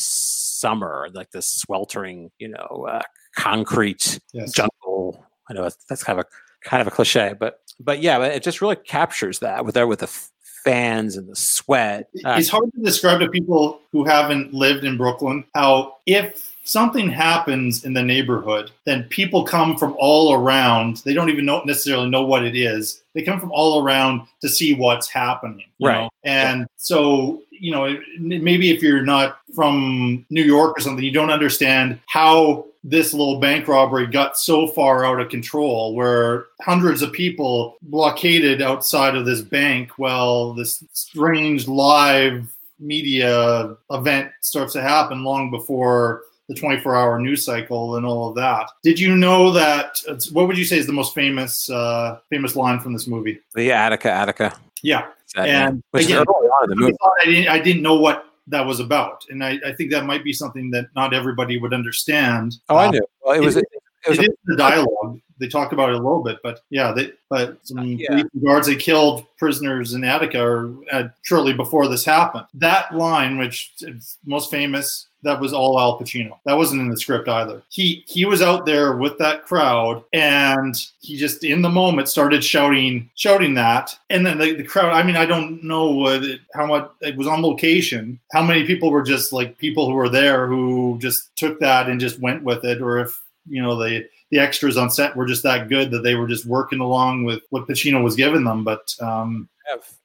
summer, 0.59 1.09
like 1.13 1.31
this 1.31 1.47
sweltering, 1.47 2.31
you 2.39 2.49
know, 2.49 2.87
uh, 2.89 3.01
concrete 3.35 4.19
yes. 4.33 4.51
jungle. 4.51 5.25
I 5.49 5.53
know 5.53 5.69
that's 5.89 6.03
kind 6.03 6.19
of 6.19 6.25
a 6.25 6.67
kind 6.67 6.81
of 6.81 6.87
a 6.87 6.91
cliche, 6.91 7.33
but 7.39 7.59
but 7.79 8.01
yeah, 8.01 8.23
it 8.23 8.43
just 8.43 8.61
really 8.61 8.75
captures 8.75 9.39
that 9.39 9.65
with 9.65 9.75
there 9.75 9.87
with 9.87 9.99
the 9.99 10.29
fans 10.65 11.15
and 11.15 11.29
the 11.29 11.35
sweat. 11.35 12.09
Uh, 12.25 12.35
it's 12.39 12.49
hard 12.49 12.71
to 12.73 12.81
describe 12.81 13.19
to 13.19 13.29
people 13.29 13.79
who 13.91 14.03
haven't 14.03 14.53
lived 14.53 14.83
in 14.83 14.97
Brooklyn 14.97 15.45
how 15.53 15.97
if 16.05 16.54
something 16.65 17.09
happens 17.09 17.85
in 17.85 17.93
the 17.93 18.03
neighborhood, 18.03 18.71
then 18.85 19.03
people 19.03 19.43
come 19.43 19.77
from 19.77 19.95
all 19.97 20.33
around. 20.33 20.97
They 21.05 21.13
don't 21.13 21.29
even 21.29 21.45
know 21.45 21.61
necessarily 21.63 22.09
know 22.09 22.25
what 22.25 22.43
it 22.43 22.55
is. 22.55 23.03
They 23.13 23.21
come 23.21 23.39
from 23.39 23.51
all 23.51 23.81
around 23.81 24.27
to 24.41 24.49
see 24.49 24.73
what's 24.73 25.07
happening. 25.07 25.65
right. 25.79 26.01
Know? 26.01 26.09
And 26.23 26.61
yeah. 26.61 26.65
so 26.75 27.41
you 27.51 27.71
know, 27.71 27.97
maybe 28.19 28.71
if 28.71 28.81
you're 28.83 29.05
not 29.05 29.39
from 29.53 30.25
New 30.29 30.43
York 30.43 30.77
or 30.77 30.81
something, 30.81 31.03
you 31.03 31.11
don't 31.11 31.31
understand 31.31 31.99
how 32.07 32.65
this 32.83 33.13
little 33.13 33.39
bank 33.39 33.67
robbery 33.67 34.05
got 34.05 34.37
so 34.37 34.67
far 34.67 35.05
out 35.05 35.19
of 35.19 35.29
control 35.29 35.95
where 35.95 36.45
hundreds 36.61 37.01
of 37.01 37.11
people 37.11 37.77
blockaded 37.81 38.61
outside 38.61 39.15
of 39.15 39.25
this 39.25 39.41
bank 39.41 39.97
while 39.97 40.53
this 40.53 40.83
strange 40.93 41.67
live 41.67 42.47
media 42.79 43.75
event 43.89 44.31
starts 44.41 44.73
to 44.73 44.81
happen 44.81 45.23
long 45.23 45.49
before 45.49 46.21
the 46.47 46.55
24 46.55 46.95
hour 46.95 47.19
news 47.19 47.43
cycle 47.45 47.95
and 47.97 48.05
all 48.05 48.29
of 48.29 48.35
that. 48.35 48.69
Did 48.83 48.99
you 48.99 49.15
know 49.15 49.51
that? 49.51 49.95
What 50.31 50.47
would 50.47 50.57
you 50.57 50.65
say 50.65 50.77
is 50.77 50.85
the 50.87 50.93
most 50.93 51.13
famous 51.15 51.69
uh, 51.69 52.19
famous 52.29 52.55
line 52.55 52.79
from 52.79 52.93
this 52.93 53.07
movie? 53.07 53.39
The 53.55 53.71
Attica, 53.71 54.11
Attica. 54.11 54.53
Yeah, 54.83 55.07
That- 55.35 55.47
and 55.49 55.83
again, 55.93 56.11
is 56.11 56.11
early 56.11 56.47
on 56.49 56.71
in 56.71 56.79
the 56.79 56.97
I 57.21 57.25
didn't, 57.25 57.47
I 57.49 57.59
didn't 57.59 57.81
know 57.81 57.95
what 57.95 58.25
that 58.47 58.63
was 58.65 58.79
about, 58.79 59.23
and 59.31 59.43
I, 59.43 59.59
I 59.65 59.71
think 59.73 59.89
that 59.91 60.05
might 60.05 60.23
be 60.23 60.31
something 60.33 60.69
that 60.71 60.85
not 60.95 61.13
everybody 61.15 61.57
would 61.57 61.73
understand. 61.73 62.55
Oh, 62.69 62.75
I 62.75 62.87
Uh, 62.87 62.91
knew. 62.91 63.01
Well, 63.23 63.35
it 63.35 63.43
was. 63.43 63.55
it, 63.55 63.65
it 64.05 64.09
was 64.09 64.19
it 64.19 64.23
is 64.29 64.35
the 64.45 64.55
dialogue. 64.55 65.19
They 65.39 65.47
talk 65.47 65.73
about 65.73 65.89
it 65.89 65.95
a 65.95 65.97
little 65.97 66.23
bit, 66.23 66.37
but 66.43 66.59
yeah, 66.69 66.91
they, 66.93 67.11
but 67.29 67.57
some 67.67 67.83
Yeah. 67.83 68.21
guards 68.45 68.67
they 68.67 68.75
killed 68.75 69.25
prisoners 69.37 69.93
in 69.95 70.03
Attica 70.05 70.41
or 70.41 70.73
uh, 70.91 71.05
shortly 71.23 71.51
before 71.53 71.87
this 71.89 72.05
happened. 72.05 72.45
That 72.53 72.95
line, 72.95 73.37
which 73.37 73.73
is 73.81 74.17
most 74.25 74.49
famous, 74.51 75.07
that 75.25 75.41
was 75.41 75.53
all 75.53 75.79
Al 75.79 75.99
Pacino. 75.99 76.37
That 76.45 76.57
wasn't 76.57 76.81
in 76.81 76.89
the 76.89 76.97
script 76.97 77.27
either. 77.27 77.61
He 77.69 78.03
he 78.07 78.25
was 78.25 78.41
out 78.41 78.65
there 78.65 78.95
with 78.95 79.17
that 79.17 79.45
crowd, 79.45 80.03
and 80.13 80.75
he 81.01 81.17
just 81.17 81.43
in 81.43 81.61
the 81.61 81.69
moment 81.69 82.07
started 82.07 82.43
shouting 82.43 83.09
shouting 83.15 83.55
that, 83.55 83.97
and 84.09 84.25
then 84.25 84.37
the, 84.37 84.53
the 84.53 84.63
crowd. 84.63 84.93
I 84.93 85.03
mean, 85.03 85.17
I 85.17 85.25
don't 85.25 85.63
know 85.63 86.07
it, 86.07 86.39
how 86.53 86.65
much 86.65 86.89
it 87.01 87.17
was 87.17 87.27
on 87.27 87.41
location. 87.41 88.19
How 88.31 88.43
many 88.43 88.65
people 88.65 88.91
were 88.91 89.03
just 89.03 89.33
like 89.33 89.57
people 89.57 89.87
who 89.87 89.93
were 89.93 90.09
there 90.09 90.47
who 90.47 90.97
just 90.99 91.35
took 91.35 91.59
that 91.59 91.89
and 91.89 91.99
just 91.99 92.19
went 92.19 92.43
with 92.43 92.63
it, 92.63 92.81
or 92.81 92.99
if 92.99 93.21
you 93.49 93.61
know 93.61 93.75
the 93.75 94.07
the 94.31 94.39
extras 94.39 94.77
on 94.77 94.89
set 94.89 95.15
were 95.15 95.25
just 95.25 95.43
that 95.43 95.69
good 95.69 95.91
that 95.91 96.03
they 96.03 96.15
were 96.15 96.27
just 96.27 96.45
working 96.45 96.79
along 96.79 97.25
with 97.25 97.41
what 97.49 97.67
Pacino 97.67 98.03
was 98.03 98.15
giving 98.15 98.43
them. 98.43 98.63
But 98.63 98.93
um, 99.01 99.49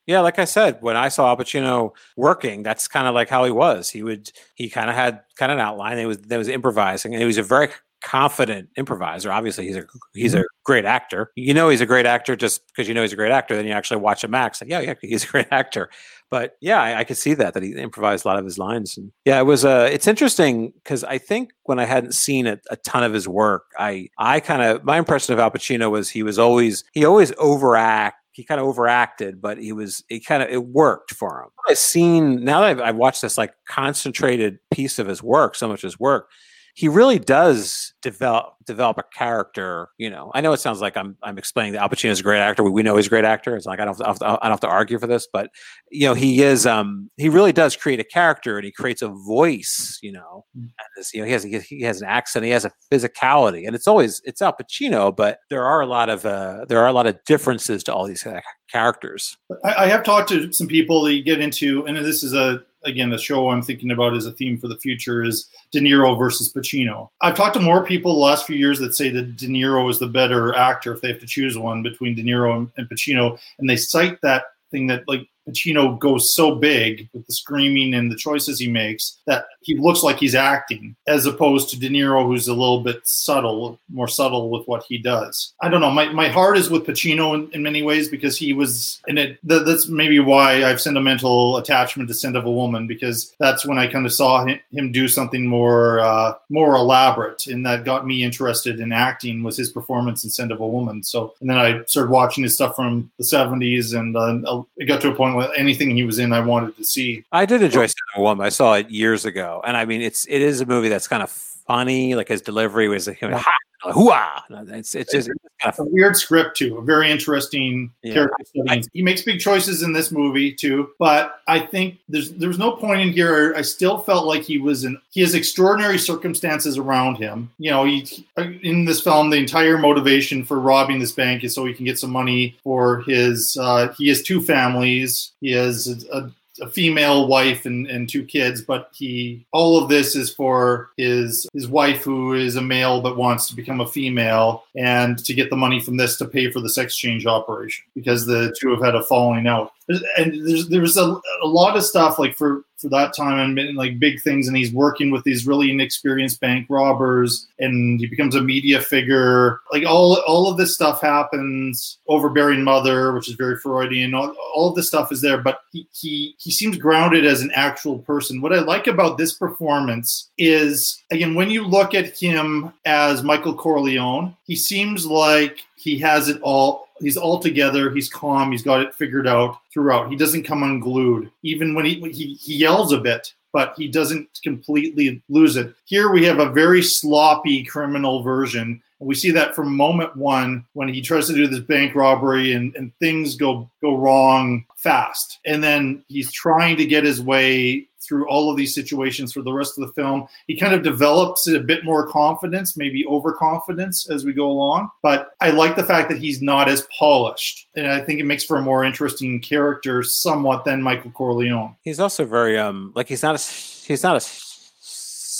Yeah, 0.06 0.20
like 0.20 0.38
I 0.38 0.44
said, 0.44 0.78
when 0.80 0.96
I 0.96 1.08
saw 1.08 1.28
Al 1.28 1.36
Pacino 1.36 1.92
working, 2.16 2.62
that's 2.62 2.88
kind 2.88 3.06
of 3.06 3.14
like 3.14 3.28
how 3.28 3.44
he 3.44 3.50
was. 3.50 3.90
He 3.90 4.02
would 4.02 4.30
he 4.54 4.68
kind 4.68 4.90
of 4.90 4.96
had 4.96 5.20
kind 5.36 5.52
of 5.52 5.58
an 5.58 5.64
outline. 5.64 5.98
It 5.98 6.06
was 6.06 6.18
there 6.18 6.38
was 6.38 6.48
improvising, 6.48 7.14
and 7.14 7.20
he 7.20 7.26
was 7.26 7.38
a 7.38 7.42
very 7.42 7.68
confident 8.02 8.70
improviser. 8.76 9.30
Obviously, 9.30 9.66
he's 9.66 9.76
a 9.76 9.84
he's 10.14 10.34
a 10.34 10.44
great 10.64 10.84
actor. 10.84 11.30
You 11.36 11.54
know, 11.54 11.68
he's 11.68 11.80
a 11.80 11.86
great 11.86 12.06
actor 12.06 12.36
just 12.36 12.66
because 12.68 12.88
you 12.88 12.94
know 12.94 13.02
he's 13.02 13.12
a 13.12 13.16
great 13.16 13.32
actor. 13.32 13.54
Then 13.56 13.66
you 13.66 13.72
actually 13.72 14.00
watch 14.00 14.24
him 14.24 14.34
act. 14.34 14.62
Yeah, 14.66 14.80
yeah, 14.80 14.94
he's 15.00 15.24
a 15.24 15.28
great 15.28 15.48
actor. 15.50 15.90
But 16.30 16.56
yeah, 16.60 16.80
I, 16.80 17.00
I 17.00 17.04
could 17.04 17.16
see 17.16 17.34
that 17.34 17.54
that 17.54 17.62
he 17.62 17.72
improvised 17.72 18.24
a 18.24 18.28
lot 18.28 18.38
of 18.38 18.44
his 18.44 18.58
lines. 18.58 18.96
And 18.96 19.10
yeah, 19.24 19.40
it 19.40 19.44
was 19.44 19.64
uh, 19.64 19.88
it's 19.90 20.06
interesting 20.06 20.72
because 20.82 21.02
I 21.02 21.18
think 21.18 21.50
when 21.64 21.78
I 21.78 21.84
hadn't 21.84 22.12
seen 22.12 22.46
a, 22.46 22.58
a 22.70 22.76
ton 22.76 23.02
of 23.02 23.12
his 23.12 23.26
work, 23.26 23.64
I 23.78 24.08
I 24.18 24.40
kind 24.40 24.62
of 24.62 24.84
my 24.84 24.98
impression 24.98 25.32
of 25.32 25.40
Al 25.40 25.50
Pacino 25.50 25.90
was 25.90 26.08
he 26.08 26.22
was 26.22 26.38
always 26.38 26.84
he 26.92 27.04
always 27.04 27.32
overact 27.38 28.20
he 28.32 28.44
kind 28.44 28.60
of 28.60 28.66
overacted, 28.66 29.40
but 29.40 29.58
he 29.58 29.72
was 29.72 30.04
it 30.08 30.24
kind 30.24 30.42
of 30.42 30.48
it 30.50 30.64
worked 30.64 31.12
for 31.12 31.42
him. 31.42 31.50
I've 31.68 31.78
seen 31.78 32.44
now 32.44 32.60
that 32.60 32.70
I've, 32.70 32.80
I've 32.80 32.96
watched 32.96 33.22
this 33.22 33.36
like 33.36 33.52
concentrated 33.68 34.58
piece 34.70 34.98
of 34.98 35.06
his 35.06 35.22
work, 35.22 35.54
so 35.54 35.68
much 35.68 35.80
of 35.80 35.88
his 35.88 36.00
work, 36.00 36.30
he 36.74 36.88
really 36.88 37.18
does 37.18 37.94
develop 38.02 38.54
develop 38.66 38.98
a 38.98 39.04
character. 39.16 39.88
You 39.98 40.10
know, 40.10 40.30
I 40.34 40.40
know 40.40 40.52
it 40.52 40.60
sounds 40.60 40.80
like 40.80 40.96
I'm 40.96 41.16
I'm 41.22 41.38
explaining 41.38 41.72
that 41.72 41.82
Al 41.82 41.88
Pacino 41.88 42.10
is 42.10 42.20
a 42.20 42.22
great 42.22 42.40
actor. 42.40 42.62
We, 42.62 42.70
we 42.70 42.82
know 42.82 42.96
he's 42.96 43.06
a 43.06 43.10
great 43.10 43.24
actor. 43.24 43.56
It's 43.56 43.66
like 43.66 43.80
I 43.80 43.84
don't 43.84 43.98
have 44.06 44.18
to, 44.18 44.26
I 44.26 44.38
don't 44.42 44.50
have 44.50 44.60
to 44.60 44.68
argue 44.68 44.98
for 44.98 45.06
this, 45.06 45.26
but 45.32 45.50
you 45.90 46.06
know, 46.06 46.14
he 46.14 46.42
is 46.42 46.66
um 46.66 47.10
he 47.16 47.28
really 47.28 47.52
does 47.52 47.76
create 47.76 48.00
a 48.00 48.04
character 48.04 48.56
and 48.56 48.64
he 48.64 48.72
creates 48.72 49.02
a 49.02 49.08
voice. 49.08 49.98
You 50.02 50.12
know, 50.12 50.44
and 50.54 50.70
this, 50.96 51.12
you 51.12 51.20
know 51.20 51.26
he 51.26 51.32
has 51.32 51.42
he 51.42 51.82
has 51.82 52.00
an 52.00 52.08
accent, 52.08 52.44
he 52.44 52.50
has 52.50 52.64
a 52.64 52.72
physicality, 52.90 53.66
and 53.66 53.74
it's 53.74 53.86
always 53.86 54.20
it's 54.24 54.40
Al 54.42 54.54
Pacino, 54.54 55.14
but 55.14 55.40
there 55.48 55.64
are 55.64 55.80
a 55.80 55.86
lot 55.86 56.08
of 56.08 56.24
uh 56.24 56.64
there 56.68 56.80
are 56.80 56.88
a 56.88 56.92
lot 56.92 57.06
of 57.06 57.18
differences 57.24 57.82
to 57.84 57.94
all 57.94 58.06
these 58.06 58.26
uh, 58.26 58.40
characters. 58.70 59.36
I, 59.64 59.84
I 59.84 59.86
have 59.88 60.04
talked 60.04 60.28
to 60.30 60.52
some 60.52 60.68
people 60.68 61.02
that 61.02 61.24
get 61.24 61.40
into, 61.40 61.84
and 61.86 61.96
this 61.96 62.22
is 62.22 62.34
a 62.34 62.62
again 62.84 63.10
the 63.10 63.18
show 63.18 63.50
I'm 63.50 63.62
thinking 63.62 63.90
about 63.90 64.14
as 64.14 64.26
a 64.26 64.32
theme 64.32 64.58
for 64.58 64.68
the 64.68 64.78
future 64.78 65.22
is 65.22 65.48
De 65.70 65.80
Niro 65.80 66.18
versus 66.18 66.52
Pacino. 66.52 67.08
I've 67.20 67.36
talked 67.36 67.54
to 67.54 67.60
more 67.60 67.84
people 67.84 68.12
the 68.12 68.20
last 68.20 68.46
few 68.46 68.56
years 68.56 68.78
that 68.78 68.94
say 68.94 69.10
that 69.10 69.36
De 69.36 69.46
Niro 69.46 69.90
is 69.90 69.98
the 69.98 70.06
better 70.06 70.54
actor 70.54 70.92
if 70.92 71.00
they 71.00 71.08
have 71.08 71.20
to 71.20 71.26
choose 71.26 71.58
one 71.58 71.82
between 71.82 72.14
De 72.14 72.22
Niro 72.22 72.56
and, 72.56 72.70
and 72.76 72.88
Pacino, 72.88 73.38
and 73.58 73.68
they 73.68 73.76
cite 73.76 74.20
that 74.22 74.44
thing 74.70 74.86
that 74.86 75.06
like 75.08 75.28
Pacino 75.50 75.98
goes 75.98 76.34
so 76.34 76.54
big 76.54 77.08
with 77.12 77.26
the 77.26 77.32
screaming 77.32 77.94
and 77.94 78.10
the 78.10 78.16
choices 78.16 78.58
he 78.58 78.68
makes 78.68 79.18
that 79.26 79.46
he 79.62 79.76
looks 79.76 80.02
like 80.02 80.18
he's 80.18 80.34
acting, 80.34 80.96
as 81.06 81.26
opposed 81.26 81.68
to 81.70 81.78
De 81.78 81.88
Niro, 81.88 82.24
who's 82.24 82.48
a 82.48 82.54
little 82.54 82.80
bit 82.80 83.00
subtle, 83.04 83.78
more 83.90 84.08
subtle 84.08 84.50
with 84.50 84.66
what 84.66 84.84
he 84.88 84.98
does. 84.98 85.52
I 85.60 85.68
don't 85.68 85.80
know. 85.80 85.90
My, 85.90 86.10
my 86.12 86.28
heart 86.28 86.56
is 86.56 86.70
with 86.70 86.86
Pacino 86.86 87.34
in, 87.34 87.50
in 87.52 87.62
many 87.62 87.82
ways 87.82 88.08
because 88.08 88.38
he 88.38 88.52
was, 88.52 89.00
and 89.06 89.18
it 89.18 89.38
th- 89.46 89.62
that's 89.66 89.88
maybe 89.88 90.18
why 90.18 90.54
I 90.54 90.68
have 90.68 90.80
sentimental 90.80 91.58
attachment 91.58 92.08
to 92.08 92.14
Scent 92.14 92.36
of 92.36 92.46
a 92.46 92.50
Woman 92.50 92.86
because 92.86 93.34
that's 93.38 93.66
when 93.66 93.78
I 93.78 93.86
kind 93.86 94.06
of 94.06 94.12
saw 94.12 94.44
him, 94.44 94.58
him 94.72 94.92
do 94.92 95.08
something 95.08 95.46
more 95.46 96.00
uh, 96.00 96.34
more 96.48 96.74
elaborate, 96.74 97.46
and 97.46 97.64
that 97.66 97.84
got 97.84 98.06
me 98.06 98.22
interested 98.24 98.80
in 98.80 98.92
acting 98.92 99.42
was 99.42 99.56
his 99.56 99.70
performance 99.70 100.24
in 100.24 100.30
Scent 100.30 100.52
of 100.52 100.60
a 100.60 100.66
Woman. 100.66 101.02
So, 101.02 101.34
and 101.40 101.50
then 101.50 101.58
I 101.58 101.82
started 101.86 102.10
watching 102.10 102.44
his 102.44 102.54
stuff 102.54 102.76
from 102.76 103.10
the 103.18 103.24
'70s, 103.24 103.98
and 103.98 104.16
uh, 104.16 104.62
it 104.76 104.86
got 104.86 105.00
to 105.02 105.10
a 105.10 105.14
point 105.14 105.36
anything 105.56 105.96
he 105.96 106.02
was 106.04 106.18
in, 106.18 106.32
I 106.32 106.40
wanted 106.40 106.76
to 106.76 106.84
see. 106.84 107.24
I 107.32 107.46
did 107.46 107.62
enjoy 107.62 107.86
Scent 107.86 107.96
of 108.14 108.20
a 108.20 108.22
Woman. 108.22 108.44
I 108.44 108.50
saw 108.50 108.74
it 108.74 108.90
years 108.90 109.24
ago, 109.24 109.62
and 109.64 109.76
I 109.76 109.84
mean, 109.84 110.02
it's 110.02 110.26
it 110.28 110.42
is 110.42 110.60
a 110.60 110.66
movie 110.66 110.88
that's 110.88 111.08
kind 111.08 111.22
of 111.22 111.30
funny. 111.70 112.14
Like 112.14 112.28
his 112.28 112.42
delivery 112.42 112.88
was 112.88 113.06
like, 113.06 113.20
ha, 113.20 113.52
hooah! 113.84 114.42
It's 114.70 114.94
it's 114.94 115.12
just 115.12 115.28
it's 115.28 115.38
kind 115.62 115.70
It's 115.70 115.78
a 115.78 115.84
weird 115.84 116.16
script 116.16 116.56
too. 116.56 116.78
A 116.78 116.82
very 116.82 117.10
interesting 117.10 117.92
Yeah. 118.02 118.14
character 118.14 118.44
study. 118.44 118.82
he 118.92 119.02
makes 119.02 119.22
big 119.22 119.40
choices 119.40 119.82
in 119.82 119.92
this 119.92 120.10
movie 120.10 120.52
too, 120.52 120.90
but 120.98 121.40
I 121.46 121.60
think 121.60 121.98
there's 122.08 122.32
there's 122.32 122.58
no 122.58 122.72
point 122.72 123.00
in 123.00 123.12
here. 123.12 123.54
I 123.56 123.62
still 123.62 123.98
felt 123.98 124.26
like 124.26 124.42
he 124.42 124.58
was 124.58 124.84
in. 124.84 124.98
He 125.10 125.20
has 125.20 125.34
extraordinary 125.34 125.98
circumstances 125.98 126.76
around 126.76 127.16
him. 127.16 127.50
You 127.58 127.70
know, 127.70 127.84
he 127.84 128.26
in 128.62 128.84
this 128.84 129.00
film, 129.00 129.30
the 129.30 129.36
entire 129.38 129.78
motivation 129.78 130.44
for 130.44 130.58
robbing 130.58 130.98
this 130.98 131.12
bank 131.12 131.44
is 131.44 131.54
so 131.54 131.64
he 131.64 131.72
can 131.74 131.84
get 131.84 131.98
some 131.98 132.10
money 132.10 132.58
for 132.64 133.02
his. 133.02 133.56
Uh, 133.60 133.92
he 133.96 134.08
has 134.08 134.22
two 134.22 134.40
families. 134.42 135.32
He 135.40 135.52
has 135.52 135.86
a, 136.12 136.16
a 136.18 136.30
female 136.70 137.26
wife 137.26 137.66
and, 137.66 137.86
and 137.86 138.08
two 138.08 138.24
kids, 138.24 138.62
but 138.62 138.90
he 138.92 139.46
all 139.52 139.82
of 139.82 139.88
this 139.88 140.16
is 140.16 140.32
for 140.32 140.90
his 140.96 141.48
his 141.52 141.68
wife 141.68 142.02
who 142.02 142.34
is 142.34 142.56
a 142.56 142.62
male 142.62 143.00
but 143.00 143.16
wants 143.16 143.48
to 143.48 143.56
become 143.56 143.80
a 143.80 143.86
female 143.86 144.64
and 144.74 145.18
to 145.24 145.34
get 145.34 145.50
the 145.50 145.56
money 145.56 145.80
from 145.80 145.96
this 145.96 146.16
to 146.18 146.24
pay 146.24 146.50
for 146.50 146.60
the 146.60 146.70
sex 146.70 146.96
change 146.96 147.26
operation 147.26 147.84
because 147.94 148.26
the 148.26 148.54
two 148.60 148.70
have 148.70 148.82
had 148.82 148.94
a 148.94 149.02
falling 149.02 149.46
out. 149.46 149.72
And 150.16 150.46
there's 150.46 150.68
there 150.68 150.80
was 150.80 150.96
a, 150.96 151.20
a 151.42 151.46
lot 151.46 151.76
of 151.76 151.84
stuff 151.84 152.18
like 152.18 152.36
for 152.36 152.62
for 152.76 152.88
that 152.88 153.14
time 153.14 153.58
and 153.58 153.76
like 153.76 153.98
big 153.98 154.22
things 154.22 154.48
and 154.48 154.56
he's 154.56 154.72
working 154.72 155.10
with 155.10 155.22
these 155.24 155.46
really 155.46 155.70
inexperienced 155.70 156.40
bank 156.40 156.66
robbers 156.70 157.46
and 157.58 158.00
he 158.00 158.06
becomes 158.06 158.34
a 158.34 158.40
media 158.40 158.80
figure. 158.80 159.60
Like 159.72 159.84
all 159.86 160.20
all 160.26 160.50
of 160.50 160.56
this 160.56 160.74
stuff 160.74 161.00
happens 161.00 161.98
overbearing 162.08 162.62
mother 162.62 163.12
which 163.12 163.28
is 163.28 163.34
very 163.34 163.56
freudian. 163.58 164.14
All, 164.14 164.34
all 164.54 164.70
of 164.70 164.76
this 164.76 164.88
stuff 164.88 165.12
is 165.12 165.20
there 165.20 165.38
but 165.38 165.60
he, 165.72 165.86
he 165.92 166.34
he 166.38 166.50
seems 166.50 166.78
grounded 166.78 167.26
as 167.26 167.42
an 167.42 167.50
actual 167.54 167.98
person. 167.98 168.40
What 168.40 168.52
i 168.52 168.60
like 168.60 168.86
about 168.86 169.18
this 169.18 169.34
performance 169.34 170.30
is 170.38 171.02
again 171.10 171.34
when 171.34 171.50
you 171.50 171.66
look 171.66 171.94
at 171.94 172.16
him 172.18 172.72
as 172.84 173.22
michael 173.22 173.54
corleone 173.54 174.34
he 174.44 174.56
seems 174.56 175.06
like 175.06 175.64
he 175.80 175.98
has 175.98 176.28
it 176.28 176.40
all 176.42 176.86
he's 177.00 177.16
all 177.16 177.38
together 177.38 177.90
he's 177.90 178.08
calm 178.08 178.52
he's 178.52 178.62
got 178.62 178.82
it 178.82 178.94
figured 178.94 179.26
out 179.26 179.60
throughout. 179.72 180.10
He 180.10 180.16
doesn't 180.16 180.44
come 180.44 180.62
unglued. 180.62 181.30
Even 181.42 181.74
when 181.74 181.84
he 181.84 182.00
he, 182.10 182.34
he 182.34 182.56
yells 182.56 182.92
a 182.92 182.98
bit 182.98 183.32
but 183.52 183.74
he 183.76 183.88
doesn't 183.88 184.28
completely 184.42 185.20
lose 185.28 185.56
it. 185.56 185.74
Here 185.84 186.10
we 186.10 186.24
have 186.24 186.38
a 186.38 186.50
very 186.50 186.82
sloppy 186.82 187.64
criminal 187.64 188.22
version. 188.22 188.80
And 189.00 189.08
we 189.08 189.14
see 189.14 189.30
that 189.32 189.56
from 189.56 189.76
moment 189.76 190.14
one 190.14 190.64
when 190.74 190.88
he 190.88 191.00
tries 191.00 191.26
to 191.26 191.34
do 191.34 191.46
this 191.46 191.60
bank 191.60 191.94
robbery 191.94 192.52
and, 192.52 192.74
and 192.76 192.92
things 192.98 193.34
go 193.34 193.68
go 193.80 193.96
wrong 193.96 194.64
fast. 194.76 195.38
And 195.46 195.64
then 195.64 196.04
he's 196.08 196.30
trying 196.30 196.76
to 196.76 196.86
get 196.86 197.04
his 197.04 197.20
way 197.20 197.88
through 198.10 198.28
all 198.28 198.50
of 198.50 198.56
these 198.56 198.74
situations 198.74 199.32
for 199.32 199.40
the 199.40 199.52
rest 199.52 199.78
of 199.78 199.86
the 199.86 199.92
film. 199.92 200.26
He 200.48 200.56
kind 200.56 200.74
of 200.74 200.82
develops 200.82 201.46
a 201.46 201.60
bit 201.60 201.84
more 201.84 202.08
confidence, 202.08 202.76
maybe 202.76 203.06
overconfidence 203.06 204.10
as 204.10 204.24
we 204.24 204.32
go 204.32 204.50
along. 204.50 204.90
But 205.00 205.30
I 205.40 205.50
like 205.50 205.76
the 205.76 205.84
fact 205.84 206.08
that 206.08 206.18
he's 206.18 206.42
not 206.42 206.68
as 206.68 206.88
polished. 206.98 207.68
And 207.76 207.86
I 207.86 208.00
think 208.00 208.18
it 208.18 208.24
makes 208.24 208.42
for 208.42 208.56
a 208.56 208.62
more 208.62 208.82
interesting 208.82 209.40
character 209.40 210.02
somewhat 210.02 210.64
than 210.64 210.82
Michael 210.82 211.12
Corleone. 211.12 211.76
He's 211.82 212.00
also 212.00 212.24
very 212.24 212.58
um 212.58 212.90
like 212.96 213.06
he's 213.06 213.22
not 213.22 213.36
a 213.36 213.86
he's 213.86 214.02
not 214.02 214.16
a 214.16 214.49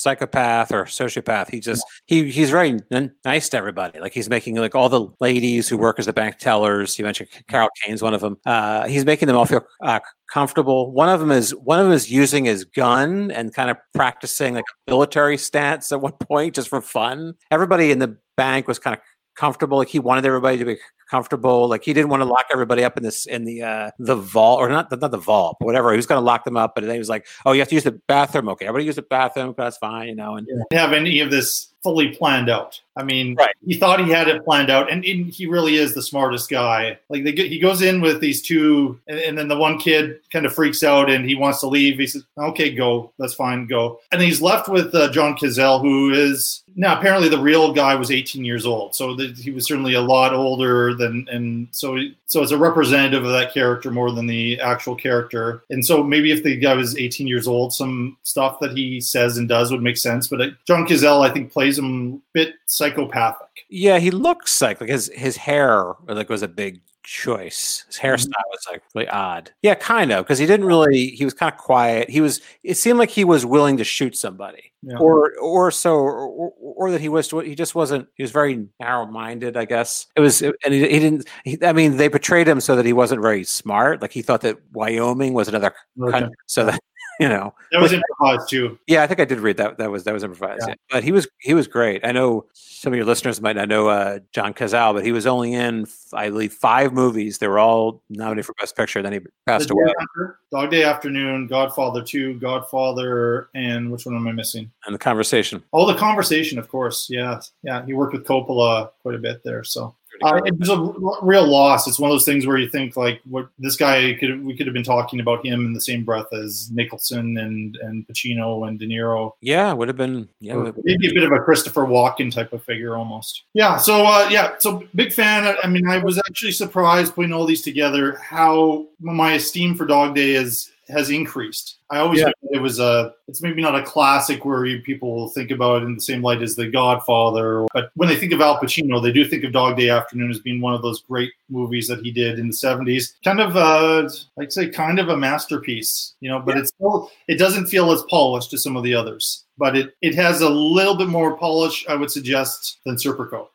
psychopath 0.01 0.73
or 0.73 0.85
sociopath. 0.85 1.51
He 1.51 1.61
just 1.61 1.85
he 2.07 2.31
he's 2.31 2.51
very 2.51 2.81
n- 2.91 3.13
nice 3.25 3.49
to 3.51 3.57
everybody. 3.57 4.01
Like 4.01 4.13
he's 4.13 4.29
making 4.29 4.57
like 4.57 4.75
all 4.75 4.89
the 4.89 5.09
ladies 5.21 5.69
who 5.69 5.77
work 5.77 5.99
as 5.99 6.07
the 6.07 6.13
bank 6.13 6.39
tellers. 6.39 6.99
You 6.99 7.05
mentioned 7.05 7.29
Carol 7.49 7.69
Kane's 7.83 8.03
one 8.03 8.15
of 8.15 8.21
them. 8.21 8.39
Uh, 8.47 8.87
he's 8.87 9.05
making 9.05 9.29
them 9.29 9.37
all 9.37 9.47
feel 9.47 9.65
uh, 9.83 10.01
comfortable. 10.33 10.93
One 10.93 11.09
of 11.09 11.21
them 11.21 11.31
is 11.31 11.55
one 11.55 11.79
of 11.79 11.87
them 11.87 11.95
is 11.95 12.11
using 12.11 12.45
his 12.47 12.65
gun 12.65 13.31
and 13.31 13.55
kind 13.55 13.71
of 13.71 13.77
practicing 13.95 14.55
like 14.55 14.65
a 14.87 14.91
military 14.91 15.37
stance 15.37 15.93
at 15.93 16.01
one 16.01 16.13
point 16.21 16.55
just 16.55 16.69
for 16.69 16.81
fun. 16.81 17.35
Everybody 17.51 17.91
in 17.91 17.99
the 17.99 18.17
bank 18.37 18.69
was 18.69 18.79
kind 18.79 18.97
of 18.97 19.03
comfortable. 19.37 19.79
Like 19.79 19.89
he 19.89 19.99
wanted 19.99 20.25
everybody 20.27 20.59
to 20.59 20.65
be 20.65 20.79
comfortable. 21.11 21.69
Like 21.69 21.85
he 21.85 21.93
didn't 21.93 22.09
want 22.09 22.21
to 22.21 22.25
lock 22.25 22.47
everybody 22.53 22.85
up 22.85 22.97
in 22.97 23.03
this 23.03 23.27
in 23.27 23.45
the 23.45 23.63
uh 23.63 23.91
the 23.99 24.17
vault 24.17 24.61
or 24.61 24.69
not 24.69 24.91
not 25.01 25.11
the 25.11 25.19
vault, 25.19 25.57
but 25.59 25.67
whatever. 25.67 25.91
He 25.91 25.97
was 25.97 26.07
going 26.07 26.21
to 26.21 26.25
lock 26.25 26.45
them 26.45 26.57
up, 26.57 26.75
but 26.75 26.85
then 26.85 26.93
he 26.93 26.99
was 26.99 27.09
like, 27.09 27.27
"Oh, 27.45 27.53
you 27.53 27.61
have 27.61 27.69
to 27.69 27.75
use 27.75 27.85
the 27.85 28.01
bathroom. 28.07 28.49
Okay, 28.51 28.67
everybody 28.67 28.87
use 28.87 28.97
the 28.97 29.03
bathroom. 29.03 29.55
That's 29.57 29.77
fine, 29.77 30.09
you 30.09 30.15
know." 30.15 30.37
And 30.37 30.49
have 30.73 30.93
any 30.93 31.21
of 31.21 31.31
this 31.31 31.70
fully 31.83 32.09
planned 32.09 32.51
out. 32.51 32.81
I 32.97 33.03
mean, 33.03 33.35
Right. 33.37 33.55
he 33.67 33.75
thought 33.77 34.05
he 34.05 34.11
had 34.11 34.29
it 34.29 34.45
planned 34.45 34.69
out, 34.69 34.91
and, 34.93 35.03
and 35.05 35.27
he 35.31 35.47
really 35.47 35.77
is 35.77 35.95
the 35.95 36.03
smartest 36.03 36.51
guy. 36.51 36.99
Like 37.09 37.25
get- 37.25 37.47
he 37.51 37.59
goes 37.59 37.81
in 37.81 38.01
with 38.03 38.21
these 38.21 38.43
two, 38.43 38.99
and, 39.09 39.19
and 39.19 39.39
then 39.39 39.49
the 39.49 39.57
one 39.57 39.79
kid 39.79 40.19
kind 40.31 40.45
of 40.45 40.53
freaks 40.53 40.83
out 40.83 41.09
and 41.11 41.25
he 41.25 41.35
wants 41.35 41.61
to 41.61 41.67
leave. 41.69 41.99
He 41.99 42.07
says, 42.07 42.25
"Okay, 42.37 42.75
go. 42.75 43.13
That's 43.19 43.33
fine. 43.33 43.67
Go." 43.67 44.01
And 44.13 44.21
he's 44.21 44.43
left 44.43 44.69
with 44.69 44.95
uh, 44.95 45.11
John 45.11 45.35
Cazale, 45.37 45.81
who 45.81 46.11
is 46.13 46.63
now 46.77 46.99
apparently 46.99 47.29
the 47.29 47.39
real 47.41 47.73
guy 47.73 47.95
was 47.95 48.11
18 48.11 48.45
years 48.45 48.67
old, 48.67 48.95
so 48.95 49.15
that 49.17 49.37
he 49.39 49.51
was 49.51 49.65
certainly 49.67 49.95
a 49.95 50.01
lot 50.03 50.35
older 50.35 50.93
than, 50.95 51.27
and 51.31 51.69
so 51.71 51.97
so 52.27 52.43
it's 52.43 52.53
a 52.53 52.59
representative 52.59 53.25
of 53.25 53.33
that 53.33 53.55
character 53.55 53.91
more 53.91 54.13
than 54.13 54.27
the 54.27 54.61
actual 54.61 54.95
character. 54.95 55.63
And 55.71 55.85
so 55.85 56.03
maybe 56.03 56.31
if 56.33 56.43
the 56.43 56.55
guy 56.57 56.75
was 56.75 56.97
18 56.99 57.27
years 57.27 57.49
old, 57.49 57.73
some 57.73 58.17
stuff 58.25 58.61
that 58.61 58.77
he 58.77 59.01
says 59.01 59.37
and 59.39 59.49
does 59.49 59.73
would 59.73 59.83
make 59.83 59.97
sense. 59.97 60.29
But 60.29 60.41
uh, 60.41 60.47
John 60.67 60.87
Cazale, 60.87 61.29
I 61.29 61.33
think, 61.33 61.51
plays 61.53 61.70
him 61.79 62.15
a 62.15 62.19
bit 62.33 62.55
psychopathic. 62.67 63.49
yeah, 63.69 63.99
he 63.99 64.11
looks 64.11 64.61
like 64.61 64.81
like 64.81 64.91
his 64.91 65.11
his 65.15 65.37
hair 65.37 65.95
like 66.09 66.29
was 66.29 66.43
a 66.43 66.49
big 66.49 66.81
choice. 67.03 67.85
His 67.87 67.97
mm-hmm. 67.97 68.07
hairstyle 68.07 68.49
was 68.51 68.67
like 68.71 68.83
really 68.95 69.09
odd. 69.09 69.51
Yeah, 69.63 69.75
kind 69.75 70.13
of 70.13 70.25
because 70.25 70.39
he 70.39 70.47
didn't 70.47 70.67
really. 70.67 71.09
He 71.09 71.25
was 71.25 71.35
kind 71.35 71.53
of 71.53 71.59
quiet. 71.59 72.11
He 72.11 72.21
was. 72.21 72.41
It 72.63 72.77
seemed 72.77 72.99
like 72.99 73.11
he 73.11 73.25
was 73.25 73.45
willing 73.47 73.77
to 73.79 73.85
shoot 73.85 74.17
somebody, 74.17 74.73
Yeah. 74.83 74.99
or 74.99 75.33
or 75.41 75.71
so, 75.71 75.95
or, 75.95 76.27
or, 76.27 76.53
or 76.61 76.91
that 76.91 77.01
he 77.01 77.09
was. 77.09 77.31
He 77.31 77.55
just 77.55 77.75
wasn't. 77.75 78.09
He 78.15 78.23
was 78.23 78.31
very 78.33 78.67
narrow 78.79 79.07
minded. 79.07 79.57
I 79.57 79.65
guess 79.65 80.07
it 80.15 80.21
was, 80.21 80.43
and 80.43 80.55
he, 80.75 80.81
he 80.81 80.99
didn't. 80.99 81.29
He, 81.45 81.59
I 81.63 81.73
mean, 81.73 81.97
they 81.97 82.09
portrayed 82.09 82.47
him 82.47 82.61
so 82.61 82.77
that 82.77 82.87
he 82.87 82.93
wasn't 82.93 83.23
very 83.23 83.45
smart. 83.45 84.03
Like 84.03 84.13
he 84.13 84.23
thought 84.23 84.43
that 84.43 84.59
Wyoming 84.73 85.33
was 85.33 85.49
another 85.49 85.73
Okay. 86.01 86.11
country, 86.13 86.37
so 86.47 86.67
that 86.67 86.81
you 87.21 87.29
know 87.29 87.55
That 87.71 87.81
was 87.81 87.93
which- 87.93 88.01
improvised 88.11 88.49
too. 88.51 88.79
yeah, 88.87 89.03
I 89.03 89.07
think 89.07 89.21
I 89.21 89.25
did 89.25 89.39
read 89.41 89.57
that. 89.59 89.79
That 89.79 89.91
was 89.91 90.05
that 90.05 90.15
was 90.15 90.25
improvised. 90.25 90.63
Yeah. 90.63 90.71
Yeah. 90.71 90.75
But 90.91 91.05
he 91.05 91.13
was 91.13 91.29
he 91.39 91.55
was 91.55 91.69
great. 91.69 92.05
I 92.05 92.13
know 92.13 92.47
some 92.53 92.93
of 92.93 92.97
your 92.97 93.05
listeners 93.07 93.41
might 93.41 93.57
not 93.57 93.69
know 93.69 93.89
uh, 93.89 94.21
John 94.33 94.55
Cazale, 94.55 94.95
but 94.95 95.05
he 95.05 95.13
was 95.13 95.27
only 95.27 95.53
in 95.53 95.87
I 96.15 96.31
believe 96.31 96.53
five 96.53 96.93
movies. 96.93 97.39
They 97.39 97.47
were 97.49 97.59
all 97.59 98.03
nominated 98.09 98.47
for 98.47 98.55
Best 98.59 98.75
Picture. 98.77 99.03
Then 99.03 99.13
he 99.13 99.21
passed 99.47 99.69
The 99.69 99.75
away. 99.75 99.93
Hunter, 99.99 100.39
Dog 100.51 100.71
Day 100.71 100.83
Afternoon, 100.83 101.47
Godfather 101.47 102.03
2, 102.03 102.41
Godfather, 102.41 103.49
and 103.55 103.91
which 103.93 104.07
one 104.07 104.17
am 104.17 104.27
I 104.27 104.33
missing? 104.33 104.71
And 104.87 104.95
the 104.95 104.99
conversation. 104.99 105.63
Oh, 105.73 105.87
the 105.87 105.99
conversation, 105.99 106.59
of 106.59 106.69
course. 106.69 107.09
Yeah, 107.11 107.41
yeah. 107.63 107.85
He 107.85 107.93
worked 107.93 108.13
with 108.15 108.25
Coppola 108.27 108.91
quite 109.03 109.15
a 109.15 109.19
bit 109.19 109.43
there. 109.45 109.63
So 109.65 109.95
uh, 110.23 110.41
it 110.45 110.59
was 110.59 110.69
a 110.69 111.25
real 111.25 111.47
loss. 111.47 111.87
It's 111.87 111.99
one 111.99 112.11
of 112.11 112.15
those 112.15 112.25
things 112.25 112.47
where 112.47 112.59
you 112.59 112.69
think 112.69 112.97
like, 112.97 113.21
what 113.29 113.49
this 113.59 113.77
guy 113.77 114.15
could 114.15 114.45
we 114.45 114.57
could 114.57 114.67
have 114.67 114.75
been 114.75 114.83
talking 114.85 115.21
about 115.21 115.45
him 115.45 115.67
in 115.67 115.73
the 115.73 115.81
same 115.81 116.05
breath 116.05 116.33
as 116.33 116.71
Nicholson 116.73 117.39
and 117.39 117.77
and 117.77 118.07
Pacino 118.07 118.69
and 118.69 118.79
De 118.79 118.87
Niro. 118.87 119.33
Yeah, 119.41 119.73
would 119.73 119.89
have 119.89 119.97
been. 119.97 120.29
Yeah, 120.41 120.57
would 120.57 120.67
have- 120.67 120.77
maybe 120.85 121.09
a 121.09 121.15
bit 121.15 121.25
of 121.25 121.33
a 121.33 121.41
Christopher 121.41 121.83
Walken 121.83 122.33
type 122.33 122.53
of 122.53 122.63
figure 122.65 122.97
almost. 122.97 123.45
Yeah. 123.55 123.77
So 123.77 124.05
uh, 124.07 124.29
yeah. 124.31 124.53
So 124.59 124.85
big 124.95 125.13
fan. 125.13 125.45
I- 125.45 125.57
I 125.65 125.67
mean, 125.67 125.89
I 125.89 125.99
was 125.99 126.19
actually 126.19 126.53
surprised 126.53 127.15
putting 127.15 127.33
all 127.33 127.47
these 127.47 127.63
together. 127.63 128.17
How 128.17 128.87
my 129.01 129.33
esteem 129.35 129.75
for 129.75 129.87
Dog 129.87 130.15
Day 130.15 130.33
is 130.33 130.71
has 130.91 131.11
increased. 131.11 131.77
I 131.91 131.99
always 131.99 132.21
Yeah. 132.21 132.27
thought 132.27 132.35
it 132.53 132.63
was 132.63 132.79
a. 132.79 133.13
It's 133.29 133.43
maybe 133.43 133.63
not 133.63 133.75
a 133.75 133.83
classic 133.83 134.45
where 134.45 134.65
you, 134.67 134.81
people 134.83 135.29
think 135.29 135.51
about 135.51 135.83
it 135.83 135.87
in 135.87 135.95
the 135.95 136.01
same 136.01 136.23
light 136.23 136.43
as 136.43 136.55
The 136.57 136.69
Godfather, 136.69 137.67
but 137.73 137.91
when 137.95 138.09
they 138.09 138.17
think 138.17 138.33
of 138.33 138.41
Al 138.41 138.59
Pacino, 138.59 139.03
they 139.03 139.13
do 139.13 139.25
think 139.25 139.45
of 139.45 139.53
Dog 139.53 139.77
Day 139.77 139.89
Afternoon 139.89 140.31
as 140.31 140.39
being 140.41 140.61
one 140.61 140.75
of 140.75 140.83
those 140.83 141.03
great 141.03 141.33
movies 141.49 141.89
that 141.89 142.01
he 142.01 142.11
did 142.11 142.39
in 142.39 142.49
the 142.49 142.55
'70s. 142.55 143.15
Kind 143.25 143.41
of, 143.41 143.57
uh, 143.57 144.09
I'd 144.41 144.53
say, 144.53 144.69
kind 144.69 144.99
of 144.99 145.09
a 145.09 145.17
masterpiece. 145.17 146.15
You 146.21 146.31
know, 146.31 146.41
but 146.41 146.57
it's 146.57 146.69
still 146.71 147.11
it 147.29 147.39
doesn't 147.39 147.67
feel 147.67 147.91
as 147.93 148.03
polished 148.11 148.53
as 148.55 148.63
some 148.63 148.77
of 148.77 148.83
the 148.85 148.95
others. 148.95 149.45
But 149.59 149.77
it, 149.77 149.95
it 150.01 150.15
has 150.15 150.41
a 150.41 150.49
little 150.49 150.97
bit 150.97 151.09
more 151.09 151.37
polish, 151.37 151.85
I 151.89 151.95
would 151.95 152.11
suggest, 152.11 152.79
than 152.87 152.97
Serpico. 152.97 153.49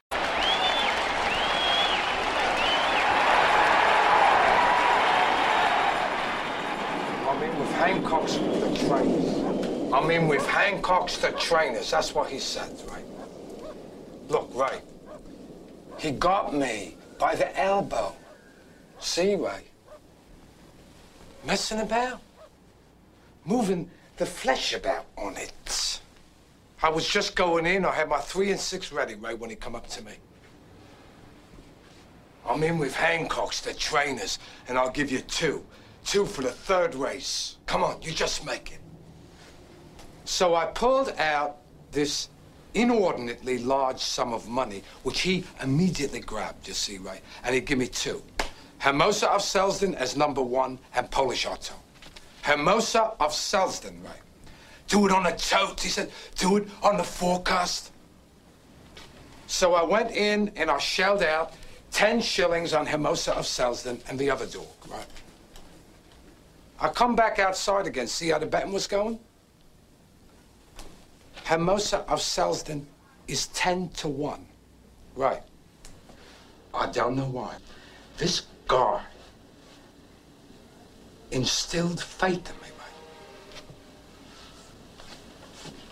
I 6.07 7.37
mean, 7.39 7.59
with 7.59 7.71
Hancock's 7.73 8.35
the 8.35 8.69
trainers. 10.15 10.15
I 10.15 10.19
mean, 10.19 10.27
with 10.27 10.45
Hancock's 10.47 11.17
the 11.17 11.31
trainers. 11.31 11.91
That's 11.91 12.13
what 12.13 12.29
he 12.29 12.39
said, 12.39 12.71
right? 12.89 13.05
Look, 14.29 14.49
right. 14.53 14.81
He 15.97 16.11
got 16.11 16.53
me 16.53 16.97
by 17.19 17.35
the 17.35 17.57
elbow. 17.59 18.13
See, 18.99 19.35
right? 19.35 19.65
Messing 21.45 21.79
about. 21.79 22.21
Moving 23.45 23.89
the 24.17 24.25
flesh 24.25 24.73
about 24.73 25.05
on 25.17 25.37
it. 25.37 26.01
I 26.81 26.89
was 26.89 27.07
just 27.07 27.35
going 27.35 27.65
in. 27.65 27.85
I 27.85 27.93
had 27.93 28.09
my 28.09 28.19
three 28.19 28.51
and 28.51 28.59
six 28.59 28.91
ready, 28.91 29.15
right, 29.15 29.37
when 29.37 29.49
he 29.49 29.55
come 29.55 29.75
up 29.75 29.87
to 29.89 30.03
me. 30.03 30.13
I'm 32.47 32.61
in 32.63 32.77
with 32.77 32.95
Hancock's, 32.95 33.61
the 33.61 33.73
trainers, 33.73 34.39
and 34.67 34.77
I'll 34.77 34.91
give 34.91 35.11
you 35.11 35.19
two. 35.21 35.63
Two 36.03 36.25
for 36.25 36.43
the 36.43 36.51
third 36.51 36.93
race. 36.93 37.57
Come 37.65 37.83
on, 37.83 38.01
you 38.03 38.11
just 38.11 38.45
make 38.45 38.71
it. 38.71 38.79
So 40.25 40.55
I 40.55 40.65
pulled 40.65 41.11
out 41.17 41.57
this 41.91 42.29
inordinately 42.73 43.59
large 43.59 43.99
sum 43.99 44.33
of 44.33 44.49
money, 44.49 44.83
which 45.03 45.21
he 45.21 45.45
immediately 45.61 46.19
grabbed, 46.19 46.67
you 46.67 46.73
see, 46.73 46.97
right? 46.97 47.21
And 47.43 47.55
he'd 47.55 47.65
give 47.65 47.77
me 47.77 47.87
two. 47.87 48.21
Hermosa 48.79 49.29
of 49.29 49.41
Selsden 49.41 49.95
as 49.95 50.17
number 50.17 50.41
one, 50.41 50.77
and 50.93 51.09
Polish 51.09 51.45
Otto. 51.45 51.75
Hermosa 52.41 53.13
of 53.19 53.31
Selsden, 53.31 54.03
right? 54.03 54.19
Do 54.87 55.05
it 55.05 55.11
on 55.11 55.25
a 55.25 55.35
tote, 55.35 55.79
he 55.79 55.89
said. 55.89 56.11
Do 56.35 56.57
it 56.57 56.67
on 56.83 56.97
the 56.97 57.03
forecast. 57.03 57.91
So 59.47 59.73
I 59.73 59.83
went 59.83 60.11
in 60.11 60.51
and 60.55 60.69
I 60.69 60.77
shelled 60.77 61.23
out 61.23 61.53
10 61.91 62.21
shillings 62.21 62.73
on 62.73 62.85
Hermosa 62.85 63.33
of 63.33 63.45
Selsden 63.45 63.99
and 64.09 64.19
the 64.19 64.29
other 64.29 64.45
dog, 64.45 64.65
right? 64.89 65.05
I 66.79 66.89
come 66.89 67.15
back 67.15 67.39
outside 67.39 67.87
again, 67.87 68.07
see 68.07 68.29
how 68.29 68.39
the 68.39 68.45
betting 68.45 68.73
was 68.73 68.85
going? 68.85 69.19
Hermosa 71.45 71.99
of 72.09 72.19
Selsden 72.19 72.85
is 73.27 73.47
10 73.47 73.89
to 73.89 74.07
1. 74.07 74.45
Right. 75.15 75.43
I 76.73 76.87
don't 76.91 77.15
know 77.15 77.25
why. 77.25 77.55
This 78.17 78.47
guy 78.67 79.03
instilled 81.31 82.01
faith 82.01 82.49
in 82.49 82.55
me, 82.61 82.69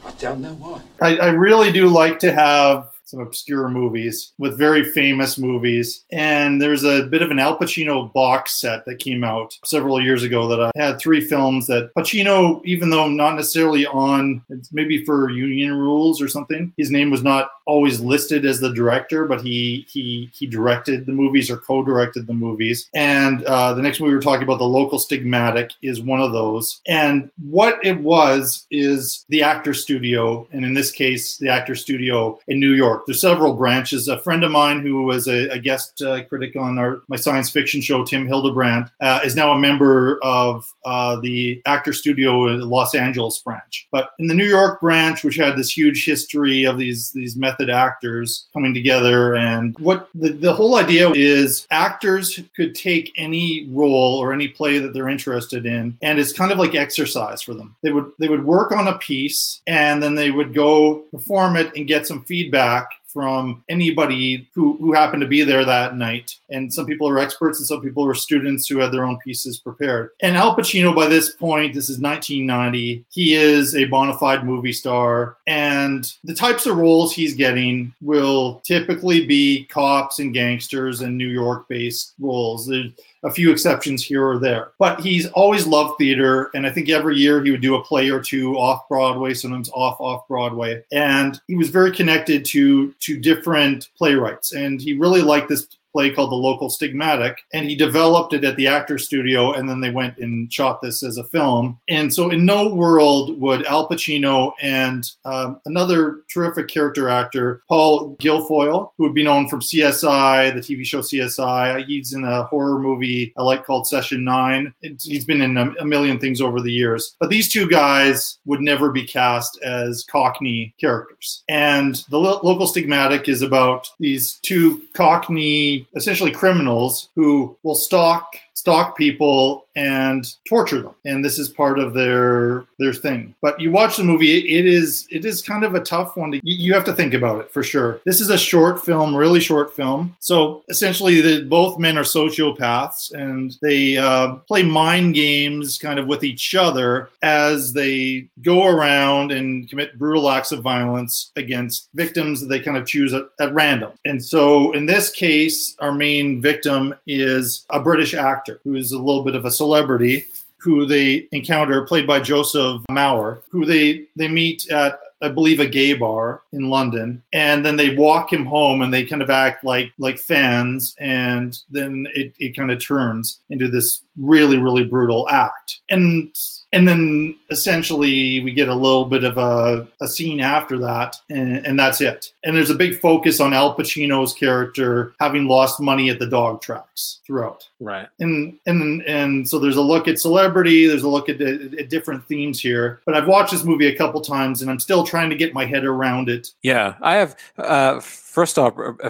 right? 0.04 0.12
I 0.12 0.12
don't 0.20 0.42
know 0.42 0.56
why. 0.56 0.82
I, 1.00 1.18
I 1.18 1.28
really 1.30 1.72
do 1.72 1.88
like 1.88 2.20
to 2.20 2.34
have 2.34 2.93
some 3.14 3.22
obscure 3.22 3.70
movies 3.70 4.34
with 4.38 4.58
very 4.58 4.84
famous 4.84 5.38
movies. 5.38 6.04
And 6.12 6.62
there's 6.62 6.84
a 6.84 7.04
bit 7.04 7.22
of 7.22 7.32
an 7.32 7.40
Al 7.40 7.58
Pacino 7.58 8.12
box 8.12 8.60
set 8.60 8.86
that 8.86 9.00
came 9.00 9.24
out 9.24 9.58
several 9.64 10.02
years 10.02 10.24
ago 10.24 10.48
that 10.48 10.60
I 10.62 10.72
had 10.76 11.00
three 11.00 11.22
films 11.22 11.68
that 11.68 11.92
Pacino, 11.96 12.64
even 12.66 12.90
though 12.90 13.08
not 13.08 13.36
necessarily 13.36 13.86
on, 13.86 14.42
maybe 14.72 15.06
for 15.06 15.30
union 15.30 15.76
rules 15.76 16.22
or 16.22 16.28
something, 16.28 16.74
his 16.78 16.90
name 16.90 17.12
was 17.12 17.24
not 17.24 17.52
always 17.66 18.00
listed 18.00 18.46
as 18.46 18.60
the 18.60 18.74
director, 18.74 19.26
but 19.26 19.42
he 19.42 19.86
he 19.90 20.30
he 20.34 20.46
directed 20.46 21.06
the 21.06 21.12
movies 21.12 21.50
or 21.50 21.58
co-directed 21.58 22.28
the 22.28 22.34
movies. 22.34 22.90
And 22.94 23.44
uh, 23.46 23.74
the 23.74 23.82
next 23.82 24.00
movie 24.00 24.14
we're 24.14 24.22
talking 24.22 24.44
about, 24.44 24.60
The 24.60 24.66
Local 24.66 25.00
Stigmatic, 25.00 25.72
is 25.82 26.02
one 26.02 26.22
of 26.22 26.34
those. 26.34 26.82
And 26.88 27.30
what 27.50 27.80
it 27.84 28.00
was 28.02 28.66
is 28.72 29.26
the 29.30 29.44
actor 29.44 29.74
studio, 29.74 30.48
and 30.52 30.66
in 30.66 30.74
this 30.74 30.92
case, 30.92 31.38
the 31.38 31.50
actor 31.50 31.76
studio 31.76 32.40
in 32.48 32.60
New 32.60 32.74
York. 32.74 33.03
There's 33.06 33.22
several 33.22 33.54
branches. 33.54 34.08
A 34.08 34.20
friend 34.20 34.44
of 34.44 34.52
mine 34.52 34.82
who 34.82 35.04
was 35.04 35.28
a, 35.28 35.50
a 35.50 35.60
guest 35.60 36.02
uh, 36.02 36.24
critic 36.26 36.56
on 36.56 36.78
our 36.78 37.02
my 37.08 37.16
science 37.16 37.50
fiction 37.50 37.82
show, 37.82 38.04
Tim 38.04 38.28
Hildebrandt, 38.28 38.90
uh, 39.02 39.20
is 39.24 39.36
now 39.36 39.52
a 39.52 39.60
member 39.60 40.20
of 40.24 40.72
uh, 40.86 41.20
the 41.20 41.62
actor 41.66 41.94
studio 41.94 42.48
in 42.48 42.62
Los 42.62 42.96
Angeles 42.96 43.40
branch. 43.40 43.88
But 43.92 44.12
in 44.20 44.28
the 44.28 44.34
New 44.34 44.46
York 44.46 44.82
branch, 44.82 45.24
which 45.24 45.36
had 45.36 45.58
this 45.58 45.76
huge 45.76 46.06
history 46.06 46.64
of 46.64 46.78
these 46.78 47.12
these 47.12 47.36
method 47.36 47.70
actors 47.70 48.48
coming 48.54 48.74
together, 48.74 49.36
and 49.36 49.78
what 49.80 50.10
the, 50.16 50.30
the 50.30 50.54
whole 50.54 50.76
idea 50.78 51.10
is, 51.12 51.68
actors 51.72 52.40
could 52.56 52.76
take 52.76 53.12
any 53.18 53.68
role 53.70 54.18
or 54.18 54.34
any 54.34 54.48
play 54.48 54.80
that 54.80 54.94
they're 54.94 55.10
interested 55.10 55.66
in, 55.66 55.98
and 56.02 56.20
it's 56.20 56.34
kind 56.34 56.52
of 56.52 56.58
like 56.58 56.76
exercise 56.76 57.42
for 57.42 57.54
them. 57.54 57.76
They 57.82 57.92
would 57.92 58.12
they 58.20 58.30
would 58.30 58.46
work 58.46 58.72
on 58.72 58.88
a 58.88 58.98
piece, 58.98 59.62
and 59.68 60.02
then 60.02 60.16
they 60.16 60.32
would 60.32 60.54
go 60.54 61.00
perform 61.12 61.56
it 61.56 61.76
and 61.76 61.88
get 61.88 62.08
some 62.08 62.24
feedback 62.24 62.90
from 63.14 63.64
anybody 63.70 64.50
who, 64.54 64.78
who 64.78 64.94
happened 64.94 65.22
to 65.22 65.28
be 65.28 65.44
there 65.44 65.64
that 65.64 65.96
night. 65.96 66.36
And 66.50 66.74
some 66.74 66.86
people 66.86 67.08
are 67.08 67.20
experts 67.20 67.60
and 67.60 67.68
some 67.68 67.82
people 67.82 68.06
are 68.06 68.14
students 68.14 68.68
who 68.68 68.80
had 68.80 68.92
their 68.92 69.06
own 69.06 69.20
pieces 69.24 69.60
prepared. 69.60 70.10
And 70.22 70.36
Al 70.36 70.56
Pacino, 70.56 70.96
by 70.96 71.08
this 71.08 71.36
point, 71.36 71.74
this 71.74 71.90
is 71.90 72.00
1990, 72.00 73.06
he 73.10 73.36
is 73.36 73.76
a 73.76 73.86
bona 73.86 74.18
fide 74.18 74.46
movie 74.46 74.74
star. 74.74 75.38
And 75.48 76.12
the 76.24 76.36
types 76.36 76.66
of 76.66 76.78
roles 76.78 77.14
he's 77.14 77.36
getting 77.36 77.94
will 78.02 78.62
typically 78.66 79.26
be 79.26 79.66
cops 79.66 80.20
and 80.20 80.34
gangsters 80.34 81.02
and 81.02 81.18
New 81.18 81.30
York 81.30 81.68
based 81.68 82.14
roles. 82.20 82.68
There's, 82.68 82.92
a 83.24 83.32
few 83.32 83.52
exceptions 83.52 84.04
here 84.04 84.26
or 84.26 84.38
there. 84.38 84.72
But 84.80 85.00
he's 85.00 85.28
always 85.28 85.66
loved 85.66 85.98
theater, 85.98 86.50
and 86.54 86.68
I 86.68 86.72
think 86.72 86.90
every 86.90 87.18
year 87.18 87.44
he 87.44 87.52
would 87.52 87.62
do 87.62 87.76
a 87.76 87.84
play 87.84 88.10
or 88.10 88.22
two 88.22 88.56
off 88.56 88.88
Broadway, 88.90 89.34
sometimes 89.34 89.70
off 89.74 90.00
off 90.00 90.28
Broadway. 90.28 90.84
And 90.92 91.40
he 91.48 91.56
was 91.56 91.70
very 91.70 91.92
connected 91.92 92.46
to 92.46 92.92
to 92.92 93.20
different 93.20 93.90
playwrights, 93.98 94.54
and 94.54 94.82
he 94.82 94.94
really 94.94 95.22
liked 95.22 95.50
this 95.50 95.68
play 95.94 96.10
called 96.10 96.32
The 96.32 96.36
Local 96.36 96.70
Stigmatic, 96.70 97.36
and 97.54 97.70
he 97.70 97.76
developed 97.76 98.34
it 98.34 98.44
at 98.44 98.58
the 98.58 98.68
actor 98.68 98.98
Studio, 98.98 99.54
and 99.54 99.70
then 99.70 99.80
they 99.80 99.92
went 99.92 100.18
and 100.18 100.52
shot 100.52 100.82
this 100.82 101.04
as 101.04 101.18
a 101.18 101.24
film. 101.26 101.80
And 101.88 102.14
so, 102.14 102.30
in 102.32 102.46
no 102.46 102.74
world 102.74 103.40
would 103.40 103.66
Al 103.66 103.88
Pacino 103.88 104.52
and 104.62 105.10
um, 105.24 105.62
another 105.66 106.24
terrific 106.30 106.68
character 106.68 107.08
actor, 107.08 107.64
Paul 107.70 108.18
Guilfoyle, 108.18 108.92
who 108.98 109.04
would 109.04 109.14
be 109.14 109.24
known 109.24 109.48
from 109.48 109.62
CSI, 109.62 110.54
the 110.54 110.60
TV 110.60 110.84
show 110.84 111.00
CSI. 111.00 111.86
He's 111.86 112.14
in 112.14 112.24
a 112.24 112.44
horror 112.44 112.80
movie 112.80 113.34
I 113.38 113.44
like 113.44 113.66
called 113.66 113.88
Session 113.88 114.24
Nine. 114.24 114.74
He's 114.82 115.26
been 115.26 115.42
in 115.42 115.58
a, 115.58 115.72
a 115.80 115.86
million 115.86 116.20
things 116.20 116.42
over 116.42 116.62
the 116.62 116.72
years, 116.72 117.16
but 117.20 117.30
these 117.30 117.52
two 117.52 117.70
guys 117.70 118.40
would 118.46 118.62
never 118.62 118.92
be 118.92 119.06
cast 119.06 119.62
as 119.62 120.04
Cockney 120.10 120.74
characters. 120.80 121.44
And 121.48 122.04
the 122.10 122.20
lo- 122.20 122.40
local 122.44 122.68
stigmatic 122.68 123.28
is 123.28 123.42
about 123.42 123.90
these 124.00 124.40
two 124.42 124.82
Cockney 124.94 125.83
essentially 125.96 126.32
criminals 126.32 127.10
who 127.16 127.58
will 127.64 127.76
stalk 127.76 128.36
stalk 128.54 128.98
people 128.98 129.66
and 129.76 130.26
torture 130.46 130.82
them. 130.82 130.94
And 131.06 131.26
this 131.26 131.40
is 131.40 131.50
part 131.50 131.80
of 131.80 131.94
their 131.94 132.66
their 132.80 132.94
thing. 132.94 133.34
But 133.42 133.60
you 133.60 133.72
watch 133.72 133.98
the 133.98 134.04
movie 134.04 134.38
it 134.38 134.66
is 134.66 135.08
it 135.10 135.26
is 135.26 135.42
kind 135.42 135.64
of 135.64 135.74
a 135.74 135.80
tough 135.80 136.16
one 136.16 136.32
to 136.32 136.40
you 136.44 136.74
have 136.74 136.84
to 136.86 136.94
think 136.94 137.14
about 137.14 137.42
it 137.42 137.52
for 137.52 137.64
sure. 137.64 138.00
This 138.06 138.22
is 138.22 138.30
a 138.30 138.38
short 138.38 138.84
film 138.84 139.16
really 139.16 139.40
short 139.40 139.76
film. 139.76 140.16
So 140.20 140.64
essentially 140.70 141.22
the, 141.22 141.44
both 141.44 141.80
men 141.80 141.98
are 141.98 142.04
sociopaths 142.04 143.14
and 143.14 143.58
they 143.62 143.98
uh, 143.98 144.36
play 144.36 144.64
mind 144.64 145.16
games 145.16 145.78
kind 145.78 145.98
of 145.98 146.08
with 146.08 146.24
each 146.24 146.54
other 146.54 147.10
as 147.24 147.74
they 147.74 148.28
go 148.42 148.68
around 148.68 149.32
and 149.32 149.68
commit 149.70 149.98
brutal 149.98 150.30
acts 150.30 150.52
of 150.52 150.62
violence 150.62 151.32
against 151.36 151.90
victims 151.96 152.42
that 152.42 152.48
they 152.48 152.60
kind 152.60 152.78
of 152.78 152.86
choose 152.86 153.14
at, 153.14 153.24
at 153.40 153.54
random. 153.54 153.92
And 154.06 154.24
so 154.24 154.72
in 154.74 154.86
this 154.86 155.10
case 155.10 155.76
our 155.80 155.92
main 155.92 156.42
victim 156.42 156.94
is 157.08 157.66
a 157.70 157.80
british 157.80 158.14
actor 158.14 158.43
who 158.64 158.76
is 158.76 158.92
a 158.92 159.00
little 159.00 159.24
bit 159.24 159.36
of 159.36 159.46
a 159.46 159.52
celebrity 159.52 160.26
who 160.58 160.86
they 160.86 161.28
encounter, 161.34 161.84
played 161.84 162.08
by 162.08 162.20
Joseph 162.20 162.82
Maher, 162.90 163.42
who 163.52 163.66
they 163.66 164.06
they 164.16 164.28
meet 164.28 164.70
at 164.70 165.00
I 165.22 165.30
believe 165.30 165.62
a 165.62 165.66
gay 165.66 165.94
bar 165.94 166.42
in 166.52 166.70
London, 166.70 167.24
and 167.32 167.66
then 167.66 167.78
they 167.78 167.96
walk 167.96 168.32
him 168.32 168.46
home, 168.46 168.82
and 168.82 168.94
they 168.94 169.06
kind 169.06 169.22
of 169.22 169.30
act 169.30 169.64
like 169.64 169.92
like 169.98 170.20
fans, 170.20 170.96
and 171.00 171.58
then 171.70 172.08
it, 172.14 172.34
it 172.40 172.56
kind 172.56 172.72
of 172.72 172.84
turns 172.84 173.40
into 173.50 173.70
this 173.70 174.02
really 174.18 174.58
really 174.58 174.84
brutal 174.84 175.28
act, 175.30 175.80
and 175.90 176.34
and 176.74 176.88
then 176.88 177.36
essentially 177.52 178.40
we 178.42 178.52
get 178.52 178.68
a 178.68 178.74
little 178.74 179.06
bit 179.06 179.24
of 179.24 179.38
a, 179.38 179.88
a 180.02 180.08
scene 180.08 180.42
after 180.42 180.80
that 180.80 181.16
and, 181.30 181.66
and, 181.66 181.80
that's 181.80 182.02
it. 182.02 182.34
And 182.44 182.56
there's 182.56 182.72
a 182.72 182.76
big 182.76 183.00
focus 183.00 183.40
on 183.40 183.54
al 183.54 183.78
pacino's 183.78 184.34
character 184.34 185.14
having 185.20 185.48
lost 185.48 185.80
money 185.80 186.10
at 186.10 186.18
the 186.18 186.26
dog 186.26 186.62
tracks 186.62 187.20
throughout. 187.26 187.70
Right. 187.80 188.08
And 188.20 188.58
and 188.66 189.04
and 189.04 189.48
so 189.48 189.60
there's 189.60 189.78
a 189.78 189.82
look 189.82 190.08
at 190.08 190.20
celebrity 190.20 190.88
there's 190.88 191.04
a 191.04 191.10
look 191.10 191.30
at, 191.30 191.40
at 191.40 191.90
different 191.90 192.26
themes 192.28 192.60
here. 192.60 193.02
But 193.06 193.16
i've 193.16 193.28
watched 193.28 193.52
this 193.52 193.64
movie 193.64 193.88
a 193.88 193.96
couple 193.96 194.20
times 194.22 194.62
and 194.62 194.72
i'm 194.72 194.80
still 194.80 195.04
trying 195.04 195.30
to 195.30 195.36
get 195.36 195.54
my 195.54 195.66
head 195.66 195.86
around 195.86 196.28
it. 196.30 196.52
Yeah 196.64 196.96
i 197.02 197.16
have 197.16 197.36
uh 197.58 198.02
first 198.34 198.58
off, 198.58 198.74
uh, 198.80 199.10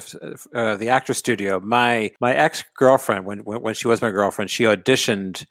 uh, 0.54 0.76
the 0.76 0.90
actor 0.90 1.14
studio. 1.14 1.60
My 1.62 2.12
my 2.20 2.34
ex 2.36 2.64
girlfriend, 2.76 3.26
when, 3.26 3.40
when 3.40 3.62
when 3.62 3.74
she 3.74 3.88
was 3.88 4.02
my 4.02 4.12
girlfriend, 4.12 4.52
she 4.52 4.66
auditioned. 4.66 4.84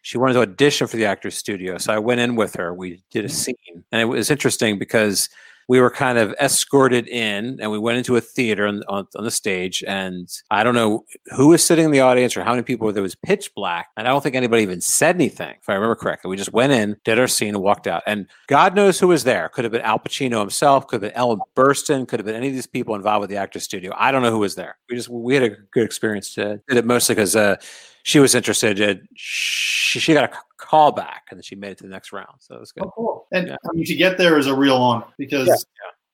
She 0.03 0.19
wanted 0.19 0.35
to 0.35 0.41
audition 0.41 0.87
for 0.87 0.97
the 0.97 1.07
actors 1.07 1.37
studio, 1.37 1.79
so 1.79 1.93
I 1.93 1.99
went 1.99 2.21
in 2.21 2.37
with 2.37 2.55
her. 2.57 2.75
We 2.75 3.03
did 3.11 3.25
a 3.25 3.29
mm. 3.29 3.33
scene, 3.33 3.85
and 3.93 4.01
it 4.01 4.07
was 4.07 4.31
interesting 4.31 4.79
because 4.79 5.29
we 5.69 5.81
were 5.81 5.91
kind 5.91 6.19
of 6.19 6.35
escorted 6.41 7.09
in 7.09 7.59
and 7.61 7.71
we 7.71 7.79
went 7.79 7.99
into 7.99 8.17
a 8.17 8.21
theater 8.21 8.67
on, 8.67 8.83
on, 8.89 9.07
on, 9.17 9.25
the 9.25 9.31
stage. 9.31 9.83
And 9.87 10.29
i 10.51 10.63
don't 10.63 10.75
know 10.75 11.05
who 11.37 11.49
was 11.49 11.65
sitting 11.65 11.85
in 11.85 11.91
the 11.91 12.01
audience 12.01 12.37
or 12.37 12.45
how 12.45 12.51
many 12.51 12.63
people 12.63 12.93
there 12.93 13.03
was 13.03 13.15
pitch 13.15 13.55
black. 13.55 13.89
And 13.97 14.07
i 14.07 14.11
don't 14.11 14.23
think 14.23 14.35
anybody 14.35 14.63
even 14.63 14.81
said 14.81 15.15
anything 15.15 15.55
if 15.61 15.69
i 15.69 15.75
remember 15.75 15.95
correctly. 15.95 16.29
We 16.29 16.37
just 16.37 16.53
went 16.53 16.73
in 16.73 16.97
did 17.05 17.19
our 17.19 17.29
scene 17.29 17.55
and 17.55 17.63
walked 17.63 17.87
out. 17.87 18.03
And 18.07 18.27
god 18.49 18.75
knows 18.75 18.99
who 18.99 19.09
was 19.09 19.25
there. 19.25 19.49
Could 19.49 19.65
have 19.65 19.73
been 19.73 19.83
al 19.83 19.99
pacino 19.99 20.41
himself 20.41 20.87
could 20.87 21.03
have 21.03 21.11
been 21.13 21.19
ellen 21.19 21.41
burstyn 21.57 22.07
could 22.07 22.21
have 22.21 22.27
been 22.27 22.37
any 22.37 22.49
of 22.49 22.55
these 22.55 22.67
people 22.67 22.95
involved 22.95 23.23
with 23.23 23.31
the 23.31 23.37
actor 23.37 23.61
studio. 23.61 23.93
I 23.97 24.13
don't 24.13 24.23
know 24.23 24.31
who 24.31 24.41
was 24.41 24.55
there. 24.55 24.77
We 24.91 24.97
just 24.97 25.09
we 25.09 25.35
had 25.35 25.43
a 25.43 25.51
good 25.73 25.85
experience. 25.85 26.35
To 26.35 26.61
did 26.69 26.79
it 26.79 26.85
mostly 26.85 27.15
because 27.15 27.37
uh, 27.37 27.57
she 28.03 28.19
was 28.19 28.35
interested 28.35 28.81
in, 28.81 29.07
she, 29.15 30.01
she 30.01 30.15
got 30.15 30.25
a 30.33 30.37
call 30.57 30.93
back 30.93 31.25
and 31.31 31.39
then 31.39 31.43
she 31.43 31.55
made 31.55 31.73
it 31.73 31.79
to 31.79 31.85
the 31.85 31.91
next 31.91 32.13
round. 32.13 32.37
So 32.41 32.57
it 32.57 32.61
was 32.61 32.73
good. 32.73 32.85
Oh, 32.85 32.93
cool. 32.95 33.27
And 33.33 33.49
yeah. 33.49 33.57
I 33.65 33.73
mean, 33.75 33.85
to 33.85 33.95
get 33.95 34.19
there 34.19 34.39
is 34.39 34.47
a 34.47 34.55
real 34.55 34.77
honor 34.77 35.07
because, 35.19 35.49
yeah. 35.49 35.55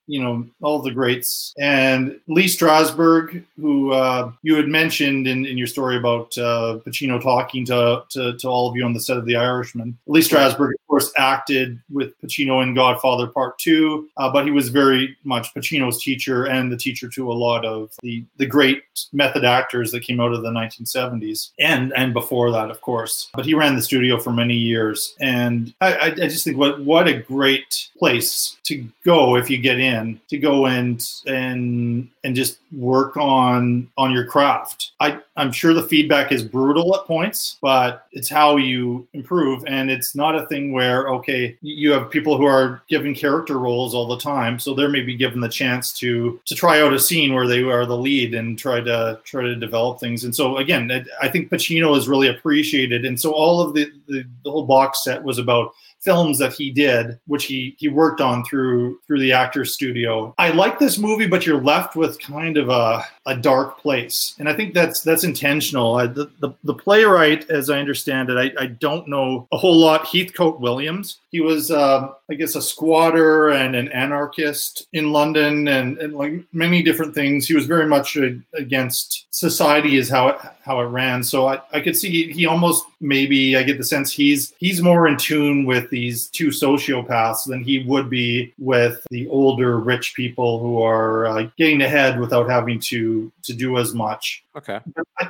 You 0.09 0.21
know, 0.21 0.45
all 0.61 0.79
the 0.79 0.91
greats 0.91 1.53
and 1.59 2.19
Lee 2.27 2.45
Strasberg, 2.45 3.43
who 3.59 3.91
uh, 3.91 4.31
you 4.41 4.55
had 4.55 4.67
mentioned 4.67 5.27
in, 5.27 5.45
in 5.45 5.57
your 5.57 5.67
story 5.67 5.97
about 5.97 6.35
uh, 6.37 6.79
Pacino 6.85 7.21
talking 7.21 7.63
to, 7.65 8.03
to, 8.09 8.35
to 8.37 8.47
all 8.47 8.69
of 8.69 8.75
you 8.75 8.83
on 8.83 8.93
the 8.93 8.99
set 8.99 9.17
of 9.17 9.25
The 9.25 9.35
Irishman. 9.35 9.97
Lee 10.07 10.21
Strasberg 10.21 10.71
of 10.71 10.87
course, 10.87 11.13
acted 11.17 11.79
with 11.91 12.19
Pacino 12.19 12.63
in 12.63 12.73
Godfather 12.73 13.27
Part 13.27 13.59
Two, 13.59 14.09
uh, 14.17 14.31
but 14.31 14.45
he 14.45 14.51
was 14.51 14.69
very 14.69 15.15
much 15.23 15.53
Pacino's 15.53 16.01
teacher 16.01 16.45
and 16.45 16.71
the 16.71 16.77
teacher 16.77 17.07
to 17.09 17.31
a 17.31 17.33
lot 17.33 17.63
of 17.63 17.91
the 18.01 18.25
the 18.37 18.47
great 18.47 18.81
method 19.13 19.45
actors 19.45 19.91
that 19.91 20.01
came 20.01 20.19
out 20.19 20.33
of 20.33 20.41
the 20.41 20.49
1970s 20.49 21.51
and 21.59 21.93
and 21.95 22.11
before 22.11 22.51
that, 22.51 22.71
of 22.71 22.81
course. 22.81 23.29
But 23.35 23.45
he 23.45 23.53
ran 23.53 23.75
the 23.75 23.83
studio 23.83 24.19
for 24.19 24.31
many 24.31 24.55
years, 24.55 25.15
and 25.21 25.71
I, 25.79 25.95
I, 25.99 26.09
just 26.11 26.43
think 26.43 26.57
what 26.57 26.81
what 26.81 27.07
a 27.07 27.19
great 27.19 27.89
place 27.99 28.57
to 28.63 28.83
go 29.05 29.35
if 29.35 29.49
you 29.49 29.59
get 29.59 29.79
in 29.79 29.98
to 30.29 30.37
go 30.37 30.65
and 30.65 31.05
and 31.25 32.09
and 32.23 32.35
just 32.35 32.59
work 32.71 33.17
on 33.17 33.89
on 33.97 34.11
your 34.11 34.25
craft. 34.25 34.91
I 34.99 35.19
I'm 35.37 35.51
sure 35.51 35.73
the 35.73 35.83
feedback 35.83 36.31
is 36.31 36.43
brutal 36.43 36.95
at 36.95 37.05
points, 37.05 37.57
but 37.61 38.07
it's 38.11 38.29
how 38.29 38.57
you 38.57 39.07
improve, 39.13 39.63
and 39.67 39.89
it's 39.89 40.15
not 40.15 40.35
a 40.35 40.45
thing 40.47 40.71
where 40.71 41.09
okay 41.09 41.57
you 41.61 41.91
have 41.91 42.09
people 42.09 42.37
who 42.37 42.45
are 42.45 42.81
given 42.89 43.13
character 43.13 43.57
roles 43.57 43.95
all 43.95 44.07
the 44.07 44.19
time. 44.19 44.59
So 44.59 44.73
they're 44.73 44.89
maybe 44.89 45.15
given 45.15 45.39
the 45.39 45.49
chance 45.49 45.93
to 45.99 46.39
to 46.45 46.55
try 46.55 46.81
out 46.81 46.93
a 46.93 46.99
scene 46.99 47.33
where 47.33 47.47
they 47.47 47.63
are 47.63 47.85
the 47.85 47.97
lead 47.97 48.33
and 48.33 48.57
try 48.57 48.81
to 48.81 49.19
try 49.23 49.43
to 49.43 49.55
develop 49.55 49.99
things. 49.99 50.23
And 50.23 50.35
so 50.35 50.57
again 50.57 50.89
i 51.21 51.27
think 51.27 51.49
pacino 51.49 51.97
is 51.97 52.07
really 52.07 52.27
appreciated. 52.27 53.05
And 53.05 53.19
so 53.19 53.31
all 53.31 53.61
of 53.61 53.73
the 53.73 53.91
the, 54.07 54.23
the 54.43 54.51
whole 54.51 54.65
box 54.65 55.03
set 55.03 55.23
was 55.23 55.37
about 55.37 55.73
films 56.01 56.39
that 56.39 56.53
he 56.53 56.71
did, 56.71 57.19
which 57.27 57.45
he 57.45 57.75
he 57.77 57.87
worked 57.87 58.21
on 58.21 58.43
through 58.45 58.99
through 59.05 59.19
the 59.19 59.31
Actors 59.31 59.73
Studio. 59.73 60.33
I 60.37 60.49
like 60.51 60.79
this 60.79 60.97
movie, 60.97 61.27
but 61.27 61.45
you're 61.45 61.61
left 61.61 61.95
with 61.95 62.19
kind 62.19 62.57
of 62.57 62.69
a, 62.69 63.03
a 63.25 63.35
dark 63.35 63.79
place, 63.79 64.35
and 64.39 64.47
I 64.47 64.53
think 64.53 64.73
that's 64.73 65.01
that's 65.01 65.23
intentional. 65.23 65.95
I, 65.95 66.07
the, 66.07 66.29
the, 66.39 66.51
the 66.63 66.73
playwright, 66.73 67.49
as 67.49 67.69
I 67.69 67.79
understand 67.79 68.29
it, 68.29 68.37
I, 68.37 68.63
I 68.63 68.67
don't 68.67 69.07
know 69.07 69.47
a 69.51 69.57
whole 69.57 69.77
lot. 69.77 70.07
Heathcote 70.07 70.59
Williams. 70.59 71.19
He 71.31 71.41
was, 71.41 71.69
uh, 71.69 72.09
I 72.29 72.33
guess, 72.33 72.55
a 72.55 72.61
squatter 72.61 73.49
and 73.49 73.75
an 73.75 73.89
anarchist 73.89 74.87
in 74.93 75.11
London, 75.11 75.67
and, 75.67 75.97
and 75.99 76.13
like 76.13 76.33
many 76.53 76.81
different 76.81 77.13
things. 77.13 77.47
He 77.47 77.53
was 77.53 77.65
very 77.65 77.85
much 77.85 78.17
against 78.53 79.27
society, 79.31 79.97
is 79.97 80.09
how 80.09 80.29
it 80.29 80.37
how 80.63 80.79
it 80.81 80.85
ran. 80.85 81.23
So 81.23 81.47
I, 81.47 81.61
I 81.71 81.79
could 81.81 81.97
see 81.97 82.31
he 82.31 82.45
almost 82.45 82.85
maybe 83.01 83.57
I 83.57 83.63
get 83.63 83.77
the 83.77 83.83
sense 83.83 84.11
he's 84.11 84.53
he's 84.59 84.81
more 84.81 85.07
in 85.07 85.17
tune 85.17 85.65
with 85.65 85.88
these 85.89 86.27
two 86.29 86.47
sociopaths 86.47 87.45
than 87.45 87.63
he 87.63 87.83
would 87.83 88.09
be 88.09 88.53
with 88.57 89.05
the 89.09 89.27
older 89.29 89.79
rich 89.79 90.13
people 90.15 90.59
who 90.59 90.81
are 90.81 91.25
uh, 91.25 91.49
getting 91.57 91.81
ahead 91.81 92.19
without 92.19 92.49
having 92.49 92.79
to 92.79 93.31
to 93.43 93.53
do 93.53 93.77
as 93.77 93.93
much. 93.93 94.43
Okay. 94.57 94.79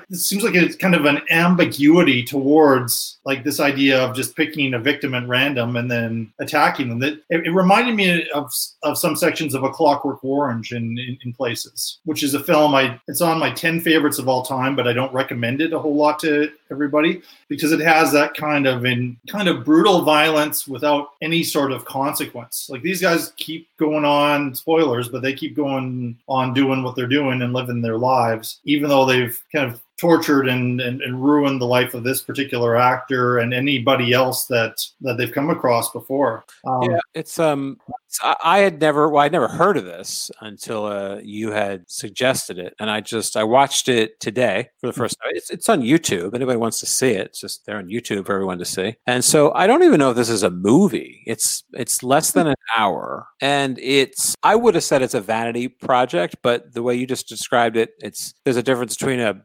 it 0.10 0.16
seems 0.16 0.44
like 0.44 0.56
it's 0.56 0.78
kind 0.78 0.96
of 0.96 1.06
an 1.06 1.22
ambiguity 1.30 2.24
towards 2.24 3.20
like 3.26 3.44
this 3.44 3.60
idea 3.60 4.02
of 4.02 4.16
just 4.16 4.36
picking 4.36 4.74
a 4.74 4.80
victim 4.80 5.14
at 5.14 5.28
random 5.28 5.76
and 5.76 5.92
then 5.92 6.32
attacking 6.40 6.88
them. 6.88 7.00
That 7.00 7.14
it, 7.30 7.46
it 7.46 7.52
reminded 7.52 7.96
me 7.96 8.30
of 8.30 8.52
of 8.84 8.98
some 8.98 9.18
sections 9.18 9.54
of 9.54 9.64
A 9.64 9.70
Clockwork 9.70 10.24
Orange 10.24 10.72
in, 10.72 10.98
in 10.98 11.18
in 11.24 11.34
places, 11.34 12.00
which 12.06 12.24
is 12.24 12.34
a 12.34 12.44
film 12.44 12.74
I 12.74 13.00
it's 13.08 13.22
on 13.22 13.40
my 13.40 13.52
ten 13.52 13.82
favorites 13.82 14.20
of 14.20 14.30
all 14.30 14.44
time, 14.44 14.76
but 14.76 14.88
I 14.88 14.94
don't 14.94 15.14
recommend 15.14 15.60
it 15.60 15.74
a 15.74 15.80
whole 15.80 15.96
lot 15.96 16.20
to 16.20 16.50
everybody 16.72 17.22
because 17.50 17.72
it 17.72 17.80
has 17.82 18.12
that 18.14 18.36
kind 18.36 18.68
of 18.68 18.86
in 18.86 19.18
kind 19.28 19.50
of 19.50 19.66
brutal 19.66 20.04
violence 20.04 20.68
without 20.68 21.10
any 21.22 21.44
sort 21.44 21.72
of 21.72 21.84
consequence. 21.84 22.68
Like 22.70 22.84
these 22.84 23.02
guys 23.02 23.34
keep 23.36 23.68
going 23.78 24.06
on 24.06 24.56
spoilers, 24.56 25.10
but 25.10 25.22
they 25.22 25.34
keep 25.34 25.56
going 25.56 26.18
on 26.28 26.54
doing 26.54 26.84
what 26.84 26.96
they're 26.96 27.08
doing 27.08 27.42
and 27.42 27.54
living 27.54 27.82
their 27.82 27.98
lives, 27.98 28.60
even 28.64 28.90
though 28.90 29.06
they've 29.20 29.42
kind 29.54 29.72
of 29.74 29.82
tortured 30.00 30.48
and, 30.48 30.80
and, 30.82 31.02
and 31.02 31.24
ruined 31.24 31.60
the 31.62 31.66
life 31.66 31.94
of 31.94 32.04
this 32.04 32.22
particular 32.22 32.76
actor 32.78 33.38
and 33.40 33.54
anybody 33.54 34.14
else 34.14 34.46
that 34.48 34.82
that 35.02 35.18
they've 35.18 35.32
come 35.32 35.50
across 35.50 35.92
before. 35.92 36.46
Um, 36.66 36.84
yeah, 36.84 37.00
it's 37.14 37.38
um, 37.40 37.78
it's- 37.88 38.20
I- 38.24 38.36
I 38.44 38.60
had 38.60 38.82
never, 38.82 39.08
well, 39.10 39.24
I'd 39.24 39.32
never 39.32 39.48
heard 39.48 39.78
of 39.78 39.86
this 39.86 40.32
until 40.42 40.86
uh, 40.86 41.20
you 41.24 41.52
had 41.52 41.84
suggested 41.90 42.58
it, 42.58 42.74
and 42.80 42.90
I 42.90 43.02
just 43.02 43.38
I 43.38 43.44
watched 43.44 43.88
it 43.88 44.20
today 44.20 44.70
for 44.82 44.88
the 44.88 44.94
first 44.94 45.18
time. 45.22 45.32
It's 45.36 45.50
it's 45.52 45.70
on 45.70 45.82
YouTube. 45.82 46.34
Anybody 46.34 46.58
wants 46.58 46.80
to 46.80 46.86
see 46.88 47.12
it, 47.12 47.28
it's 47.28 47.42
just 47.42 47.66
there 47.66 47.78
on 47.78 47.88
YouTube 47.88 48.26
for 48.26 48.34
everyone 48.34 48.58
to 48.60 48.66
see. 48.66 48.96
And 49.06 49.24
so 49.24 49.54
I 49.54 49.68
don't 49.68 49.84
even 49.84 50.00
know 50.00 50.10
if 50.12 50.16
this 50.16 50.30
is 50.30 50.42
a 50.44 50.50
movie. 50.50 51.22
It's 51.28 51.64
it's 51.74 52.02
less 52.02 52.32
than 52.32 52.48
an 52.48 52.56
hour, 52.78 53.28
and 53.42 53.78
it's 53.80 54.36
I 54.44 54.56
would 54.56 54.74
have 54.76 54.84
said 54.84 55.02
it's 55.02 55.14
a 55.14 55.22
vanity 55.22 55.68
project, 55.68 56.38
but 56.42 56.74
the 56.74 56.82
way 56.82 56.96
you 56.96 57.06
just 57.06 57.28
described 57.30 57.78
it, 57.78 57.92
it's 58.00 58.34
there's 58.44 58.58
a 58.58 58.64
difference 58.64 58.96
between 58.98 59.20
a 59.20 59.40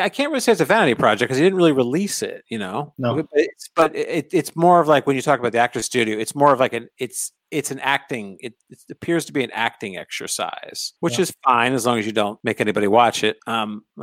I 0.00 0.08
can't 0.08 0.28
really 0.30 0.40
say 0.40 0.52
it's 0.52 0.60
a 0.60 0.64
vanity 0.66 0.94
project 0.94 1.28
because 1.28 1.38
he 1.38 1.44
didn't 1.44 1.56
really 1.56 1.72
release 1.72 2.22
it, 2.22 2.44
you 2.48 2.58
know. 2.58 2.92
No. 2.98 3.16
but 3.16 3.26
it's, 3.32 3.70
but 3.74 3.96
it, 3.96 4.28
it's 4.32 4.54
more 4.54 4.80
of 4.80 4.88
like 4.88 5.06
when 5.06 5.16
you 5.16 5.22
talk 5.22 5.38
about 5.38 5.52
the 5.52 5.58
actor 5.58 5.82
studio, 5.82 6.18
it's 6.18 6.34
more 6.34 6.52
of 6.52 6.60
like 6.60 6.72
an 6.72 6.88
it's 6.98 7.32
it's 7.50 7.70
an 7.70 7.78
acting. 7.80 8.36
It, 8.40 8.54
it 8.68 8.78
appears 8.90 9.24
to 9.26 9.32
be 9.32 9.42
an 9.42 9.50
acting 9.52 9.96
exercise, 9.96 10.92
which 11.00 11.14
Yeah. 11.14 11.22
is 11.22 11.34
fine 11.44 11.72
as 11.72 11.86
long 11.86 11.98
as 11.98 12.06
you 12.06 12.12
don't 12.12 12.38
make 12.44 12.60
anybody 12.60 12.86
watch 12.88 13.24
it. 13.24 13.38
Um, 13.46 13.84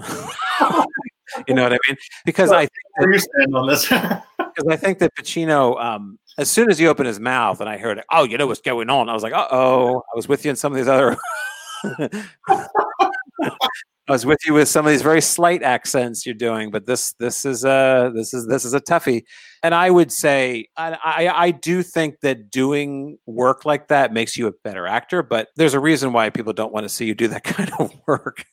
you 1.48 1.54
know 1.54 1.64
what 1.64 1.74
I 1.74 1.78
mean? 1.88 1.98
Because 2.26 2.52
I 2.52 2.62
think 2.62 2.72
where 2.98 3.14
you 3.14 3.20
stand 3.20 3.56
on 3.56 3.68
this? 3.68 3.88
because 3.90 4.68
I 4.70 4.76
think 4.78 5.00
that 5.00 5.14
Pacino, 5.16 5.80
um, 5.84 6.18
as 6.38 6.50
soon 6.50 6.72
as 6.72 6.80
he 6.80 6.88
opened 6.88 7.08
his 7.08 7.20
mouth 7.20 7.62
and 7.62 7.70
I 7.70 7.78
heard, 7.78 8.02
oh, 8.12 8.24
you 8.24 8.38
know 8.38 8.48
what's 8.48 8.62
going 8.62 8.90
on, 8.90 9.10
I 9.10 9.14
was 9.14 9.22
like, 9.24 9.34
uh 9.34 9.48
oh, 9.52 10.00
I 10.00 10.16
was 10.16 10.28
with 10.28 10.44
you 10.46 10.50
in 10.50 10.56
some 10.56 10.72
of 10.74 10.78
these 10.78 10.88
other. 10.88 11.16
I 14.08 14.12
was 14.12 14.26
with 14.26 14.40
you 14.46 14.54
with 14.54 14.68
some 14.68 14.86
of 14.86 14.92
these 14.92 15.02
very 15.02 15.22
slight 15.22 15.64
accents 15.64 16.26
you're 16.26 16.36
doing, 16.36 16.70
but 16.70 16.86
this 16.86 17.14
this 17.14 17.44
is 17.44 17.66
a 17.66 18.12
this 18.14 18.36
is 18.36 18.46
this 18.48 18.64
is 18.64 18.74
a 18.74 18.80
toughie. 18.80 19.24
And 19.64 19.74
I 19.74 19.90
would 19.90 20.12
say 20.12 20.68
I, 20.78 20.98
I 21.04 21.46
I 21.46 21.52
do 21.52 21.82
think 21.82 22.20
that 22.20 22.52
doing 22.52 23.18
work 23.26 23.66
like 23.66 23.88
that 23.88 24.14
makes 24.14 24.38
you 24.38 24.46
a 24.46 24.52
better 24.64 24.86
actor, 24.86 25.24
but 25.24 25.48
there's 25.56 25.74
a 25.74 25.80
reason 25.80 26.14
why 26.14 26.30
people 26.30 26.54
don't 26.54 26.72
want 26.72 26.84
to 26.84 26.90
see 26.90 27.06
you 27.06 27.16
do 27.16 27.28
that 27.30 27.44
kind 27.44 27.72
of 27.80 27.92
work. 28.06 28.46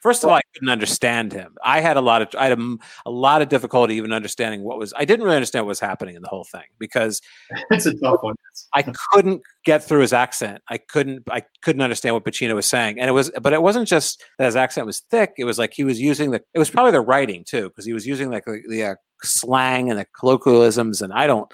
First 0.00 0.22
of 0.22 0.30
all, 0.30 0.36
I 0.36 0.42
couldn't 0.54 0.68
understand 0.68 1.32
him. 1.32 1.56
I 1.64 1.80
had 1.80 1.96
a 1.96 2.00
lot 2.00 2.22
of 2.22 2.28
I 2.38 2.46
had 2.46 2.56
a, 2.56 2.76
a 3.04 3.10
lot 3.10 3.42
of 3.42 3.48
difficulty 3.48 3.96
even 3.96 4.12
understanding 4.12 4.62
what 4.62 4.78
was. 4.78 4.94
I 4.96 5.04
didn't 5.04 5.24
really 5.24 5.36
understand 5.36 5.64
what 5.64 5.70
was 5.70 5.80
happening 5.80 6.14
in 6.14 6.22
the 6.22 6.28
whole 6.28 6.44
thing 6.44 6.66
because 6.78 7.20
it's 7.70 7.86
a 7.86 7.94
tough 7.98 8.22
one. 8.22 8.36
I 8.74 8.82
couldn't 9.12 9.42
get 9.64 9.82
through 9.82 10.02
his 10.02 10.12
accent. 10.12 10.62
I 10.68 10.78
couldn't. 10.78 11.24
I 11.28 11.42
couldn't 11.62 11.82
understand 11.82 12.14
what 12.14 12.24
Pacino 12.24 12.54
was 12.54 12.66
saying, 12.66 13.00
and 13.00 13.08
it 13.08 13.12
was. 13.12 13.32
But 13.42 13.52
it 13.52 13.62
wasn't 13.62 13.88
just 13.88 14.22
that 14.38 14.44
his 14.44 14.54
accent 14.54 14.67
was 14.76 15.00
thick. 15.00 15.34
It 15.38 15.44
was 15.44 15.58
like 15.58 15.72
he 15.74 15.84
was 15.84 16.00
using 16.00 16.30
the. 16.30 16.42
It 16.54 16.58
was 16.58 16.70
probably 16.70 16.92
the 16.92 17.00
writing 17.00 17.44
too, 17.44 17.68
because 17.68 17.84
he 17.84 17.92
was 17.92 18.06
using 18.06 18.30
like 18.30 18.44
the, 18.44 18.62
the 18.68 18.84
uh, 18.84 18.94
slang 19.22 19.90
and 19.90 19.98
the 19.98 20.06
colloquialisms. 20.18 21.02
And 21.02 21.12
I 21.12 21.26
don't. 21.26 21.52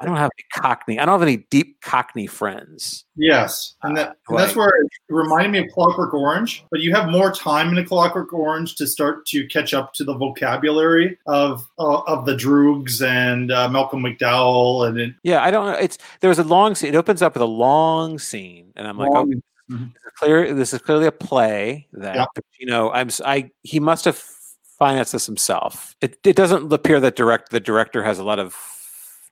I 0.00 0.04
don't 0.04 0.16
have 0.16 0.30
any 0.36 0.62
Cockney. 0.62 0.98
I 0.98 1.04
don't 1.04 1.20
have 1.20 1.22
any 1.22 1.46
deep 1.50 1.80
Cockney 1.80 2.26
friends. 2.26 3.04
Yes, 3.14 3.74
and, 3.82 3.96
that, 3.96 4.16
and 4.28 4.38
that's 4.38 4.56
where 4.56 4.68
it 4.68 4.88
reminded 5.08 5.52
me 5.52 5.58
of 5.58 5.66
Clockwork 5.72 6.14
Orange. 6.14 6.64
But 6.70 6.80
you 6.80 6.92
have 6.94 7.08
more 7.08 7.30
time 7.30 7.68
in 7.68 7.78
a 7.78 7.84
Clockwork 7.84 8.32
Orange 8.32 8.74
to 8.76 8.86
start 8.86 9.26
to 9.26 9.46
catch 9.46 9.74
up 9.74 9.92
to 9.94 10.04
the 10.04 10.14
vocabulary 10.14 11.18
of 11.26 11.68
uh, 11.78 12.00
of 12.00 12.24
the 12.24 12.34
Droogs 12.34 13.06
and 13.06 13.52
uh, 13.52 13.68
Malcolm 13.68 14.02
McDowell, 14.02 14.88
and 14.88 14.98
it, 14.98 15.14
Yeah, 15.22 15.42
I 15.42 15.50
don't 15.50 15.66
know. 15.66 15.78
It's 15.78 15.98
there 16.20 16.30
was 16.30 16.38
a 16.38 16.44
long 16.44 16.74
scene. 16.74 16.94
It 16.94 16.96
opens 16.96 17.22
up 17.22 17.34
with 17.34 17.42
a 17.42 17.46
long 17.46 18.18
scene, 18.18 18.72
and 18.74 18.88
I'm 18.88 18.98
like, 18.98 19.10
Long- 19.10 19.42
oh, 19.70 19.76
this 19.76 20.02
is 20.04 20.12
clear. 20.16 20.54
This 20.54 20.74
is 20.74 20.80
clearly 20.80 21.06
a 21.06 21.12
play 21.12 21.86
that 21.92 22.14
Yeah. 22.16 22.24
Pacino. 22.36 22.90
I'm. 22.92 23.08
I 23.24 23.50
He 23.62 23.80
must 23.80 24.04
have 24.04 24.16
financed 24.78 25.12
this 25.12 25.26
himself. 25.26 25.94
It. 26.00 26.18
It 26.24 26.36
doesn't 26.36 26.72
appear 26.72 27.00
that 27.00 27.16
direct. 27.16 27.50
The 27.50 27.60
director 27.60 28.02
has 28.02 28.18
a 28.18 28.24
lot 28.24 28.38
of 28.38 28.56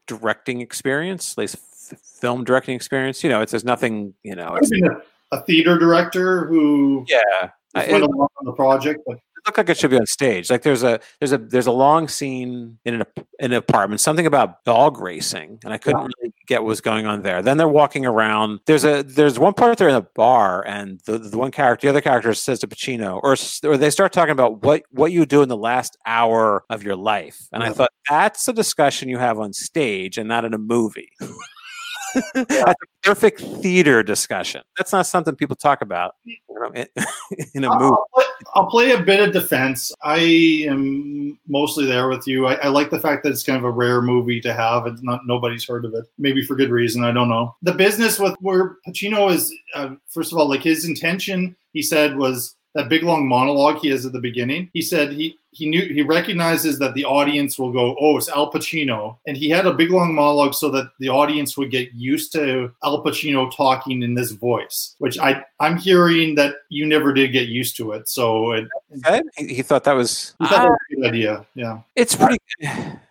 directing 0.06 0.60
experience, 0.60 1.32
at 1.32 1.38
least 1.38 1.56
f- 1.92 1.98
film 2.20 2.44
directing 2.44 2.74
experience. 2.74 3.22
You 3.24 3.30
know, 3.30 3.40
it's 3.40 3.52
there's 3.52 3.64
nothing. 3.64 4.14
You 4.22 4.36
know, 4.36 4.56
it's, 4.56 4.70
a, 4.72 5.36
a 5.36 5.42
theater 5.44 5.78
director 5.78 6.46
who 6.46 7.04
yeah. 7.08 7.20
just 7.74 7.90
went 7.90 8.04
it- 8.04 8.10
along 8.10 8.28
on 8.38 8.44
the 8.44 8.52
project, 8.52 9.00
but 9.06 9.16
it 9.16 9.22
looked 9.46 9.58
like 9.58 9.68
it 9.68 9.76
should 9.76 9.90
be 9.90 9.98
on 9.98 10.06
stage. 10.06 10.50
Like 10.50 10.62
there's 10.62 10.82
a 10.82 11.00
there's 11.18 11.32
a 11.32 11.38
there's 11.38 11.66
a 11.66 11.72
long 11.72 12.08
scene 12.08 12.78
in 12.84 12.94
an 12.94 13.04
in 13.38 13.52
an 13.52 13.58
apartment, 13.58 14.00
something 14.00 14.26
about 14.26 14.64
dog 14.64 15.00
racing, 15.00 15.58
and 15.64 15.72
I 15.72 15.78
couldn't 15.78 16.12
really 16.18 16.34
get 16.46 16.62
what 16.62 16.68
was 16.68 16.80
going 16.80 17.06
on 17.06 17.22
there. 17.22 17.42
Then 17.42 17.56
they're 17.56 17.68
walking 17.68 18.06
around. 18.06 18.60
There's 18.66 18.84
a 18.84 19.02
there's 19.02 19.38
one 19.38 19.54
part 19.54 19.78
they're 19.78 19.88
in 19.88 19.94
a 19.94 20.02
bar, 20.02 20.66
and 20.66 21.00
the, 21.06 21.18
the 21.18 21.38
one 21.38 21.50
character, 21.50 21.86
the 21.86 21.90
other 21.90 22.00
character 22.00 22.34
says 22.34 22.58
to 22.60 22.68
Pacino, 22.68 23.20
or 23.22 23.36
or 23.68 23.76
they 23.76 23.90
start 23.90 24.12
talking 24.12 24.32
about 24.32 24.62
what 24.62 24.82
what 24.90 25.12
you 25.12 25.26
do 25.26 25.42
in 25.42 25.48
the 25.48 25.56
last 25.56 25.96
hour 26.06 26.64
of 26.70 26.82
your 26.82 26.96
life, 26.96 27.48
and 27.52 27.62
I 27.62 27.70
thought 27.70 27.90
that's 28.08 28.46
a 28.48 28.52
discussion 28.52 29.08
you 29.08 29.18
have 29.18 29.38
on 29.38 29.52
stage 29.52 30.18
and 30.18 30.28
not 30.28 30.44
in 30.44 30.54
a 30.54 30.58
movie. 30.58 31.12
That's 32.34 32.72
a 32.72 32.74
perfect 33.02 33.40
theater 33.40 34.02
discussion. 34.02 34.62
That's 34.76 34.92
not 34.92 35.06
something 35.06 35.34
people 35.34 35.56
talk 35.56 35.82
about 35.82 36.14
you 36.24 36.36
know, 36.48 36.70
in, 36.74 36.86
in 37.54 37.64
a 37.64 37.70
movie. 37.70 37.84
I'll, 37.84 38.06
play- 38.14 38.24
I'll 38.54 38.66
play 38.66 38.90
a 38.92 39.00
bit 39.00 39.20
of 39.20 39.32
defense. 39.32 39.92
I 40.02 40.18
am 40.68 41.38
mostly 41.48 41.86
there 41.86 42.08
with 42.08 42.26
you. 42.26 42.46
I, 42.46 42.54
I 42.54 42.68
like 42.68 42.90
the 42.90 43.00
fact 43.00 43.22
that 43.24 43.30
it's 43.30 43.42
kind 43.42 43.58
of 43.58 43.64
a 43.64 43.70
rare 43.70 44.02
movie 44.02 44.40
to 44.40 44.52
have. 44.52 44.86
It's 44.86 45.02
not 45.02 45.20
nobody's 45.26 45.66
heard 45.66 45.84
of 45.84 45.94
it. 45.94 46.04
Maybe 46.18 46.44
for 46.44 46.56
good 46.56 46.70
reason. 46.70 47.04
I 47.04 47.12
don't 47.12 47.28
know. 47.28 47.54
The 47.62 47.72
business 47.72 48.18
with 48.18 48.34
where 48.40 48.76
Pacino 48.86 49.30
is, 49.32 49.52
uh, 49.74 49.94
first 50.08 50.32
of 50.32 50.38
all, 50.38 50.48
like 50.48 50.62
his 50.62 50.84
intention, 50.84 51.56
he 51.72 51.82
said 51.82 52.16
was 52.16 52.56
that 52.74 52.88
big 52.88 53.02
long 53.02 53.26
monologue 53.26 53.78
he 53.78 53.88
has 53.88 54.06
at 54.06 54.12
the 54.12 54.20
beginning. 54.20 54.70
He 54.72 54.82
said 54.82 55.12
he 55.12 55.38
he 55.52 55.68
knew 55.68 55.82
he 55.82 56.02
recognizes 56.02 56.78
that 56.78 56.94
the 56.94 57.04
audience 57.04 57.58
will 57.58 57.72
go, 57.72 57.96
oh, 58.00 58.16
it's 58.16 58.28
Al 58.28 58.52
Pacino, 58.52 59.16
and 59.26 59.36
he 59.36 59.50
had 59.50 59.66
a 59.66 59.74
big 59.74 59.90
long 59.90 60.14
monologue 60.14 60.54
so 60.54 60.70
that 60.70 60.90
the 61.00 61.08
audience 61.08 61.56
would 61.56 61.70
get 61.70 61.92
used 61.92 62.32
to 62.32 62.72
Al 62.84 63.02
Pacino 63.02 63.54
talking 63.54 64.02
in 64.02 64.14
this 64.14 64.30
voice, 64.30 64.94
which 64.98 65.18
I 65.18 65.44
I'm 65.58 65.76
hearing 65.76 66.36
that 66.36 66.54
you 66.68 66.86
never 66.86 67.12
did 67.12 67.32
get 67.32 67.48
used 67.48 67.76
to 67.78 67.92
it. 67.92 68.08
So 68.08 68.52
it? 68.52 68.68
He, 69.36 69.54
he 69.54 69.62
thought 69.62 69.84
that 69.84 69.94
was. 69.94 70.34
Thought 70.40 70.50
that 70.50 70.64
was 70.64 70.78
a 70.90 70.94
uh, 70.94 71.00
good 71.00 71.08
idea. 71.08 71.46
Yeah, 71.54 71.80
It's 71.96 72.14
pretty. 72.14 72.38
good. 72.60 72.68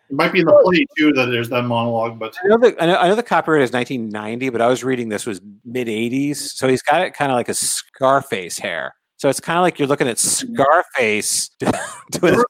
it 0.10 0.16
might 0.16 0.34
be 0.34 0.40
in 0.40 0.46
the 0.46 0.62
play 0.64 0.86
too 0.98 1.14
that 1.14 1.26
there's 1.26 1.50
that 1.50 1.64
monologue, 1.64 2.18
but 2.18 2.36
I 2.44 2.48
know, 2.48 2.58
the, 2.58 2.76
I, 2.82 2.86
know, 2.88 2.96
I 2.96 3.08
know 3.08 3.16
the 3.16 3.24
copyright 3.24 3.62
is 3.62 3.72
1990, 3.72 4.50
but 4.50 4.62
I 4.62 4.68
was 4.68 4.84
reading 4.84 5.10
this 5.10 5.26
was 5.26 5.40
mid 5.66 5.88
80s. 5.88 6.38
So 6.38 6.68
he's 6.68 6.82
got 6.82 7.02
it 7.02 7.14
kind 7.14 7.32
of 7.32 7.36
like 7.36 7.50
a 7.50 7.54
Scarface 7.54 8.58
hair. 8.58 8.96
So 9.20 9.28
it's 9.28 9.42
kind 9.42 9.60
of 9.60 9.64
like 9.64 9.78
you're 9.78 9.88
looking 9.88 10.08
at 10.08 10.18
Scarface 10.18 11.50
doing 12.12 12.36
his 12.36 12.46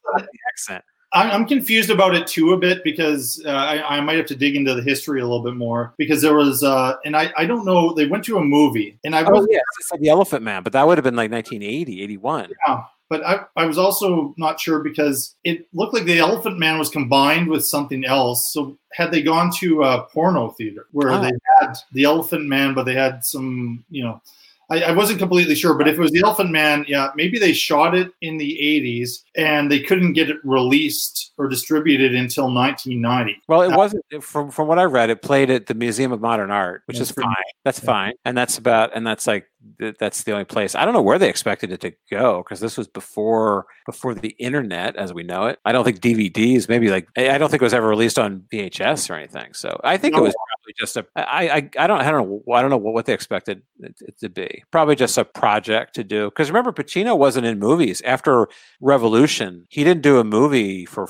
accent. 0.48 0.84
I'm, 1.12 1.48
confused 1.48 1.90
about 1.90 2.14
it 2.14 2.28
too 2.28 2.54
a 2.54 2.58
bit 2.58 2.84
because 2.84 3.44
uh, 3.44 3.50
I, 3.50 3.98
I 3.98 4.02
might 4.02 4.18
have 4.18 4.28
to 4.28 4.36
dig 4.36 4.56
into 4.56 4.76
the 4.76 4.84
history 4.84 5.20
a 5.20 5.24
little 5.24 5.44
bit 5.44 5.56
more 5.56 5.96
because 5.98 6.22
there 6.22 6.36
was 6.36 6.64
uh, 6.64 6.98
and 7.04 7.18
I, 7.18 7.34
I 7.36 7.46
don't 7.46 7.66
know 7.66 7.96
they 7.96 8.06
went 8.06 8.24
to 8.26 8.38
a 8.38 8.44
movie 8.44 9.00
and 9.04 9.16
I 9.16 9.24
Oh, 9.26 9.48
yeah. 9.50 9.58
It's 9.80 9.92
like 9.92 10.02
the 10.02 10.10
Elephant 10.10 10.44
Man, 10.44 10.62
but 10.62 10.74
that 10.74 10.86
would 10.86 11.00
have 11.00 11.04
been 11.04 11.16
like 11.16 11.32
1980, 11.32 12.04
81. 12.04 12.52
Yeah, 12.68 12.84
but 13.10 13.26
I, 13.26 13.40
I 13.56 13.66
was 13.66 13.80
also 13.80 14.36
not 14.38 14.60
sure 14.60 14.84
because 14.84 15.36
it 15.44 15.68
looked 15.74 15.96
like 15.96 16.04
the 16.04 16.20
Elephant 16.20 16.60
Man 16.60 16.78
was 16.78 16.90
combined 16.90 17.48
with 17.48 17.66
something 17.66 18.06
else. 18.06 18.54
So 18.54 18.78
had 18.94 19.12
they 19.12 19.24
gone 19.24 19.52
to 19.58 19.82
a 19.82 20.04
porno 20.04 20.50
theater 20.52 20.86
where 20.92 21.10
Ah. 21.10 21.22
they 21.22 21.32
had 21.60 21.74
the 21.94 22.04
Elephant 22.04 22.46
Man, 22.46 22.76
but 22.76 22.84
they 22.84 22.94
had 22.94 23.26
some, 23.26 23.84
you 23.90 24.04
know, 24.04 24.22
I, 24.70 24.84
I 24.84 24.92
wasn't 24.92 25.20
completely 25.20 25.56
sure. 25.56 25.74
But 25.74 25.88
if 25.88 25.98
it 25.98 26.00
was 26.00 26.12
the 26.12 26.22
Elephant 26.24 26.52
Man, 26.52 26.86
yeah, 26.88 27.10
maybe 27.16 27.40
they 27.40 27.54
shot 27.54 27.96
it 27.96 28.12
in 28.22 28.38
the 28.38 28.58
80s 28.62 29.24
and 29.36 29.72
they 29.72 29.80
couldn't 29.80 30.14
get 30.14 30.30
it 30.30 30.38
released 30.44 31.34
or 31.38 31.48
distributed 31.48 32.14
until 32.14 32.54
1990. 32.54 33.42
Well, 33.48 33.64
it 33.64 33.74
uh, 33.74 33.78
wasn't 33.78 34.04
from 34.22 34.52
from 34.52 34.68
what 34.68 34.78
I 34.78 34.84
read. 34.84 35.10
It 35.10 35.22
played 35.22 35.50
at 35.50 35.66
the 35.66 35.74
Museum 35.74 36.12
of 36.12 36.22
Modern 36.22 36.52
Art, 36.52 36.84
which 36.86 37.00
is 37.00 37.12
fine. 37.12 37.34
That's 37.64 37.80
fine, 37.80 38.14
and 38.26 38.38
that's 38.38 38.58
about 38.58 38.96
and 38.96 39.06
that's 39.06 39.26
like 39.26 39.49
th- 39.80 39.96
that's 40.00 40.24
the 40.24 40.32
only 40.32 40.46
place. 40.46 40.76
I 40.76 40.86
don't 40.86 40.94
know 40.94 41.02
where 41.02 41.20
they 41.20 41.30
expected 41.30 41.72
it 41.72 41.82
to 41.82 41.94
go 42.12 42.44
because 42.44 42.60
this 42.60 42.78
was 42.78 42.88
before 42.88 43.66
before 43.86 44.14
the 44.14 44.36
internet 44.40 44.96
as 44.96 45.14
we 45.14 45.24
know 45.24 45.46
it. 45.46 45.60
I 45.66 45.72
don't 45.72 45.84
think 45.84 46.00
DVDs, 46.00 46.70
maybe 46.70 46.90
like 46.90 47.08
I 47.18 47.38
don't 47.38 47.50
think 47.50 47.62
it 47.62 47.66
was 47.66 47.74
ever 47.74 47.88
released 47.88 48.20
on 48.20 48.46
VHS 48.52 49.10
or 49.10 49.16
anything. 49.16 49.54
So 49.54 49.80
I 49.84 49.98
think 49.98 50.16
it 50.16 50.22
was 50.22 50.34
probably 50.34 50.74
just 50.78 50.98
a. 50.98 51.06
I 51.16 51.50
I, 51.50 51.70
I 51.78 51.88
don't 51.88 52.02
I 52.02 52.12
don't 52.12 52.30
know 52.30 52.54
I 52.54 52.62
don't 52.62 52.70
know 52.70 52.78
what, 52.78 52.94
what 52.94 53.06
they 53.06 53.14
expected 53.14 53.62
it, 53.80 53.96
it 54.02 54.20
to 54.20 54.30
be. 54.30 54.64
Probably 54.72 54.96
just 54.96 55.18
a 55.18 55.26
project 55.26 55.96
to 55.96 56.04
do 56.04 56.26
because 56.30 56.50
remember 56.50 56.72
Pacino 56.72 57.18
wasn't 57.18 57.46
in 57.46 57.60
movies 57.60 58.02
after 58.02 58.48
Revolution. 58.82 59.68
He 59.70 59.84
didn't 59.84 60.04
do 60.04 60.20
a 60.20 60.24
movie 60.24 60.86
for 60.86 61.08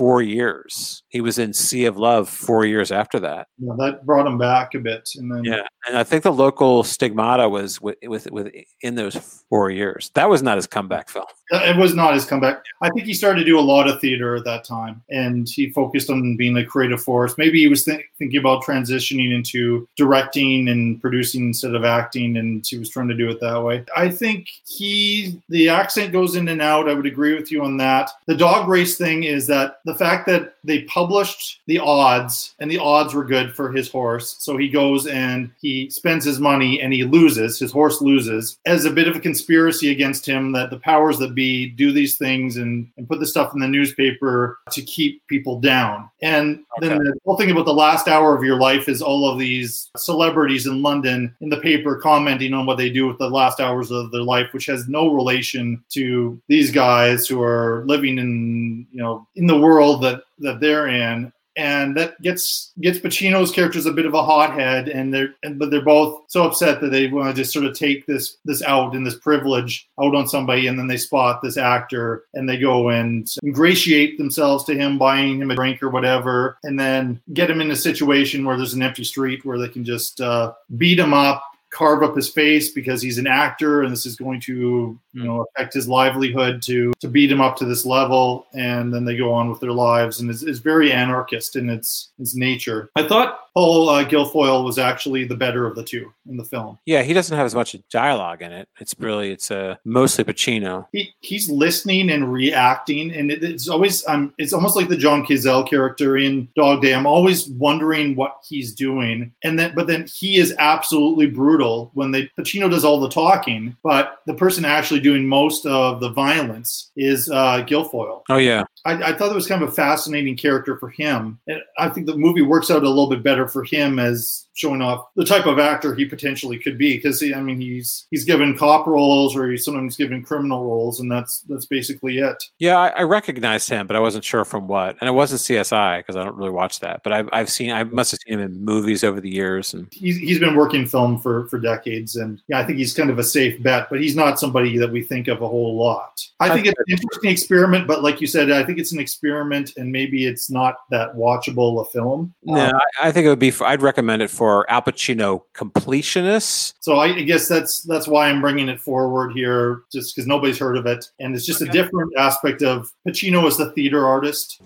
four 0.00 0.22
years. 0.22 1.02
He 1.10 1.20
was 1.20 1.38
in 1.38 1.52
Sea 1.52 1.84
of 1.84 1.98
Love 1.98 2.26
four 2.26 2.64
years 2.64 2.90
after 2.90 3.20
that. 3.20 3.48
Yeah, 3.58 3.74
that 3.76 4.06
brought 4.06 4.26
him 4.26 4.38
back 4.38 4.74
a 4.74 4.78
bit, 4.78 5.10
and 5.16 5.30
then 5.30 5.44
Yeah, 5.44 5.66
and 5.86 5.94
I 5.94 6.04
think 6.04 6.22
the 6.22 6.32
local 6.32 6.84
stigmata 6.84 7.46
was 7.50 7.82
with, 7.82 7.98
with 8.04 8.30
with 8.30 8.50
in 8.80 8.94
those 8.94 9.44
four 9.50 9.70
years. 9.70 10.10
That 10.14 10.30
was 10.30 10.42
not 10.42 10.56
his 10.56 10.66
comeback 10.66 11.10
film. 11.10 11.26
Uh, 11.52 11.58
It 11.64 11.76
was 11.76 11.94
not 11.94 12.14
his 12.14 12.24
comeback. 12.24 12.64
I 12.80 12.88
think 12.88 13.06
he 13.06 13.12
started 13.12 13.40
to 13.40 13.44
do 13.44 13.58
a 13.58 13.60
lot 13.60 13.90
of 13.90 14.00
theater 14.00 14.36
at 14.36 14.44
that 14.44 14.64
time, 14.64 15.02
and 15.10 15.46
he 15.46 15.68
focused 15.68 16.08
on 16.08 16.34
being 16.34 16.56
a 16.56 16.64
creative 16.64 17.02
force. 17.02 17.36
Maybe 17.36 17.60
he 17.60 17.68
was 17.68 17.84
think 17.84 18.04
thinking 18.18 18.40
about 18.40 18.64
transitioning 18.64 19.34
into 19.34 19.86
directing 19.98 20.68
and 20.68 20.98
producing 20.98 21.48
instead 21.48 21.74
of 21.74 21.84
acting, 21.84 22.38
and 22.38 22.64
he 22.66 22.78
was 22.78 22.88
trying 22.88 23.08
to 23.08 23.14
do 23.14 23.28
it 23.28 23.38
that 23.40 23.62
way. 23.62 23.84
I 23.94 24.08
think 24.08 24.48
he, 24.64 25.42
the 25.50 25.68
accent 25.68 26.12
goes 26.12 26.36
in 26.36 26.48
and 26.48 26.62
out. 26.62 26.88
I 26.88 26.94
would 26.94 27.04
agree 27.04 27.34
with 27.34 27.52
you 27.52 27.62
on 27.64 27.76
that. 27.76 28.10
The 28.24 28.34
dog 28.34 28.66
race 28.66 28.96
thing 28.96 29.24
is 29.24 29.46
that 29.48 29.80
the 29.90 29.98
fact 29.98 30.24
that 30.26 30.54
they 30.62 30.82
published 30.82 31.60
the 31.66 31.78
odds, 31.78 32.54
and 32.60 32.70
the 32.70 32.78
odds 32.78 33.12
were 33.12 33.24
good 33.24 33.52
for 33.54 33.72
his 33.72 33.90
horse, 33.90 34.36
so 34.38 34.56
he 34.56 34.68
goes 34.68 35.06
and 35.08 35.50
he 35.60 35.90
spends 35.90 36.24
his 36.24 36.38
money 36.38 36.80
and 36.80 36.92
he 36.92 37.02
loses. 37.02 37.58
His 37.58 37.72
horse 37.72 38.00
loses 38.00 38.58
as 38.66 38.84
a 38.84 38.90
bit 38.90 39.08
of 39.08 39.16
a 39.16 39.20
conspiracy 39.20 39.90
against 39.90 40.24
him 40.26 40.52
that 40.52 40.70
the 40.70 40.78
powers 40.78 41.18
that 41.18 41.34
be 41.34 41.66
do 41.70 41.90
these 41.92 42.16
things 42.16 42.56
and, 42.56 42.88
and 42.96 43.08
put 43.08 43.18
the 43.18 43.26
stuff 43.26 43.52
in 43.52 43.60
the 43.60 43.66
newspaper 43.66 44.58
to 44.70 44.82
keep 44.82 45.26
people 45.26 45.58
down. 45.58 46.08
And 46.22 46.62
then 46.80 46.98
the 46.98 47.14
whole 47.24 47.36
thing 47.36 47.50
about 47.50 47.64
the 47.64 47.74
last 47.74 48.06
hour 48.06 48.36
of 48.36 48.44
your 48.44 48.60
life 48.60 48.88
is 48.88 49.02
all 49.02 49.28
of 49.28 49.38
these 49.38 49.90
celebrities 49.96 50.66
in 50.66 50.82
London 50.82 51.34
in 51.40 51.48
the 51.48 51.60
paper 51.60 51.96
commenting 51.96 52.54
on 52.54 52.66
what 52.66 52.76
they 52.76 52.90
do 52.90 53.08
with 53.08 53.18
the 53.18 53.28
last 53.28 53.58
hours 53.58 53.90
of 53.90 54.12
their 54.12 54.22
life, 54.22 54.52
which 54.52 54.66
has 54.66 54.86
no 54.86 55.12
relation 55.12 55.82
to 55.90 56.40
these 56.48 56.70
guys 56.70 57.26
who 57.26 57.42
are 57.42 57.82
living 57.86 58.18
in 58.18 58.86
you 58.92 59.02
know 59.02 59.26
in 59.36 59.46
the 59.46 59.58
world 59.58 59.79
that 60.00 60.24
that 60.38 60.60
they're 60.60 60.88
in 60.88 61.32
and 61.56 61.96
that 61.96 62.20
gets 62.22 62.72
gets 62.80 62.98
Pacino's 62.98 63.50
characters 63.50 63.84
a 63.84 63.92
bit 63.92 64.06
of 64.06 64.14
a 64.14 64.22
hothead, 64.22 64.88
and 64.88 65.12
they're 65.12 65.34
and, 65.42 65.58
but 65.58 65.70
they're 65.70 65.84
both 65.84 66.22
so 66.28 66.44
upset 66.44 66.80
that 66.80 66.90
they 66.90 67.08
want 67.08 67.28
to 67.28 67.42
just 67.42 67.52
sort 67.52 67.66
of 67.66 67.76
take 67.76 68.06
this 68.06 68.38
this 68.44 68.62
out 68.62 68.94
and 68.94 69.06
this 69.06 69.18
privilege 69.18 69.88
out 70.00 70.14
on 70.14 70.28
somebody, 70.28 70.68
and 70.68 70.78
then 70.78 70.86
they 70.86 70.96
spot 70.96 71.42
this 71.42 71.56
actor 71.56 72.24
and 72.34 72.48
they 72.48 72.56
go 72.56 72.88
and 72.88 73.28
ingratiate 73.42 74.16
themselves 74.16 74.64
to 74.64 74.74
him, 74.74 74.96
buying 74.96 75.40
him 75.40 75.50
a 75.50 75.56
drink 75.56 75.82
or 75.82 75.90
whatever, 75.90 76.56
and 76.62 76.78
then 76.78 77.20
get 77.34 77.50
him 77.50 77.60
in 77.60 77.70
a 77.70 77.76
situation 77.76 78.44
where 78.44 78.56
there's 78.56 78.74
an 78.74 78.82
empty 78.82 79.04
street 79.04 79.44
where 79.44 79.58
they 79.58 79.68
can 79.68 79.84
just 79.84 80.20
uh, 80.20 80.52
beat 80.78 80.98
him 80.98 81.12
up. 81.12 81.44
Carve 81.70 82.02
up 82.02 82.16
his 82.16 82.28
face 82.28 82.70
because 82.70 83.00
he's 83.00 83.18
an 83.18 83.26
actor, 83.26 83.82
and 83.82 83.92
this 83.92 84.06
is 84.06 84.16
going 84.16 84.40
to, 84.40 84.98
you 85.12 85.24
know, 85.24 85.36
hmm. 85.36 85.44
affect 85.54 85.74
his 85.74 85.88
livelihood 85.88 86.62
to 86.62 86.92
to 87.00 87.08
beat 87.08 87.30
him 87.30 87.40
up 87.40 87.56
to 87.56 87.64
this 87.64 87.86
level, 87.86 88.46
and 88.54 88.92
then 88.92 89.04
they 89.04 89.16
go 89.16 89.32
on 89.32 89.48
with 89.48 89.60
their 89.60 89.72
lives, 89.72 90.20
and 90.20 90.30
it's, 90.30 90.42
it's 90.42 90.58
very 90.58 90.92
anarchist 90.92 91.56
in 91.56 91.70
its 91.70 92.10
its 92.18 92.34
nature. 92.34 92.90
I 92.96 93.06
thought 93.06 93.49
Paul 93.54 93.88
uh, 93.88 94.04
Guilfoyle 94.04 94.64
was 94.64 94.78
actually 94.78 95.24
the 95.24 95.36
better 95.36 95.66
of 95.66 95.74
the 95.74 95.82
two 95.82 96.12
in 96.28 96.36
the 96.36 96.44
film. 96.44 96.78
Yeah, 96.86 97.02
he 97.02 97.12
doesn't 97.12 97.36
have 97.36 97.46
as 97.46 97.54
much 97.54 97.76
dialogue 97.90 98.42
in 98.42 98.52
it. 98.52 98.68
It's 98.80 98.94
really 98.98 99.32
it's 99.32 99.50
uh, 99.50 99.76
mostly 99.84 100.24
Pacino. 100.24 100.86
He, 100.92 101.10
he's 101.20 101.50
listening 101.50 102.10
and 102.10 102.32
reacting, 102.32 103.12
and 103.12 103.30
it, 103.30 103.42
it's 103.42 103.68
always 103.68 104.06
um, 104.06 104.32
it's 104.38 104.52
almost 104.52 104.76
like 104.76 104.88
the 104.88 104.96
John 104.96 105.24
Cazale 105.24 105.68
character 105.68 106.16
in 106.16 106.48
Dog 106.56 106.82
Day. 106.82 106.94
I'm 106.94 107.06
always 107.06 107.48
wondering 107.48 108.16
what 108.16 108.36
he's 108.48 108.74
doing, 108.74 109.32
and 109.42 109.58
then 109.58 109.74
but 109.74 109.86
then 109.86 110.06
he 110.12 110.38
is 110.38 110.54
absolutely 110.58 111.26
brutal 111.26 111.90
when 111.94 112.10
they 112.10 112.30
Pacino 112.38 112.70
does 112.70 112.84
all 112.84 113.00
the 113.00 113.08
talking, 113.08 113.76
but 113.82 114.18
the 114.26 114.34
person 114.34 114.64
actually 114.64 115.00
doing 115.00 115.26
most 115.26 115.66
of 115.66 116.00
the 116.00 116.10
violence 116.10 116.90
is 116.96 117.28
uh, 117.30 117.64
Guilfoyle. 117.66 118.22
Oh 118.28 118.36
yeah, 118.36 118.64
I, 118.84 119.10
I 119.10 119.12
thought 119.12 119.30
it 119.30 119.34
was 119.34 119.46
kind 119.46 119.62
of 119.62 119.68
a 119.68 119.72
fascinating 119.72 120.36
character 120.36 120.76
for 120.78 120.88
him. 120.88 121.38
And 121.46 121.60
I 121.78 121.88
think 121.88 122.06
the 122.06 122.16
movie 122.16 122.42
works 122.42 122.70
out 122.70 122.82
a 122.82 122.88
little 122.88 123.08
bit 123.08 123.22
better 123.22 123.39
for 123.48 123.64
him 123.64 123.98
as 123.98 124.46
showing 124.54 124.82
off 124.82 125.06
the 125.16 125.24
type 125.24 125.46
of 125.46 125.58
actor 125.58 125.94
he 125.94 126.04
potentially 126.04 126.58
could 126.58 126.76
be. 126.76 126.96
Because 126.96 127.22
I 127.22 127.40
mean, 127.40 127.60
he's 127.60 128.06
he's 128.10 128.24
given 128.24 128.56
cop 128.56 128.86
roles 128.86 129.34
or 129.34 129.50
he's 129.50 129.64
sometimes 129.64 129.96
given 129.96 130.22
criminal 130.22 130.64
roles, 130.64 131.00
and 131.00 131.10
that's 131.10 131.40
that's 131.48 131.66
basically 131.66 132.18
it. 132.18 132.42
Yeah, 132.58 132.78
I, 132.78 132.88
I 132.88 133.02
recognized 133.02 133.68
him, 133.68 133.86
but 133.86 133.96
I 133.96 134.00
wasn't 134.00 134.24
sure 134.24 134.44
from 134.44 134.68
what. 134.68 134.96
And 135.00 135.08
it 135.08 135.12
wasn't 135.12 135.40
CSI 135.40 136.00
because 136.00 136.16
I 136.16 136.24
don't 136.24 136.36
really 136.36 136.50
watch 136.50 136.80
that. 136.80 137.02
But 137.02 137.12
I've, 137.12 137.28
I've 137.32 137.50
seen, 137.50 137.72
I 137.72 137.84
must 137.84 138.10
have 138.10 138.20
seen 138.26 138.38
him 138.38 138.40
in 138.40 138.64
movies 138.64 139.02
over 139.02 139.20
the 139.20 139.30
years. 139.30 139.72
And 139.74 139.88
He's, 139.92 140.18
he's 140.18 140.38
been 140.38 140.54
working 140.54 140.86
film 140.86 141.18
for 141.18 141.48
for 141.48 141.58
decades, 141.58 142.16
and 142.16 142.40
yeah, 142.48 142.60
I 142.60 142.64
think 142.64 142.78
he's 142.78 142.94
kind 142.94 143.10
of 143.10 143.18
a 143.18 143.24
safe 143.24 143.62
bet. 143.62 143.88
But 143.90 144.00
he's 144.00 144.16
not 144.16 144.38
somebody 144.38 144.76
that 144.78 144.90
we 144.90 145.02
think 145.02 145.28
of 145.28 145.42
a 145.42 145.48
whole 145.48 145.76
lot. 145.76 146.20
I 146.40 146.54
think 146.54 146.66
it's 146.66 146.78
an 146.78 146.84
interesting 146.88 147.30
experiment, 147.30 147.86
but 147.86 148.02
like 148.02 148.20
you 148.20 148.26
said, 148.26 148.50
I 148.50 148.64
think 148.64 148.78
it's 148.78 148.92
an 148.92 149.00
experiment, 149.00 149.72
and 149.76 149.90
maybe 149.90 150.26
it's 150.26 150.50
not 150.50 150.76
that 150.90 151.14
watchable 151.14 151.80
a 151.80 151.84
film. 151.90 152.34
no, 152.44 152.66
um, 152.66 152.74
I, 152.74 153.08
I 153.08 153.12
think 153.12 153.26
it 153.30 153.32
would 153.34 153.38
be. 153.38 153.50
For, 153.50 153.66
I'd 153.66 153.80
recommend 153.80 154.22
it 154.22 154.30
for 154.30 154.68
Al 154.70 154.82
Pacino 154.82 155.42
completionists. 155.54 156.74
So 156.80 156.96
I 156.96 157.14
I 157.14 157.22
guess 157.22 157.48
that's 157.48 157.82
that's 157.82 158.08
why 158.08 158.28
I'm 158.28 158.40
bringing 158.40 158.68
it 158.68 158.80
forward 158.80 159.32
here, 159.32 159.82
just 159.92 160.14
because 160.14 160.26
nobody's 160.26 160.58
heard 160.58 160.76
of 160.76 160.86
it, 160.86 161.06
and 161.20 161.34
it's 161.34 161.46
just 161.46 161.62
a 161.62 161.66
different 161.66 162.12
aspect 162.18 162.62
of 162.62 162.92
Pacino 163.06 163.46
as 163.46 163.56
the 163.56 163.70
theater 163.72 164.06
artist. 164.06 164.60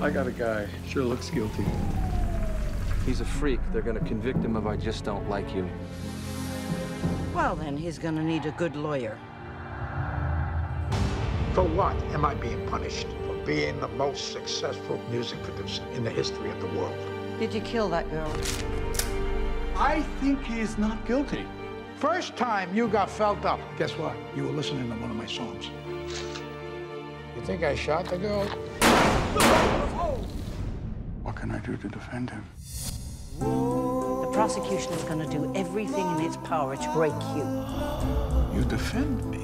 I 0.00 0.10
got 0.10 0.26
a 0.26 0.32
guy. 0.32 0.68
Sure 0.88 1.04
looks 1.04 1.30
guilty. 1.30 1.64
He's 3.06 3.20
a 3.20 3.24
freak. 3.24 3.60
They're 3.72 3.82
gonna 3.82 4.00
convict 4.00 4.38
him 4.38 4.54
of 4.56 4.66
I 4.66 4.76
just 4.76 5.04
don't 5.04 5.28
like 5.28 5.54
you. 5.54 5.68
Well, 7.34 7.56
then 7.56 7.76
he's 7.76 7.98
gonna 7.98 8.22
need 8.22 8.44
a 8.44 8.52
good 8.52 8.76
lawyer. 8.76 9.18
For 11.54 11.64
what 11.64 11.96
am 12.12 12.24
I 12.24 12.34
being 12.34 12.66
punished? 12.68 13.06
For 13.42 13.46
being 13.46 13.80
the 13.80 13.88
most 13.88 14.32
successful 14.32 15.00
music 15.10 15.42
producer 15.42 15.82
in 15.94 16.04
the 16.04 16.10
history 16.10 16.50
of 16.50 16.60
the 16.60 16.68
world. 16.78 16.94
Did 17.40 17.52
you 17.52 17.60
kill 17.60 17.88
that 17.88 18.08
girl? 18.10 18.30
I 19.76 20.02
think 20.20 20.44
he 20.44 20.60
is 20.60 20.78
not 20.78 21.04
guilty. 21.06 21.44
First 21.96 22.36
time 22.36 22.72
you 22.74 22.86
got 22.86 23.10
felt 23.10 23.44
up. 23.44 23.58
Guess 23.78 23.92
what? 23.92 24.16
You 24.36 24.44
were 24.44 24.52
listening 24.52 24.88
to 24.90 24.96
one 24.96 25.10
of 25.10 25.16
my 25.16 25.26
songs. 25.26 25.70
You 27.34 27.42
think 27.44 27.64
I 27.64 27.74
shot 27.74 28.04
the 28.04 28.18
girl? 28.18 28.44
What 31.22 31.34
can 31.34 31.50
I 31.50 31.58
do 31.58 31.76
to 31.76 31.88
defend 31.88 32.30
him? 32.30 32.44
The 33.40 34.30
prosecution 34.32 34.92
is 34.92 35.02
gonna 35.04 35.28
do 35.28 35.52
everything 35.56 36.08
in 36.16 36.20
its 36.20 36.36
power 36.38 36.76
to 36.76 36.92
break 36.92 37.12
you. 37.34 38.56
You 38.56 38.64
defend 38.68 39.24
me. 39.28 39.41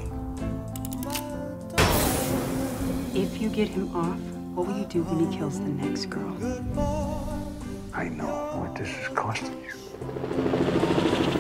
If 3.19 3.43
you 3.43 3.49
get 3.49 3.67
him 3.67 3.97
off, 3.97 4.17
what 4.55 4.69
will 4.69 4.79
you 4.79 4.85
do 4.85 5.03
when 5.03 5.29
he 5.29 5.37
kills 5.37 5.59
the 5.59 5.67
next 5.67 6.07
girl? 6.07 6.37
I 7.93 8.09
know 8.09 8.61
what 8.61 8.77
this 8.77 8.91
is 8.91 9.09
costing 9.09 9.61
you. 9.61 9.73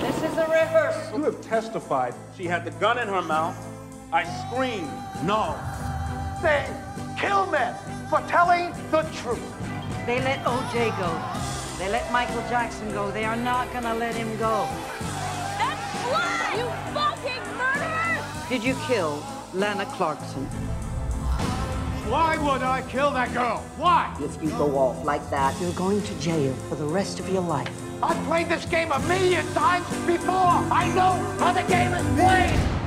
This 0.00 0.16
is 0.16 0.36
a 0.38 0.46
rehearsal. 0.50 1.18
You 1.18 1.24
have 1.26 1.40
testified 1.40 2.14
she 2.36 2.46
had 2.46 2.64
the 2.64 2.72
gun 2.82 2.98
in 2.98 3.06
her 3.06 3.22
mouth. 3.22 3.56
I 4.12 4.24
screamed, 4.24 4.90
no. 5.22 5.54
They 6.42 6.66
kill 7.16 7.46
men 7.46 7.76
for 8.10 8.22
telling 8.22 8.72
the 8.90 9.02
truth. 9.22 9.48
They 10.04 10.20
let 10.20 10.44
OJ 10.44 10.90
go. 10.98 11.12
They 11.78 11.88
let 11.92 12.10
Michael 12.10 12.42
Jackson 12.50 12.90
go. 12.90 13.12
They 13.12 13.24
are 13.24 13.36
not 13.36 13.72
gonna 13.72 13.94
let 13.94 14.16
him 14.16 14.36
go. 14.36 14.66
That's 15.62 15.94
why! 16.10 16.58
You 16.58 16.66
fucking 16.92 17.44
murderer! 17.56 18.24
Did 18.48 18.64
you 18.64 18.74
kill 18.88 19.22
Lana 19.54 19.86
Clarkson? 19.86 20.48
Why 22.08 22.38
would 22.38 22.62
I 22.62 22.80
kill 22.88 23.10
that 23.10 23.34
girl? 23.34 23.58
Why? 23.76 24.16
If 24.22 24.42
you 24.42 24.48
go 24.52 24.78
off 24.78 25.04
like 25.04 25.28
that, 25.28 25.54
you're 25.60 25.74
going 25.74 26.00
to 26.00 26.14
jail 26.18 26.54
for 26.70 26.74
the 26.74 26.86
rest 26.86 27.20
of 27.20 27.28
your 27.28 27.42
life. 27.42 27.70
I've 28.02 28.16
played 28.24 28.48
this 28.48 28.64
game 28.64 28.90
a 28.92 28.98
million 29.00 29.46
times 29.52 29.86
before. 30.06 30.56
I 30.72 30.90
know 30.94 31.12
how 31.38 31.52
the 31.52 31.68
game 31.68 31.92
is 31.92 32.06
played. 32.18 32.77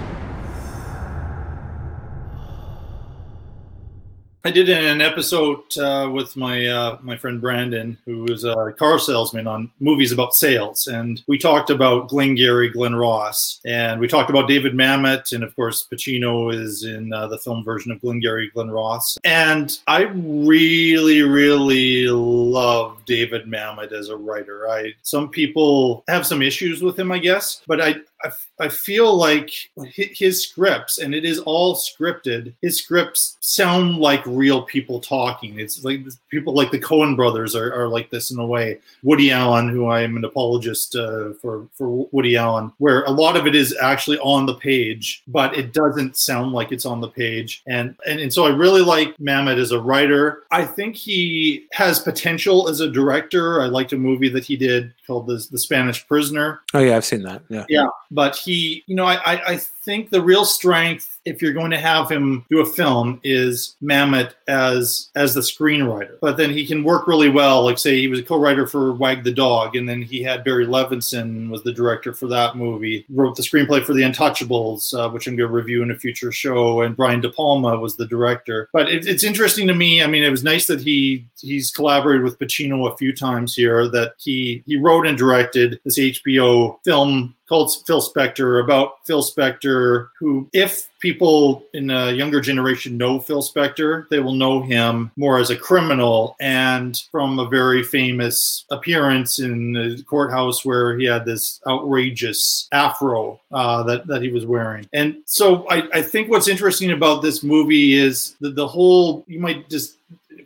I 4.43 4.49
did 4.49 4.69
an 4.69 5.01
episode 5.01 5.77
uh, 5.77 6.09
with 6.11 6.35
my 6.35 6.65
uh, 6.65 6.97
my 7.03 7.15
friend 7.15 7.39
Brandon, 7.39 7.95
who 8.05 8.25
is 8.25 8.43
a 8.43 8.73
car 8.77 8.97
salesman 8.97 9.45
on 9.45 9.69
movies 9.79 10.11
about 10.11 10.33
sales, 10.33 10.87
and 10.87 11.21
we 11.27 11.37
talked 11.37 11.69
about 11.69 12.09
Glengarry 12.09 12.69
Glen 12.69 12.95
Ross, 12.95 13.59
and 13.65 13.99
we 13.99 14.07
talked 14.07 14.31
about 14.31 14.47
David 14.47 14.73
Mamet, 14.73 15.33
and 15.33 15.43
of 15.43 15.55
course 15.55 15.87
Pacino 15.93 16.51
is 16.51 16.83
in 16.83 17.13
uh, 17.13 17.27
the 17.27 17.37
film 17.37 17.63
version 17.63 17.91
of 17.91 18.01
Glengarry 18.01 18.49
Glen 18.49 18.71
Ross, 18.71 19.15
and 19.23 19.77
I 19.87 20.05
really, 20.05 21.21
really 21.21 22.07
love 22.07 23.05
David 23.05 23.45
Mamet 23.45 23.91
as 23.91 24.09
a 24.09 24.17
writer. 24.17 24.67
I 24.67 24.93
some 25.03 25.29
people 25.29 26.03
have 26.07 26.25
some 26.25 26.41
issues 26.41 26.81
with 26.81 26.97
him, 26.97 27.11
I 27.11 27.19
guess, 27.19 27.61
but 27.67 27.79
I 27.79 27.97
I, 28.23 28.65
I 28.65 28.67
feel 28.69 29.15
like 29.15 29.51
his 29.93 30.43
scripts, 30.43 30.99
and 30.99 31.13
it 31.13 31.25
is 31.25 31.39
all 31.39 31.75
scripted, 31.75 32.53
his 32.61 32.79
scripts 32.79 33.37
sound 33.39 33.97
like 33.97 34.25
real 34.25 34.63
people 34.63 34.99
talking. 34.99 35.59
It's 35.59 35.83
like 35.83 36.01
people 36.29 36.53
like 36.53 36.71
the 36.71 36.79
Coen 36.79 37.15
brothers 37.15 37.55
are, 37.55 37.73
are 37.73 37.87
like 37.87 38.09
this 38.09 38.31
in 38.31 38.39
a 38.39 38.45
way. 38.45 38.79
Woody 39.03 39.31
Allen, 39.31 39.69
who 39.69 39.87
I 39.87 40.01
am 40.01 40.17
an 40.17 40.25
apologist 40.25 40.95
uh, 40.95 41.33
for, 41.41 41.67
for 41.73 42.07
Woody 42.11 42.35
Allen, 42.35 42.71
where 42.77 43.03
a 43.03 43.11
lot 43.11 43.35
of 43.35 43.47
it 43.47 43.55
is 43.55 43.75
actually 43.81 44.19
on 44.19 44.45
the 44.45 44.55
page, 44.55 45.23
but 45.27 45.57
it 45.57 45.73
doesn't 45.73 46.17
sound 46.17 46.51
like 46.51 46.71
it's 46.71 46.85
on 46.85 47.01
the 47.01 47.07
page. 47.07 47.63
And, 47.67 47.95
and, 48.05 48.19
and 48.19 48.33
so 48.33 48.45
I 48.45 48.49
really 48.49 48.81
like 48.81 49.15
Mamet 49.17 49.57
as 49.57 49.71
a 49.71 49.81
writer. 49.81 50.43
I 50.51 50.65
think 50.65 50.95
he 50.95 51.65
has 51.73 51.99
potential 51.99 52.69
as 52.69 52.79
a 52.79 52.89
director. 52.89 53.61
I 53.61 53.65
liked 53.65 53.93
a 53.93 53.97
movie 53.97 54.29
that 54.29 54.43
he 54.43 54.55
did 54.55 54.93
called 55.07 55.27
The, 55.27 55.45
the 55.51 55.59
Spanish 55.59 56.07
Prisoner. 56.07 56.61
Oh, 56.73 56.79
yeah, 56.79 56.95
I've 56.95 57.05
seen 57.05 57.23
that. 57.23 57.41
Yeah. 57.49 57.65
Yeah 57.69 57.87
but 58.11 58.35
he, 58.35 58.83
you 58.85 58.95
know, 58.95 59.05
I, 59.05 59.53
I, 59.53 59.57
think 59.57 60.09
the 60.09 60.21
real 60.21 60.43
strength, 60.43 61.19
if 61.25 61.41
you're 61.41 61.53
going 61.53 61.71
to 61.71 61.79
have 61.79 62.09
him 62.09 62.45
do 62.49 62.61
a 62.61 62.65
film, 62.65 63.19
is 63.23 63.75
Mamet 63.81 64.33
as 64.47 65.09
as 65.15 65.33
the 65.33 65.41
screenwriter. 65.41 66.17
But 66.21 66.37
then 66.37 66.49
he 66.49 66.65
can 66.65 66.83
work 66.83 67.07
really 67.07 67.29
well. 67.29 67.63
Like 67.63 67.77
say 67.77 67.99
he 67.99 68.07
was 68.07 68.19
a 68.19 68.23
co-writer 68.23 68.67
for 68.67 68.93
Wag 68.93 69.23
the 69.23 69.31
Dog, 69.31 69.75
and 69.75 69.87
then 69.87 70.01
he 70.01 70.23
had 70.23 70.43
Barry 70.43 70.65
Levinson 70.65 71.49
was 71.49 71.63
the 71.63 71.73
director 71.73 72.13
for 72.13 72.27
that 72.27 72.55
movie. 72.55 73.05
Wrote 73.09 73.35
the 73.35 73.43
screenplay 73.43 73.83
for 73.83 73.93
The 73.93 74.01
Untouchables, 74.01 74.93
uh, 74.93 75.09
which 75.09 75.27
I'm 75.27 75.35
going 75.35 75.49
to 75.49 75.53
review 75.53 75.83
in 75.83 75.91
a 75.91 75.95
future 75.97 76.31
show. 76.31 76.81
And 76.81 76.95
Brian 76.95 77.21
De 77.21 77.29
Palma 77.29 77.77
was 77.77 77.95
the 77.95 78.07
director. 78.07 78.69
But 78.73 78.89
it, 78.89 79.07
it's 79.07 79.23
interesting 79.23 79.67
to 79.67 79.75
me. 79.75 80.03
I 80.03 80.07
mean, 80.07 80.23
it 80.23 80.29
was 80.29 80.43
nice 80.43 80.67
that 80.67 80.81
he 80.81 81.27
he's 81.39 81.71
collaborated 81.71 82.23
with 82.23 82.39
Pacino 82.39 82.91
a 82.91 82.97
few 82.97 83.15
times 83.15 83.55
here. 83.55 83.87
That 83.87 84.13
he 84.17 84.63
he 84.65 84.77
wrote 84.77 85.05
and 85.05 85.17
directed 85.17 85.79
this 85.85 85.99
HBO 85.99 86.77
film 86.83 87.35
called 87.47 87.73
Phil 87.85 88.01
Spector 88.01 88.63
about 88.63 89.05
Phil 89.05 89.21
Spector, 89.21 90.07
who, 90.17 90.49
if 90.53 90.87
people 91.01 91.65
in 91.73 91.89
a 91.89 92.11
younger 92.11 92.39
generation 92.39 92.95
know 92.95 93.19
Phil 93.19 93.41
Spector, 93.41 94.07
they 94.09 94.19
will 94.19 94.33
know 94.33 94.61
him 94.61 95.11
more 95.17 95.39
as 95.39 95.49
a 95.49 95.57
criminal 95.57 96.35
and 96.39 97.03
from 97.11 97.39
a 97.39 97.49
very 97.49 97.83
famous 97.83 98.65
appearance 98.71 99.39
in 99.39 99.73
the 99.73 100.03
courthouse 100.07 100.63
where 100.63 100.97
he 100.97 101.05
had 101.05 101.25
this 101.25 101.59
outrageous 101.67 102.69
afro 102.71 103.39
uh, 103.51 103.83
that, 103.83 104.07
that 104.07 104.21
he 104.21 104.29
was 104.29 104.45
wearing. 104.45 104.87
And 104.93 105.17
so 105.25 105.67
I, 105.69 105.87
I 105.91 106.01
think 106.01 106.29
what's 106.29 106.47
interesting 106.47 106.91
about 106.91 107.21
this 107.21 107.43
movie 107.43 107.95
is 107.95 108.35
that 108.39 108.55
the 108.55 108.67
whole, 108.67 109.25
you 109.27 109.39
might 109.39 109.69
just 109.69 109.97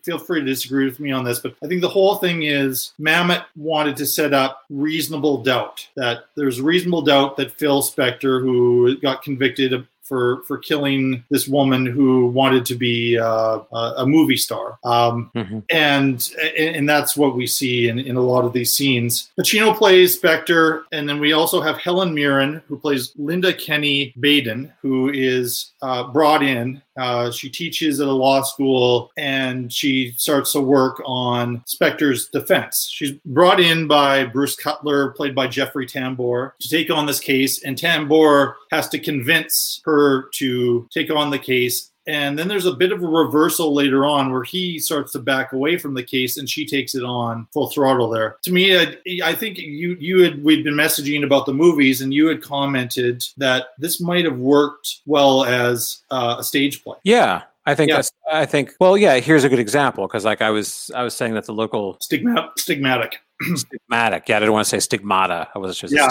feel 0.04 0.18
free 0.20 0.40
to 0.40 0.46
disagree 0.46 0.86
with 0.86 1.00
me 1.00 1.12
on 1.12 1.24
this, 1.26 1.40
but 1.40 1.56
I 1.64 1.68
think 1.68 1.82
the 1.82 1.90
whole 1.90 2.16
thing 2.16 2.44
is 2.44 2.94
Mamet 3.00 3.44
wanted 3.56 3.98
to 3.98 4.06
set 4.06 4.34
up 4.34 4.64
reasonable 4.70 5.42
doubt 5.42 5.88
that 5.96 6.26
there's 6.36 6.62
reasonable 6.62 7.02
doubt 7.02 7.38
that 7.38 7.58
Phil 7.58 7.82
Spector, 7.82 8.40
who 8.42 8.98
got 9.00 9.24
convicted 9.24 9.74
of 9.74 9.88
for 10.06 10.44
for 10.44 10.58
killing 10.58 11.24
this 11.30 11.48
woman 11.48 11.86
who 11.86 12.28
wanted 12.28 12.66
to 12.68 12.76
be 12.76 13.18
uh, 13.18 13.60
a 13.98 14.06
movie 14.06 14.38
star, 14.38 14.78
um, 14.84 15.32
mm-hmm. 15.36 15.60
and 15.70 16.32
and 16.58 16.88
that's 16.88 17.18
what 17.18 17.36
we 17.36 17.48
see 17.48 17.90
in, 17.90 18.00
in 18.00 18.16
a 18.16 18.22
lot 18.22 18.46
of 18.46 18.54
these 18.54 18.74
scenes. 18.74 19.32
Pacino 19.38 19.76
plays 19.76 20.20
Spector, 20.20 20.84
and 20.92 21.10
then 21.10 21.20
we 21.20 21.34
also 21.34 21.62
have 21.62 21.78
Helen 21.78 22.14
Mirren 22.14 22.62
who 22.68 22.78
plays 22.78 23.12
Linda 23.18 23.54
Kenny 23.54 24.14
Baden, 24.20 24.72
who 24.82 25.10
is 25.10 25.72
uh, 25.82 26.04
brought 26.12 26.44
in. 26.44 26.82
Uh, 26.98 27.32
she 27.32 27.50
teaches 27.50 28.00
at 28.00 28.08
a 28.08 28.12
law 28.12 28.42
school, 28.42 29.12
and 29.18 29.72
she 29.72 30.14
starts 30.18 30.52
to 30.54 30.62
work 30.62 31.02
on 31.06 31.64
Spector's 31.68 32.28
defense. 32.28 32.90
She's 32.92 33.12
brought 33.26 33.60
in 33.60 33.88
by 33.88 34.26
Bruce 34.26 34.56
Cutler, 34.56 35.12
played 35.12 35.36
by 35.36 35.48
Jeffrey 35.48 35.86
Tambor, 35.86 36.52
to 36.60 36.70
take 36.70 36.90
on 36.90 37.06
this 37.06 37.20
case, 37.20 37.64
and 37.64 37.78
Tambor 37.78 38.54
has 38.72 38.88
to 38.90 39.00
convince 39.00 39.82
her 39.86 40.30
to 40.36 40.88
take 40.94 41.12
on 41.12 41.30
the 41.30 41.40
case. 41.40 41.92
And 42.08 42.38
then 42.38 42.48
there's 42.48 42.66
a 42.66 42.74
bit 42.74 42.92
of 42.92 43.02
a 43.02 43.08
reversal 43.08 43.74
later 43.74 44.06
on 44.06 44.32
where 44.32 44.44
he 44.44 44.80
starts 44.80 45.12
to 45.14 45.20
back 45.20 45.54
away 45.54 45.78
from 45.78 45.94
the 45.94 46.04
case 46.04 46.38
and 46.38 46.50
she 46.50 46.66
takes 46.66 46.94
it 46.94 47.04
on 47.04 47.48
full 47.52 47.70
throttle 47.70 48.10
there. 48.10 48.38
To 48.44 48.52
me, 48.52 48.78
I, 48.78 48.96
I 49.24 49.34
think 49.34 49.58
you 49.58 49.98
you 50.00 50.22
had 50.22 50.44
we'd 50.44 50.64
been 50.64 50.76
messaging 50.76 51.24
about 51.24 51.46
the 51.46 51.54
movies 51.54 52.02
and 52.02 52.14
you 52.14 52.28
had 52.28 52.42
commented 52.42 53.24
that 53.38 53.68
this 53.78 54.00
might 54.00 54.26
have 54.26 54.38
worked 54.38 55.02
well 55.06 55.46
as 55.46 56.04
uh, 56.12 56.36
a 56.40 56.44
stage 56.44 56.84
play. 56.84 56.98
Yeah, 57.04 57.44
I 57.66 57.74
think 57.74 57.90
yeah. 57.90 57.96
that's. 57.96 58.12
I 58.32 58.46
think. 58.46 58.74
Well, 58.80 58.98
yeah. 58.98 59.20
Here's 59.20 59.44
a 59.44 59.50
good 59.50 59.60
example 59.60 60.08
because, 60.08 60.24
like, 60.24 60.42
I 60.42 60.52
was, 60.52 60.92
I 60.94 61.04
was 61.04 61.16
saying 61.16 61.34
that 61.34 61.46
the 61.46 61.54
local 61.54 61.98
stigma, 62.00 62.52
stigmatic, 62.60 63.14
stigmatic. 63.42 64.28
Yeah, 64.28 64.38
I 64.38 64.40
didn't 64.40 64.54
want 64.54 64.66
to 64.66 64.70
say 64.70 64.80
stigmata. 64.80 65.48
I 65.56 65.60
was 65.60 65.78
just. 65.78 65.94
Yeah, 65.94 66.08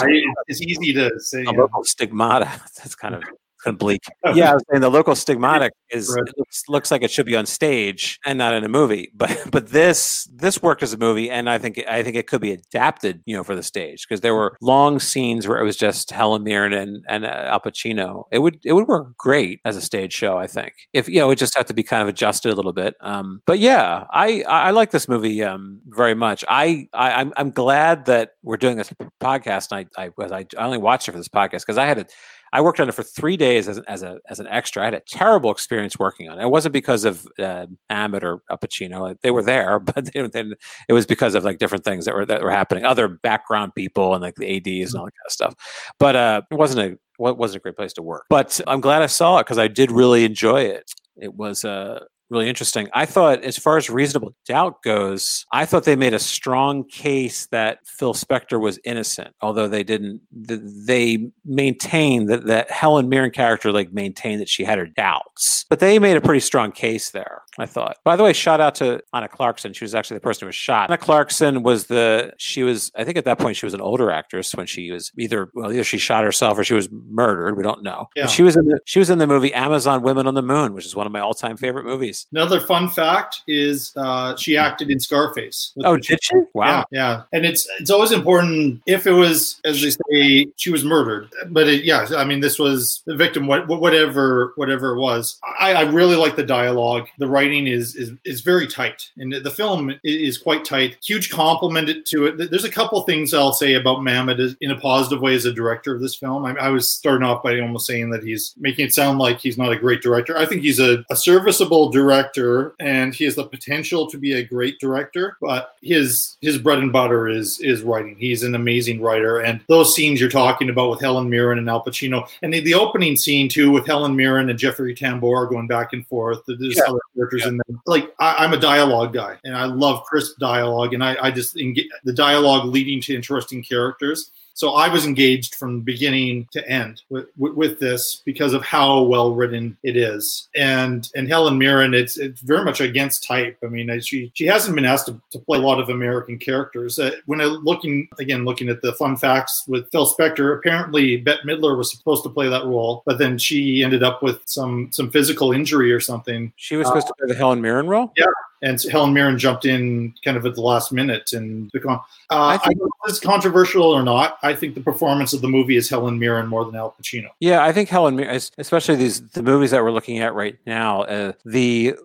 it's 0.47 0.61
easy 0.61 0.91
to 0.93 1.17
say. 1.19 1.43
A 1.43 1.51
local 1.51 1.83
stigmata. 1.85 2.45
That's 2.77 2.95
kind 2.95 3.15
of 3.15 3.23
kind 3.65 3.75
of 3.75 3.79
bleak. 3.79 4.01
Yeah, 4.35 4.51
I 4.51 4.53
was 4.55 4.63
saying 4.69 4.81
the 4.81 4.89
local 4.89 5.13
stigmatic 5.13 5.69
is 5.91 6.09
looks, 6.37 6.63
looks, 6.67 6.91
like 6.91 7.03
it 7.03 7.11
should 7.11 7.25
be 7.25 7.35
on 7.35 7.45
stage 7.45 8.19
and 8.25 8.37
not 8.37 8.53
in 8.53 8.63
a 8.63 8.67
movie. 8.67 9.11
But 9.15 9.37
but 9.51 9.69
this 9.69 10.27
this 10.33 10.61
worked 10.61 10.83
as 10.83 10.93
a 10.93 10.97
movie, 10.97 11.29
and 11.29 11.49
I 11.49 11.57
think 11.57 11.81
I 11.87 12.03
think 12.03 12.15
it 12.15 12.27
could 12.27 12.41
be 12.41 12.51
adapted, 12.51 13.21
you 13.25 13.35
know, 13.35 13.43
for 13.43 13.55
the 13.55 13.63
stage 13.63 14.05
because 14.07 14.21
there 14.21 14.33
were 14.33 14.57
long 14.61 14.99
scenes 14.99 15.47
where 15.47 15.59
it 15.59 15.63
was 15.63 15.77
just 15.77 16.11
Helen 16.11 16.43
Mirren 16.43 16.73
and 16.73 17.05
and 17.07 17.25
uh, 17.25 17.29
Al 17.29 17.59
Pacino. 17.59 18.23
It 18.31 18.39
would 18.39 18.59
it 18.65 18.73
would 18.73 18.87
work 18.87 19.15
great 19.17 19.61
as 19.63 19.77
a 19.77 19.81
stage 19.81 20.13
show. 20.13 20.37
I 20.37 20.47
think 20.47 20.73
if 20.93 21.07
you 21.07 21.19
know 21.19 21.29
it 21.29 21.37
just 21.37 21.55
have 21.55 21.65
to 21.67 21.73
be 21.73 21.83
kind 21.83 22.01
of 22.01 22.07
adjusted 22.07 22.51
a 22.51 22.55
little 22.55 22.73
bit. 22.73 22.95
Um, 23.01 23.41
but 23.45 23.59
yeah, 23.59 24.05
I 24.11 24.43
I 24.47 24.71
like 24.71 24.91
this 24.91 25.07
movie 25.07 25.43
um, 25.43 25.81
very 25.87 26.15
much. 26.15 26.43
I, 26.49 26.87
I 26.93 27.11
I'm 27.11 27.31
I'm 27.37 27.51
glad 27.51 28.05
that 28.05 28.31
we're 28.43 28.57
doing 28.57 28.77
this 28.77 28.91
podcast. 29.21 29.71
And 29.71 29.87
I 29.97 30.05
I 30.05 30.09
was 30.17 30.31
I 30.31 30.45
only 30.57 30.77
watched 30.77 31.07
it 31.07 31.11
for 31.11 31.17
this 31.17 31.29
podcast 31.29 31.61
because 31.61 31.77
I 31.77 31.85
had 31.85 31.97
to 31.97 32.07
I 32.55 32.61
worked 32.61 32.79
on 32.79 32.87
it 32.87 32.93
for 32.93 33.03
three 33.03 33.35
days 33.35 33.67
as, 33.67 33.79
as 33.79 34.01
a 34.01 34.17
as 34.29 34.39
an 34.39 34.47
extra. 34.47 34.81
I 34.81 34.85
had 34.85 34.93
a 34.93 35.01
terrible 35.01 35.51
experience 35.51 35.99
working 35.99 36.29
on 36.29 36.39
it. 36.39 36.43
It 36.43 36.49
wasn't 36.49 36.71
because 36.71 37.03
of 37.03 37.27
uh, 37.37 37.65
Mamet 37.91 38.23
or 38.23 38.41
Pacino; 38.49 39.19
they 39.21 39.31
were 39.31 39.43
there, 39.43 39.77
but 39.93 40.13
they, 40.13 40.25
they, 40.25 40.45
it 40.87 40.93
was 40.93 41.05
because 41.05 41.35
of 41.35 41.43
like 41.43 41.57
different 41.57 41.83
things 41.83 42.05
that 42.05 42.15
were 42.15 42.25
that 42.25 42.41
were 42.41 42.51
happening, 42.51 42.85
other 42.85 43.09
background 43.09 43.75
people 43.75 44.13
and 44.13 44.21
like 44.21 44.35
the 44.35 44.55
ads 44.55 44.93
and 44.93 44.99
all 45.01 45.05
that 45.05 45.11
kind 45.11 45.25
of 45.25 45.31
stuff. 45.33 45.55
But 45.99 46.15
uh, 46.15 46.41
it 46.49 46.55
wasn't 46.55 46.93
a 46.93 46.97
wasn't 47.19 47.61
a 47.61 47.63
great 47.63 47.75
place 47.75 47.91
to 47.93 48.01
work. 48.01 48.23
But 48.29 48.61
I'm 48.67 48.79
glad 48.79 49.01
I 49.01 49.07
saw 49.07 49.39
it 49.39 49.43
because 49.43 49.57
I 49.57 49.67
did 49.67 49.91
really 49.91 50.23
enjoy 50.23 50.61
it. 50.61 50.89
It 51.17 51.35
was 51.35 51.65
uh, 51.65 52.05
really 52.29 52.49
interesting. 52.49 52.89
I 52.93 53.05
thought, 53.05 53.43
as 53.43 53.57
far 53.57 53.77
as 53.77 53.89
reasonable 53.89 54.35
doubt 54.45 54.81
goes, 54.81 55.45
I 55.51 55.65
thought 55.65 55.83
they 55.83 55.95
made 55.95 56.13
a 56.13 56.19
strong 56.19 56.83
case 56.85 57.45
that 57.47 57.79
Phil 57.85 58.13
Spector 58.13 58.59
was 58.59 58.79
innocent, 58.83 59.35
although 59.41 59.67
they 59.67 59.83
didn't. 59.83 60.21
They 60.31 61.29
maintained 61.43 62.29
that 62.29 62.45
that 62.47 62.71
Helen 62.71 63.09
Mirren 63.09 63.31
character 63.31 63.71
like 63.71 63.93
maintained 63.93 64.41
that 64.41 64.49
she 64.49 64.63
had 64.63 64.77
her 64.77 64.87
doubts, 64.87 65.65
but 65.69 65.79
they 65.79 65.99
made 65.99 66.17
a 66.17 66.21
pretty 66.21 66.39
strong 66.39 66.71
case 66.71 67.11
there. 67.11 67.43
I 67.57 67.65
thought. 67.65 67.97
By 68.03 68.15
the 68.15 68.23
way, 68.23 68.33
shout 68.33 68.59
out 68.59 68.75
to 68.75 69.01
Anna 69.13 69.27
Clarkson. 69.27 69.73
She 69.73 69.83
was 69.83 69.95
actually 69.95 70.17
the 70.17 70.21
person 70.21 70.41
who 70.41 70.47
was 70.47 70.55
shot. 70.55 70.89
Anna 70.89 70.97
Clarkson 70.97 71.63
was 71.63 71.87
the. 71.87 72.33
She 72.37 72.63
was. 72.63 72.91
I 72.95 73.03
think 73.03 73.17
at 73.17 73.25
that 73.25 73.39
point 73.39 73.55
she 73.55 73.65
was 73.65 73.73
an 73.73 73.81
older 73.81 74.11
actress 74.11 74.53
when 74.55 74.65
she 74.67 74.91
was 74.91 75.11
either 75.17 75.49
well 75.53 75.71
either 75.71 75.83
she 75.83 75.97
shot 75.97 76.23
herself 76.23 76.57
or 76.57 76.63
she 76.63 76.73
was 76.73 76.89
murdered. 76.91 77.55
We 77.55 77.63
don't 77.63 77.83
know. 77.83 78.09
Yeah. 78.15 78.27
she 78.27 78.43
was 78.43 78.55
in 78.55 78.65
the. 78.65 78.79
She 78.85 78.99
was 78.99 79.09
in 79.09 79.19
the 79.19 79.27
movie 79.27 79.53
Amazon 79.53 80.01
Women 80.01 80.27
on 80.27 80.33
the 80.33 80.41
Moon, 80.41 80.73
which 80.73 80.85
is 80.85 80.95
one 80.95 81.05
of 81.05 81.13
my 81.13 81.19
all 81.19 81.33
time 81.33 81.55
favorite 81.57 81.85
movies. 81.85 82.27
Another 82.31 82.59
fun 82.59 82.89
fact 82.89 83.41
is 83.47 83.93
uh, 83.95 84.35
she 84.35 84.57
acted 84.57 84.91
in 84.91 84.99
Scarface. 84.99 85.73
Oh, 85.83 85.97
did 85.97 86.19
she? 86.21 86.35
Wow. 86.53 86.85
Yeah, 86.91 86.99
yeah, 86.99 87.21
and 87.31 87.45
it's 87.45 87.67
it's 87.79 87.89
always 87.89 88.11
important 88.11 88.81
if 88.85 89.07
it 89.07 89.13
was, 89.13 89.59
as 89.63 89.81
they 89.81 89.91
say, 89.91 90.47
she 90.57 90.71
was 90.71 90.83
murdered. 90.83 91.29
But 91.49 91.67
it, 91.67 91.85
yeah, 91.85 92.07
I 92.17 92.25
mean, 92.25 92.41
this 92.41 92.59
was 92.59 93.01
the 93.05 93.15
victim, 93.15 93.47
whatever 93.47 94.53
whatever 94.55 94.95
it 94.95 94.99
was. 94.99 95.39
I, 95.59 95.73
I 95.73 95.81
really 95.83 96.15
like 96.15 96.35
the 96.35 96.43
dialogue. 96.43 97.07
The 97.17 97.27
writing 97.45 97.67
is 97.67 97.95
is 97.95 98.11
is 98.25 98.41
very 98.41 98.67
tight, 98.67 99.11
and 99.17 99.33
the 99.33 99.51
film 99.51 99.93
is 100.03 100.37
quite 100.37 100.65
tight. 100.65 100.97
Huge 101.03 101.29
compliment 101.29 102.05
to 102.07 102.27
it. 102.27 102.49
There's 102.49 102.65
a 102.65 102.71
couple 102.71 103.01
things 103.03 103.33
I'll 103.33 103.53
say 103.53 103.75
about 103.75 103.99
Mamet 103.99 104.55
in 104.61 104.71
a 104.71 104.79
positive 104.79 105.21
way 105.21 105.35
as 105.35 105.45
a 105.45 105.53
director 105.53 105.93
of 105.93 106.01
this 106.01 106.15
film. 106.15 106.45
I, 106.45 106.55
I 106.55 106.69
was 106.69 106.89
starting 106.89 107.25
off 107.25 107.43
by 107.43 107.59
almost 107.59 107.87
saying 107.87 108.09
that 108.11 108.23
he's 108.23 108.53
making 108.57 108.85
it 108.85 108.93
sound 108.93 109.19
like 109.19 109.39
he's 109.39 109.57
not 109.57 109.71
a 109.71 109.77
great 109.77 110.01
director. 110.01 110.37
I 110.37 110.45
think 110.45 110.61
he's 110.61 110.79
a, 110.79 111.03
a 111.09 111.15
serviceable 111.15 111.89
director 111.89 112.75
and 112.79 113.13
he 113.13 113.23
has 113.25 113.35
the 113.35 113.45
potential 113.45 114.07
to 114.09 114.17
be 114.17 114.33
a 114.33 114.43
great 114.43 114.79
director 114.79 115.37
but 115.41 115.75
his 115.81 116.37
his 116.41 116.57
bread 116.57 116.79
and 116.79 116.91
butter 116.91 117.27
is 117.27 117.59
is 117.61 117.81
writing 117.81 118.15
he's 118.17 118.43
an 118.43 118.55
amazing 118.55 119.01
writer 119.01 119.39
and 119.39 119.61
those 119.67 119.95
scenes 119.95 120.19
you're 120.19 120.29
talking 120.29 120.69
about 120.69 120.89
with 120.89 121.01
helen 121.01 121.29
mirren 121.29 121.57
and 121.57 121.69
al 121.69 121.83
pacino 121.83 122.27
and 122.41 122.53
the, 122.53 122.59
the 122.61 122.73
opening 122.73 123.15
scene 123.15 123.49
too 123.49 123.71
with 123.71 123.85
helen 123.85 124.15
mirren 124.15 124.49
and 124.49 124.59
jeffrey 124.59 124.95
tambor 124.95 125.49
going 125.49 125.67
back 125.67 125.93
and 125.93 126.05
forth 126.07 126.39
there's 126.47 126.77
yeah. 126.77 126.83
other 126.87 126.99
characters 127.15 127.34
characters 127.35 127.45
in 127.45 127.57
there. 127.57 127.77
Like 127.85 128.13
I, 128.19 128.35
I'm 128.39 128.53
a 128.53 128.57
dialogue 128.57 129.13
guy, 129.13 129.37
and 129.43 129.55
I 129.55 129.65
love 129.65 130.03
crisp 130.03 130.37
dialogue, 130.39 130.93
and 130.93 131.03
I, 131.03 131.15
I 131.21 131.31
just 131.31 131.55
the 131.55 132.13
dialogue 132.13 132.67
leading 132.67 133.01
to 133.01 133.15
interesting 133.15 133.63
characters. 133.63 134.31
So 134.55 134.71
I 134.75 134.87
was 134.87 135.05
engaged 135.05 135.55
from 135.55 135.81
beginning 135.81 136.47
to 136.53 136.65
end 136.67 137.01
with, 137.09 137.27
with, 137.37 137.77
this 137.79 138.21
because 138.23 138.53
of 138.53 138.63
how 138.63 139.01
well 139.01 139.35
written 139.35 139.77
it 139.83 139.97
is. 139.97 140.47
And 140.55 141.09
and 141.13 141.27
Helen 141.27 141.57
Mirren, 141.57 141.93
it's 141.93 142.17
it's 142.17 142.39
very 142.39 142.63
much 142.63 142.79
against 142.79 143.27
type. 143.27 143.57
I 143.63 143.67
mean, 143.67 143.99
she 143.99 144.31
she 144.33 144.45
hasn't 144.45 144.73
been 144.75 144.85
asked 144.85 145.07
to, 145.07 145.21
to 145.31 145.39
play 145.39 145.59
a 145.59 145.61
lot 145.61 145.81
of 145.81 145.89
American 145.89 146.39
characters. 146.39 146.97
Uh, 146.97 147.11
when 147.25 147.41
I 147.41 147.45
looking 147.45 148.07
again, 148.17 148.45
looking 148.45 148.69
at 148.69 148.81
the 148.81 148.93
fun 148.93 149.17
facts 149.17 149.65
with 149.67 149.91
Phil 149.91 150.07
Spector, 150.07 150.57
apparently 150.57 151.17
Bette 151.17 151.41
Midler 151.45 151.77
was 151.77 151.91
supposed 151.91 152.23
to 152.23 152.29
play 152.29 152.47
that 152.47 152.63
role, 152.63 153.03
but 153.05 153.17
then 153.17 153.37
she 153.37 153.83
ended 153.83 154.03
up 154.03 154.23
with 154.23 154.39
some 154.45 154.89
some 154.93 155.11
physical 155.11 155.51
injury 155.51 155.91
or 155.91 155.99
something. 155.99 156.53
She 156.55 156.77
was 156.77 156.87
supposed 156.87 157.07
Uh, 157.07 157.09
to 157.09 157.13
play 157.19 157.33
the 157.33 157.37
Helen 157.37 157.59
Mirren 157.61 157.87
role. 157.87 158.13
yeah, 158.15 158.25
and 158.61 158.81
Helen 158.91 159.13
Mirren 159.13 159.37
jumped 159.37 159.65
in 159.65 160.13
kind 160.23 160.37
of 160.37 160.45
at 160.45 160.55
the 160.55 160.61
last 160.61 160.91
minute 160.91 161.33
and 161.33 161.71
become. 161.71 161.99
Uh, 162.31 162.45
I, 162.45 162.57
think- 162.57 162.79
don't 162.79 162.85
know 162.85 162.91
if 163.05 163.09
it's 163.11 163.19
controversial 163.19 163.83
or 163.83 164.03
not. 164.03 164.37
I 164.43 164.53
think 164.53 164.75
the 164.75 164.81
performance 164.81 165.33
of 165.33 165.41
the 165.41 165.47
movie 165.47 165.75
is 165.75 165.89
Helen 165.89 166.17
Mirren 166.17 166.47
more 166.47 166.65
than 166.65 166.75
Al 166.75 166.95
Pacino. 166.99 167.29
Yeah, 167.39 167.63
I 167.63 167.71
think 167.71 167.89
Helen, 167.89 168.19
especially 168.57 168.95
these 168.95 169.27
the 169.29 169.43
movies 169.43 169.71
that 169.71 169.83
we're 169.83 169.91
looking 169.91 170.19
at 170.19 170.33
right 170.33 170.57
now, 170.65 171.03
uh, 171.03 171.33
the 171.43 171.95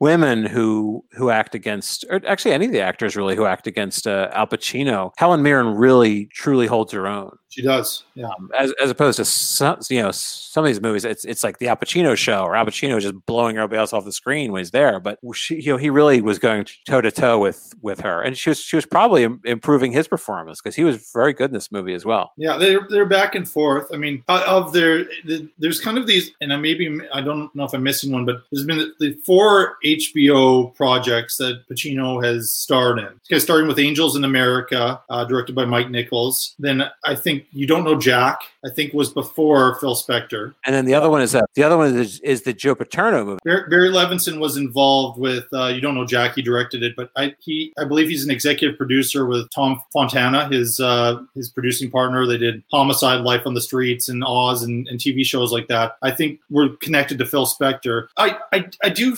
women 0.00 0.44
who 0.44 1.04
who 1.12 1.30
act 1.30 1.54
against, 1.54 2.04
or 2.10 2.20
actually 2.26 2.52
any 2.52 2.66
of 2.66 2.72
the 2.72 2.80
actors 2.80 3.16
really 3.16 3.36
who 3.36 3.46
act 3.46 3.66
against 3.66 4.06
uh, 4.06 4.28
Al 4.32 4.46
Pacino, 4.46 5.12
Helen 5.16 5.42
Mirren 5.42 5.74
really 5.74 6.26
truly 6.26 6.66
holds 6.66 6.92
her 6.92 7.06
own. 7.06 7.36
She 7.48 7.62
does, 7.62 8.02
yeah. 8.14 8.30
As, 8.58 8.72
as 8.82 8.90
opposed 8.90 9.16
to 9.18 9.24
some, 9.24 9.78
you 9.88 10.02
know, 10.02 10.10
some 10.10 10.64
of 10.64 10.68
these 10.68 10.80
movies, 10.80 11.04
it's 11.04 11.24
it's 11.24 11.44
like 11.44 11.58
the 11.58 11.68
Al 11.68 11.76
Pacino 11.76 12.16
show, 12.16 12.42
or 12.42 12.56
Al 12.56 12.66
Pacino 12.66 13.00
just 13.00 13.14
blowing 13.26 13.56
everybody 13.56 13.78
else 13.78 13.92
off 13.92 14.04
the 14.04 14.10
screen 14.10 14.50
when 14.50 14.58
he's 14.58 14.72
there. 14.72 14.98
But 14.98 15.20
she, 15.34 15.60
you 15.60 15.72
know, 15.72 15.76
he 15.76 15.88
really 15.88 16.20
was 16.20 16.40
going 16.40 16.66
toe 16.88 17.00
to 17.00 17.12
toe 17.12 17.38
with 17.38 17.72
with 17.80 18.00
her, 18.00 18.22
and 18.22 18.36
she 18.36 18.50
was 18.50 18.58
she 18.58 18.74
was 18.74 18.86
probably 18.86 19.22
im- 19.22 19.40
improving 19.44 19.92
his 19.92 20.08
performance 20.08 20.60
because 20.60 20.74
he 20.74 20.82
was 20.82 21.12
very 21.14 21.32
good 21.32 21.50
in 21.50 21.54
this 21.54 21.70
movie 21.70 21.94
as 21.94 22.04
well. 22.04 22.32
Yeah, 22.36 22.56
they're 22.56 22.88
they're 22.90 23.06
back 23.06 23.36
and 23.36 23.48
forth. 23.48 23.86
I 23.92 23.98
mean, 23.98 24.24
of 24.28 24.72
their 24.72 25.04
the, 25.24 25.48
there's 25.56 25.80
kind 25.80 25.96
of 25.96 26.08
these, 26.08 26.32
and 26.40 26.52
I 26.52 26.56
maybe 26.56 26.98
I 27.12 27.20
don't 27.20 27.54
know 27.54 27.62
if 27.62 27.72
I'm 27.72 27.84
missing 27.84 28.10
one, 28.10 28.24
but 28.24 28.42
there's 28.50 28.66
been 28.66 28.78
the, 28.78 28.92
the 28.98 29.12
four 29.24 29.76
HBO 29.84 30.74
projects 30.74 31.36
that 31.36 31.62
Pacino 31.70 32.24
has 32.24 32.52
starred 32.52 32.98
in. 32.98 33.08
Okay, 33.30 33.38
starting 33.38 33.68
with 33.68 33.78
Angels 33.78 34.16
in 34.16 34.24
America, 34.24 35.00
uh, 35.10 35.24
directed 35.24 35.54
by 35.54 35.64
Mike 35.64 35.90
Nichols. 35.90 36.54
Then 36.58 36.84
I 37.04 37.14
think 37.14 37.46
You 37.52 37.66
Don't 37.66 37.84
Know 37.84 37.98
Jack. 37.98 38.40
I 38.64 38.70
think 38.70 38.92
was 38.94 39.12
before 39.12 39.74
Phil 39.76 39.94
Spector. 39.94 40.54
And 40.64 40.74
then 40.74 40.84
the 40.84 40.94
other 40.94 41.10
one 41.10 41.20
is 41.20 41.34
uh, 41.34 41.42
the 41.54 41.62
other 41.62 41.76
one 41.76 41.94
is, 41.94 42.20
is 42.20 42.42
the 42.42 42.52
Joe 42.52 42.74
Paterno 42.74 43.24
movie. 43.24 43.40
Barry, 43.44 43.68
Barry 43.68 43.90
Levinson 43.90 44.38
was 44.38 44.56
involved 44.56 45.18
with 45.18 45.44
uh, 45.52 45.66
You 45.66 45.80
Don't 45.80 45.94
Know 45.94 46.06
Jack. 46.06 46.34
He 46.34 46.42
directed 46.42 46.82
it, 46.82 46.94
but 46.96 47.10
I 47.16 47.34
he 47.38 47.72
I 47.78 47.84
believe 47.84 48.08
he's 48.08 48.24
an 48.24 48.30
executive 48.30 48.78
producer 48.78 49.26
with 49.26 49.50
Tom 49.50 49.82
Fontana, 49.92 50.48
his 50.48 50.80
uh, 50.80 51.20
his 51.34 51.50
producing 51.50 51.90
partner. 51.90 52.26
They 52.26 52.38
did 52.38 52.62
Homicide, 52.70 53.20
Life 53.20 53.42
on 53.46 53.54
the 53.54 53.60
Streets, 53.60 54.08
and 54.08 54.24
Oz, 54.24 54.62
and, 54.62 54.88
and 54.88 54.98
TV 54.98 55.24
shows 55.24 55.52
like 55.52 55.68
that. 55.68 55.96
I 56.02 56.10
think 56.10 56.40
we're 56.50 56.70
connected 56.76 57.18
to 57.18 57.26
Phil 57.26 57.46
Spector. 57.46 58.08
I 58.16 58.38
I, 58.52 58.68
I 58.82 58.88
do 58.88 59.16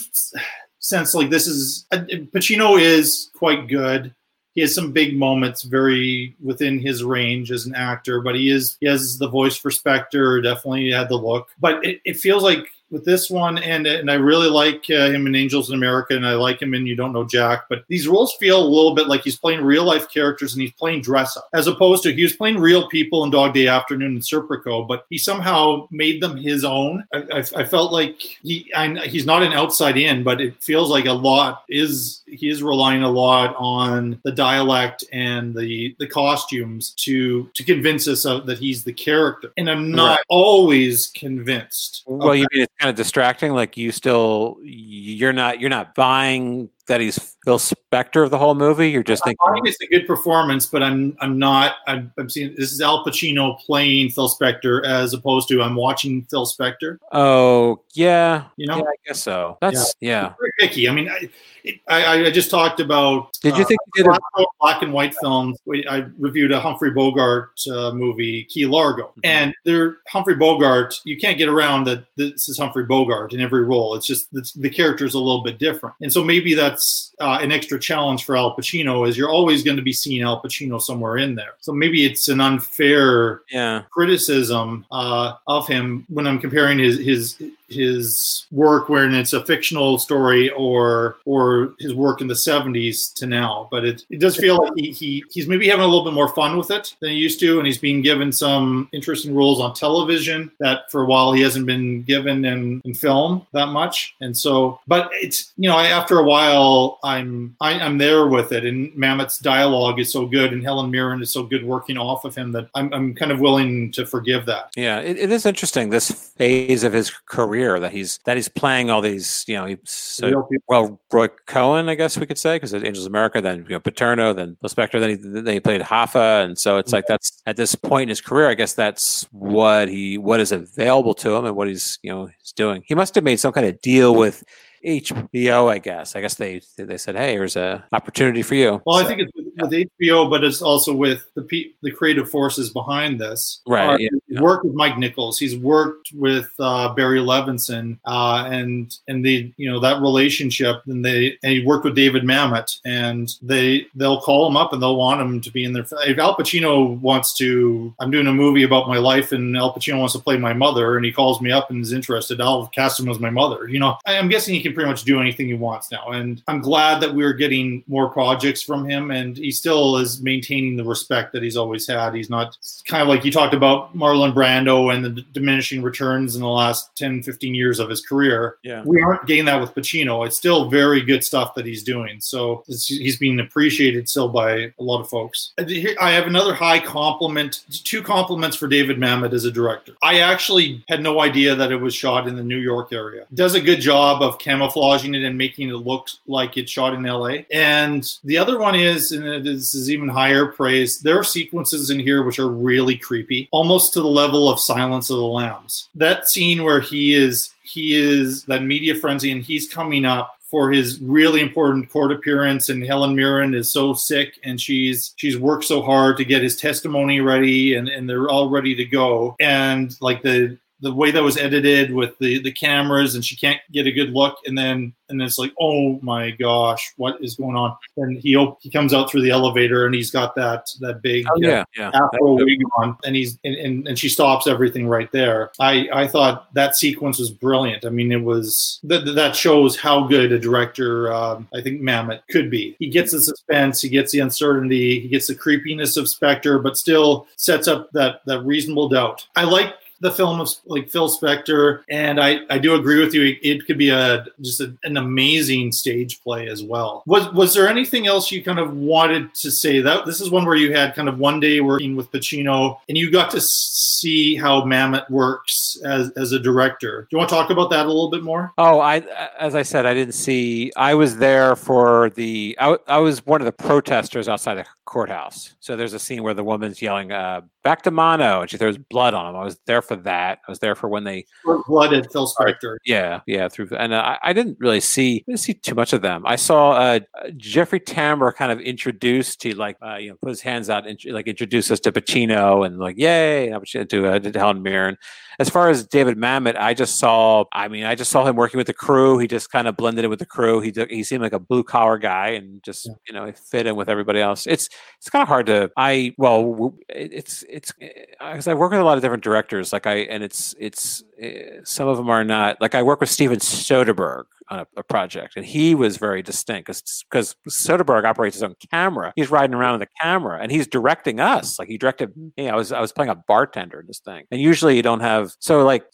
sense 0.79 1.15
like 1.15 1.31
this 1.31 1.47
is 1.47 1.87
uh, 1.93 1.99
Pacino 2.35 2.81
is 2.81 3.31
quite 3.37 3.69
good. 3.69 4.15
He 4.57 4.63
has 4.63 4.75
some 4.75 4.91
big 4.91 5.17
moments, 5.17 5.63
very 5.63 6.35
within 6.43 6.81
his 6.81 7.05
range 7.05 7.53
as 7.53 7.67
an 7.67 7.75
actor, 7.75 8.23
but 8.23 8.35
he 8.35 8.51
is 8.51 8.77
he 8.81 8.87
has 8.87 9.19
the 9.19 9.29
voice 9.29 9.57
for 9.57 9.71
Spector. 9.71 10.43
Definitely 10.43 10.91
had 10.91 11.11
the 11.11 11.17
look, 11.17 11.49
but 11.61 11.85
it, 11.85 12.01
it 12.05 12.17
feels 12.17 12.43
like 12.43 12.67
with 12.91 13.05
this 13.05 13.29
one, 13.31 13.59
and 13.59 13.87
and 13.87 14.11
I 14.11 14.15
really 14.15 14.49
like 14.49 14.85
uh, 14.91 15.11
him 15.11 15.27
in 15.27 15.35
Angels 15.35 15.71
in 15.71 15.75
America, 15.75 16.15
and 16.15 16.27
I 16.27 16.35
like 16.35 16.61
him 16.63 16.75
in 16.75 16.87
You 16.87 16.97
Don't 16.97 17.13
Know 17.13 17.25
Jack. 17.25 17.65
But 17.69 17.85
these 17.89 18.07
roles 18.09 18.35
feel 18.37 18.63
a 18.63 18.65
little 18.65 18.95
bit 18.95 19.09
like 19.09 19.23
he's 19.23 19.37
playing 19.37 19.63
real 19.63 19.85
life 19.85 20.09
characters 20.09 20.53
and 20.53 20.63
he's 20.63 20.73
playing 20.73 21.03
dress 21.03 21.37
up, 21.37 21.49
as 21.53 21.67
opposed 21.67 22.03
to 22.05 22.13
he 22.13 22.23
was 22.23 22.33
playing 22.35 22.59
real 22.59 22.89
people 22.89 23.25
in 23.25 23.31
Dog 23.31 23.55
Day 23.55 23.67
Afternoon 23.67 24.13
and 24.13 24.21
Serpico, 24.21 24.87
but 24.87 25.05
he 25.11 25.19
somehow 25.19 25.87
made 25.91 26.23
them 26.23 26.37
his 26.37 26.65
own. 26.65 27.05
I, 27.13 27.25
I, 27.33 27.39
I 27.57 27.65
felt 27.65 27.93
like 27.93 28.21
he 28.21 28.73
I, 28.75 29.07
he's 29.07 29.27
not 29.27 29.43
an 29.43 29.53
outside 29.53 29.97
in, 29.97 30.23
but 30.23 30.41
it 30.41 30.63
feels 30.63 30.91
like 30.91 31.07
a 31.07 31.13
lot 31.13 31.65
is 31.69 32.23
he 32.27 32.49
is 32.49 32.63
relying 32.63 33.03
a 33.03 33.11
lot 33.11 33.55
on 33.59 34.21
the 34.25 34.33
dialect 34.33 35.05
and 35.13 35.55
the 35.55 35.95
the 35.99 36.07
costumes 36.07 36.91
to 36.99 37.51
to 37.55 37.65
convince 37.65 38.07
us 38.09 38.25
of, 38.25 38.47
that 38.47 38.59
he's 38.59 38.85
the 38.85 38.93
character, 38.93 39.53
and 39.57 39.69
I'm 39.69 39.91
not 39.91 40.07
Right. 40.07 40.25
always 40.29 41.09
convinced. 41.09 42.05
Well, 42.07 42.35
you 42.35 42.47
mean 42.53 42.63
it's 42.63 42.73
kind 42.79 42.91
of 42.91 42.97
distracting? 42.97 43.53
Like 43.53 43.77
you 43.77 43.93
still 43.93 44.59
you're 44.63 45.33
not 45.33 45.61
you're 45.61 45.71
not 45.71 45.95
buying 45.95 46.71
that 46.89 47.01
he's 47.01 47.36
Phil 47.47 47.59
Spector 47.59 48.25
of 48.25 48.31
the 48.31 48.39
whole 48.39 48.57
movie. 48.57 48.91
You're 48.91 49.05
just 49.05 49.23
thinking, 49.23 49.39
I 49.49 49.53
think 49.53 49.69
it's 49.69 49.81
a 49.81 49.87
good 49.87 50.05
performance, 50.05 50.67
but 50.67 50.83
I'm 50.83 51.17
I'm 51.21 51.39
not. 51.39 51.77
I'm, 51.87 52.13
I'm 52.19 52.29
seeing 52.29 52.53
this 52.57 52.73
is 52.73 52.81
Al 52.81 53.05
Pacino 53.05 53.57
playing 53.61 54.11
Phil 54.11 54.29
Spector 54.29 54.85
as 54.85 55.15
opposed 55.15 55.47
to 55.51 55.63
I'm 55.63 55.77
watching 55.77 56.25
Phil 56.29 56.45
Spector. 56.45 56.99
oh 57.13 57.81
yeah, 57.95 58.47
You 58.57 58.67
know? 58.67 58.79
yeah, 58.79 58.83
I 58.83 58.95
guess 59.07 59.23
so. 59.23 59.57
That's 59.61 59.95
yeah. 60.01 60.33
Very 60.41 60.53
picky. 60.59 60.89
I 60.89 60.93
mean, 60.93 61.09
I, 61.09 61.31
it, 61.63 61.81
I 61.89 62.25
I 62.27 62.31
just 62.33 62.51
talked 62.51 62.81
about. 62.81 63.33
Did 63.43 63.57
you 63.57 63.63
uh, 63.63 63.67
think 63.67 63.79
you 63.95 64.03
did 64.03 64.07
a- 64.11 64.19
black, 64.35 64.49
black 64.61 64.83
and 64.83 64.93
white 64.93 65.15
films? 65.21 65.57
I 65.89 66.05
reviewed 66.19 66.51
a 66.51 66.59
Humphrey 66.59 66.91
Bogart 66.91 67.53
uh, 67.71 67.93
movie, 67.93 68.43
Key 68.45 68.67
Largo, 68.67 69.05
Mm-hmm. 69.07 69.21
and 69.23 69.55
there 69.65 69.99
Humphrey 70.09 70.35
Bogart. 70.35 70.97
You 71.05 71.17
can't 71.17 71.39
get 71.39 71.49
around 71.49 71.85
that 71.85 72.07
this 72.17 72.49
is 72.49 72.59
Humphrey 72.59 72.85
Bogart 72.87 73.33
in 73.33 73.41
every 73.41 73.63
role. 73.63 73.95
It's 73.95 74.07
just 74.07 74.33
the, 74.33 74.51
the 74.57 74.69
character 74.69 75.05
is 75.05 75.15
a 75.15 75.19
little 75.21 75.45
bit 75.45 75.59
different, 75.61 75.95
and 76.03 76.13
so 76.13 76.25
maybe 76.25 76.53
that's 76.55 77.15
uh, 77.21 77.36
an 77.43 77.53
extra 77.53 77.79
challenge 77.79 78.25
for 78.25 78.37
Al 78.37 78.57
Pacino. 78.57 79.09
Is 79.09 79.17
you're 79.17 79.31
always 79.31 79.63
going 79.63 79.77
to 79.77 79.83
be 79.83 79.93
seeing 79.93 80.23
Al 80.23 80.43
Pacino 80.43 80.81
somewhere 80.81 81.17
in 81.19 81.35
there. 81.35 81.55
So 81.61 81.73
maybe 81.73 82.05
it's 82.05 82.29
an 82.29 82.41
unfair 82.41 83.43
Yeah. 83.51 83.83
criticism 83.91 84.85
uh, 84.91 85.35
of 85.47 85.67
him 85.69 86.05
when 86.09 86.27
I'm 86.27 86.39
comparing 86.39 86.79
his 86.79 86.99
his 86.99 87.37
his 87.69 88.47
work 88.51 88.89
when 88.89 89.15
it's 89.15 89.33
a 89.33 89.45
fictional 89.45 89.99
story 89.99 90.51
or 90.51 91.17
or 91.25 91.75
his 91.79 91.95
work 91.95 92.21
in 92.21 92.27
the 92.27 92.35
70s 92.35 93.13
to 93.15 93.27
now 93.27 93.69
but 93.71 93.85
it, 93.85 94.05
it 94.11 94.21
does 94.21 94.37
feel 94.37 94.59
like 94.63 94.73
he, 94.77 94.91
he 94.91 95.25
he's 95.31 95.49
maybe 95.49 95.69
having 95.69 95.85
a 95.85 95.87
little 95.87 96.05
bit 96.05 96.15
more 96.15 96.29
fun 96.29 96.57
with 96.57 96.71
it 96.71 96.95
than 97.01 97.11
he 97.11 97.17
used 97.17 97.41
to 97.41 97.59
and 97.59 97.67
he's 97.67 97.79
being 97.79 98.03
given 98.03 98.31
some 98.31 98.89
interesting 98.93 99.35
roles 99.35 99.61
on 99.61 99.75
television 99.75 100.51
that 100.61 100.91
for 100.91 101.03
a 101.03 101.07
while 101.07 101.33
he 101.33 101.43
hasn't 101.43 101.67
been 101.67 102.03
given 102.03 102.45
in, 102.45 102.81
in 102.85 102.95
film 102.95 103.47
that 103.53 103.67
much. 103.67 104.15
And 104.21 104.37
so 104.37 104.81
but 104.87 105.11
it's 105.13 105.53
you 105.57 105.69
know 105.69 105.77
I, 105.77 105.87
after 105.87 106.19
a 106.19 106.25
while 106.25 106.99
i'm 107.03 107.57
I, 107.61 107.73
i'm 107.81 107.99
there 107.99 108.27
with 108.27 108.53
it 108.53 108.65
and 108.65 108.95
Mamet's 108.95 109.39
dialogue 109.39 109.99
is 109.99 110.13
so 110.13 110.27
good 110.27 110.53
and 110.53 110.63
helen 110.63 110.91
mirren 110.91 111.23
is 111.23 111.33
so 111.33 111.43
good 111.43 111.65
working 111.65 111.99
off 111.99 112.25
of 112.25 112.35
him 112.35 112.53
that 112.53 112.69
i'm, 112.75 112.93
I'm 112.93 113.15
kind 113.15 113.33
of 113.33 113.41
willing 113.41 113.91
to 113.93 114.07
forgive 114.07 114.47
that. 114.47 114.73
Yeah, 114.77 115.01
it, 115.01 115.19
it 115.19 115.31
is 115.31 115.47
interesting 115.47 115.91
this 115.91 116.11
phase 116.11 116.85
of 116.85 116.93
his 116.93 117.11
career 117.11 117.56
that 117.81 117.93
he's 117.93 118.19
that 118.25 118.37
he's 118.37 118.49
playing 118.49 118.91
all 118.91 119.01
these. 119.01 119.45
You 119.47 119.55
know, 119.57 119.77
so, 119.85 120.49
well 120.69 121.01
Roy 121.13 121.29
Cohn, 121.47 121.89
I 121.89 121.95
guess 121.95 122.19
we 122.19 122.27
could 122.27 122.39
say, 122.39 122.57
because 122.57 122.75
Angels 122.75 123.07
of 123.07 123.11
America, 123.11 123.41
then 123.41 123.65
you 123.69 123.71
know 123.71 123.81
Paterno, 123.81 124.33
then 124.33 124.57
Spector, 124.65 125.01
then 125.01 125.11
he 125.11 125.17
then 125.17 125.47
he 125.47 125.61
played 125.61 125.81
Hoffa, 125.81 126.45
and 126.45 126.59
so 126.59 126.79
it's 126.79 126.89
mm-hmm. 126.89 126.97
like 126.97 127.07
that's 127.07 127.43
at 127.47 127.57
this 127.57 127.75
point 127.75 128.05
in 128.05 128.09
his 128.11 128.21
career, 128.21 128.49
I 128.49 128.55
guess 128.55 128.75
that's 128.75 129.25
what 129.33 129.89
he 129.89 130.19
what 130.19 130.41
is 130.41 130.53
available 130.53 131.15
to 131.15 131.35
him 131.35 131.45
and 131.45 131.57
what 131.57 131.69
he's 131.69 131.99
you 132.03 132.11
know 132.11 132.27
he's 132.27 132.53
doing. 132.53 132.83
He 132.87 132.95
must 132.95 133.15
have 133.15 133.25
made 133.25 133.41
some 133.41 133.53
kind 133.53 133.67
of 133.67 133.81
deal 133.81 134.15
with. 134.15 134.43
HBO, 134.85 135.69
I 135.69 135.79
guess. 135.79 136.15
I 136.15 136.21
guess 136.21 136.37
they 136.37 136.61
they 136.77 136.97
said, 136.99 137.17
"Hey, 137.17 137.33
here's 137.33 137.57
a 137.57 137.85
opportunity 137.93 138.43
for 138.43 138.55
you." 138.55 138.81
Well, 138.87 138.99
I 138.99 139.05
think 139.05 139.21
it's 139.21 139.33
with, 139.57 139.71
HBO, 140.01 140.29
but 140.31 140.45
it's 140.45 140.63
also 140.63 140.93
with 140.95 141.27
the 141.35 141.43
pe- 141.43 141.71
the 141.83 141.91
creative 141.91 142.31
forces 142.31 142.71
behind 142.71 143.19
this. 143.21 143.61
Right, 143.67 144.01
yeah, 144.01 144.09
he's 144.29 144.41
worked 144.41 144.65
with 144.65 144.75
Mike 144.75 144.99
Nichols. 144.99 145.39
He's 145.39 145.57
worked 145.57 146.11
with 146.15 146.51
uh, 146.59 146.93
Barry 146.95 147.21
Levinson, 147.21 147.99
uh, 148.05 148.49
and 148.51 148.95
and 149.09 149.25
the 149.25 149.53
you 149.57 149.71
know 149.71 149.81
that 149.81 150.01
relationship. 150.03 150.83
And 150.87 151.05
they 151.05 151.37
and 151.43 151.53
he 151.53 151.65
worked 151.65 151.85
with 151.85 151.95
David 151.95 152.23
Mamet, 152.25 152.79
and 152.85 153.33
they 153.43 153.87
they'll 153.95 154.21
call 154.21 154.47
him 154.49 154.57
up 154.57 154.73
and 154.73 154.83
they'll 154.83 154.97
want 154.97 155.21
him 155.21 155.41
to 155.41 155.51
be 155.51 155.65
in 155.65 155.73
their. 155.73 155.87
If 156.07 156.19
Al 156.19 156.37
Pacino 156.37 156.99
wants 157.01 157.35
to, 157.39 157.95
I'm 158.01 158.11
doing 158.11 158.27
a 158.27 158.33
movie 158.33 158.63
about 158.65 158.89
my 158.89 158.99
life, 158.99 159.33
and 159.33 159.57
Al 159.57 159.75
Pacino 159.75 159.99
wants 159.99 160.15
to 160.15 160.19
play 160.21 160.37
my 160.37 160.53
mother, 160.53 160.97
and 160.97 161.05
he 161.05 161.13
calls 161.13 161.41
me 161.41 161.51
up 161.51 161.71
and 161.71 161.83
is 161.83 161.93
interested. 161.93 162.41
I'll 162.41 162.67
cast 162.69 162.99
him 163.01 163.09
as 163.09 163.19
my 163.19 163.31
mother. 163.31 163.69
You 163.69 163.79
know, 163.79 163.97
I- 164.07 164.17
I'm 164.19 164.29
guessing 164.29 164.55
he 164.55 164.63
can 164.63 164.73
pretty 164.75 164.89
much 164.89 165.05
do 165.05 165.21
anything 165.21 165.47
he 165.47 165.55
wants 165.55 165.91
now, 165.93 166.09
and 166.09 166.43
I'm 166.49 166.61
glad 166.61 167.01
that 167.03 167.15
we're 167.15 167.33
getting 167.33 167.85
more 167.87 168.09
projects 168.09 168.63
from 168.63 168.89
him, 168.89 169.11
and 169.11 169.37
he 169.47 169.53
still 169.53 169.97
is 169.99 170.21
maintaining 170.21 170.75
the 170.75 170.83
respect 170.83 171.33
that 171.33 171.41
he's 171.41 171.57
always 171.57 171.87
had. 171.87 172.17
He's 172.17 172.29
not 172.29 172.59
kind 172.85 173.01
of 173.01 173.07
like 173.07 173.25
you 173.25 173.31
talked 173.31 173.55
about 173.55 173.97
Marlon 173.97 174.35
Brando 174.35 174.93
and 174.93 175.05
the 175.05 175.23
diminishing 175.33 175.83
returns 175.83 176.35
in 176.35 176.43
the 176.43 176.49
last 176.49 176.97
10, 176.97 177.23
15 177.23 177.55
years 177.55 177.79
of 177.79 177.89
his 177.89 178.05
career. 178.05 178.57
Yeah. 178.65 178.83
We 178.85 179.01
aren't 179.01 179.25
getting 179.27 179.45
that 179.45 179.61
with 179.61 179.73
Pacino. 179.73 180.27
It's 180.27 180.37
still 180.37 180.69
very 180.69 181.01
good 181.01 181.23
stuff 181.23 181.55
that 181.55 181.65
he's 181.65 181.85
doing. 181.85 182.21
So 182.21 182.65
it's, 182.67 182.89
he's 182.89 183.19
being 183.19 183.39
appreciated 183.39 184.09
still 184.09 184.29
by 184.29 184.73
a 184.81 184.83
lot 184.83 185.01
of 185.01 185.09
folks. 185.09 185.53
I 185.61 186.11
have 186.11 186.27
another 186.27 186.53
high 186.53 186.81
compliment, 186.81 187.63
two 187.85 188.03
compliments 188.03 188.57
for 188.57 188.67
David 188.67 188.99
Mamet 188.99 189.33
as 189.33 189.45
a 189.45 189.53
director. 189.53 189.93
I 190.03 190.19
actually 190.23 190.85
had 190.89 191.05
no 191.05 191.21
idea 191.21 191.55
that 191.55 191.71
it 191.71 191.77
was 191.77 191.95
shot 191.95 192.27
in 192.27 192.35
the 192.35 192.43
New 192.43 192.59
York 192.59 192.93
area. 192.93 193.27
Does 193.33 193.55
a 193.55 193.61
good 193.61 193.81
job 193.81 194.23
of 194.23 194.41
camouflaging 194.41 195.15
it 195.15 195.23
and 195.23 195.39
making 195.39 195.69
it 195.69 195.75
look 195.75 196.09
like 196.27 196.57
it's 196.57 196.73
shot 196.73 196.95
in 196.95 197.05
LA. 197.05 197.45
And 197.53 198.13
the 198.25 198.39
other 198.39 198.59
one 198.59 198.75
is, 198.75 199.13
and 199.13 199.36
this 199.45 199.75
is 199.75 199.91
even 199.91 200.09
higher 200.09 200.47
praise, 200.47 201.01
there 201.01 201.19
are 201.19 201.25
sequences 201.25 201.91
in 201.91 201.99
here 201.99 202.23
which 202.23 202.39
are 202.39 202.49
really 202.49 202.97
creepy, 202.97 203.49
almost 203.53 203.93
to 203.93 204.01
the 204.01 204.07
level 204.07 204.49
of 204.49 204.61
Silence 204.61 205.11
of 205.11 205.17
the 205.17 205.23
Lambs. 205.23 205.89
That 205.95 206.29
scene 206.29 206.65
where 206.65 206.81
he 206.81 207.15
is 207.15 207.51
he 207.63 207.95
is 207.95 208.45
that 208.45 208.63
media 208.63 208.95
frenzy 208.95 209.33
and 209.33 209.43
he's 209.43 209.69
coming 209.69 210.05
up 210.05 210.37
for 210.51 210.71
his 210.71 211.01
really 211.01 211.41
important 211.41 211.91
court 211.91 212.13
appearance 212.13 212.69
and 212.69 212.85
Helen 212.85 213.17
Mirren 213.17 213.55
is 213.55 213.73
so 213.73 213.95
sick 213.95 214.39
and 214.45 214.61
she's 214.61 215.13
she's 215.17 215.37
worked 215.37 215.65
so 215.65 215.83
hard 215.83 216.17
to 216.19 216.25
get 216.25 216.43
his 216.43 216.57
testimony 216.57 217.21
ready 217.21 217.75
and, 217.75 217.89
and 217.89 218.09
they're 218.09 218.29
all 218.29 218.49
ready 218.49 218.75
to 218.77 218.85
go 218.85 219.35
and 219.41 219.97
like 220.01 220.23
the 220.23 220.57
the 220.81 220.93
way 220.93 221.11
that 221.11 221.23
was 221.23 221.37
edited 221.39 221.93
with 221.93 222.19
the 222.19 222.43
the 222.43 222.53
cameras 222.53 223.15
and 223.15 223.25
she 223.25 223.37
can't 223.37 223.61
get 223.73 223.87
a 223.87 223.93
good 223.93 224.11
look. 224.11 224.37
And 224.47 224.57
then 224.57 224.93
and 225.09 225.23
it's 225.23 225.39
like 225.39 225.53
oh 225.61 225.99
my 226.03 226.33
gosh 226.33 226.93
what 226.97 227.17
is 227.23 227.37
going 227.37 227.57
on? 227.57 227.77
And 227.97 228.19
he 228.19 228.37
op- 228.37 228.59
he 228.61 228.71
comes 228.71 228.93
out 228.93 229.11
through 229.11 229.23
the 229.23 229.31
elevator 229.31 229.87
and 229.87 229.95
he's 229.95 230.11
got 230.11 230.35
that 230.35 230.69
that 230.81 231.01
big 231.01 231.27
Oh, 231.29 231.37
yeah, 231.39 231.65
yeah. 231.77 231.91
afro 231.95 232.35
wig 232.35 232.61
on. 232.77 232.97
And 233.05 233.17
he's 233.17 233.39
and, 233.45 233.55
and, 233.55 233.89
and 233.89 233.99
she 233.99 234.09
stops 234.09 234.47
everything 234.47 234.87
right 234.87 235.11
there. 235.13 235.51
I 235.61 235.89
i 235.93 236.07
thought 236.07 236.53
that 236.55 236.77
sequence 236.77 237.19
was 237.19 237.31
brilliant. 237.31 237.85
I 237.85 237.89
mean 237.89 238.13
it 238.13 238.23
was 238.23 238.79
that 238.85 239.15
that 239.15 239.35
shows 239.35 239.77
how 239.77 240.07
good 240.07 240.33
a 240.33 240.39
director 240.39 241.13
um, 241.13 241.49
i 241.55 241.61
think 241.63 241.81
mamet 241.81 242.21
could 242.31 242.51
be. 242.51 242.77
He 242.79 242.89
gets 242.89 243.13
the 243.13 243.21
suspense 243.21 243.81
he 243.81 243.89
gets 243.89 244.13
the 244.13 244.21
uncertainty 244.21 245.01
he 245.01 245.09
gets 245.09 245.29
the 245.29 245.35
creepiness 245.35 245.97
of 245.97 246.05
Spector 246.05 246.63
but 246.63 246.77
still 246.77 247.27
sets 247.37 247.67
up 247.67 247.91
that 247.93 248.21
that 248.27 248.43
reasonable 248.43 248.89
doubt. 248.91 249.27
I 249.37 249.45
like 249.45 249.75
the 250.01 250.11
film 250.11 250.41
of 250.41 250.51
like 250.67 250.91
Phil 250.91 251.09
Spector, 251.09 251.83
and 251.91 252.21
I, 252.21 252.41
I 252.51 252.59
do 252.59 252.75
agree 252.75 253.01
with 253.01 253.15
you. 253.15 253.37
It, 253.43 253.67
could 253.67 253.79
be 253.79 253.91
a 253.91 254.25
just 254.41 254.61
a, 254.61 254.77
an 254.85 254.97
amazing 254.97 255.73
stage 255.73 256.21
play 256.23 256.49
as 256.49 256.63
well. 256.63 257.03
Was 257.07 257.33
was 257.33 257.55
there 257.55 257.69
anything 257.69 258.07
else 258.07 258.31
you 258.31 258.45
kind 258.45 258.59
of 258.59 258.77
wanted 258.77 259.35
to 259.35 259.51
say? 259.51 259.81
That 259.81 260.07
this 260.07 260.21
is 260.21 260.31
one 260.31 260.45
where 260.45 260.57
you 260.57 260.73
had 260.73 260.95
kind 260.95 261.09
of 261.09 261.19
one 261.19 261.41
day 261.41 261.61
working 261.61 261.97
with 261.97 262.11
Pacino, 262.13 262.79
and 262.89 262.97
you 262.97 263.11
got 263.11 263.31
to 263.31 263.41
see 263.41 264.37
how 264.37 264.63
Mamet 264.63 265.09
works 265.11 265.79
as 265.85 266.11
as 266.13 266.33
a 266.33 266.39
director. 266.39 267.03
Do 267.03 267.09
you 267.13 267.19
want 267.19 267.29
to 267.31 267.35
talk 267.35 267.51
about 267.51 267.71
that 267.71 267.87
a 267.87 267.89
little 267.89 268.11
bit 268.11 268.23
more? 268.23 268.53
Oh, 268.59 268.79
I 268.79 268.99
as 269.39 269.55
I 269.55 269.63
said, 269.63 269.87
I 269.87 269.95
didn't 269.95 270.15
see. 270.15 270.73
I 270.77 270.95
was 270.95 271.17
there 271.17 271.57
for 271.57 272.11
the. 272.11 272.57
I, 272.61 272.77
I 272.87 272.99
was 272.99 273.25
one 273.27 273.41
of 273.41 273.47
the 273.47 273.53
protesters 273.53 274.29
outside 274.29 274.57
the 274.57 274.67
courthouse. 274.85 275.55
So 275.61 275.77
there's 275.77 275.93
a 275.93 275.99
scene 275.99 276.23
where 276.23 276.35
the 276.35 276.45
woman's 276.45 276.81
yelling, 276.81 277.13
uh, 277.13 277.43
"Back 277.65 277.83
to 277.83 277.91
Mono," 277.91 278.43
and 278.43 278.51
she 278.51 278.57
throws 278.57 278.79
blood 278.79 279.15
on 279.15 279.29
him. 279.29 279.37
I 279.37 279.45
was 279.45 279.59
there 279.67 279.83
for 279.87 279.97
that. 279.97 280.41
I 280.47 280.51
was 280.51 280.59
there 280.59 280.75
for 280.75 280.89
when 280.89 281.05
they 281.05 281.27
Blooded 281.67 282.11
Phil 282.13 282.27
Spector. 282.29 282.77
yeah, 282.85 283.21
yeah. 283.27 283.49
Through 283.49 283.69
and 283.79 283.93
uh, 283.93 284.17
I, 284.23 284.31
I 284.31 284.33
didn't 284.33 284.59
really 284.61 284.81
see 284.81 285.25
didn't 285.27 285.41
see 285.41 285.55
too 285.55 285.75
much 285.75 285.93
of 285.93 286.03
them. 286.03 286.23
I 286.27 286.37
saw 286.37 286.73
uh, 286.73 287.01
Jeffrey 287.37 287.81
Tambor 287.81 288.35
kind 288.35 288.53
of 288.53 288.61
introduced. 288.61 289.43
He 289.43 289.53
like 289.53 289.77
uh, 289.83 289.97
you 289.97 290.11
know 290.11 290.17
put 290.21 290.31
his 290.31 290.41
hands 290.41 290.71
out 290.71 290.87
and 290.87 290.99
like 291.07 291.27
introduced 291.27 291.71
us 291.71 291.81
to 291.81 291.93
Pacino 291.93 292.67
and 292.67 292.79
like 292.79 292.99
yay 292.99 293.49
and 293.49 293.65
to 293.91 294.07
uh, 294.07 294.19
to 294.19 294.39
Helen 294.39 294.63
Mirren. 294.63 294.97
As 295.39 295.51
far 295.51 295.69
as 295.69 295.87
David 295.87 296.17
Mamet, 296.17 296.57
I 296.59 296.73
just 296.73 296.99
saw. 296.99 297.45
I 297.53 297.69
mean, 297.69 297.85
I 297.85 297.95
just 297.95 298.11
saw 298.11 298.25
him 298.27 298.37
working 298.37 298.57
with 298.57 298.67
the 298.67 298.75
crew. 298.75 299.19
He 299.19 299.27
just 299.27 299.51
kind 299.51 299.69
of 299.69 299.77
blended 299.77 300.05
in 300.05 300.11
with 300.11 300.19
the 300.19 300.27
crew. 300.27 300.61
He 300.61 300.73
he 300.89 301.03
seemed 301.03 301.23
like 301.23 301.35
a 301.35 301.39
blue 301.39 301.63
collar 301.63 301.99
guy 301.99 302.29
and 302.29 302.63
just 302.63 302.89
you 303.07 303.13
know 303.13 303.31
fit 303.33 303.67
in 303.67 303.77
with 303.77 303.89
everybody 303.89 304.21
else. 304.21 304.47
It's 304.47 304.69
it's 304.99 305.11
kind 305.11 305.23
of 305.23 305.29
hard 305.29 305.47
to. 305.47 305.71
I 305.77 306.15
well, 306.17 306.75
it's 306.89 307.45
it's 307.51 307.73
because 307.73 308.49
I 308.49 308.55
work 308.55 308.71
with 308.71 308.81
a 308.81 308.85
lot 308.85 308.97
of 308.97 309.03
different 309.03 309.23
directors. 309.25 309.73
Like 309.77 309.87
I 309.87 309.97
and 309.97 310.23
it's 310.23 310.55
it's 310.59 311.05
eh, 311.21 311.61
some 311.65 311.87
of 311.87 311.99
them 311.99 312.09
are 312.09 312.25
not 312.25 312.59
like 312.63 312.75
I 312.75 312.83
work 312.83 313.01
with 313.01 313.11
Steven 313.11 313.39
Soderbergh 313.39 314.25
on 314.49 314.61
a, 314.61 314.67
a 314.79 314.83
project, 314.83 315.37
and 315.37 315.45
he 315.45 315.75
was 315.75 315.99
very 315.99 316.23
distinct 316.23 316.67
because 316.67 317.05
because 317.11 317.37
Soderbergh 317.47 318.05
operates 318.05 318.37
his 318.37 318.43
own 318.43 318.55
camera. 318.71 319.13
He's 319.17 319.31
riding 319.31 319.53
around 319.53 319.79
with 319.79 319.89
a 319.89 319.93
camera, 320.01 320.39
and 320.41 320.51
he's 320.51 320.67
directing 320.67 321.21
us. 321.21 321.59
Like 321.59 321.69
he 321.69 321.77
directed 321.77 322.15
me. 322.17 322.49
I 322.49 322.57
was 322.57 322.73
I 322.73 322.81
was 322.81 322.91
playing 322.91 323.11
a 323.11 323.15
bartender 323.15 323.81
in 323.81 323.87
this 323.87 323.99
thing, 323.99 324.25
and 324.31 324.41
usually 324.41 324.77
you 324.77 324.83
don't 324.83 325.01
have 325.01 325.35
so 325.41 325.63
like. 325.65 325.85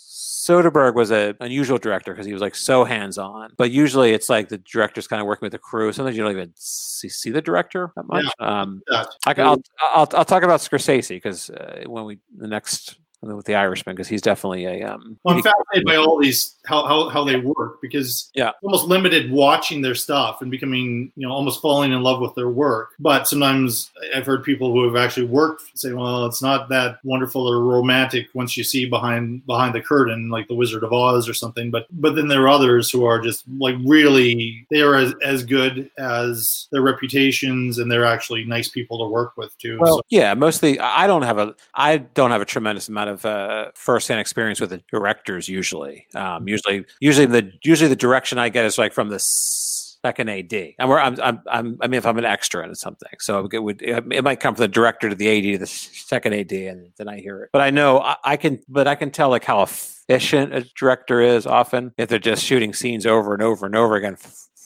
Soderbergh 0.42 0.96
was 0.96 1.12
an 1.12 1.36
unusual 1.38 1.78
director 1.78 2.12
because 2.12 2.26
he 2.26 2.32
was 2.32 2.42
like 2.42 2.56
so 2.56 2.82
hands 2.82 3.16
on. 3.16 3.50
But 3.56 3.70
usually 3.70 4.12
it's 4.12 4.28
like 4.28 4.48
the 4.48 4.59
director's 4.59 5.06
kind 5.06 5.20
of 5.20 5.26
working 5.28 5.46
with 5.46 5.52
the 5.52 5.59
crew. 5.59 5.92
Sometimes 5.92 6.16
you 6.16 6.24
don't 6.24 6.32
even 6.32 6.52
see, 6.56 7.09
see 7.09 7.30
the 7.30 7.40
director 7.40 7.92
that 7.94 8.09
much. 8.09 8.24
Um, 8.40 8.82
Yeah. 8.90 9.04
I, 9.24 9.34
will 9.34 9.62
I'll, 9.80 10.09
I'll 10.12 10.24
talk 10.24 10.42
about 10.42 10.59
Scorsese 10.59 11.10
because 11.10 11.48
uh, 11.50 11.84
when 11.86 12.06
we 12.06 12.18
the 12.36 12.48
next 12.48 12.98
with 13.23 13.47
the 13.47 13.55
Irishman 13.55 13.94
because 13.94 14.09
he's 14.09 14.20
definitely 14.23 14.65
a 14.66 14.82
um. 14.85 15.19
Well, 15.23 15.36
I'm 15.36 15.43
fascinated 15.43 15.86
by 15.86 15.97
all 15.97 16.19
these 16.19 16.57
how, 16.66 16.86
how 16.86 17.09
how 17.09 17.24
they 17.24 17.36
work 17.36 17.81
because 17.81 18.31
Yeah. 18.35 18.51
almost 18.62 18.86
limited 18.86 19.31
watching 19.31 19.81
their 19.82 19.94
stuff 19.94 20.43
and 20.43 20.51
becoming 20.51 21.12
you 21.16 21.27
know 21.27 21.32
almost 21.32 21.61
falling 21.62 21.93
in 21.93 22.03
love 22.03 22.20
with 22.20 22.35
their 22.35 22.49
work. 22.51 22.90
But 22.99 23.28
sometimes 23.28 23.90
I've 24.15 24.27
heard 24.27 24.43
people 24.44 24.73
who 24.73 24.85
have 24.85 24.97
actually 24.97 25.27
worked 25.27 25.62
say, 25.78 25.93
well, 25.93 26.27
it's 26.27 26.43
not 26.43 26.69
that 26.70 26.99
wonderful 27.05 27.47
or 27.49 27.61
romantic 27.62 28.27
once 28.35 28.57
you 28.57 28.65
see 28.65 28.86
behind 28.89 29.47
behind 29.47 29.74
the 29.74 29.81
curtain, 29.81 30.28
like 30.28 30.49
The 30.49 30.55
Wizard 30.55 30.82
of 30.82 30.93
Oz 30.93 31.28
or 31.28 31.35
something. 31.35 31.70
But 31.70 31.86
but 31.93 32.16
then 32.16 32.28
there 32.28 32.43
are 32.43 32.49
others 32.49 32.90
who 32.90 33.05
are 33.05 33.20
just 33.20 33.44
like 33.59 33.77
really 33.85 34.66
they 34.70 34.81
are 34.81 34.97
as, 34.97 35.15
as 35.24 35.44
good 35.44 35.90
as 35.99 36.69
their 36.73 36.82
reputations 36.82 37.78
and 37.78 37.90
they're 37.90 38.05
actually 38.05 38.44
nice 38.44 38.69
people 38.69 38.99
to 38.99 39.09
work 39.11 39.36
with 39.36 39.57
too. 39.59 39.78
Well, 39.81 39.97
So- 39.99 40.03
yeah, 40.09 40.35
mostly 40.35 40.78
I 40.81 41.07
don't 41.07 41.23
have 41.23 41.39
a 41.39 41.55
I 41.74 41.99
don't 41.99 42.31
have 42.31 42.40
a 42.40 42.44
tremendous 42.47 42.89
amount 42.89 43.11
of 43.11 43.11
uh, 43.24 43.70
firsthand 43.74 44.20
experience 44.20 44.60
with 44.60 44.70
the 44.70 44.82
directors. 44.90 45.48
Usually, 45.48 46.06
um, 46.14 46.48
usually, 46.48 46.84
usually 47.01 47.26
the 47.26 47.52
usually 47.62 47.89
the 47.89 47.97
direction 47.97 48.39
I 48.39 48.48
get 48.48 48.64
is 48.64 48.78
like 48.78 48.93
from 48.93 49.09
the 49.09 49.18
second 49.18 50.28
AD, 50.28 50.52
and 50.78 50.89
where 50.89 50.98
I'm, 50.98 51.18
I'm, 51.22 51.40
I'm 51.51 51.78
I 51.80 51.86
mean, 51.86 51.98
if 51.98 52.06
I'm 52.06 52.18
an 52.18 52.24
extra 52.24 52.66
in 52.66 52.74
something, 52.74 53.12
so 53.20 53.48
it 53.52 53.62
would 53.62 53.82
it 53.82 54.24
might 54.24 54.40
come 54.40 54.55
from 54.55 54.62
the 54.62 54.68
director 54.68 55.09
to 55.09 55.14
the 55.14 55.28
AD 55.28 55.55
to 55.55 55.59
the 55.59 55.66
second 55.66 56.34
AD, 56.34 56.52
and 56.52 56.90
then 56.97 57.09
I 57.09 57.20
hear 57.20 57.44
it. 57.44 57.51
But 57.52 57.62
I 57.62 57.70
know 57.70 58.01
I, 58.01 58.16
I 58.24 58.36
can, 58.36 58.60
but 58.68 58.89
I 58.89 58.94
can 58.94 59.10
tell 59.10 59.30
like 59.30 59.44
how 59.44 59.62
efficient 59.62 60.55
a 60.55 60.62
director 60.76 61.20
is 61.20 61.47
often 61.47 61.93
if 61.97 62.09
they're 62.09 62.18
just 62.18 62.44
shooting 62.44 62.74
scenes 62.74 63.06
over 63.06 63.32
and 63.34 63.43
over 63.43 63.66
and 63.66 63.76
over 63.76 63.97
again 63.97 64.16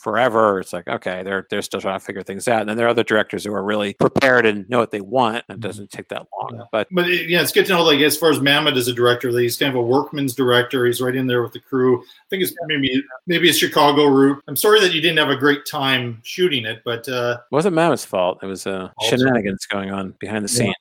forever. 0.06 0.60
It's 0.60 0.72
like 0.72 0.86
okay, 0.86 1.24
they're 1.24 1.48
they're 1.50 1.62
still 1.62 1.80
trying 1.80 1.98
to 1.98 2.04
figure 2.04 2.22
things 2.22 2.46
out, 2.46 2.60
and 2.60 2.68
then 2.68 2.76
there 2.76 2.86
are 2.86 2.90
other 2.90 3.02
directors 3.02 3.44
who 3.44 3.52
are 3.52 3.64
really 3.64 3.94
prepared 3.94 4.46
and 4.46 4.68
know 4.70 4.78
what 4.78 4.92
they 4.92 5.00
want. 5.00 5.42
And 5.48 5.58
it 5.58 5.60
doesn't 5.60 5.90
take 5.90 6.06
that 6.10 6.28
long, 6.38 6.64
but 6.70 6.86
But 6.92 7.10
it, 7.10 7.28
yeah, 7.28 7.42
it's 7.42 7.50
good 7.50 7.66
to 7.66 7.72
know. 7.72 7.82
Like 7.82 7.98
as 7.98 8.16
far 8.16 8.30
as 8.30 8.38
Mamet 8.38 8.76
as 8.76 8.86
a 8.86 8.92
director, 8.92 9.32
that 9.32 9.42
he's 9.42 9.56
kind 9.56 9.70
of 9.70 9.74
a 9.74 9.82
workman's 9.82 10.32
director. 10.32 10.86
He's 10.86 11.00
right 11.00 11.16
in 11.16 11.26
there 11.26 11.42
with 11.42 11.54
the 11.54 11.58
crew. 11.58 12.02
I 12.02 12.28
think 12.30 12.44
it's 12.44 12.54
maybe 12.68 13.02
maybe 13.26 13.50
a 13.50 13.52
Chicago 13.52 14.06
route. 14.06 14.40
I'm 14.46 14.54
sorry 14.54 14.80
that 14.80 14.94
you 14.94 15.00
didn't 15.00 15.18
have 15.18 15.30
a 15.30 15.36
great 15.36 15.66
time 15.66 16.20
shooting 16.22 16.64
it, 16.64 16.82
but 16.84 17.08
uh, 17.08 17.38
it 17.40 17.52
wasn't 17.52 17.74
Mamet's 17.74 18.04
fault. 18.04 18.38
It 18.44 18.46
was 18.46 18.64
uh, 18.64 18.90
shenanigans 19.02 19.66
going 19.66 19.90
on 19.90 20.14
behind 20.20 20.44
the 20.44 20.48
scene. 20.48 20.72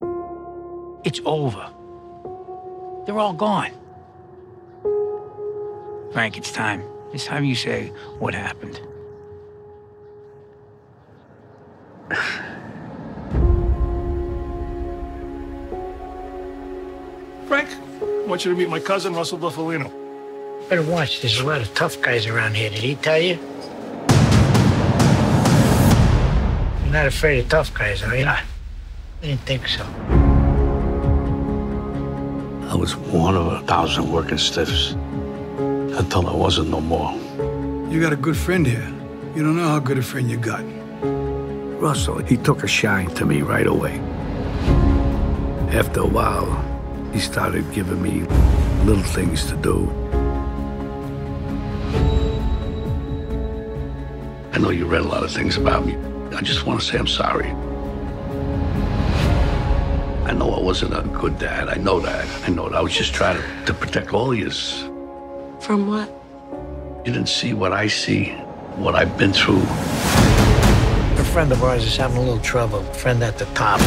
It's 1.03 1.19
over. 1.26 1.68
They're 3.07 3.18
all 3.18 3.34
gone. 3.34 3.72
Frank, 6.14 6.38
it's 6.38 6.52
time. 6.52 6.84
It's 7.11 7.26
time 7.26 7.43
you 7.43 7.56
say 7.56 7.88
what 8.19 8.35
happened. 8.35 8.80
Frank, 17.48 17.69
I 17.72 18.26
want 18.27 18.45
you 18.45 18.52
to 18.52 18.57
meet 18.57 18.69
my 18.69 18.80
cousin, 18.80 19.15
Russell 19.15 19.40
Bufalino. 19.40 19.91
Better 20.69 20.84
watch. 20.84 21.22
There's 21.22 21.40
a 21.40 21.45
lot 21.45 21.61
of 21.61 21.73
tough 21.73 21.99
guys 22.02 22.27
around 22.27 22.56
here. 22.56 22.69
Did 22.69 22.80
he 22.80 22.94
tell 22.95 23.19
you? 23.19 23.40
You're 26.84 26.94
not 26.94 27.07
afraid 27.07 27.40
of 27.40 27.49
tough 27.49 27.73
guys, 27.73 28.03
are 28.03 28.15
you? 28.15 28.26
I 28.26 28.44
didn't 29.22 29.41
think 29.41 29.68
so. 29.68 29.84
I 32.69 32.76
was 32.76 32.95
one 32.95 33.36
of 33.36 33.48
a 33.48 33.61
thousand 33.61 34.11
working 34.11 34.38
stiffs 34.38 34.91
until 34.91 36.27
I 36.27 36.36
wasn't 36.36 36.69
no 36.69 36.82
more. 36.82 37.14
You 37.91 37.99
got 37.99 38.14
a 38.14 38.18
good 38.18 38.38
friend 38.38 38.68
here. 38.68 38.94
You 39.36 39.41
don't 39.41 39.57
know 39.57 39.69
how 39.69 39.80
good 39.80 39.98
a 39.98 40.03
friend 40.03 40.30
you 40.30 40.38
got. 40.38 40.64
Russell, 41.85 42.17
he 42.17 42.35
took 42.35 42.63
a 42.63 42.67
shine 42.67 43.13
to 43.13 43.27
me 43.27 43.43
right 43.43 43.67
away. 43.67 43.99
After 45.69 45.99
a 45.99 46.07
while, 46.07 46.49
he 47.13 47.19
started 47.19 47.71
giving 47.73 48.01
me 48.01 48.21
little 48.85 49.03
things 49.03 49.45
to 49.51 49.55
do. 49.55 49.77
I 54.51 54.57
know 54.57 54.71
you 54.71 54.87
read 54.87 55.01
a 55.01 55.07
lot 55.07 55.23
of 55.23 55.31
things 55.31 55.57
about 55.57 55.85
me. 55.85 55.95
I 56.35 56.41
just 56.41 56.65
want 56.65 56.81
to 56.81 56.85
say 56.87 56.97
I'm 56.97 57.05
sorry. 57.05 57.49
I 60.29 60.31
know 60.33 60.55
I 60.55 60.61
wasn't 60.61 60.97
a 60.97 61.03
good 61.21 61.37
dad. 61.37 61.69
I 61.69 61.75
know 61.75 61.99
that. 61.99 62.25
I 62.47 62.49
know 62.49 62.67
that. 62.67 62.79
I 62.79 62.81
was 62.81 62.93
just 62.93 63.13
trying 63.13 63.37
to, 63.39 63.65
to 63.67 63.73
protect 63.75 64.11
all 64.11 64.31
of 64.31 64.39
yous. 64.39 64.81
From 65.59 65.87
what? 65.87 66.09
You 67.05 67.13
didn't 67.13 67.29
see 67.29 67.53
what 67.53 67.73
I 67.73 67.85
see, 67.89 68.31
what 68.85 68.95
I've 68.95 69.15
been 69.19 69.33
through. 69.33 69.61
A 71.35 71.37
friend 71.37 71.51
of 71.51 71.63
ours 71.63 71.83
is 71.83 71.97
having 71.97 72.15
a 72.15 72.21
little 72.21 72.39
trouble. 72.39 72.81
Friend 72.93 73.21
at 73.21 73.37
the 73.37 73.43
top. 73.47 73.81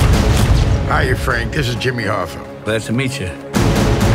Hi, 0.90 1.04
you 1.04 1.16
Frank. 1.16 1.54
This 1.54 1.66
is 1.66 1.76
Jimmy 1.76 2.02
Hoffa. 2.02 2.44
Glad 2.66 2.82
to 2.82 2.92
meet 2.92 3.18
you. 3.18 3.28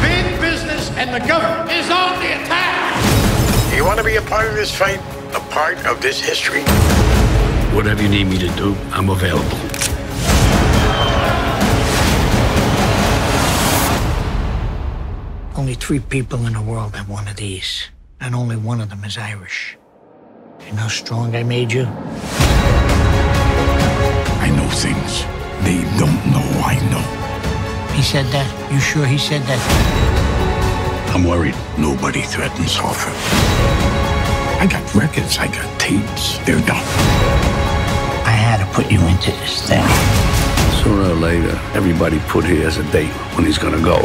Big 0.04 0.40
business 0.40 0.92
and 0.92 1.12
the 1.12 1.28
government 1.28 1.72
is 1.72 1.90
on 1.90 2.20
the 2.20 2.28
attack. 2.28 3.76
You 3.76 3.86
want 3.86 3.98
to 3.98 4.04
be 4.04 4.18
a 4.18 4.22
part 4.22 4.48
of 4.48 4.54
this 4.54 4.72
fight? 4.72 5.00
A 5.36 5.40
part 5.50 5.84
of 5.88 6.00
this 6.00 6.22
history? 6.22 6.62
Whatever 7.76 8.04
you 8.04 8.10
need 8.10 8.26
me 8.26 8.38
to 8.38 8.50
do, 8.50 8.76
I'm 8.92 9.10
available. 9.10 9.58
Only 15.58 15.74
three 15.74 16.02
people 16.02 16.46
in 16.46 16.54
the 16.54 16.62
world 16.62 16.96
have 16.96 17.10
one 17.10 17.28
of 17.28 17.38
these, 17.38 17.90
and 18.22 18.36
only 18.36 18.58
one 18.58 18.80
of 18.80 18.92
them 18.92 19.04
is 19.04 19.18
Irish. 19.18 19.76
You 20.68 20.74
know 20.74 20.84
how 20.84 20.88
strong 20.88 21.36
I 21.36 21.42
made 21.42 21.74
you? 21.74 21.88
I 24.74 24.76
know 24.76 24.82
things 24.82 25.22
they 25.64 25.84
don't 26.00 26.20
know 26.34 26.46
I 26.66 26.76
know. 26.90 27.04
He 27.94 28.02
said 28.02 28.26
that? 28.34 28.48
You 28.72 28.80
sure 28.80 29.06
he 29.06 29.20
said 29.20 29.44
that? 29.44 29.62
I'm 31.14 31.24
worried 31.24 31.56
nobody 31.78 32.22
threatens 32.22 32.76
Hoffa. 32.76 33.14
I 34.60 34.66
got 34.66 34.84
records, 34.96 35.38
I 35.38 35.48
got 35.48 35.68
tapes. 35.80 36.40
They're 36.40 36.66
done. 36.66 36.84
I 38.26 38.34
had 38.34 38.66
to 38.66 38.74
put 38.74 38.92
you 38.92 39.00
into 39.02 39.32
this 39.32 39.62
thing. 39.68 39.86
Sooner 40.82 41.12
or 41.12 41.16
later, 41.16 41.60
everybody 41.76 42.20
put 42.28 42.44
here 42.44 42.66
as 42.66 42.78
a 42.78 42.92
date 42.92 43.14
when 43.36 43.46
he's 43.46 43.60
gonna 43.60 43.82
go. 43.82 44.02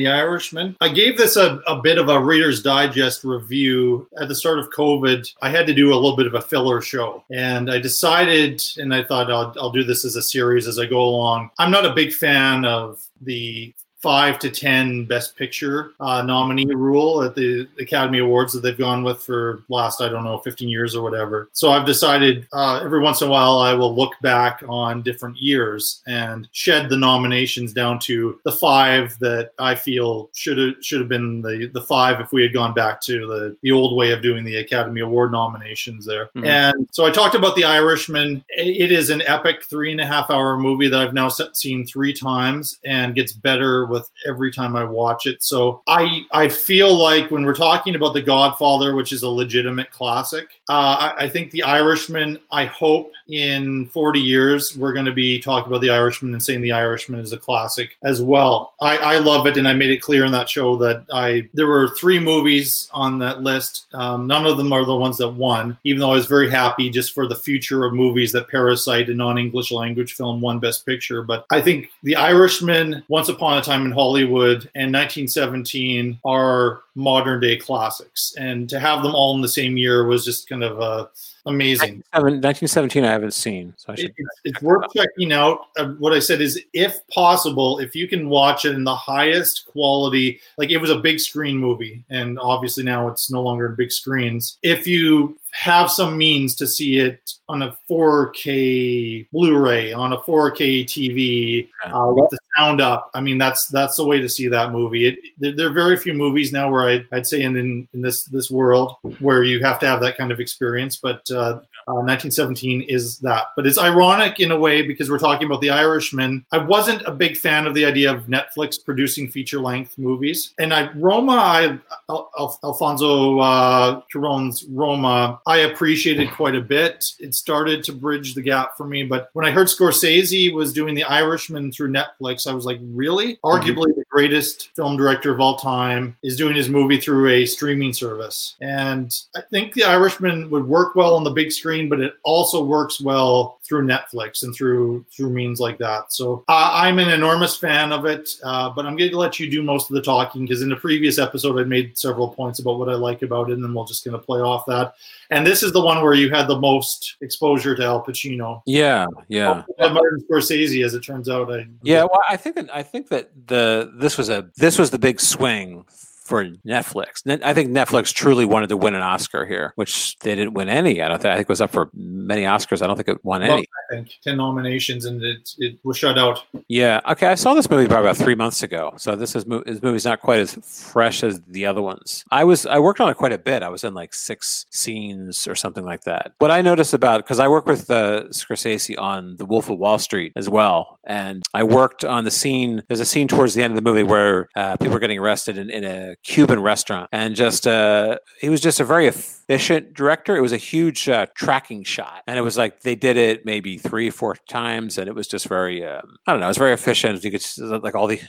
The 0.00 0.08
Irishman. 0.08 0.78
I 0.80 0.88
gave 0.88 1.18
this 1.18 1.36
a, 1.36 1.60
a 1.66 1.78
bit 1.82 1.98
of 1.98 2.08
a 2.08 2.18
Reader's 2.18 2.62
Digest 2.62 3.22
review 3.22 4.08
at 4.18 4.28
the 4.28 4.34
start 4.34 4.58
of 4.58 4.70
COVID. 4.70 5.30
I 5.42 5.50
had 5.50 5.66
to 5.66 5.74
do 5.74 5.92
a 5.92 5.94
little 5.94 6.16
bit 6.16 6.26
of 6.26 6.32
a 6.32 6.40
filler 6.40 6.80
show, 6.80 7.22
and 7.30 7.70
I 7.70 7.78
decided, 7.78 8.62
and 8.78 8.94
I 8.94 9.02
thought 9.02 9.30
I'll, 9.30 9.54
I'll 9.60 9.70
do 9.70 9.84
this 9.84 10.06
as 10.06 10.16
a 10.16 10.22
series 10.22 10.66
as 10.66 10.78
I 10.78 10.86
go 10.86 11.02
along. 11.02 11.50
I'm 11.58 11.70
not 11.70 11.84
a 11.84 11.92
big 11.92 12.14
fan 12.14 12.64
of 12.64 13.04
the 13.20 13.74
five 14.02 14.38
to 14.38 14.48
ten 14.50 15.04
best 15.04 15.36
picture 15.36 15.92
uh, 16.00 16.22
nominee 16.22 16.64
rule 16.66 17.22
at 17.22 17.34
the 17.34 17.68
academy 17.78 18.18
awards 18.18 18.52
that 18.52 18.60
they've 18.60 18.78
gone 18.78 19.02
with 19.02 19.20
for 19.22 19.62
last 19.68 20.00
i 20.00 20.08
don't 20.08 20.24
know 20.24 20.38
15 20.38 20.68
years 20.68 20.96
or 20.96 21.02
whatever. 21.02 21.48
So 21.52 21.70
i've 21.70 21.84
decided 21.86 22.46
uh, 22.52 22.80
every 22.82 23.00
once 23.00 23.20
in 23.20 23.28
a 23.28 23.30
while 23.30 23.58
i 23.58 23.74
will 23.74 23.94
look 23.94 24.14
back 24.22 24.62
on 24.68 25.02
different 25.02 25.36
years 25.36 26.02
and 26.06 26.48
shed 26.52 26.88
the 26.88 26.96
nominations 26.96 27.72
down 27.72 27.98
to 28.00 28.40
the 28.44 28.52
five 28.52 29.18
that 29.18 29.50
i 29.58 29.74
feel 29.74 30.30
should 30.34 30.56
have 30.56 30.74
should 30.80 31.00
have 31.00 31.08
been 31.08 31.42
the 31.42 31.70
the 31.74 31.82
five 31.82 32.20
if 32.20 32.32
we 32.32 32.42
had 32.42 32.52
gone 32.54 32.72
back 32.72 33.00
to 33.02 33.26
the 33.26 33.56
the 33.62 33.70
old 33.70 33.96
way 33.96 34.12
of 34.12 34.22
doing 34.22 34.44
the 34.44 34.56
academy 34.56 35.00
award 35.02 35.30
nominations 35.32 36.06
there. 36.06 36.30
Mhm. 36.36 36.46
and 36.46 36.88
so 36.90 37.04
i 37.04 37.10
talked 37.10 37.34
about 37.34 37.54
the 37.54 37.64
irishman. 37.64 38.42
It 38.48 38.92
is 38.92 39.10
an 39.10 39.22
epic 39.26 39.64
three 39.64 39.92
and 39.92 40.00
a 40.00 40.06
half 40.06 40.30
hour 40.30 40.56
movie 40.56 40.88
that 40.88 41.00
i've 41.00 41.14
now 41.14 41.28
seen 41.28 41.84
three 41.86 42.12
times 42.14 42.78
and 42.84 43.14
gets 43.14 43.32
better 43.32 43.86
with 43.90 44.10
every 44.26 44.52
time 44.52 44.76
I 44.76 44.84
watch 44.84 45.26
it. 45.26 45.42
So 45.42 45.82
I 45.86 46.22
I 46.32 46.48
feel 46.48 46.94
like 46.94 47.30
when 47.30 47.44
we're 47.44 47.54
talking 47.54 47.94
about 47.94 48.14
The 48.14 48.22
Godfather, 48.22 48.94
which 48.94 49.12
is 49.12 49.22
a 49.22 49.28
legitimate 49.28 49.90
classic, 49.90 50.48
uh, 50.68 51.12
I, 51.18 51.24
I 51.24 51.28
think 51.28 51.50
The 51.50 51.62
Irishman. 51.64 52.38
I 52.50 52.64
hope 52.66 53.12
in 53.30 53.86
40 53.86 54.20
years 54.20 54.76
we're 54.76 54.92
going 54.92 55.06
to 55.06 55.12
be 55.12 55.40
talking 55.40 55.68
about 55.68 55.80
The 55.80 55.90
Irishman 55.90 56.32
and 56.32 56.42
saying 56.42 56.62
The 56.62 56.72
Irishman 56.72 57.20
is 57.20 57.32
a 57.32 57.38
classic 57.38 57.96
as 58.02 58.20
well. 58.20 58.74
I, 58.80 58.96
I 58.96 59.18
love 59.18 59.46
it, 59.46 59.56
and 59.56 59.68
I 59.68 59.72
made 59.72 59.90
it 59.90 60.02
clear 60.02 60.24
in 60.24 60.32
that 60.32 60.48
show 60.48 60.76
that 60.76 61.04
I 61.12 61.48
there 61.54 61.66
were 61.66 61.88
three 61.96 62.18
movies 62.18 62.88
on 62.92 63.18
that 63.20 63.42
list. 63.42 63.86
Um, 63.92 64.26
none 64.26 64.46
of 64.46 64.56
them 64.56 64.72
are 64.72 64.84
the 64.84 64.96
ones 64.96 65.18
that 65.18 65.28
won, 65.28 65.78
even 65.84 66.00
though 66.00 66.10
I 66.10 66.16
was 66.16 66.26
very 66.26 66.50
happy 66.50 66.90
just 66.90 67.12
for 67.12 67.26
the 67.26 67.36
future 67.36 67.84
of 67.84 67.94
movies 67.94 68.32
that 68.32 68.48
Parasite, 68.48 69.08
a 69.08 69.14
non-English 69.14 69.70
language 69.70 70.14
film, 70.14 70.40
won 70.40 70.58
Best 70.58 70.84
Picture. 70.84 71.22
But 71.22 71.46
I 71.50 71.60
think 71.60 71.90
The 72.02 72.16
Irishman, 72.16 73.04
Once 73.08 73.28
Upon 73.28 73.58
a 73.58 73.62
Time 73.62 73.86
in 73.86 73.92
Hollywood, 73.92 74.68
and 74.74 74.92
1917 74.92 76.18
are 76.24 76.82
modern 76.94 77.40
day 77.40 77.56
classics, 77.56 78.34
and 78.38 78.68
to 78.68 78.80
have 78.80 79.02
them 79.02 79.14
all 79.14 79.34
in 79.34 79.40
the 79.40 79.48
same 79.48 79.76
year 79.76 80.04
was 80.04 80.24
just 80.24 80.48
kind 80.48 80.64
of 80.64 80.80
uh, 80.80 81.06
amazing. 81.46 82.02
1917, 82.12 83.04
I 83.04 83.10
haven't 83.10 83.34
seen, 83.34 83.74
so 83.76 83.92
I 83.92 83.96
should. 83.96 84.12
It's, 84.16 84.40
it's 84.44 84.62
worth 84.62 84.92
checking 84.94 85.32
out. 85.32 85.66
Uh, 85.76 85.88
what 85.98 86.12
I 86.12 86.18
said 86.18 86.40
is, 86.40 86.60
if 86.72 87.06
possible, 87.08 87.78
if 87.78 87.94
you 87.94 88.08
can 88.08 88.28
watch 88.28 88.64
it 88.64 88.74
in 88.74 88.84
the 88.84 88.94
highest 88.94 89.66
quality, 89.66 90.40
like 90.58 90.70
it 90.70 90.78
was 90.78 90.90
a 90.90 90.98
big 90.98 91.20
screen 91.20 91.56
movie, 91.56 92.02
and 92.10 92.38
obviously 92.38 92.84
now 92.84 93.08
it's 93.08 93.30
no 93.30 93.42
longer 93.42 93.66
in 93.66 93.74
big 93.74 93.92
screens. 93.92 94.58
If 94.62 94.86
you 94.86 95.38
have 95.52 95.90
some 95.90 96.16
means 96.16 96.54
to 96.56 96.66
see 96.66 96.98
it 96.98 97.30
on 97.48 97.62
a 97.62 97.76
4K 97.90 99.28
Blu-ray, 99.32 99.92
on 99.92 100.12
a 100.12 100.18
4K 100.18 100.84
TV, 100.84 101.68
uh, 101.84 102.12
with 102.12 102.30
the 102.30 102.38
sound 102.56 102.80
up, 102.80 103.10
I 103.14 103.20
mean 103.20 103.38
that's 103.38 103.66
that's 103.68 103.96
the 103.96 104.04
way 104.04 104.20
to 104.20 104.28
see 104.28 104.48
that 104.48 104.72
movie. 104.72 105.08
It, 105.08 105.18
there, 105.38 105.56
there 105.56 105.68
are 105.68 105.72
very 105.72 105.96
few 105.96 106.14
movies 106.14 106.52
now 106.52 106.70
where 106.70 106.88
I, 106.88 107.04
I'd 107.12 107.26
say 107.26 107.42
in, 107.42 107.56
in 107.56 107.88
in 107.92 108.02
this 108.02 108.24
this 108.24 108.50
world 108.50 108.94
where 109.18 109.42
you 109.42 109.62
have 109.62 109.78
to 109.80 109.86
have 109.86 110.00
that 110.00 110.16
kind 110.16 110.32
of 110.32 110.40
experience, 110.40 110.96
but 110.96 111.28
uh, 111.30 111.60
uh, 111.90 112.02
1917 112.06 112.82
is 112.82 113.18
that. 113.18 113.46
But 113.56 113.66
it's 113.66 113.78
ironic 113.78 114.40
in 114.40 114.50
a 114.50 114.58
way 114.58 114.82
because 114.82 115.10
we're 115.10 115.18
talking 115.18 115.46
about 115.46 115.60
The 115.60 115.70
Irishman. 115.70 116.44
I 116.52 116.58
wasn't 116.58 117.02
a 117.02 117.10
big 117.10 117.36
fan 117.36 117.66
of 117.66 117.74
the 117.74 117.84
idea 117.84 118.12
of 118.12 118.26
Netflix 118.26 118.82
producing 118.82 119.28
feature 119.28 119.60
length 119.60 119.98
movies. 119.98 120.54
And 120.58 120.72
I 120.72 120.90
Roma, 120.92 121.32
I, 121.32 121.78
Al, 122.08 122.30
Al- 122.38 122.58
Alfonso 122.64 123.38
uh, 123.40 124.00
Cuarón's 124.12 124.64
Roma, 124.64 125.40
I 125.46 125.58
appreciated 125.58 126.30
quite 126.30 126.54
a 126.54 126.60
bit. 126.60 127.12
It 127.18 127.34
started 127.34 127.82
to 127.84 127.92
bridge 127.92 128.34
the 128.34 128.42
gap 128.42 128.76
for 128.76 128.86
me. 128.86 129.04
But 129.04 129.30
when 129.32 129.46
I 129.46 129.50
heard 129.50 129.66
Scorsese 129.66 130.52
was 130.52 130.72
doing 130.72 130.94
The 130.94 131.04
Irishman 131.04 131.72
through 131.72 131.92
Netflix, 131.92 132.46
I 132.46 132.54
was 132.54 132.64
like, 132.64 132.78
really? 132.82 133.38
Arguably 133.44 133.94
the 133.94 134.04
greatest 134.10 134.70
film 134.76 134.96
director 134.96 135.32
of 135.32 135.40
all 135.40 135.56
time 135.56 136.16
is 136.22 136.36
doing 136.36 136.54
his 136.54 136.68
movie 136.68 137.00
through 137.00 137.28
a 137.28 137.46
streaming 137.46 137.92
service. 137.92 138.56
And 138.60 139.16
I 139.36 139.40
think 139.50 139.74
The 139.74 139.84
Irishman 139.84 140.50
would 140.50 140.66
work 140.66 140.94
well 140.94 141.14
on 141.14 141.24
the 141.24 141.30
big 141.30 141.52
screen, 141.52 141.79
but 141.88 142.00
it 142.00 142.14
also 142.22 142.62
works 142.64 143.00
well 143.00 143.58
through 143.62 143.86
Netflix 143.86 144.42
and 144.42 144.54
through 144.54 145.04
through 145.14 145.30
means 145.30 145.60
like 145.60 145.78
that. 145.78 146.12
So 146.12 146.44
uh, 146.48 146.70
I'm 146.72 146.98
an 146.98 147.08
enormous 147.08 147.56
fan 147.56 147.92
of 147.92 148.04
it, 148.04 148.30
uh, 148.42 148.70
but 148.70 148.86
I'm 148.86 148.96
going 148.96 149.10
to 149.10 149.18
let 149.18 149.38
you 149.38 149.50
do 149.50 149.62
most 149.62 149.90
of 149.90 149.94
the 149.94 150.02
talking 150.02 150.42
because 150.42 150.62
in 150.62 150.68
the 150.68 150.76
previous 150.76 151.18
episode 151.18 151.58
I 151.58 151.64
made 151.64 151.96
several 151.96 152.28
points 152.28 152.58
about 152.58 152.78
what 152.78 152.88
I 152.88 152.94
like 152.94 153.22
about 153.22 153.50
it, 153.50 153.54
and 153.54 153.64
then 153.64 153.74
we'll 153.74 153.84
just 153.84 154.04
going 154.04 154.18
to 154.18 154.24
play 154.24 154.40
off 154.40 154.66
that. 154.66 154.94
And 155.30 155.46
this 155.46 155.62
is 155.62 155.72
the 155.72 155.80
one 155.80 156.02
where 156.02 156.14
you 156.14 156.30
had 156.30 156.48
the 156.48 156.58
most 156.58 157.16
exposure 157.20 157.76
to 157.76 157.84
Al 157.84 158.04
Pacino. 158.04 158.62
Yeah, 158.66 159.06
yeah. 159.28 159.62
And 159.78 159.94
Martin 159.94 160.24
Scorsese, 160.28 160.84
as 160.84 160.94
it 160.94 161.00
turns 161.00 161.28
out, 161.28 161.52
I 161.52 161.66
Yeah, 161.82 162.02
well, 162.02 162.22
I 162.28 162.36
think 162.36 162.56
that 162.56 162.74
I 162.74 162.82
think 162.82 163.08
that 163.08 163.30
the 163.46 163.92
this 163.94 164.18
was 164.18 164.28
a 164.28 164.50
this 164.56 164.78
was 164.78 164.90
the 164.90 164.98
big 164.98 165.20
swing 165.20 165.84
for 166.30 166.44
Netflix. 166.66 167.42
I 167.44 167.52
think 167.52 167.70
Netflix 167.70 168.14
truly 168.14 168.46
wanted 168.46 168.68
to 168.68 168.76
win 168.76 168.94
an 168.94 169.02
Oscar 169.02 169.44
here, 169.44 169.72
which 169.74 170.16
they 170.20 170.34
didn't 170.34 170.54
win 170.54 170.68
any. 170.68 171.02
I 171.02 171.08
don't 171.08 171.20
think. 171.20 171.32
I 171.32 171.36
think 171.36 171.46
it 171.46 171.48
was 171.50 171.60
up 171.60 171.72
for 171.72 171.90
many 171.92 172.42
Oscars. 172.42 172.80
I 172.80 172.86
don't 172.86 172.96
think 172.96 173.08
it 173.08 173.24
won 173.24 173.42
Well, 173.42 173.52
any. 173.52 173.66
I 173.90 173.94
think 173.94 174.14
ten 174.22 174.36
nominations, 174.38 175.04
and 175.04 175.22
it 175.22 175.50
it 175.58 175.78
was 175.84 175.98
shut 175.98 176.16
out. 176.16 176.44
Yeah. 176.68 177.00
Okay. 177.10 177.26
I 177.26 177.34
saw 177.34 177.52
this 177.52 177.68
movie 177.68 177.86
probably 177.86 178.08
about 178.08 178.16
three 178.16 178.36
months 178.36 178.62
ago, 178.62 178.94
so 178.96 179.16
this 179.16 179.34
is 179.34 179.44
this 179.44 179.82
movie's 179.82 180.04
not 180.04 180.20
quite 180.20 180.40
as 180.40 180.54
fresh 180.92 181.22
as 181.22 181.42
the 181.48 181.66
other 181.66 181.82
ones. 181.82 182.24
I 182.30 182.44
was 182.44 182.64
I 182.64 182.78
worked 182.78 183.00
on 183.00 183.10
it 183.10 183.16
quite 183.16 183.32
a 183.32 183.38
bit. 183.38 183.62
I 183.62 183.68
was 183.68 183.84
in 183.84 183.92
like 183.92 184.14
six 184.14 184.66
scenes 184.70 185.48
or 185.48 185.56
something 185.56 185.84
like 185.84 186.02
that. 186.02 186.32
What 186.38 186.52
I 186.52 186.62
noticed 186.62 186.94
about 186.94 187.24
because 187.24 187.40
I 187.40 187.48
work 187.48 187.66
with 187.66 187.90
uh, 187.90 188.24
Scorsese 188.28 188.96
on 188.98 189.36
The 189.36 189.44
Wolf 189.44 189.68
of 189.68 189.78
Wall 189.78 189.98
Street 189.98 190.32
as 190.36 190.48
well, 190.48 190.98
and 191.04 191.42
I 191.52 191.64
worked 191.64 192.04
on 192.04 192.24
the 192.24 192.30
scene. 192.30 192.82
There's 192.86 193.00
a 193.00 193.04
scene 193.04 193.26
towards 193.26 193.54
the 193.54 193.62
end 193.64 193.72
of 193.72 193.76
the 193.76 193.88
movie 193.90 194.04
where 194.04 194.48
uh, 194.54 194.76
people 194.76 194.96
are 194.96 195.00
getting 195.00 195.18
arrested 195.18 195.58
in, 195.58 195.70
in 195.70 195.84
a 195.84 196.14
Cuban 196.22 196.60
restaurant, 196.60 197.08
and 197.12 197.34
just 197.34 197.66
uh, 197.66 198.18
he 198.40 198.48
was 198.48 198.60
just 198.60 198.78
a 198.80 198.84
very 198.84 199.06
efficient 199.06 199.94
director. 199.94 200.36
It 200.36 200.42
was 200.42 200.52
a 200.52 200.58
huge 200.58 201.08
uh, 201.08 201.26
tracking 201.34 201.82
shot, 201.82 202.22
and 202.26 202.38
it 202.38 202.42
was 202.42 202.58
like 202.58 202.80
they 202.82 202.94
did 202.94 203.16
it 203.16 203.46
maybe 203.46 203.78
three, 203.78 204.10
four 204.10 204.36
times, 204.48 204.98
and 204.98 205.08
it 205.08 205.14
was 205.14 205.26
just 205.26 205.48
very, 205.48 205.84
um, 205.84 206.16
I 206.26 206.32
don't 206.32 206.40
know, 206.40 206.46
it 206.46 206.50
was 206.50 206.58
very 206.58 206.72
efficient. 206.74 207.24
You 207.24 207.30
could 207.30 207.44
like 207.82 207.94
all 207.94 208.06
the, 208.06 208.20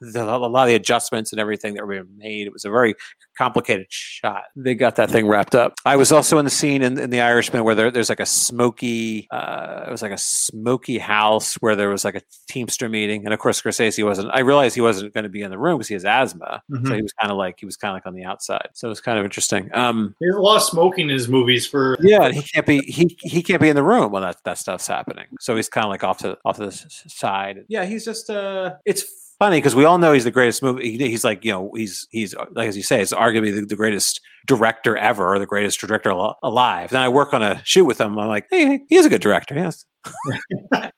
the 0.00 0.22
a 0.22 0.36
lot 0.36 0.62
of 0.64 0.68
the 0.68 0.74
adjustments 0.74 1.32
and 1.32 1.40
everything 1.40 1.74
that 1.74 1.86
were 1.86 1.92
being 1.94 2.06
made. 2.18 2.46
It 2.46 2.52
was 2.52 2.64
a 2.66 2.70
very 2.70 2.94
complicated 3.38 3.86
shot. 3.88 4.42
They 4.56 4.74
got 4.74 4.96
that 4.96 5.10
thing 5.10 5.26
wrapped 5.26 5.54
up. 5.54 5.74
I 5.86 5.96
was 5.96 6.12
also 6.12 6.38
in 6.38 6.44
the 6.44 6.50
scene 6.50 6.82
in, 6.82 6.98
in 6.98 7.10
The 7.10 7.20
Irishman 7.20 7.62
where 7.64 7.74
there, 7.76 7.90
there's 7.90 8.08
like 8.08 8.20
a 8.20 8.26
smoky, 8.26 9.26
uh, 9.30 9.84
it 9.86 9.90
was 9.90 10.02
like 10.02 10.12
a 10.12 10.18
smoky 10.18 10.98
house 10.98 11.54
where 11.56 11.76
there 11.76 11.88
was 11.88 12.04
like 12.04 12.16
a 12.16 12.22
Teamster 12.48 12.88
meeting, 12.88 13.24
and 13.24 13.32
of 13.32 13.40
course 13.40 13.62
Scorsese 13.62 14.04
wasn't. 14.04 14.30
I 14.34 14.40
realized 14.40 14.74
he 14.74 14.80
wasn't 14.80 15.14
going 15.14 15.24
to 15.24 15.30
be 15.30 15.42
in 15.42 15.50
the 15.50 15.58
room 15.58 15.78
because 15.78 15.88
he 15.88 15.94
has 15.94 16.04
asthma, 16.04 16.62
so 16.70 16.76
Mhm. 16.78 16.96
he 16.96 17.02
was 17.02 17.12
kind 17.14 17.30
of 17.30 17.37
like 17.38 17.60
he 17.60 17.66
was 17.66 17.76
kind 17.76 17.92
of 17.92 17.96
like 17.96 18.06
on 18.06 18.14
the 18.14 18.24
outside. 18.24 18.68
So 18.74 18.88
it 18.88 18.90
was 18.90 19.00
kind 19.00 19.18
of 19.18 19.24
interesting. 19.24 19.70
Um, 19.74 20.14
There's 20.20 20.36
a 20.36 20.40
lot 20.40 20.56
of 20.56 20.62
smoking 20.62 21.08
in 21.08 21.14
his 21.14 21.28
movies 21.28 21.66
for 21.66 21.96
yeah, 22.00 22.30
he 22.30 22.42
can't 22.42 22.66
be 22.66 22.80
he 22.80 23.16
he 23.20 23.42
can't 23.42 23.60
be 23.62 23.68
in 23.68 23.76
the 23.76 23.82
room 23.82 24.12
when 24.12 24.22
that 24.22 24.42
that 24.44 24.58
stuff's 24.58 24.86
happening. 24.86 25.26
So 25.40 25.56
he's 25.56 25.68
kind 25.68 25.84
of 25.84 25.90
like 25.90 26.04
off 26.04 26.18
to 26.18 26.36
off 26.44 26.56
to 26.56 26.66
the 26.66 26.72
side. 26.72 27.64
Yeah, 27.68 27.84
he's 27.84 28.04
just 28.04 28.28
uh, 28.28 28.74
it's 28.84 29.27
funny 29.38 29.58
because 29.58 29.74
we 29.74 29.84
all 29.84 29.98
know 29.98 30.12
he's 30.12 30.24
the 30.24 30.30
greatest 30.30 30.62
movie. 30.62 30.96
He, 30.96 31.10
he's 31.10 31.24
like 31.24 31.44
you 31.44 31.52
know 31.52 31.70
he's 31.74 32.06
he's 32.10 32.34
like 32.52 32.68
as 32.68 32.76
you 32.76 32.82
say, 32.82 33.00
it's 33.00 33.12
arguably 33.12 33.54
the, 33.54 33.66
the 33.66 33.76
greatest 33.76 34.20
director 34.46 34.96
ever 34.96 35.26
or 35.26 35.38
the 35.38 35.46
greatest 35.46 35.80
director 35.80 36.10
al- 36.10 36.38
alive. 36.42 36.90
Then 36.90 37.02
I 37.02 37.08
work 37.08 37.34
on 37.34 37.42
a 37.42 37.62
shoot 37.64 37.84
with 37.84 38.00
him. 38.00 38.18
I'm 38.18 38.28
like, 38.28 38.46
hey, 38.50 38.80
he 38.88 38.96
is 38.96 39.06
a 39.06 39.08
good 39.08 39.20
director. 39.20 39.54
Yes. 39.54 39.84
yeah. 40.72 40.90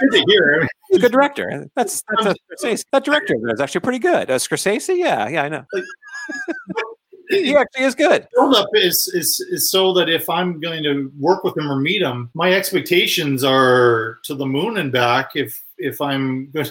Good 0.00 0.12
to 0.12 0.24
hear. 0.28 0.68
He's 0.88 0.98
a 0.98 1.00
good 1.00 1.12
director. 1.12 1.66
That's 1.76 2.02
that's 2.24 2.64
a, 2.64 2.76
That 2.92 3.04
director 3.04 3.34
is 3.48 3.60
actually 3.60 3.82
pretty 3.82 3.98
good. 3.98 4.30
Uh, 4.30 4.36
Scorsese, 4.36 4.96
yeah, 4.96 5.28
yeah, 5.28 5.42
I 5.44 5.48
know. 5.48 5.64
he 7.30 7.56
actually 7.56 7.84
is 7.84 7.94
good. 7.94 8.26
build 8.34 8.54
up 8.54 8.68
is, 8.74 9.10
is 9.14 9.44
is 9.50 9.70
so 9.70 9.92
that 9.94 10.08
if 10.08 10.28
I'm 10.28 10.60
going 10.60 10.82
to 10.82 11.12
work 11.18 11.44
with 11.44 11.56
him 11.56 11.70
or 11.70 11.76
meet 11.76 12.02
him, 12.02 12.30
my 12.34 12.52
expectations 12.52 13.44
are 13.44 14.18
to 14.24 14.34
the 14.34 14.46
moon 14.46 14.78
and 14.78 14.90
back. 14.90 15.30
If 15.34 15.62
if 15.78 16.00
I'm 16.00 16.50
going, 16.50 16.66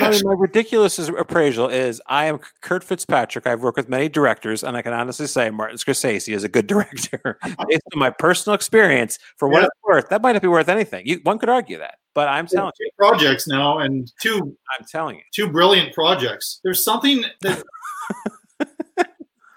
I 0.00 0.10
mean, 0.10 0.22
my 0.24 0.34
ridiculous 0.34 0.98
appraisal 0.98 1.68
is 1.68 2.00
I 2.06 2.26
am 2.26 2.38
Kurt 2.60 2.84
Fitzpatrick. 2.84 3.46
I've 3.46 3.62
worked 3.62 3.76
with 3.76 3.88
many 3.88 4.08
directors, 4.08 4.62
and 4.62 4.76
I 4.76 4.82
can 4.82 4.92
honestly 4.92 5.26
say 5.26 5.50
Martin 5.50 5.76
Scorsese 5.78 6.32
is 6.34 6.44
a 6.44 6.48
good 6.48 6.66
director. 6.74 7.38
Based 7.44 7.82
on 7.94 7.98
my 7.98 8.10
personal 8.10 8.54
experience, 8.54 9.18
for 9.36 9.48
what 9.48 9.60
Yeah. 9.60 9.66
it's 9.66 9.82
worth, 9.84 10.08
that 10.10 10.22
might 10.22 10.32
not 10.32 10.42
be 10.42 10.48
worth 10.48 10.68
anything. 10.68 11.06
You, 11.06 11.20
one 11.22 11.38
could 11.38 11.48
argue 11.48 11.78
that, 11.78 11.96
but 12.14 12.28
I'm 12.28 12.46
telling 12.46 12.72
two 12.78 12.84
you, 12.84 12.90
projects 12.98 13.46
now 13.48 13.78
and 13.78 14.10
two 14.20 14.56
I'm 14.78 14.86
telling 14.90 15.16
you. 15.16 15.22
two 15.34 15.50
brilliant 15.50 15.92
projects. 15.94 16.60
There's 16.64 16.84
something 16.84 17.24
that 17.42 17.62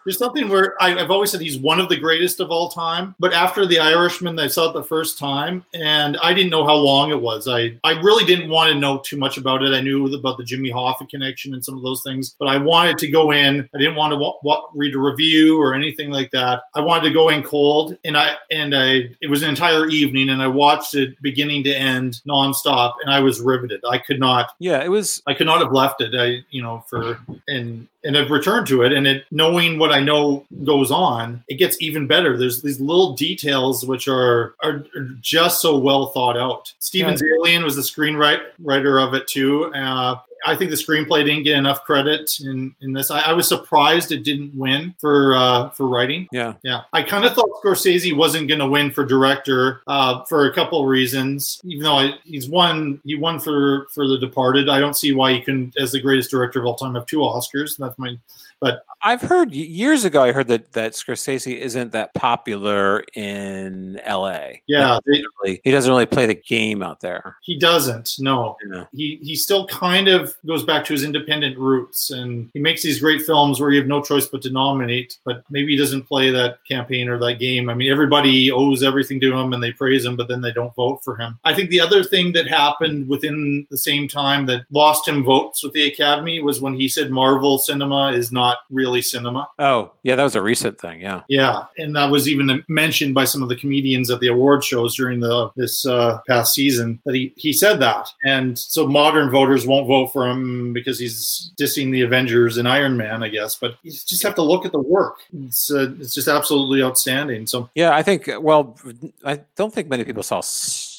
there's 0.05 0.17
something 0.17 0.49
where 0.49 0.81
I, 0.81 0.99
I've 0.99 1.11
always 1.11 1.31
said 1.31 1.41
he's 1.41 1.57
one 1.59 1.79
of 1.79 1.89
the 1.89 1.97
greatest 1.97 2.39
of 2.39 2.49
all 2.49 2.69
time. 2.69 3.15
But 3.19 3.33
after 3.33 3.65
The 3.65 3.79
Irishman, 3.79 4.39
I 4.39 4.47
saw 4.47 4.69
it 4.69 4.73
the 4.73 4.83
first 4.83 5.17
time, 5.17 5.63
and 5.73 6.17
I 6.17 6.33
didn't 6.33 6.49
know 6.49 6.65
how 6.65 6.75
long 6.75 7.11
it 7.11 7.21
was. 7.21 7.47
I 7.47 7.77
I 7.83 7.99
really 8.01 8.25
didn't 8.25 8.49
want 8.49 8.71
to 8.71 8.79
know 8.79 8.99
too 8.99 9.17
much 9.17 9.37
about 9.37 9.63
it. 9.63 9.73
I 9.73 9.81
knew 9.81 10.13
about 10.13 10.37
the 10.37 10.43
Jimmy 10.43 10.71
Hoffa 10.71 11.07
connection 11.09 11.53
and 11.53 11.63
some 11.63 11.77
of 11.77 11.83
those 11.83 12.03
things, 12.03 12.35
but 12.39 12.47
I 12.47 12.57
wanted 12.57 12.97
to 12.99 13.07
go 13.09 13.31
in. 13.31 13.69
I 13.73 13.77
didn't 13.77 13.95
want 13.95 14.11
to 14.11 14.17
wa- 14.17 14.37
wa- 14.43 14.67
read 14.73 14.95
a 14.95 14.99
review 14.99 15.61
or 15.61 15.73
anything 15.73 16.09
like 16.11 16.31
that. 16.31 16.63
I 16.75 16.81
wanted 16.81 17.07
to 17.07 17.13
go 17.13 17.29
in 17.29 17.43
cold, 17.43 17.97
and 18.03 18.17
I 18.17 18.35
and 18.49 18.75
I 18.75 19.09
it 19.21 19.29
was 19.29 19.43
an 19.43 19.49
entire 19.49 19.87
evening, 19.87 20.29
and 20.29 20.41
I 20.41 20.47
watched 20.47 20.95
it 20.95 21.21
beginning 21.21 21.63
to 21.65 21.73
end 21.75 22.21
nonstop, 22.27 22.93
and 23.03 23.13
I 23.13 23.19
was 23.19 23.41
riveted. 23.41 23.81
I 23.89 23.97
could 23.97 24.19
not 24.19 24.53
Yeah, 24.59 24.83
it 24.83 24.89
was. 24.89 25.21
I 25.27 25.33
could 25.33 25.47
not 25.47 25.61
have 25.61 25.71
left 25.71 26.01
it. 26.01 26.13
I, 26.15 26.43
you 26.49 26.61
know, 26.61 26.83
for 26.87 27.19
and 27.47 27.87
and 28.03 28.17
I've 28.17 28.31
returned 28.31 28.67
to 28.67 28.81
it, 28.83 28.91
and 28.91 29.07
it 29.07 29.25
knowing 29.31 29.77
what 29.77 29.91
I 29.91 29.99
know 29.99 30.45
goes 30.63 30.91
on, 30.91 31.43
it 31.47 31.55
gets 31.55 31.81
even 31.81 32.07
better. 32.07 32.37
There's 32.37 32.61
these 32.61 32.79
little 32.79 33.13
details 33.13 33.85
which 33.85 34.07
are 34.07 34.55
are, 34.63 34.85
are 34.95 35.09
just 35.21 35.61
so 35.61 35.77
well 35.77 36.07
thought 36.07 36.37
out. 36.37 36.73
Steven 36.79 37.15
Zaillian 37.15 37.63
was 37.63 37.75
the 37.75 37.81
screenwriter 37.81 39.07
of 39.07 39.13
it 39.13 39.27
too. 39.27 39.73
Uh, 39.73 40.15
I 40.45 40.55
think 40.55 40.71
the 40.71 40.77
screenplay 40.77 41.25
didn't 41.25 41.43
get 41.43 41.57
enough 41.57 41.83
credit 41.83 42.31
in 42.43 42.75
in 42.81 42.93
this. 42.93 43.11
I, 43.11 43.21
I 43.21 43.33
was 43.33 43.47
surprised 43.47 44.11
it 44.11 44.23
didn't 44.23 44.55
win 44.55 44.95
for 44.99 45.35
uh, 45.35 45.69
for 45.69 45.87
writing. 45.87 46.27
Yeah. 46.31 46.53
Yeah, 46.63 46.81
I 46.93 47.03
kind 47.03 47.25
of 47.25 47.33
thought 47.33 47.49
Scorsese 47.63 48.15
wasn't 48.15 48.47
going 48.47 48.59
to 48.59 48.67
win 48.67 48.91
for 48.91 49.05
director 49.05 49.81
uh, 49.87 50.23
for 50.25 50.47
a 50.47 50.53
couple 50.53 50.81
of 50.81 50.87
reasons. 50.87 51.61
Even 51.63 51.83
though 51.83 51.97
I, 51.97 52.13
he's 52.23 52.49
won, 52.49 53.01
he 53.03 53.15
won 53.15 53.39
for 53.39 53.87
for 53.93 54.07
The 54.07 54.17
Departed. 54.17 54.69
I 54.69 54.79
don't 54.79 54.97
see 54.97 55.11
why 55.11 55.33
he 55.33 55.41
couldn't, 55.41 55.75
as 55.77 55.91
the 55.91 56.01
greatest 56.01 56.31
director 56.31 56.59
of 56.59 56.65
all 56.65 56.75
time, 56.75 56.95
have 56.95 57.05
two 57.05 57.17
Oscars. 57.17 57.77
That's 57.77 57.97
my. 57.97 58.17
But 58.61 58.85
I've 59.03 59.21
heard 59.21 59.51
years 59.51 60.05
ago. 60.05 60.21
I 60.21 60.31
heard 60.31 60.47
that 60.49 60.73
that 60.73 60.93
Scorsese 60.93 61.57
isn't 61.57 61.91
that 61.93 62.13
popular 62.13 63.03
in 63.15 63.99
L.A. 64.03 64.61
Yeah, 64.67 64.93
Like, 64.93 65.03
he 65.05 65.11
doesn't 65.13 65.25
really- 65.43 65.61
he 65.63 65.71
doesn't 65.71 65.91
really 65.91 66.05
play 66.05 66.27
the 66.27 66.35
game 66.35 66.83
out 66.83 66.99
there. 66.99 67.37
he 67.41 67.57
doesn't. 67.57 68.17
No, 68.19 68.55
Yeah. 68.71 68.85
he 68.93 69.19
he 69.23 69.35
still 69.35 69.65
kind 69.65 70.07
of 70.07 70.35
goes 70.45 70.63
back 70.63 70.85
to 70.85 70.93
his 70.93 71.03
independent 71.03 71.57
roots, 71.57 72.11
and 72.11 72.51
he 72.53 72.59
makes 72.59 72.83
these 72.83 72.99
great 72.99 73.23
films 73.23 73.59
where 73.59 73.71
you 73.71 73.79
have 73.79 73.87
no 73.87 74.03
choice 74.03 74.27
but 74.27 74.43
to 74.43 74.51
nominate. 74.51 75.17
But 75.25 75.43
maybe 75.49 75.71
he 75.71 75.77
doesn't 75.79 76.03
play 76.03 76.29
that 76.29 76.59
campaign 76.69 77.09
or 77.09 77.17
that 77.17 77.39
game. 77.39 77.67
I 77.69 77.73
mean, 77.73 77.91
everybody 77.91 78.51
owes 78.51 78.83
everything 78.83 79.19
to 79.21 79.35
him, 79.35 79.53
and 79.53 79.63
they 79.63 79.71
praise 79.71 80.05
him, 80.05 80.15
but 80.15 80.27
then 80.27 80.41
they 80.41 80.51
don't 80.51 80.75
vote 80.75 81.01
for 81.03 81.15
him. 81.17 81.39
I 81.43 81.55
think 81.55 81.71
the 81.71 81.81
other 81.81 82.03
thing 82.03 82.33
that 82.33 82.47
happened 82.47 83.07
within 83.09 83.65
the 83.71 83.77
same 83.77 84.07
time 84.07 84.45
that 84.45 84.65
lost 84.71 85.07
him 85.07 85.23
votes 85.23 85.63
with 85.63 85.73
the 85.73 85.87
Academy 85.87 86.39
was 86.41 86.61
when 86.61 86.75
he 86.75 86.87
said 86.87 87.09
Marvel 87.09 87.57
cinema 87.57 88.11
is 88.11 88.31
not 88.31 88.50
really 88.69 89.01
cinema. 89.01 89.47
Oh, 89.59 89.91
yeah, 90.03 90.15
that 90.15 90.23
was 90.23 90.35
a 90.35 90.41
recent 90.41 90.79
thing. 90.79 91.01
Yeah. 91.01 91.21
Yeah, 91.27 91.63
and 91.77 91.95
that 91.95 92.09
was 92.09 92.27
even 92.27 92.63
mentioned 92.67 93.13
by 93.13 93.25
some 93.25 93.43
of 93.43 93.49
the 93.49 93.55
comedians 93.55 94.09
at 94.09 94.19
the 94.19 94.27
award 94.27 94.63
shows 94.63 94.95
during 94.95 95.19
the 95.19 95.49
this 95.55 95.85
uh, 95.85 96.19
past 96.27 96.53
season 96.53 96.99
that 97.05 97.15
he 97.15 97.33
he 97.35 97.53
said 97.53 97.79
that, 97.79 98.07
and 98.25 98.57
so 98.57 98.87
modern 98.87 99.29
voters 99.29 99.65
won't 99.65 99.87
vote 99.87 100.07
for 100.07 100.27
him 100.27 100.73
because 100.73 100.99
he's 100.99 101.51
dissing 101.59 101.91
the 101.91 102.01
Avengers 102.01 102.57
and 102.57 102.67
Iron 102.67 102.97
Man, 102.97 103.23
I 103.23 103.29
guess. 103.29 103.55
But 103.55 103.75
you 103.83 103.91
just 103.91 104.23
have 104.23 104.35
to 104.35 104.41
look 104.41 104.65
at 104.65 104.71
the 104.71 104.79
work; 104.79 105.17
it's 105.33 105.71
uh, 105.71 105.93
it's 105.99 106.13
just 106.13 106.27
absolutely 106.27 106.83
outstanding. 106.83 107.47
So 107.47 107.69
Yeah, 107.75 107.95
I 107.95 108.03
think. 108.03 108.29
Well, 108.39 108.77
I 109.25 109.41
don't 109.55 109.73
think 109.73 109.89
many 109.89 110.03
people 110.03 110.23
saw 110.23 110.39
S- 110.39 110.90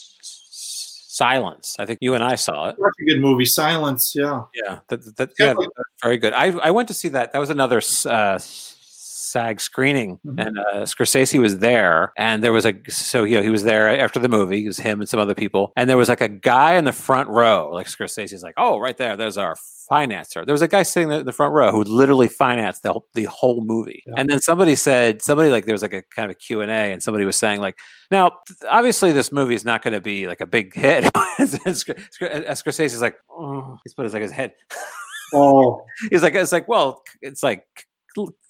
Silence. 1.22 1.76
I 1.78 1.86
think 1.86 1.98
you 2.02 2.14
and 2.14 2.24
I 2.24 2.34
saw 2.34 2.68
it. 2.70 2.76
such 2.76 2.98
a 3.00 3.04
good 3.04 3.20
movie, 3.20 3.44
Silence. 3.44 4.12
Yeah, 4.16 4.42
Yeah, 4.54 4.80
that, 4.88 5.16
that, 5.16 5.30
yeah, 5.38 5.54
that's 5.54 6.02
very 6.02 6.18
good. 6.18 6.32
I 6.32 6.46
I 6.68 6.70
went 6.72 6.88
to 6.88 6.94
see 6.94 7.10
that. 7.10 7.32
That 7.32 7.38
was 7.38 7.50
another 7.50 7.80
uh, 8.06 8.38
SAG 9.32 9.60
screening, 9.60 10.18
and 10.36 10.59
uh, 10.59 10.82
Scorsese 10.82 11.40
was 11.40 11.59
there, 11.59 12.12
and 12.18 12.44
there 12.44 12.52
was 12.52 12.66
a 12.66 12.74
so 12.88 13.24
you 13.24 13.36
know 13.36 13.42
he 13.42 13.48
was 13.50 13.64
there 13.64 13.88
after 14.00 14.20
the 14.20 14.28
movie. 14.28 14.64
It 14.64 14.68
was 14.68 14.78
him 14.78 15.00
and 15.00 15.09
some 15.09 15.18
other 15.18 15.34
people, 15.34 15.72
and 15.76 15.88
there 15.88 15.96
was 15.96 16.10
like 16.10 16.20
a 16.20 16.28
guy 16.28 16.74
in 16.74 16.84
the 16.84 16.92
front 16.92 17.28
row. 17.28 17.70
Like 17.72 17.86
Scorsese's 17.86 18.42
like, 18.42 18.54
oh, 18.59 18.78
right 18.78 18.96
there, 18.96 19.16
there's 19.16 19.38
our 19.38 19.56
financer. 19.90 20.44
There 20.44 20.52
was 20.52 20.62
a 20.62 20.68
guy 20.68 20.82
sitting 20.82 21.10
in 21.10 21.24
the 21.24 21.32
front 21.32 21.54
row 21.54 21.70
who 21.70 21.82
literally 21.82 22.28
financed 22.28 22.82
the 22.82 22.92
whole, 22.92 23.06
the 23.14 23.24
whole 23.24 23.64
movie. 23.64 24.02
And 24.16 24.28
then 24.28 24.40
somebody 24.40 24.76
said 24.76 25.22
somebody 25.22 25.50
like 25.50 25.64
there 25.64 25.74
was 25.74 25.82
like 25.82 25.94
a 25.94 26.02
kind 26.14 26.30
of 26.30 26.36
a 26.36 26.38
Q 26.38 26.60
and 26.60 26.70
A, 26.70 26.92
and 26.92 27.02
somebody 27.02 27.24
was 27.24 27.36
saying 27.36 27.60
like, 27.60 27.78
now 28.10 28.32
obviously 28.70 29.12
this 29.12 29.32
movie 29.32 29.54
is 29.54 29.64
not 29.64 29.82
going 29.82 29.94
to 29.94 30.00
be 30.00 30.26
like 30.26 30.40
a 30.40 30.46
big 30.46 30.74
hit. 30.74 31.04
Scorsese's 31.40 33.00
like, 33.00 33.16
oh, 33.30 33.78
he's 33.84 33.94
put 33.94 34.04
his 34.04 34.12
like 34.12 34.22
his 34.22 34.32
head. 34.32 34.52
Oh, 35.34 35.86
he's 36.10 36.22
like, 36.22 36.34
it's 36.34 36.52
like, 36.52 36.68
well, 36.68 37.02
it's 37.22 37.42
like, 37.42 37.64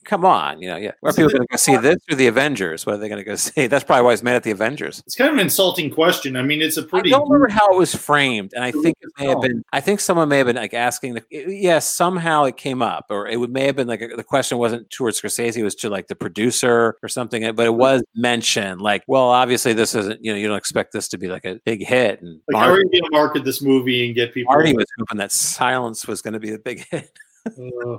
come 0.04 0.24
on, 0.24 0.60
you 0.60 0.68
know, 0.68 0.76
yeah. 0.76 0.90
Are 1.04 1.12
people 1.12 1.30
going 1.30 1.42
to 1.42 1.46
go 1.48 1.56
see 1.56 1.76
this 1.76 1.96
or 2.10 2.16
the 2.16 2.26
Avengers? 2.26 2.84
What 2.84 2.96
are 2.96 2.98
they 2.98 3.08
going 3.08 3.18
to 3.20 3.24
go 3.24 3.34
see? 3.36 3.66
That's 3.68 3.84
probably 3.84 4.04
why 4.04 4.10
he's 4.12 4.22
mad 4.22 4.34
at 4.36 4.42
the 4.42 4.50
Avengers. 4.50 5.02
it's 5.06 5.14
kind 5.14 5.28
of 5.30 5.34
an 5.34 5.40
insulting 5.40 5.90
question. 5.90 6.36
I 6.36 6.42
mean, 6.42 6.60
it's 6.60 6.76
a 6.76 6.82
pretty. 6.82 7.12
I 7.14 7.18
don't 7.18 7.28
remember 7.30 7.52
how 7.52 7.72
it 7.72 7.78
was 7.78 7.94
framed, 7.94 8.52
and 8.54 8.64
I 8.64 8.72
think 8.72 8.96
it 9.00 9.10
may 9.18 9.26
have 9.28 9.40
been. 9.40 9.62
I 9.72 9.80
think 9.80 10.00
someone 10.00 10.28
may 10.28 10.38
have 10.38 10.46
been 10.46 10.56
like 10.56 10.74
asking. 10.74 11.14
The, 11.14 11.24
it- 11.30 11.48
yes, 11.62 11.88
somehow 11.88 12.44
it 12.44 12.56
came 12.56 12.82
up, 12.82 13.06
or 13.10 13.28
it 13.28 13.38
would 13.38 13.50
may 13.52 13.66
have 13.66 13.76
been 13.76 13.88
like 13.88 14.00
the 14.16 14.24
question 14.24 14.58
wasn't 14.58 14.90
towards 14.90 15.20
Scorsese, 15.20 15.56
it 15.56 15.62
was 15.64 15.74
to 15.76 15.88
like 15.90 16.08
the 16.08 16.16
producer 16.16 16.96
or 17.02 17.08
something. 17.08 17.54
But 17.54 17.66
it 17.66 17.74
was 17.74 18.02
mentioned, 18.14 18.80
like, 18.80 19.04
well, 19.06 19.28
obviously 19.28 19.72
this 19.72 19.94
isn't. 19.94 20.24
You 20.24 20.32
know, 20.32 20.38
you 20.38 20.48
don't 20.48 20.58
expect 20.58 20.92
this 20.92 21.08
to 21.08 21.18
be 21.18 21.28
like 21.28 21.44
a 21.44 21.60
big 21.64 21.84
hit. 21.86 22.20
And 22.22 22.40
Like, 22.52 22.62
how 22.64 22.70
are 22.70 22.78
you 22.78 22.90
going 22.90 23.04
to 23.04 23.10
market 23.12 23.44
this 23.44 23.62
movie 23.62 24.04
and 24.06 24.14
get 24.14 24.34
people? 24.34 24.52
Marty 24.52 24.74
was 24.74 24.86
hoping 24.98 25.18
that 25.18 25.30
Silence 25.32 26.06
was 26.08 26.22
going 26.22 26.34
to 26.34 26.40
be 26.40 26.52
a 26.52 26.58
big 26.58 26.84
hit. 26.90 27.10
Uh, 27.44 27.96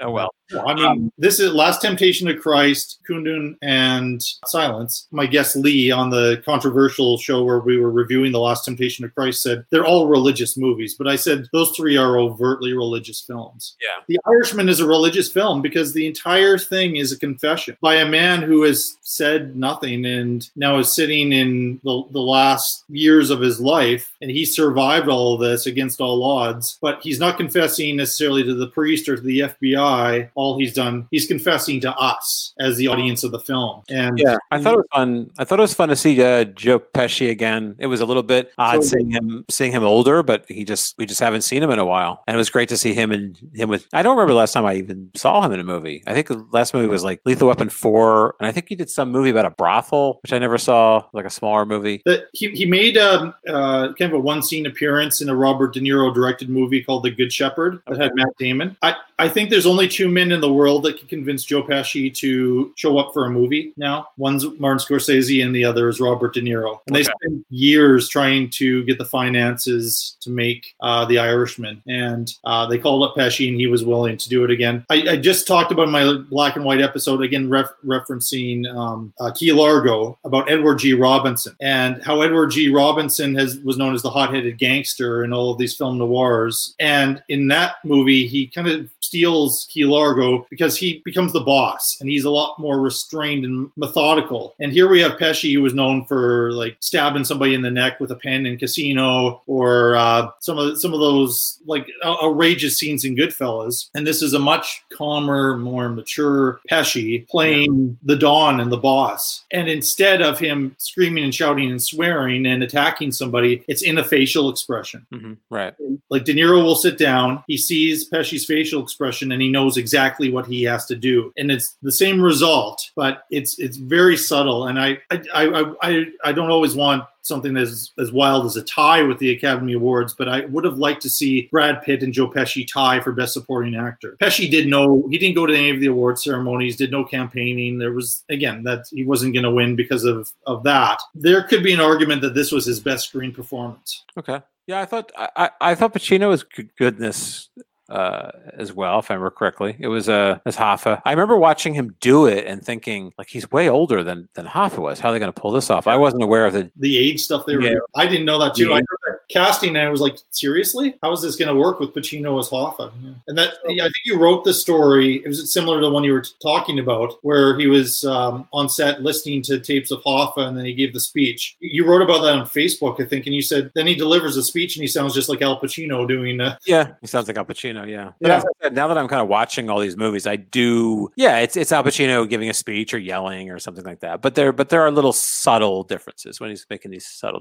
oh 0.00 0.10
well. 0.12 0.34
I 0.54 0.72
um, 0.72 0.76
mean, 0.76 1.12
this 1.18 1.40
is 1.40 1.52
Last 1.52 1.80
Temptation 1.80 2.28
of 2.28 2.40
Christ, 2.40 3.00
Kundun, 3.08 3.56
and 3.62 4.22
Silence. 4.46 5.08
My 5.10 5.26
guest 5.26 5.56
Lee 5.56 5.90
on 5.90 6.10
the 6.10 6.42
controversial 6.44 7.18
show 7.18 7.42
where 7.42 7.60
we 7.60 7.78
were 7.78 7.90
reviewing 7.90 8.32
The 8.32 8.40
Last 8.40 8.64
Temptation 8.64 9.04
of 9.04 9.14
Christ 9.14 9.42
said 9.42 9.64
they're 9.70 9.86
all 9.86 10.08
religious 10.08 10.56
movies, 10.56 10.94
but 10.96 11.08
I 11.08 11.16
said 11.16 11.46
those 11.52 11.70
three 11.76 11.96
are 11.96 12.18
overtly 12.18 12.72
religious 12.72 13.20
films. 13.20 13.76
Yeah. 13.80 14.02
The 14.08 14.18
Irishman 14.26 14.68
is 14.68 14.80
a 14.80 14.86
religious 14.86 15.32
film 15.32 15.62
because 15.62 15.92
the 15.92 16.06
entire 16.06 16.58
thing 16.58 16.96
is 16.96 17.12
a 17.12 17.18
confession 17.18 17.76
by 17.80 17.96
a 17.96 18.08
man 18.08 18.42
who 18.42 18.62
has 18.62 18.96
said 19.00 19.56
nothing 19.56 20.04
and 20.04 20.48
now 20.56 20.78
is 20.78 20.94
sitting 20.94 21.32
in 21.32 21.80
the, 21.84 22.02
the 22.10 22.20
last 22.20 22.84
years 22.88 23.30
of 23.30 23.40
his 23.40 23.60
life 23.60 24.12
and 24.20 24.30
he 24.30 24.44
survived 24.44 25.08
all 25.08 25.34
of 25.34 25.40
this 25.40 25.66
against 25.66 26.00
all 26.00 26.22
odds, 26.22 26.78
but 26.80 27.00
he's 27.02 27.20
not 27.20 27.36
confessing 27.36 27.96
necessarily 27.96 28.42
to 28.44 28.54
the 28.54 28.68
priest 28.68 29.08
or 29.08 29.16
to 29.16 29.22
the 29.22 29.40
FBI. 29.40 29.71
All 29.76 30.58
he's 30.58 30.72
done, 30.74 31.06
he's 31.10 31.26
confessing 31.26 31.80
to 31.82 31.92
us 31.96 32.54
as 32.60 32.76
the 32.76 32.88
audience 32.88 33.24
of 33.24 33.30
the 33.32 33.40
film. 33.40 33.82
And 33.88 34.18
Yeah, 34.18 34.36
I 34.50 34.60
thought 34.60 34.74
it 34.74 34.78
was 34.78 34.86
fun. 34.92 35.30
I 35.38 35.44
thought 35.44 35.58
it 35.58 35.62
was 35.62 35.74
fun 35.74 35.88
to 35.88 35.96
see 35.96 36.22
uh, 36.22 36.44
Joe 36.44 36.78
Pesci 36.78 37.30
again. 37.30 37.74
It 37.78 37.86
was 37.86 38.00
a 38.00 38.06
little 38.06 38.22
bit 38.22 38.52
odd 38.58 38.82
So- 38.84 38.96
seeing 38.96 39.10
him 39.10 39.44
seeing 39.50 39.72
him 39.72 39.84
older, 39.84 40.22
but 40.22 40.44
he 40.48 40.64
just 40.64 40.96
we 40.98 41.06
just 41.06 41.20
haven't 41.20 41.42
seen 41.42 41.62
him 41.62 41.70
in 41.70 41.78
a 41.78 41.84
while, 41.84 42.22
and 42.26 42.34
it 42.34 42.38
was 42.38 42.50
great 42.50 42.68
to 42.70 42.76
see 42.76 42.94
him 42.94 43.10
and 43.12 43.38
him 43.54 43.68
with. 43.68 43.86
I 43.92 44.02
don't 44.02 44.16
remember 44.16 44.32
the 44.32 44.38
last 44.38 44.52
time 44.52 44.64
I 44.66 44.74
even 44.74 45.10
saw 45.14 45.42
him 45.42 45.52
in 45.52 45.60
a 45.60 45.64
movie. 45.64 46.02
I 46.06 46.14
think 46.14 46.28
the 46.28 46.44
last 46.52 46.74
movie 46.74 46.86
was 46.88 47.04
like 47.04 47.20
Lethal 47.24 47.48
Weapon 47.48 47.68
Four, 47.68 48.34
and 48.40 48.46
I 48.46 48.52
think 48.52 48.66
he 48.68 48.74
did 48.74 48.90
some 48.90 49.10
movie 49.10 49.30
about 49.30 49.46
a 49.46 49.50
brothel, 49.50 50.18
which 50.22 50.32
I 50.32 50.38
never 50.38 50.58
saw, 50.58 51.04
like 51.12 51.24
a 51.24 51.30
smaller 51.30 51.64
movie. 51.66 52.02
that 52.04 52.24
he, 52.32 52.48
he 52.50 52.66
made 52.66 52.96
um, 52.98 53.34
uh, 53.48 53.92
kind 53.94 54.12
of 54.12 54.14
a 54.14 54.18
one 54.18 54.42
scene 54.42 54.66
appearance 54.66 55.20
in 55.20 55.28
a 55.28 55.34
Robert 55.34 55.72
De 55.74 55.80
Niro 55.80 56.12
directed 56.14 56.48
movie 56.48 56.82
called 56.82 57.02
The 57.04 57.10
Good 57.10 57.32
Shepherd 57.32 57.80
that 57.86 57.98
had 58.00 58.14
Matt 58.14 58.36
Damon. 58.38 58.76
I, 58.82 58.94
I 59.18 59.28
think 59.28 59.50
there's 59.52 59.66
only 59.66 59.86
two 59.86 60.08
men 60.08 60.32
in 60.32 60.40
the 60.40 60.52
world 60.52 60.82
that 60.82 60.98
can 60.98 61.06
convince 61.08 61.44
Joe 61.44 61.62
Pesci 61.62 62.12
to 62.14 62.72
show 62.76 62.96
up 62.96 63.12
for 63.12 63.26
a 63.26 63.30
movie 63.30 63.74
now. 63.76 64.08
One's 64.16 64.46
Martin 64.58 64.78
Scorsese, 64.78 65.44
and 65.44 65.54
the 65.54 65.62
other 65.64 65.90
is 65.90 66.00
Robert 66.00 66.32
De 66.32 66.40
Niro. 66.40 66.78
And 66.86 66.96
they 66.96 67.02
spent 67.02 67.44
years 67.50 68.08
trying 68.08 68.48
to 68.50 68.82
get 68.84 68.96
the 68.96 69.04
finances 69.04 70.16
to 70.22 70.30
make 70.30 70.74
uh, 70.80 71.04
The 71.04 71.18
Irishman, 71.18 71.82
and 71.86 72.32
uh, 72.44 72.66
they 72.66 72.78
called 72.78 73.04
up 73.04 73.14
Pesci, 73.14 73.48
and 73.48 73.60
he 73.60 73.66
was 73.66 73.84
willing 73.84 74.16
to 74.16 74.28
do 74.30 74.42
it 74.42 74.50
again. 74.50 74.86
I, 74.88 75.10
I 75.10 75.16
just 75.18 75.46
talked 75.46 75.70
about 75.70 75.90
my 75.90 76.14
black 76.30 76.56
and 76.56 76.64
white 76.64 76.80
episode 76.80 77.20
again, 77.20 77.50
ref- 77.50 77.74
referencing 77.84 78.66
um, 78.74 79.12
uh, 79.20 79.32
Key 79.32 79.52
Largo 79.52 80.18
about 80.24 80.50
Edward 80.50 80.78
G. 80.78 80.94
Robinson 80.94 81.54
and 81.60 82.02
how 82.02 82.22
Edward 82.22 82.52
G. 82.52 82.70
Robinson 82.70 83.34
has 83.34 83.58
was 83.58 83.76
known 83.76 83.94
as 83.94 84.00
the 84.00 84.08
hot-headed 84.08 84.56
gangster 84.56 85.24
in 85.24 85.32
all 85.34 85.50
of 85.50 85.58
these 85.58 85.76
film 85.76 85.98
noirs. 85.98 86.74
And 86.80 87.22
in 87.28 87.48
that 87.48 87.76
movie, 87.84 88.26
he 88.26 88.46
kind 88.46 88.66
of 88.66 88.88
steals 89.00 89.41
Key 89.70 89.84
Largo 89.84 90.46
because 90.50 90.76
he 90.76 91.02
becomes 91.04 91.32
the 91.32 91.40
boss, 91.40 91.98
and 92.00 92.08
he's 92.08 92.24
a 92.24 92.30
lot 92.30 92.58
more 92.58 92.80
restrained 92.80 93.44
and 93.44 93.70
methodical. 93.76 94.54
And 94.60 94.72
here 94.72 94.88
we 94.88 95.00
have 95.00 95.12
Pesci, 95.12 95.52
who 95.54 95.62
was 95.62 95.74
known 95.74 96.04
for 96.06 96.52
like 96.52 96.76
stabbing 96.80 97.24
somebody 97.24 97.54
in 97.54 97.62
the 97.62 97.70
neck 97.70 98.00
with 98.00 98.10
a 98.10 98.16
pen 98.16 98.46
in 98.46 98.58
Casino, 98.58 99.42
or 99.46 99.96
uh, 99.96 100.28
some 100.40 100.58
of 100.58 100.80
some 100.80 100.92
of 100.94 101.00
those 101.00 101.58
like 101.66 101.86
outrageous 102.04 102.76
scenes 102.76 103.04
in 103.04 103.16
Goodfellas. 103.16 103.88
And 103.94 104.06
this 104.06 104.22
is 104.22 104.34
a 104.34 104.38
much 104.38 104.82
calmer, 104.92 105.56
more 105.56 105.88
mature 105.88 106.60
Pesci 106.70 107.26
playing 107.28 107.98
the 108.02 108.16
Don 108.16 108.60
and 108.60 108.70
the 108.70 108.76
boss. 108.76 109.44
And 109.50 109.68
instead 109.68 110.22
of 110.22 110.38
him 110.38 110.74
screaming 110.78 111.24
and 111.24 111.34
shouting 111.34 111.70
and 111.70 111.82
swearing 111.82 112.46
and 112.46 112.62
attacking 112.62 113.12
somebody, 113.12 113.64
it's 113.68 113.82
in 113.82 113.98
a 113.98 114.04
facial 114.04 114.50
expression. 114.50 115.06
Mhm, 115.12 115.36
Right. 115.50 115.74
Like 116.10 116.24
De 116.24 116.34
Niro 116.34 116.62
will 116.62 116.74
sit 116.76 116.98
down, 116.98 117.42
he 117.46 117.56
sees 117.56 118.08
Pesci's 118.10 118.44
facial 118.44 118.82
expression, 118.82 119.31
and 119.32 119.42
he 119.42 119.50
knows 119.50 119.76
exactly 119.76 120.30
what 120.30 120.46
he 120.46 120.62
has 120.64 120.86
to 120.86 120.96
do, 120.96 121.32
and 121.36 121.50
it's 121.50 121.76
the 121.82 121.92
same 121.92 122.20
result, 122.20 122.90
but 122.94 123.24
it's 123.30 123.58
it's 123.58 123.76
very 123.76 124.16
subtle. 124.16 124.66
And 124.66 124.78
I 124.78 124.98
I 125.10 125.22
I 125.34 125.74
I, 125.82 126.06
I 126.24 126.32
don't 126.32 126.50
always 126.50 126.74
want 126.74 127.04
something 127.22 127.56
as 127.56 127.92
as 127.98 128.12
wild 128.12 128.44
as 128.44 128.56
a 128.56 128.62
tie 128.62 129.02
with 129.02 129.18
the 129.18 129.30
Academy 129.30 129.72
Awards, 129.72 130.14
but 130.14 130.28
I 130.28 130.44
would 130.46 130.64
have 130.64 130.78
liked 130.78 131.02
to 131.02 131.10
see 131.10 131.48
Brad 131.50 131.82
Pitt 131.82 132.02
and 132.02 132.12
Joe 132.12 132.28
Pesci 132.28 132.66
tie 132.66 133.00
for 133.00 133.12
Best 133.12 133.32
Supporting 133.32 133.74
Actor. 133.74 134.16
Pesci 134.20 134.50
did 134.50 134.66
no, 134.66 135.06
he 135.10 135.18
didn't 135.18 135.36
go 135.36 135.46
to 135.46 135.54
any 135.54 135.70
of 135.70 135.80
the 135.80 135.86
award 135.86 136.18
ceremonies, 136.18 136.76
did 136.76 136.90
no 136.90 137.04
campaigning. 137.04 137.78
There 137.78 137.92
was 137.92 138.24
again 138.28 138.62
that 138.64 138.86
he 138.90 139.04
wasn't 139.04 139.34
going 139.34 139.44
to 139.44 139.50
win 139.50 139.76
because 139.76 140.04
of 140.04 140.30
of 140.46 140.62
that. 140.64 141.00
There 141.14 141.42
could 141.44 141.62
be 141.62 141.72
an 141.72 141.80
argument 141.80 142.22
that 142.22 142.34
this 142.34 142.52
was 142.52 142.66
his 142.66 142.80
best 142.80 143.08
screen 143.08 143.32
performance. 143.32 144.04
Okay. 144.16 144.40
Yeah, 144.66 144.80
I 144.80 144.84
thought 144.84 145.10
I, 145.16 145.50
I 145.60 145.74
thought 145.74 145.94
Pacino 145.94 146.28
was 146.28 146.44
good, 146.44 146.70
good 146.76 146.94
in 146.94 147.02
this 147.02 147.48
uh, 147.88 148.30
as 148.54 148.72
well, 148.72 148.98
if 148.98 149.10
I 149.10 149.14
remember 149.14 149.30
correctly. 149.30 149.76
It 149.78 149.88
was 149.88 150.08
uh, 150.08 150.38
as 150.46 150.56
Hoffa. 150.56 151.02
I 151.04 151.10
remember 151.10 151.36
watching 151.36 151.74
him 151.74 151.96
do 152.00 152.26
it 152.26 152.46
and 152.46 152.64
thinking, 152.64 153.12
like, 153.18 153.28
he's 153.28 153.50
way 153.50 153.68
older 153.68 154.02
than 154.02 154.28
than 154.34 154.46
Hoffa 154.46 154.78
was. 154.78 155.00
How 155.00 155.10
are 155.10 155.12
they 155.12 155.18
going 155.18 155.32
to 155.32 155.40
pull 155.40 155.52
this 155.52 155.70
off? 155.70 155.86
I 155.86 155.96
wasn't 155.96 156.22
aware 156.22 156.46
of 156.46 156.52
the. 156.52 156.70
the 156.76 156.98
age 156.98 157.20
stuff 157.20 157.44
they 157.46 157.56
were 157.56 157.62
Yeah. 157.62 157.74
I 157.94 158.06
didn't 158.06 158.26
know 158.26 158.38
that 158.38 158.54
too. 158.54 158.72
I 158.72 158.76
heard 158.76 158.86
that 159.06 159.11
casting 159.28 159.70
and 159.70 159.78
I 159.86 159.90
was 159.90 160.00
like, 160.00 160.16
seriously? 160.30 160.96
How 161.02 161.12
is 161.12 161.22
this 161.22 161.36
going 161.36 161.48
to 161.48 161.54
work 161.54 161.80
with 161.80 161.94
Pacino 161.94 162.38
as 162.38 162.48
Hoffa? 162.48 162.92
Yeah. 163.02 163.10
And 163.28 163.38
that 163.38 163.54
yeah, 163.68 163.84
I 163.84 163.86
think 163.86 164.02
you 164.04 164.18
wrote 164.18 164.44
the 164.44 164.54
story. 164.54 165.16
It 165.24 165.28
was 165.28 165.52
similar 165.52 165.80
to 165.80 165.86
the 165.86 165.92
one 165.92 166.04
you 166.04 166.12
were 166.12 166.24
talking 166.42 166.78
about, 166.78 167.18
where 167.22 167.58
he 167.58 167.66
was 167.66 168.04
um, 168.04 168.48
on 168.52 168.68
set 168.68 169.02
listening 169.02 169.42
to 169.42 169.60
tapes 169.60 169.90
of 169.90 170.02
Hoffa 170.02 170.38
and 170.48 170.56
then 170.56 170.64
he 170.64 170.74
gave 170.74 170.92
the 170.92 171.00
speech. 171.00 171.56
You 171.60 171.86
wrote 171.86 172.02
about 172.02 172.22
that 172.22 172.34
on 172.34 172.46
Facebook, 172.46 173.00
I 173.00 173.06
think, 173.06 173.26
and 173.26 173.34
you 173.34 173.42
said 173.42 173.70
then 173.74 173.86
he 173.86 173.94
delivers 173.94 174.36
a 174.36 174.42
speech 174.42 174.76
and 174.76 174.82
he 174.82 174.88
sounds 174.88 175.14
just 175.14 175.28
like 175.28 175.42
Al 175.42 175.60
Pacino 175.60 176.06
doing. 176.06 176.40
Uh, 176.40 176.56
Yeah, 176.66 176.92
he 177.00 177.06
sounds 177.06 177.28
like 177.28 177.36
Al 177.36 177.44
Pacino. 177.44 177.88
Yeah, 177.88 178.12
but 178.20 178.28
Yeah. 178.28 178.42
said, 178.62 178.74
now 178.74 178.88
that 178.88 178.98
I'm 178.98 179.08
kind 179.08 179.22
of 179.22 179.28
watching 179.28 179.70
all 179.70 179.80
these 179.80 179.96
movies, 179.96 180.26
I 180.26 180.36
do. 180.36 181.10
Yeah, 181.16 181.38
it's 181.38 181.56
it's 181.56 181.72
Al 181.72 181.84
Pacino 181.84 182.28
giving 182.28 182.48
a 182.50 182.54
speech 182.54 182.94
or 182.94 182.98
yelling 182.98 183.50
or 183.50 183.58
something 183.58 183.84
like 183.84 184.00
that. 184.00 184.22
But 184.22 184.34
there, 184.34 184.52
but 184.52 184.68
there 184.68 184.82
are 184.82 184.90
little 184.90 185.12
subtle 185.12 185.82
differences 185.84 186.40
when 186.40 186.50
he's 186.50 186.66
making 186.70 186.90
these 186.90 187.06
subtle 187.06 187.40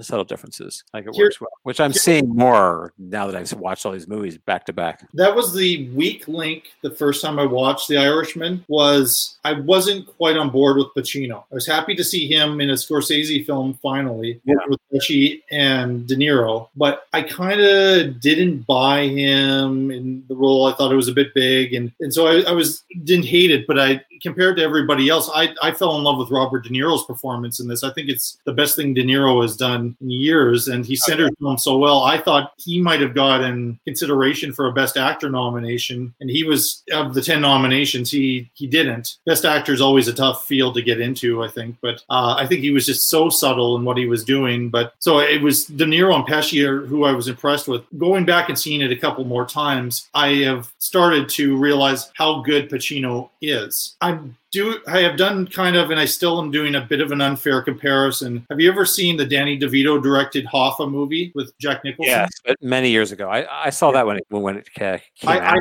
subtle 0.00 0.24
differences. 0.24 0.84
Like 0.92 1.06
it 1.06 1.15
Works 1.18 1.40
well, 1.40 1.50
which 1.62 1.80
I'm 1.80 1.92
seeing 1.92 2.28
more 2.28 2.92
now 2.98 3.26
that 3.26 3.36
I've 3.36 3.52
watched 3.54 3.86
all 3.86 3.92
these 3.92 4.08
movies 4.08 4.38
back 4.38 4.66
to 4.66 4.72
back. 4.72 5.06
That 5.14 5.34
was 5.34 5.54
the 5.54 5.88
weak 5.90 6.28
link 6.28 6.64
the 6.82 6.90
first 6.90 7.22
time 7.22 7.38
I 7.38 7.46
watched 7.46 7.88
The 7.88 7.98
Irishman 7.98 8.64
was 8.68 9.38
I 9.44 9.52
wasn't 9.52 10.06
quite 10.16 10.36
on 10.36 10.50
board 10.50 10.76
with 10.76 10.88
Pacino. 10.96 11.44
I 11.50 11.54
was 11.54 11.66
happy 11.66 11.94
to 11.94 12.04
see 12.04 12.26
him 12.32 12.60
in 12.60 12.70
a 12.70 12.74
Scorsese 12.74 13.44
film 13.44 13.78
finally 13.82 14.40
with 14.68 14.80
Pesci 14.92 15.42
and 15.50 16.06
De 16.06 16.16
Niro, 16.16 16.68
but 16.76 17.06
I 17.12 17.22
kind 17.22 17.60
of 17.60 18.20
didn't 18.20 18.66
buy 18.66 19.06
him 19.06 19.90
in 19.90 20.24
the 20.28 20.36
role. 20.36 20.66
I 20.66 20.72
thought 20.74 20.92
it 20.92 20.96
was 20.96 21.08
a 21.08 21.12
bit 21.12 21.34
big, 21.34 21.74
and, 21.74 21.92
and 22.00 22.12
so 22.12 22.26
I, 22.26 22.50
I 22.50 22.52
was 22.52 22.84
didn't 23.04 23.26
hate 23.26 23.50
it, 23.50 23.66
but 23.66 23.78
I 23.78 24.04
compared 24.22 24.56
to 24.56 24.62
everybody 24.62 25.08
else, 25.08 25.30
I, 25.34 25.54
I 25.62 25.72
fell 25.72 25.96
in 25.96 26.04
love 26.04 26.18
with 26.18 26.30
Robert 26.30 26.64
De 26.64 26.70
Niro's 26.70 27.04
performance 27.04 27.60
in 27.60 27.68
this. 27.68 27.84
I 27.84 27.92
think 27.92 28.08
it's 28.08 28.38
the 28.44 28.52
best 28.52 28.76
thing 28.76 28.94
De 28.94 29.02
Niro 29.02 29.42
has 29.42 29.56
done 29.56 29.96
in 30.00 30.10
years, 30.10 30.68
and 30.68 30.84
he 30.84 30.96
centered 31.06 31.32
him 31.40 31.58
so 31.58 31.78
well. 31.78 32.02
I 32.02 32.18
thought 32.18 32.52
he 32.56 32.80
might 32.80 33.00
have 33.00 33.14
gotten 33.14 33.78
consideration 33.84 34.52
for 34.52 34.66
a 34.66 34.72
Best 34.72 34.96
Actor 34.96 35.30
nomination, 35.30 36.14
and 36.20 36.28
he 36.30 36.44
was 36.44 36.82
of 36.92 37.14
the 37.14 37.22
ten 37.22 37.40
nominations, 37.40 38.10
he 38.10 38.50
he 38.54 38.66
didn't. 38.66 39.16
Best 39.24 39.44
Actor 39.44 39.72
is 39.72 39.80
always 39.80 40.08
a 40.08 40.12
tough 40.12 40.46
field 40.46 40.74
to 40.74 40.82
get 40.82 41.00
into, 41.00 41.42
I 41.42 41.48
think, 41.48 41.76
but 41.80 42.02
uh, 42.10 42.34
I 42.38 42.46
think 42.46 42.60
he 42.60 42.70
was 42.70 42.86
just 42.86 43.08
so 43.08 43.28
subtle 43.28 43.76
in 43.76 43.84
what 43.84 43.96
he 43.96 44.06
was 44.06 44.24
doing. 44.24 44.68
But 44.68 44.94
so 44.98 45.18
it 45.20 45.42
was 45.42 45.64
De 45.64 45.84
Niro 45.84 46.14
and 46.14 46.26
Pesci 46.26 46.56
who 46.86 47.04
I 47.04 47.12
was 47.12 47.28
impressed 47.28 47.68
with. 47.68 47.82
Going 47.98 48.24
back 48.24 48.48
and 48.48 48.58
seeing 48.58 48.80
it 48.80 48.92
a 48.92 48.96
couple 48.96 49.24
more 49.24 49.46
times, 49.46 50.08
I 50.14 50.28
have 50.44 50.72
started 50.78 51.28
to 51.30 51.56
realize 51.56 52.10
how 52.14 52.40
good 52.40 52.70
Pacino 52.70 53.30
is. 53.40 53.96
I'm 54.00 54.36
do 54.56 54.80
I 54.86 55.00
have 55.00 55.16
done 55.16 55.46
kind 55.46 55.76
of, 55.76 55.90
and 55.90 56.00
I 56.00 56.06
still 56.06 56.40
am 56.40 56.50
doing 56.50 56.76
a 56.76 56.80
bit 56.80 57.00
of 57.00 57.12
an 57.12 57.20
unfair 57.20 57.60
comparison. 57.60 58.46
Have 58.48 58.58
you 58.58 58.70
ever 58.70 58.86
seen 58.86 59.18
the 59.18 59.26
Danny 59.26 59.58
DeVito 59.58 60.02
directed 60.02 60.46
Hoffa 60.46 60.90
movie 60.90 61.30
with 61.34 61.56
Jack 61.58 61.84
Nicholson? 61.84 62.10
Yes, 62.10 62.30
but 62.44 62.56
many 62.62 62.88
years 62.90 63.12
ago, 63.12 63.28
I, 63.28 63.66
I 63.66 63.70
saw 63.70 63.92
that 63.92 64.06
when 64.06 64.16
it 64.16 64.26
when 64.30 64.56
it 64.56 64.72
came 64.72 64.98
I, 65.26 65.40
out. 65.40 65.56
I 65.56 65.60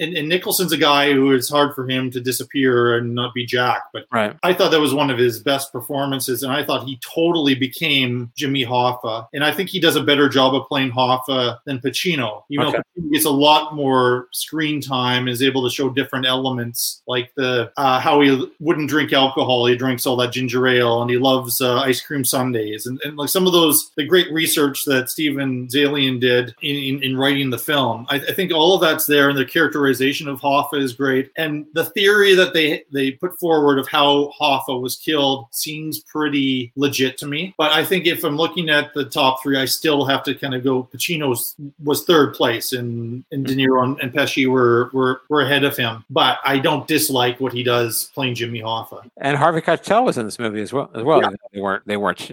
and, 0.00 0.16
and 0.16 0.28
Nicholson's 0.28 0.72
a 0.72 0.76
guy 0.76 1.12
who 1.12 1.32
it's 1.32 1.48
hard 1.48 1.74
for 1.74 1.88
him 1.88 2.10
to 2.10 2.20
disappear 2.20 2.96
and 2.96 3.14
not 3.14 3.34
be 3.34 3.44
Jack, 3.46 3.82
but 3.92 4.06
right. 4.12 4.36
I 4.42 4.54
thought 4.54 4.70
that 4.70 4.80
was 4.80 4.94
one 4.94 5.10
of 5.10 5.18
his 5.18 5.40
best 5.40 5.72
performances, 5.72 6.42
and 6.42 6.52
I 6.52 6.64
thought 6.64 6.84
he 6.84 6.98
totally 6.98 7.54
became 7.54 8.32
Jimmy 8.36 8.64
Hoffa. 8.64 9.26
And 9.32 9.44
I 9.44 9.52
think 9.52 9.68
he 9.70 9.80
does 9.80 9.96
a 9.96 10.02
better 10.02 10.28
job 10.28 10.54
of 10.54 10.66
playing 10.68 10.92
Hoffa 10.92 11.58
than 11.66 11.78
Pacino. 11.80 12.42
You 12.48 12.60
know, 12.60 12.68
Okay. 12.70 12.78
Pacino 12.78 13.12
gets 13.12 13.24
a 13.24 13.30
lot 13.30 13.74
more 13.74 14.28
screen 14.32 14.80
time, 14.80 15.28
is 15.28 15.42
able 15.42 15.62
to 15.68 15.74
show 15.74 15.90
different 15.90 16.26
elements, 16.26 17.02
like 17.06 17.32
the 17.34 17.72
uh, 17.76 17.98
how 18.00 18.20
he 18.20 18.50
wouldn't 18.60 18.88
drink 18.88 19.12
alcohol, 19.12 19.66
he 19.66 19.76
drinks 19.76 20.06
all 20.06 20.16
that 20.16 20.32
ginger 20.32 20.66
ale, 20.66 21.02
and 21.02 21.10
he 21.10 21.18
loves 21.18 21.60
uh, 21.60 21.80
ice 21.80 22.00
cream 22.00 22.24
sundaes, 22.24 22.86
and, 22.86 23.00
and 23.04 23.16
like 23.16 23.28
some 23.28 23.46
of 23.46 23.52
those 23.52 23.90
the 23.96 24.04
great 24.04 24.30
research 24.32 24.84
that 24.84 25.10
Steven 25.10 25.66
Zaillian 25.68 26.20
did 26.20 26.54
in, 26.62 26.76
in, 26.76 27.02
in 27.02 27.16
writing 27.16 27.50
the 27.50 27.58
film. 27.58 28.06
I, 28.08 28.16
I 28.16 28.32
think 28.32 28.52
all 28.52 28.74
of 28.74 28.80
that's 28.80 29.06
there, 29.06 29.28
and 29.28 29.38
the 29.38 29.44
characterization 29.60 30.26
of 30.28 30.40
Hoffa 30.40 30.80
is 30.80 30.94
great, 30.94 31.30
and 31.36 31.66
the 31.74 31.84
theory 31.84 32.34
that 32.34 32.54
they 32.54 32.84
they 32.92 33.10
put 33.12 33.38
forward 33.38 33.78
of 33.78 33.86
how 33.88 34.32
Hoffa 34.40 34.80
was 34.80 34.96
killed 34.96 35.46
seems 35.50 36.00
pretty 36.00 36.72
legit 36.76 37.18
to 37.18 37.26
me. 37.26 37.54
But 37.58 37.72
I 37.72 37.84
think 37.84 38.06
if 38.06 38.24
I'm 38.24 38.36
looking 38.36 38.70
at 38.70 38.94
the 38.94 39.04
top 39.04 39.42
three, 39.42 39.58
I 39.58 39.66
still 39.66 40.04
have 40.06 40.22
to 40.24 40.34
kind 40.34 40.54
of 40.54 40.64
go. 40.64 40.88
Pacino's 40.94 41.54
was 41.84 42.04
third 42.04 42.34
place, 42.34 42.72
and 42.72 43.22
and 43.32 43.44
De 43.46 43.54
Niro 43.54 43.84
and, 43.84 44.00
and 44.00 44.12
Pesci 44.12 44.46
were, 44.48 44.88
were 44.94 45.22
were 45.28 45.42
ahead 45.42 45.64
of 45.64 45.76
him. 45.76 46.04
But 46.08 46.38
I 46.44 46.58
don't 46.58 46.86
dislike 46.88 47.38
what 47.40 47.52
he 47.52 47.62
does 47.62 48.10
playing 48.14 48.34
Jimmy 48.36 48.60
Hoffa. 48.60 49.02
And 49.18 49.36
Harvey 49.36 49.60
Keitel 49.60 50.04
was 50.04 50.16
in 50.16 50.24
this 50.24 50.38
movie 50.38 50.62
as 50.62 50.72
well. 50.72 50.90
As 50.94 51.02
well, 51.02 51.20
Yeah. 51.20 51.30
they 51.52 51.60
weren't 51.60 51.86
they 51.86 51.96
weren't 51.98 52.30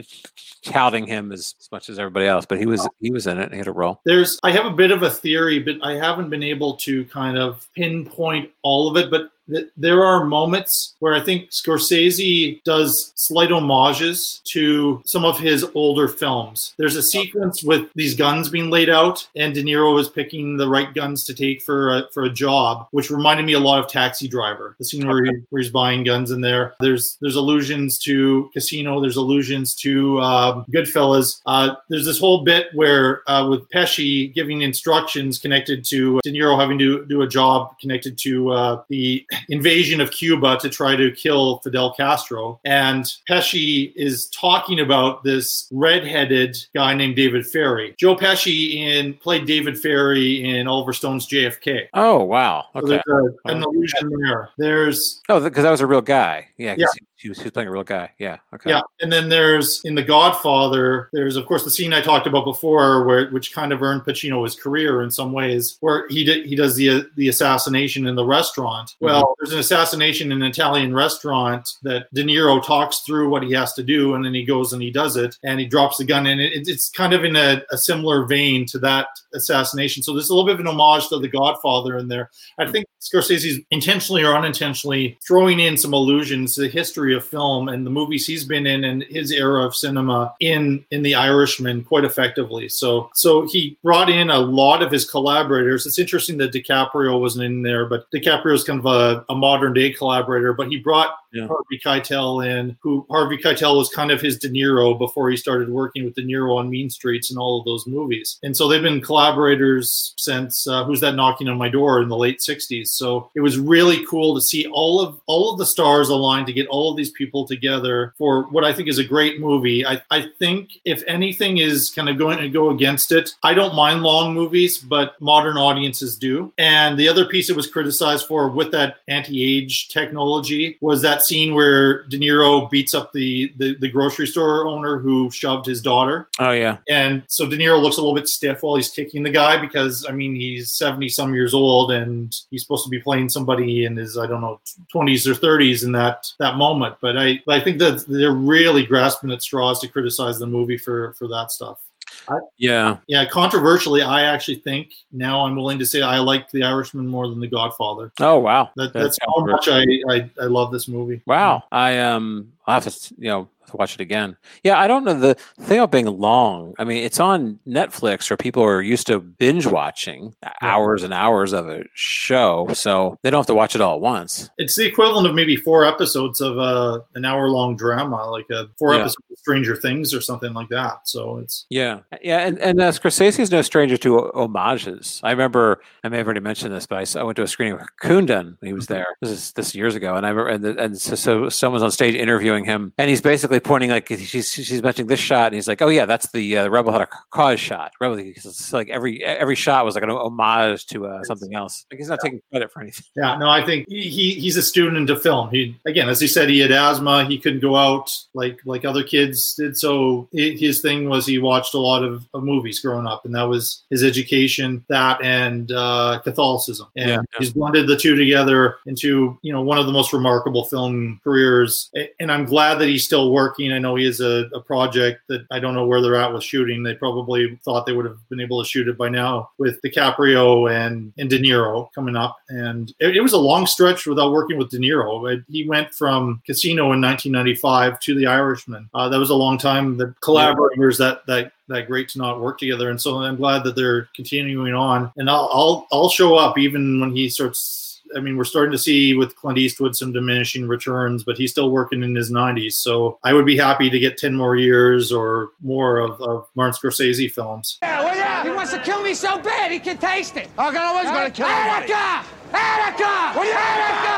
touting 0.63 1.05
him 1.05 1.31
as, 1.31 1.55
as 1.59 1.71
much 1.71 1.89
as 1.89 1.99
everybody 1.99 2.25
else, 2.25 2.45
but 2.45 2.57
he 2.57 2.65
was 2.65 2.87
he 3.01 3.11
was 3.11 3.27
in 3.27 3.37
it. 3.37 3.43
and 3.43 3.51
He 3.53 3.57
had 3.57 3.67
a 3.67 3.71
role. 3.71 3.99
There's 4.05 4.39
I 4.43 4.51
have 4.51 4.65
a 4.65 4.71
bit 4.71 4.91
of 4.91 5.03
a 5.03 5.09
theory, 5.09 5.59
but 5.59 5.75
I 5.83 5.93
haven't 5.95 6.29
been 6.29 6.43
able 6.43 6.75
to 6.77 7.05
kind 7.18 7.35
of 7.35 7.68
pinpoint 7.73 8.52
all 8.61 8.88
of 8.88 8.95
it. 8.95 9.10
But 9.10 9.31
there 9.75 10.03
are 10.03 10.25
moments 10.25 10.95
where 10.99 11.13
I 11.13 11.19
think 11.19 11.51
Scorsese 11.51 12.61
does 12.63 13.11
slight 13.15 13.49
homages 13.49 14.41
to 14.45 15.01
some 15.05 15.25
of 15.25 15.39
his 15.39 15.65
older 15.75 16.07
films. 16.07 16.73
There's 16.77 16.95
a 16.95 17.03
sequence 17.03 17.63
with 17.63 17.89
these 17.95 18.15
guns 18.15 18.49
being 18.49 18.69
laid 18.69 18.89
out, 18.89 19.27
and 19.35 19.53
De 19.53 19.63
Niro 19.63 19.99
is 19.99 20.09
picking 20.09 20.57
the 20.57 20.67
right 20.67 20.93
guns 20.93 21.23
to 21.25 21.33
take 21.33 21.61
for 21.61 21.97
a, 21.97 22.07
for 22.13 22.23
a 22.23 22.29
job, 22.29 22.87
which 22.91 23.09
reminded 23.09 23.45
me 23.45 23.53
a 23.53 23.59
lot 23.59 23.79
of 23.79 23.89
Taxi 23.89 24.27
Driver. 24.27 24.75
The 24.79 24.85
scene 24.85 25.07
where, 25.07 25.23
he, 25.23 25.31
where 25.49 25.61
he's 25.61 25.71
buying 25.71 26.03
guns 26.03 26.31
in 26.31 26.41
there. 26.41 26.75
There's 26.79 27.17
there's 27.21 27.35
allusions 27.35 27.97
to 27.99 28.49
Casino. 28.53 29.01
There's 29.01 29.17
allusions 29.17 29.75
to 29.75 30.21
um, 30.21 30.65
Goodfellas. 30.73 31.41
Uh, 31.45 31.75
there's 31.89 32.05
this 32.05 32.19
whole 32.19 32.43
bit 32.43 32.67
where 32.73 33.29
uh, 33.29 33.47
with 33.47 33.69
Pesci 33.69 34.33
giving 34.33 34.61
instructions 34.61 35.39
connected 35.39 35.83
to 35.85 36.19
De 36.23 36.31
Niro 36.31 36.59
having 36.59 36.79
to 36.79 37.05
do 37.05 37.21
a 37.21 37.27
job 37.27 37.77
connected 37.79 38.17
to 38.19 38.49
uh, 38.51 38.83
the 38.89 39.25
invasion 39.49 40.01
of 40.01 40.11
Cuba 40.11 40.57
to 40.59 40.69
try 40.69 40.95
to 40.95 41.11
kill 41.11 41.59
Fidel 41.59 41.93
Castro. 41.93 42.59
And 42.65 43.05
Pesci 43.30 43.93
is 43.95 44.27
talking 44.30 44.80
about 44.80 45.23
this 45.23 45.68
redheaded 45.72 46.57
guy 46.76 46.93
named 46.93 47.15
David 47.15 47.45
Ferrie. 47.45 47.95
Joe 47.97 48.15
Pesci 48.15 48.76
in 48.76 49.14
played 49.15 49.45
David 49.45 49.76
Ferrie 49.76 50.43
in 50.43 50.68
Oliver 50.68 50.93
Stone's 50.93 51.27
JFK. 51.27 51.88
Oh 51.93 52.23
wow. 52.23 52.65
So 52.73 52.80
Okay. 52.80 53.01
there's 53.05 53.34
a- 53.45 53.49
an 53.51 53.64
illusion 53.64 54.09
there. 54.22 54.49
There's 54.57 55.22
Oh, 55.30 55.39
because 55.39 55.64
that 55.64 55.72
was 55.72 55.81
a 55.81 55.88
real 55.88 56.01
guy. 56.01 56.47
Yeah. 56.57 56.76
Yeah. 56.77 56.88
He, 57.18 57.23
he 57.23 57.30
was, 57.30 57.38
he 57.39 57.45
was 57.45 57.52
playing 57.52 57.68
a 57.68 57.72
real 57.72 57.84
guy. 57.84 58.11
Yeah. 58.19 58.38
Okay. 58.53 58.69
Yeah, 58.69 58.81
and 59.02 59.11
then 59.11 59.30
there's 59.30 59.81
in 59.84 59.95
The 59.95 60.03
Godfather. 60.03 61.10
There's 61.14 61.35
of 61.35 61.45
course 61.45 61.64
the 61.64 61.72
scene 61.72 61.94
I 61.94 62.02
talked 62.02 62.27
about 62.27 62.45
before, 62.45 63.06
where 63.06 63.30
which 63.30 63.53
kind 63.53 63.73
of 63.73 63.81
earned 63.81 64.03
Pacino 64.03 64.44
his 64.44 64.56
career 64.56 65.02
in 65.02 65.11
some 65.11 65.34
ways, 65.34 65.77
where 65.81 66.07
he 66.10 66.23
did 66.23 66.45
he 66.45 66.56
does 66.56 66.76
the 66.76 67.10
the 67.15 67.30
assassination 67.30 68.07
in 68.07 68.15
the 68.15 68.26
restaurant. 68.26 68.89
Mm-hmm. 68.89 69.06
Well, 69.06 69.35
there's 69.39 69.53
an 69.53 69.60
assassination 69.60 70.31
in 70.31 70.41
an 70.41 70.48
Italian 70.48 70.94
restaurant 70.94 71.69
that 71.84 72.14
De 72.14 72.23
Niro 72.23 72.64
talks 72.64 72.99
through 72.99 73.30
what 73.30 73.44
he 73.44 73.52
has 73.53 73.73
to 73.73 73.84
do, 73.84 74.14
and 74.14 74.23
then 74.23 74.34
he 74.34 74.45
goes 74.45 74.73
and 74.73 74.81
he 74.81 74.91
does 74.91 75.18
it, 75.18 75.38
and 75.44 75.60
he 75.60 75.65
drops 75.65 75.98
the 75.98 76.06
gun, 76.06 76.27
and 76.27 76.39
it, 76.39 76.68
it's 76.68 76.89
kind 76.89 77.14
of 77.14 77.23
in 77.23 77.35
a, 77.35 77.61
a 77.72 77.77
similar 77.77 78.26
vein 78.26 78.65
to 78.68 78.80
that 78.80 79.07
assassination. 79.34 80.03
So 80.03 80.14
there's 80.14 80.30
a 80.30 80.34
little 80.34 80.45
bit 80.45 80.56
of 80.56 80.60
an 80.60 80.68
homage 80.68 81.10
to 81.10 81.19
The 81.19 81.27
Godfather 81.27 81.98
in 81.98 82.07
there. 82.07 82.30
I 82.60 82.65
mm. 82.65 82.72
think 82.72 82.88
Scorsese's 83.02 83.60
intentionally 83.72 84.23
or 84.23 84.35
unintentionally 84.35 85.18
throwing 85.26 85.60
in 85.60 85.77
some 85.77 85.94
allusions 85.94 86.56
to 86.56 86.61
the 86.61 86.68
history 86.68 87.06
of 87.13 87.25
film 87.25 87.69
and 87.69 87.85
the 87.85 87.89
movies 87.89 88.25
he's 88.25 88.43
been 88.43 88.65
in 88.65 88.84
and 88.84 89.03
his 89.03 89.31
era 89.31 89.63
of 89.63 89.75
cinema 89.75 90.34
in 90.39 90.85
in 90.91 91.01
The 91.01 91.15
Irishman 91.15 91.84
quite 91.84 92.03
effectively. 92.03 92.69
So 92.69 93.09
so 93.13 93.47
he 93.47 93.77
brought 93.84 94.09
in 94.09 94.29
a 94.29 94.39
lot 94.39 94.81
of 94.81 94.91
his 94.91 95.09
collaborators. 95.09 95.85
It's 95.85 95.99
interesting 95.99 96.38
that 96.38 96.53
DiCaprio 96.53 97.19
wasn't 97.19 97.45
in 97.45 97.61
there, 97.61 97.85
but 97.85 98.09
DiCaprio 98.11 98.53
is 98.53 98.63
kind 98.63 98.79
of 98.79 98.85
a, 98.85 99.25
a 99.29 99.35
modern 99.35 99.73
day 99.73 99.91
collaborator. 99.91 100.53
But 100.53 100.69
he 100.69 100.77
brought 100.77 101.17
Harvey 101.35 101.79
Keitel 101.83 102.45
in, 102.45 102.77
who 102.81 103.05
Harvey 103.09 103.37
Keitel 103.37 103.77
was 103.77 103.89
kind 103.89 104.11
of 104.11 104.21
his 104.21 104.37
De 104.37 104.49
Niro 104.49 104.97
before 104.97 105.29
he 105.29 105.37
started 105.37 105.69
working 105.69 106.05
with 106.05 106.15
De 106.15 106.23
Niro 106.23 106.57
on 106.57 106.69
Mean 106.69 106.89
Streets 106.89 107.29
and 107.29 107.39
all 107.39 107.59
of 107.59 107.65
those 107.65 107.85
movies. 107.87 108.39
And 108.43 108.55
so 108.55 108.67
they've 108.67 108.81
been 108.81 109.01
collaborators 109.01 110.13
since 110.17 110.67
uh, 110.67 110.83
Who's 110.83 111.01
That 111.01 111.15
Knocking 111.15 111.47
on 111.47 111.57
My 111.57 111.69
Door 111.69 112.01
in 112.01 112.09
the 112.09 112.17
late 112.17 112.39
60s. 112.39 112.87
So 112.87 113.29
it 113.35 113.41
was 113.41 113.57
really 113.57 114.05
cool 114.05 114.35
to 114.35 114.41
see 114.41 114.67
all 114.67 115.01
of 115.01 115.19
all 115.25 115.51
of 115.51 115.59
the 115.59 115.65
stars 115.65 116.09
align 116.09 116.45
to 116.45 116.53
get 116.53 116.67
all 116.67 116.91
of 116.91 116.97
these 116.97 117.11
people 117.11 117.45
together 117.45 118.13
for 118.17 118.43
what 118.49 118.63
I 118.63 118.73
think 118.73 118.87
is 118.87 118.97
a 118.97 119.03
great 119.03 119.39
movie. 119.39 119.85
I, 119.85 120.01
I 120.09 120.29
think 120.39 120.71
if 120.85 121.03
anything 121.07 121.57
is 121.57 121.89
kind 121.89 122.09
of 122.09 122.17
going 122.17 122.37
to 122.39 122.49
go 122.49 122.69
against 122.69 123.11
it, 123.11 123.31
I 123.43 123.53
don't 123.53 123.75
mind 123.75 124.03
long 124.03 124.33
movies, 124.33 124.77
but 124.77 125.19
modern 125.21 125.57
audiences 125.57 126.17
do. 126.17 126.53
And 126.57 126.97
the 126.97 127.09
other 127.09 127.25
piece 127.25 127.49
it 127.49 127.55
was 127.55 127.67
criticized 127.67 128.27
for 128.27 128.49
with 128.49 128.71
that 128.71 128.97
anti-age 129.07 129.89
technology 129.89 130.77
was 130.81 131.01
that 131.01 131.16
scene 131.23 131.53
where 131.53 132.03
De 132.03 132.18
Niro 132.18 132.69
beats 132.69 132.94
up 132.94 133.11
the, 133.14 133.53
the, 133.57 133.76
the 133.76 133.89
grocery 133.89 134.27
store 134.27 134.68
owner 134.68 134.98
who 134.99 135.30
shoved 135.31 135.65
his 135.65 135.81
daughter. 135.81 136.30
Oh 136.39 136.52
yeah. 136.52 136.77
And 136.89 137.23
so 137.27 137.48
De 137.48 137.57
Niro 137.57 137.81
looks 137.81 137.98
a 137.98 138.02
little 138.02 138.15
bit 138.15 138.27
stiff 138.27 138.64
while 138.64 138.76
he's 138.76 138.89
kicking 138.89 139.23
the 139.23 139.30
guy 139.30 139.60
because 139.60 140.06
I 140.07 140.11
mean 140.11 140.35
he's 140.35 140.72
seventy 140.72 141.10
some 141.10 141.34
years 141.34 141.53
old 141.53 141.91
and 141.91 142.35
he's 142.49 142.61
supposed 142.61 142.84
to 142.85 142.89
be 142.89 142.99
playing 142.99 143.30
somebody 143.30 143.85
in 143.85 143.95
his 143.95 144.18
I 144.18 144.27
don't 144.27 144.41
know 144.41 144.60
twenties 144.91 145.27
or 145.27 145.35
thirties 145.35 145.84
in 145.84 145.91
that 145.94 146.27
that 146.39 146.57
moment. 146.57 146.95
But 147.02 147.18
I 147.18 147.41
I 147.48 147.60
think 147.60 147.80
that 147.80 148.06
they're 148.07 148.31
really 148.31 148.85
grasping 148.85 149.31
at 149.31 149.41
straws 149.41 149.80
to 149.81 149.88
criticize 149.88 150.39
the 150.39 150.48
movie 150.48 150.77
for 150.77 151.14
for 151.14 151.27
that 151.30 151.52
stuff. 151.52 151.80
I, 152.29 152.39
Yeah. 152.57 152.97
yeah, 153.07 153.25
controversially, 153.25 154.01
I 154.01 154.23
actually 154.23 154.55
think 154.55 154.93
now 155.11 155.45
I'm 155.45 155.55
willing 155.55 155.79
to 155.79 155.85
say 155.85 156.01
I 156.01 156.19
like 156.19 156.49
The 156.51 156.63
Irishman 156.63 157.07
more 157.07 157.27
than 157.27 157.39
The 157.39 157.47
Godfather. 157.47 158.11
Oh 158.19 158.39
wow. 158.39 158.69
That, 158.75 158.93
that's 158.93 159.17
how 159.21 159.45
much 159.45 159.67
I, 159.67 159.83
I 160.09 160.29
I 160.41 160.45
love 160.45 160.71
this 160.71 160.87
movie. 160.87 161.21
Wow. 161.25 161.63
I 161.71 161.99
um 161.99 162.51
I'll 162.68 162.81
have 162.81 162.94
to 162.94 163.15
you 163.18 163.30
know 163.30 163.49
watch 163.73 163.95
it 163.95 163.99
again. 163.99 164.38
Yeah, 164.64 164.80
I 164.80 164.88
don't 164.88 165.03
know 165.03 165.14
the 165.14 165.35
thing 165.60 165.80
about 165.80 165.91
being 165.91 166.06
long. 166.06 166.73
I 166.80 166.85
mean, 166.85 167.03
it's 167.03 167.19
on 167.19 167.60
Netflix 167.68 168.30
where 168.30 168.38
people 168.38 168.64
are 168.64 168.81
used 168.81 169.07
to 169.07 169.19
binge 169.19 169.65
watching 169.65 170.34
hours 170.61 171.03
and 171.03 171.14
hours 171.14 171.52
of 171.52 171.68
a 171.68 171.84
show, 171.94 172.69
so 172.73 173.18
they 173.23 173.30
don't 173.30 173.39
have 173.39 173.48
to 173.48 173.53
watch 173.53 173.76
it 173.76 173.81
all 173.81 173.95
at 173.95 174.02
once. 174.02 174.49
It's 174.57 174.76
the 174.77 174.85
equivalent 174.85 175.27
of 175.27 175.35
maybe 175.35 175.57
four 175.57 175.84
episodes 175.85 176.39
of 176.39 176.57
uh, 176.57 177.02
an 177.15 177.26
hour 177.26 177.49
long 177.49 177.76
drama, 177.76 178.30
like 178.30 178.49
a 178.49 178.68
four 178.80 178.94
Yeah. 178.94 179.02
episodes 179.02 179.26
of 179.31 179.38
Stranger 179.38 179.76
Things 179.76 180.14
or 180.14 180.22
something 180.22 180.53
like 180.53 180.69
that. 180.69 181.07
So 181.07 181.38
it's 181.39 181.65
Yeah, 181.69 181.99
yeah, 182.22 182.39
and 182.48 182.57
and 182.60 182.81
uh, 182.81 182.91
Scorsese 182.91 183.39
is 183.39 183.52
no 183.52 183.61
stranger 183.64 183.98
to 183.98 184.31
homages. 184.34 185.19
I 185.23 185.31
remember 185.31 185.81
I 186.06 186.10
may 186.10 186.18
have 186.18 186.27
already 186.27 186.39
mentioned 186.39 186.73
this, 186.73 186.85
but 186.85 187.15
I 187.18 187.23
went 187.23 187.35
to 187.35 187.44
a 187.44 187.48
screening 187.48 187.73
of 187.80 187.88
Kundun. 188.02 188.57
He 188.61 188.72
was 188.72 188.88
there. 188.88 189.07
This 189.22 189.31
is 189.31 189.52
this 189.53 189.76
years 189.76 189.95
ago, 189.95 190.15
and 190.15 190.26
I 190.26 190.30
remember, 190.30 190.69
and, 190.69 190.80
and 190.80 191.02
so, 191.02 191.15
so 191.15 191.49
someone's 191.49 191.84
on 191.84 191.91
stage 191.91 192.15
interviewing 192.15 192.56
him, 192.65 192.93
and 192.97 193.09
he's 193.09 193.21
basically 193.21 193.59
pointing 193.59 193.89
like 193.89 194.07
she's 194.07 194.51
she's 194.51 194.81
mentioning 194.81 195.07
this 195.07 195.19
shot, 195.19 195.47
and 195.47 195.55
he's 195.55 195.67
like, 195.67 195.81
"Oh 195.81 195.88
yeah, 195.89 196.05
that's 196.05 196.31
the 196.31 196.57
uh, 196.57 196.67
Rebel 196.69 196.91
Had 196.91 197.01
a 197.01 197.07
Cause 197.31 197.59
shot." 197.59 197.91
Rebel, 197.99 198.17
because 198.17 198.45
it's 198.45 198.73
like 198.73 198.89
every 198.89 199.23
every 199.23 199.55
shot 199.55 199.85
was 199.85 199.95
like 199.95 200.03
an 200.03 200.09
homage 200.11 200.85
to 200.88 201.05
uh, 201.07 201.23
something 201.23 201.53
else. 201.55 201.85
Like 201.91 201.99
he's 201.99 202.09
not 202.09 202.19
taking 202.21 202.41
credit 202.51 202.71
for 202.71 202.81
anything. 202.81 203.05
Yeah, 203.15 203.38
no, 203.38 203.49
I 203.49 203.65
think 203.65 203.85
he, 203.89 204.01
he 204.09 204.34
he's 204.35 204.57
a 204.57 204.61
student 204.63 204.97
into 204.97 205.15
film. 205.15 205.49
He 205.49 205.77
again, 205.85 206.09
as 206.09 206.19
he 206.19 206.27
said, 206.27 206.49
he 206.49 206.59
had 206.59 206.71
asthma. 206.71 207.25
He 207.25 207.38
couldn't 207.39 207.59
go 207.61 207.75
out 207.75 208.11
like 208.34 208.59
like 208.65 208.85
other 208.85 209.03
kids 209.03 209.55
did. 209.55 209.77
So 209.77 210.27
hi- 210.35 210.55
his 210.57 210.81
thing 210.81 211.09
was 211.09 211.25
he 211.25 211.39
watched 211.39 211.73
a 211.73 211.79
lot 211.79 212.03
of, 212.03 212.27
of 212.34 212.43
movies 212.43 212.79
growing 212.79 213.07
up, 213.07 213.25
and 213.25 213.35
that 213.35 213.43
was 213.43 213.84
his 213.89 214.03
education. 214.03 214.84
That 214.89 215.21
and 215.23 215.71
uh, 215.71 216.19
Catholicism, 216.23 216.88
and 216.95 217.09
Yeah. 217.09 217.21
he's 217.39 217.53
blended 217.53 217.88
the 217.88 217.97
two 217.97 218.15
together 218.15 218.77
into 218.85 219.38
you 219.41 219.53
know 219.53 219.61
one 219.61 219.77
of 219.77 219.85
the 219.85 219.91
most 219.91 220.13
remarkable 220.13 220.65
film 220.65 221.19
careers. 221.23 221.89
And 222.19 222.31
I'm 222.31 222.46
glad 222.47 222.75
that 222.79 222.87
he's 222.87 223.05
still 223.05 223.31
working. 223.31 223.71
I 223.71 223.79
know 223.79 223.95
he 223.95 224.05
has 224.05 224.19
a, 224.19 224.49
a 224.53 224.59
project 224.59 225.21
that 225.27 225.45
I 225.51 225.59
don't 225.59 225.75
know 225.75 225.85
where 225.85 226.01
they're 226.01 226.15
at 226.15 226.33
with 226.33 226.43
shooting. 226.43 226.81
They 226.81 226.95
probably 226.95 227.59
thought 227.63 227.85
they 227.85 227.93
would 227.93 228.05
have 228.05 228.17
been 228.29 228.39
able 228.39 228.63
to 228.63 228.67
shoot 228.67 228.87
it 228.87 228.97
by 228.97 229.09
now 229.09 229.51
with 229.59 229.81
DiCaprio 229.81 230.71
and 230.71 231.13
and 231.17 231.29
De 231.29 231.39
Niro 231.39 231.89
coming 231.93 232.15
up. 232.15 232.37
And 232.49 232.93
it, 232.99 233.15
it 233.17 233.21
was 233.21 233.33
a 233.33 233.37
long 233.37 233.65
stretch 233.67 234.05
without 234.05 234.31
working 234.31 234.57
with 234.57 234.69
De 234.71 234.77
Niro. 234.79 235.31
It- 235.31 235.43
he 235.49 235.67
went 235.67 235.93
from 235.93 236.41
Casino 236.45 236.91
in 236.93 237.01
1995 237.01 237.99
to 238.01 238.15
The 238.15 238.25
Irishman. 238.25 238.89
Uh, 238.93 239.07
that 239.09 239.19
was 239.19 239.29
a 239.29 239.35
long 239.35 239.57
time. 239.57 239.97
The 239.97 240.13
collaborators 240.21 240.97
that 240.97 241.25
that 241.27 241.51
that 241.67 241.87
great 241.87 242.09
to 242.09 242.17
not 242.17 242.41
work 242.41 242.57
together. 242.59 242.89
And 242.89 243.01
so 243.01 243.17
I'm 243.17 243.35
glad 243.35 243.63
that 243.63 243.75
they're 243.75 244.07
continuing 244.15 244.73
on. 244.73 245.11
And 245.17 245.29
I'll 245.29 245.49
I'll, 245.51 245.87
I'll 245.91 246.09
show 246.09 246.35
up 246.35 246.57
even 246.57 246.99
when 246.99 247.15
he 247.15 247.29
starts. 247.29 247.85
I 248.15 248.19
mean, 248.19 248.38
we're 248.38 248.43
starting 248.45 248.71
to 248.71 248.77
see 248.77 249.13
with 249.13 249.35
Clint 249.35 249.57
Eastwood 249.57 249.95
some 249.95 250.11
diminishing 250.13 250.67
returns, 250.67 251.23
but 251.23 251.38
he's 251.38 251.51
still 251.51 251.69
working 251.71 252.03
in 252.03 252.15
his 252.15 252.31
90s. 252.31 252.73
So 252.73 253.19
I 253.23 253.34
would 253.34 253.45
be 253.45 253.57
happy 253.57 253.89
to 253.89 253.99
get 253.99 254.17
10 254.17 254.35
more 254.35 254.55
years 254.55 255.11
or 255.11 255.49
more 255.61 255.97
of, 255.99 256.19
of 256.21 256.47
Martin 256.55 256.73
Scorsese 256.73 257.29
films. 257.31 257.77
Yeah, 257.81 258.03
well, 258.03 258.15
yeah. 258.15 258.43
He 258.43 258.49
wants 258.49 258.71
to 258.73 258.79
kill 258.79 259.01
me 259.03 259.13
so 259.13 259.38
bad 259.39 259.71
he 259.71 259.79
can 259.79 259.97
taste 259.97 260.38
it. 260.38 260.47
Oh, 260.57 260.71
God, 260.71 260.77
I 260.77 260.93
was 261.03 261.11
gonna 261.11 261.31
kill 261.31 261.47
anybody. 261.47 261.93
Attica! 261.93 262.25
Attica! 262.53 263.34
What 263.38 263.45
are 263.45 263.49
you- 263.49 263.53
Attica! 263.53 264.17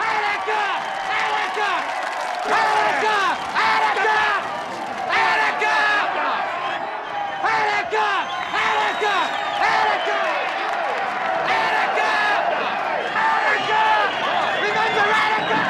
Attica! 0.00 0.62
Attica! 1.30 1.70
Attica! 2.50 3.18
Attica! 3.60 4.18
Attica! 5.10 5.76
Attica! 7.50 8.06
Attica! 8.50 9.06
Attica! 9.60 10.10
Attica! 11.50 12.12
Attica! 13.20 13.82
Remember 14.60 15.06
Attica! 15.20 15.60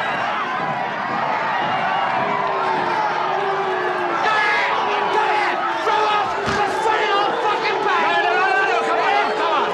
Go 3.00 4.30
ahead! 4.30 4.70
Go 5.14 5.20
ahead! 5.20 5.56
Throw 5.84 6.00
off 6.14 6.30
the 6.46 6.66
funny 6.84 7.08
old 7.10 7.32
fucking 7.44 7.78
bag! 7.86 8.24
No, 8.24 8.30
no, 8.30 8.44
no, 8.50 8.62
no, 8.70 8.78
come 8.88 9.00
on, 9.00 9.28
come 9.38 9.52
on! 9.52 9.68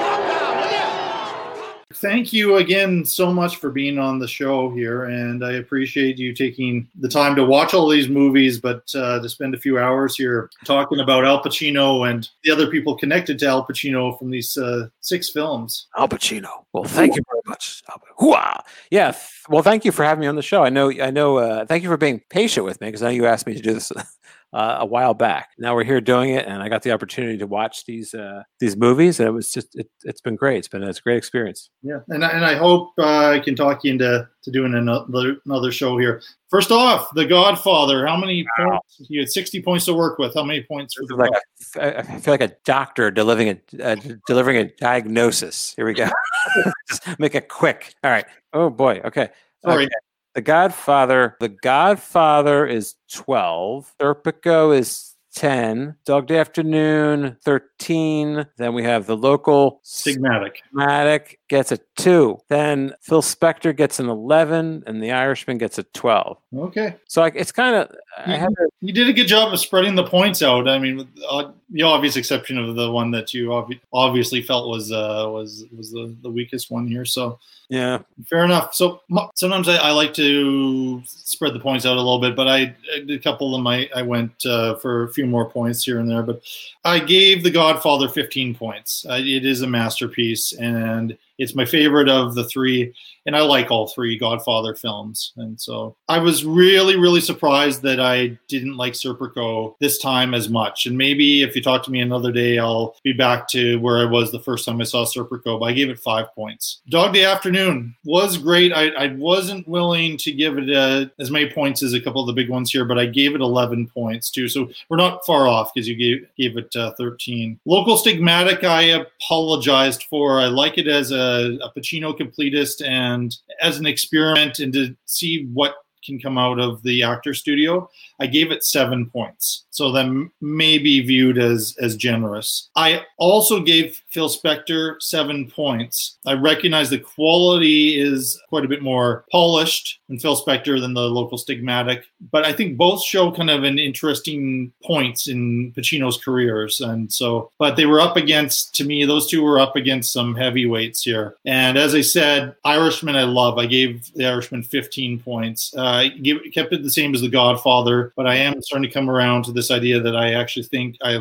Thank 2.17 2.33
you 2.33 2.55
again 2.55 3.05
so 3.05 3.31
much 3.31 3.57
for 3.57 3.69
being 3.69 3.99
on 3.99 4.17
the 4.17 4.27
show 4.27 4.71
here. 4.71 5.03
And 5.03 5.45
I 5.45 5.51
appreciate 5.51 6.17
you 6.17 6.33
taking 6.33 6.87
the 6.99 7.07
time 7.07 7.35
to 7.35 7.45
watch 7.45 7.75
all 7.75 7.87
these 7.87 8.09
movies, 8.09 8.59
but 8.59 8.89
uh, 8.95 9.19
to 9.21 9.29
spend 9.29 9.53
a 9.53 9.59
few 9.59 9.77
hours 9.77 10.15
here 10.15 10.49
talking 10.65 10.99
about 10.99 11.25
Al 11.25 11.43
Pacino 11.43 12.09
and 12.09 12.27
the 12.43 12.49
other 12.49 12.71
people 12.71 12.97
connected 12.97 13.37
to 13.37 13.45
Al 13.47 13.67
Pacino 13.67 14.17
from 14.17 14.31
these 14.31 14.57
uh, 14.57 14.87
six 15.01 15.29
films. 15.29 15.85
Al 15.95 16.09
Pacino. 16.09 16.49
Well, 16.73 16.85
thank 16.85 17.15
you 17.15 17.21
very 17.29 17.43
much. 17.45 17.83
Hooah! 18.19 18.61
Yeah. 18.89 19.11
th- 19.11 19.23
Well, 19.47 19.61
thank 19.61 19.85
you 19.85 19.91
for 19.91 20.03
having 20.03 20.21
me 20.21 20.27
on 20.27 20.35
the 20.35 20.41
show. 20.41 20.63
I 20.63 20.69
know. 20.69 20.89
I 20.89 21.11
know. 21.11 21.37
Uh, 21.37 21.65
thank 21.67 21.83
you 21.83 21.89
for 21.89 21.97
being 21.97 22.23
patient 22.31 22.65
with 22.65 22.81
me 22.81 22.87
because 22.87 23.03
I 23.03 23.09
know 23.09 23.13
you 23.13 23.27
asked 23.27 23.45
me 23.45 23.53
to 23.53 23.61
do 23.61 23.73
this 23.75 23.91
uh, 24.53 24.77
a 24.79 24.85
while 24.85 25.13
back. 25.13 25.49
Now 25.57 25.75
we're 25.75 25.83
here 25.83 25.99
doing 26.01 26.29
it, 26.31 26.45
and 26.45 26.63
I 26.63 26.69
got 26.69 26.81
the 26.81 26.91
opportunity 26.91 27.37
to 27.39 27.47
watch 27.47 27.85
these 27.85 28.13
uh, 28.13 28.43
these 28.59 28.77
movies, 28.77 29.19
and 29.19 29.27
it 29.27 29.31
was 29.31 29.51
just 29.51 29.75
it, 29.75 29.89
it's 30.03 30.21
been 30.21 30.35
great. 30.35 30.57
It's 30.59 30.67
been 30.67 30.83
it's 30.83 30.99
a 30.99 31.01
great 31.01 31.17
experience. 31.17 31.69
Yeah, 31.83 31.99
and 32.09 32.23
I- 32.23 32.29
and 32.29 32.45
I 32.45 32.55
hope 32.55 32.91
uh, 32.97 33.29
I 33.31 33.39
can 33.39 33.55
talk 33.55 33.83
you 33.83 33.91
into 33.91 34.27
to 34.43 34.51
doing 34.51 34.73
another 34.73 35.37
another 35.45 35.71
show 35.71 35.97
here. 35.97 36.21
First 36.49 36.71
off, 36.71 37.09
The 37.13 37.25
Godfather. 37.25 38.07
How 38.07 38.15
many 38.15 38.45
points? 38.57 39.01
You 39.09 39.19
had 39.19 39.29
sixty 39.29 39.61
points 39.61 39.83
to 39.85 39.93
work 39.93 40.17
with. 40.17 40.33
How 40.33 40.43
many 40.43 40.63
points 40.63 40.93
for 40.95 41.05
the 41.05 41.15
Like 41.15 41.31
a, 41.75 41.97
I 41.97 41.99
I 41.99 42.19
feel 42.19 42.33
like 42.33 42.41
a 42.41 42.55
doctor 42.63 43.11
delivering 43.11 43.49
a 43.49 43.83
uh, 43.83 43.95
delivering 44.27 44.57
a 44.57 44.65
diagnosis. 44.77 45.73
Here 45.75 45.85
we 45.85 45.93
go. 45.93 46.07
just 46.89 47.19
make 47.19 47.35
it 47.35 47.49
quick. 47.49 47.93
All 48.03 48.11
right. 48.11 48.25
Oh 48.53 48.69
boy. 48.69 49.01
Okay. 49.03 49.29
Sorry. 49.63 49.85
Okay. 49.85 49.91
The 50.37 50.43
Godfather. 50.43 51.35
The 51.39 51.49
Godfather 51.49 52.67
is 52.67 52.93
twelve. 53.11 53.91
Serpico 53.99 54.77
is 54.77 55.06
ten. 55.37 55.95
Dog 56.03 56.25
Day 56.25 56.39
Afternoon 56.39 57.37
thirteen. 57.45 58.47
Then 58.57 58.73
we 58.73 58.83
have 58.83 59.05
the 59.05 59.15
local 59.15 59.81
Stigmatic. 59.85 60.55
Stigmatic 60.75 61.35
gets 61.47 61.71
a 61.71 61.77
two. 61.95 62.39
Then 62.49 62.93
Phil 63.01 63.21
Spector 63.21 63.75
gets 63.75 63.99
an 63.99 64.09
eleven, 64.09 64.83
and 64.87 65.01
the 65.01 65.11
Irishman 65.11 65.59
gets 65.59 65.77
a 65.77 65.83
twelve. 65.83 66.39
Okay. 66.55 66.95
So 67.07 67.21
like, 67.21 67.35
it's 67.35 67.51
kind 67.51 67.75
of 67.75 67.95
I 68.17 68.37
You, 68.37 68.45
a, 68.45 68.67
you 68.81 68.93
did 68.93 69.09
a 69.09 69.13
good 69.13 69.27
job 69.27 69.53
of 69.53 69.59
spreading 69.59 69.93
the 69.93 70.03
points 70.03 70.41
out. 70.41 70.67
I 70.67 70.79
mean, 70.79 70.97
with 70.97 71.07
uh, 71.29 71.51
the 71.69 71.83
obvious 71.83 72.15
exception 72.15 72.57
of 72.57 72.75
the 72.75 72.91
one 72.91 73.11
that 73.11 73.31
you 73.31 73.49
obvi- 73.49 73.79
obviously 73.93 74.41
felt 74.41 74.69
was 74.69 74.91
uh, 74.91 75.27
was 75.29 75.65
was 75.77 75.91
the, 75.91 76.15
the 76.23 76.31
weakest 76.31 76.71
one 76.71 76.87
here. 76.87 77.05
So 77.05 77.37
yeah. 77.69 77.99
fair 78.29 78.43
enough. 78.43 78.73
So 78.73 79.01
sometimes 79.35 79.67
I, 79.67 79.75
I 79.75 79.91
like 79.91 80.13
to 80.15 81.03
spread 81.05 81.53
the 81.53 81.59
points 81.59 81.85
out 81.85 81.97
a 81.97 82.01
little 82.01 82.19
bit, 82.19 82.35
but 82.35 82.47
I, 82.47 82.73
I 82.95 82.99
did 83.05 83.11
a 83.11 83.19
couple 83.19 83.53
of 83.53 83.59
them. 83.59 83.67
I, 83.67 83.89
I 83.93 84.01
went 84.01 84.45
uh, 84.45 84.75
for 84.77 85.03
a 85.03 85.13
few 85.13 85.26
more 85.27 85.49
points 85.49 85.83
here 85.83 85.99
and 85.99 86.09
there, 86.09 86.23
but 86.23 86.41
I 86.83 86.99
gave 86.99 87.43
The 87.43 87.51
Godfather 87.51 88.09
15 88.09 88.55
points. 88.55 89.05
Uh, 89.09 89.19
it 89.19 89.45
is 89.45 89.61
a 89.61 89.67
masterpiece, 89.67 90.53
and 90.53 91.17
it's 91.37 91.55
my 91.55 91.65
favorite 91.65 92.09
of 92.09 92.35
the 92.35 92.43
three. 92.45 92.93
And 93.25 93.35
I 93.35 93.41
like 93.41 93.69
all 93.69 93.87
three 93.87 94.17
Godfather 94.17 94.73
films. 94.73 95.33
And 95.35 95.59
so 95.59 95.95
I 96.07 96.19
was 96.19 96.45
really, 96.45 96.97
really 96.97 97.19
surprised 97.19 97.81
that 97.81 97.99
I 97.99 98.37
didn't 98.47 98.77
like 98.77 98.93
Serpico 98.93 99.75
this 99.79 99.97
time 99.97 100.33
as 100.33 100.49
much. 100.49 100.85
And 100.85 100.97
maybe 100.97 101.43
if 101.43 101.55
you 101.55 101.61
talk 101.61 101.83
to 101.83 101.91
me 101.91 101.99
another 101.99 102.31
day, 102.31 102.57
I'll 102.57 102.95
be 103.03 103.11
back 103.11 103.49
to 103.49 103.77
where 103.79 103.97
I 103.97 104.05
was 104.05 104.31
the 104.31 104.39
first 104.39 104.65
time 104.65 104.79
I 104.79 104.85
saw 104.85 105.05
Serpico. 105.05 105.59
But 105.59 105.65
I 105.65 105.73
gave 105.73 105.89
it 105.89 105.99
five 105.99 106.33
points. 106.33 106.81
Dog 106.89 107.13
Day 107.13 107.25
Afternoon 107.25 107.95
was 108.05 108.37
great. 108.37 108.71
I, 108.71 108.87
I 108.89 109.07
wasn't 109.15 109.67
willing 109.67 110.17
to 110.17 110.31
give 110.31 110.57
it 110.57 110.73
uh 110.73 111.07
as 111.19 111.31
many 111.31 111.49
points 111.49 111.83
as 111.83 111.93
a 111.93 112.01
couple 112.01 112.21
of 112.21 112.27
the 112.27 112.33
big 112.33 112.49
ones 112.49 112.71
here, 112.71 112.85
but 112.85 112.97
I 112.97 113.05
gave 113.05 113.35
it 113.35 113.41
11 113.41 113.87
points 113.87 114.29
too. 114.29 114.47
So 114.47 114.69
we're 114.89 114.97
not 114.97 115.25
far 115.25 115.47
off 115.47 115.73
because 115.73 115.87
you 115.87 115.95
gave 115.95 116.27
gave 116.37 116.57
it 116.57 116.75
uh, 116.75 116.93
13. 116.97 117.59
Local 117.65 117.97
Stigmatic, 117.97 118.63
I 118.63 118.81
apologized 118.83 120.03
for. 120.09 120.39
I 120.39 120.45
like 120.45 120.77
it 120.77 120.87
as 120.87 121.11
a, 121.11 121.17
a 121.27 121.71
Pacino 121.75 122.17
completist 122.17 122.85
and 122.85 123.35
as 123.61 123.77
an 123.79 123.85
experiment 123.85 124.59
and 124.59 124.73
to 124.73 124.95
see 125.05 125.45
what 125.53 125.75
can 126.07 126.19
come 126.19 126.37
out 126.37 126.59
of 126.59 126.81
the 126.83 127.03
actor 127.03 127.33
studio. 127.33 127.89
I 128.19 128.27
gave 128.27 128.51
it 128.51 128.63
seven 128.63 129.09
points, 129.09 129.65
so 129.69 129.91
that 129.91 130.29
may 130.41 130.77
be 130.77 131.01
viewed 131.01 131.37
as 131.37 131.75
as 131.81 131.95
generous. 131.95 132.69
I 132.75 133.03
also 133.17 133.59
gave 133.61 134.01
Phil 134.09 134.29
Spector 134.29 135.01
seven 135.01 135.49
points. 135.49 136.17
I 136.25 136.33
recognize 136.33 136.89
the 136.89 136.99
quality 136.99 137.99
is 137.99 138.39
quite 138.49 138.65
a 138.65 138.67
bit 138.67 138.81
more 138.81 139.25
polished 139.31 139.99
in 140.09 140.19
Phil 140.19 140.35
Spector 140.35 140.79
than 140.79 140.93
the 140.93 141.09
local 141.09 141.37
Stigmatic, 141.37 142.03
but 142.31 142.45
I 142.45 142.53
think 142.53 142.77
both 142.77 143.03
show 143.03 143.31
kind 143.31 143.49
of 143.49 143.63
an 143.63 143.77
interesting 143.77 144.71
points 144.83 145.27
in 145.27 145.73
Pacino's 145.73 146.17
careers, 146.17 146.79
and 146.81 147.11
so. 147.11 147.51
But 147.57 147.75
they 147.75 147.85
were 147.85 147.99
up 147.99 148.17
against, 148.17 148.73
to 148.75 148.85
me, 148.85 149.05
those 149.05 149.27
two 149.27 149.43
were 149.43 149.59
up 149.59 149.75
against 149.75 150.13
some 150.13 150.35
heavyweights 150.35 151.03
here. 151.03 151.35
And 151.45 151.77
as 151.77 151.93
I 151.93 152.01
said, 152.01 152.55
Irishman 152.63 153.15
I 153.15 153.23
love. 153.23 153.57
I 153.57 153.65
gave 153.65 154.11
the 154.13 154.25
Irishman 154.25 154.63
15 154.63 155.19
points. 155.19 155.73
Uh, 155.75 156.09
kept 156.53 156.73
it 156.73 156.83
the 156.83 156.91
same 156.91 157.13
as 157.13 157.21
The 157.21 157.29
Godfather, 157.29 158.13
but 158.15 158.27
I 158.27 158.35
am 158.35 158.61
starting 158.61 158.89
to 158.89 158.93
come 158.93 159.09
around 159.09 159.43
to 159.43 159.51
this 159.51 159.71
idea 159.71 159.99
that 159.99 160.15
I 160.15 160.33
actually 160.33 160.63
think 160.63 160.97
I 161.01 161.17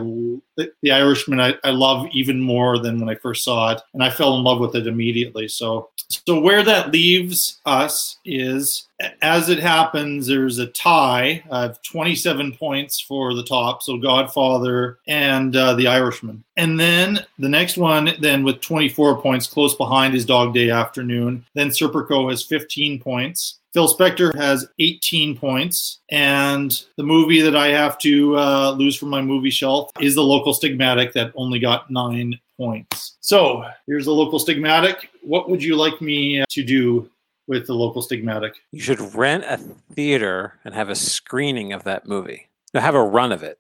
the, 0.56 0.72
the 0.82 0.92
Irishman 0.92 1.40
I, 1.40 1.54
I 1.64 1.70
love 1.70 2.06
even 2.12 2.40
more 2.40 2.78
than 2.86 3.00
when 3.00 3.08
I 3.08 3.14
first 3.16 3.44
saw 3.44 3.72
it, 3.72 3.80
and 3.92 4.02
I 4.02 4.10
fell 4.10 4.36
in 4.36 4.44
love 4.44 4.60
with 4.60 4.74
it 4.74 4.86
immediately. 4.86 5.48
So, 5.48 5.90
so 6.08 6.40
where 6.40 6.62
that 6.62 6.92
leaves 6.92 7.60
us 7.66 8.18
is, 8.24 8.86
as 9.22 9.48
it 9.48 9.58
happens, 9.58 10.26
there's 10.26 10.58
a 10.58 10.66
tie 10.66 11.42
of 11.50 11.82
27 11.82 12.56
points 12.56 13.00
for 13.00 13.34
the 13.34 13.42
top. 13.42 13.82
So 13.82 13.98
Godfather 13.98 14.98
and 15.06 15.54
uh, 15.54 15.74
The 15.74 15.86
Irishman, 15.86 16.44
and 16.56 16.78
then 16.78 17.20
the 17.38 17.48
next 17.48 17.76
one, 17.76 18.10
then 18.20 18.44
with 18.44 18.60
24 18.60 19.20
points, 19.20 19.46
close 19.46 19.74
behind 19.74 20.14
is 20.14 20.24
Dog 20.24 20.54
Day 20.54 20.70
Afternoon. 20.70 21.44
Then 21.54 21.68
Serpico 21.68 22.30
has 22.30 22.42
15 22.42 23.00
points. 23.00 23.58
Phil 23.76 23.88
Spector 23.88 24.34
has 24.36 24.66
18 24.78 25.36
points, 25.36 26.00
and 26.10 26.82
the 26.96 27.02
movie 27.02 27.42
that 27.42 27.54
I 27.54 27.66
have 27.66 27.98
to 27.98 28.34
uh, 28.34 28.70
lose 28.70 28.96
from 28.96 29.10
my 29.10 29.20
movie 29.20 29.50
shelf 29.50 29.90
is 30.00 30.14
the 30.14 30.22
local 30.22 30.54
stigmatic 30.54 31.12
that 31.12 31.30
only 31.34 31.58
got 31.58 31.90
nine 31.90 32.40
points. 32.56 33.18
So 33.20 33.66
here's 33.86 34.06
the 34.06 34.14
local 34.14 34.38
stigmatic. 34.38 35.08
What 35.20 35.50
would 35.50 35.62
you 35.62 35.76
like 35.76 36.00
me 36.00 36.42
to 36.48 36.64
do 36.64 37.10
with 37.48 37.66
the 37.66 37.74
local 37.74 38.00
stigmatic? 38.00 38.52
You 38.72 38.80
should 38.80 39.14
rent 39.14 39.44
a 39.44 39.58
theater 39.92 40.54
and 40.64 40.74
have 40.74 40.88
a 40.88 40.94
screening 40.94 41.74
of 41.74 41.84
that 41.84 42.06
movie. 42.06 42.48
No, 42.72 42.80
have 42.80 42.94
a 42.94 43.04
run 43.04 43.30
of 43.30 43.42
it. 43.42 43.58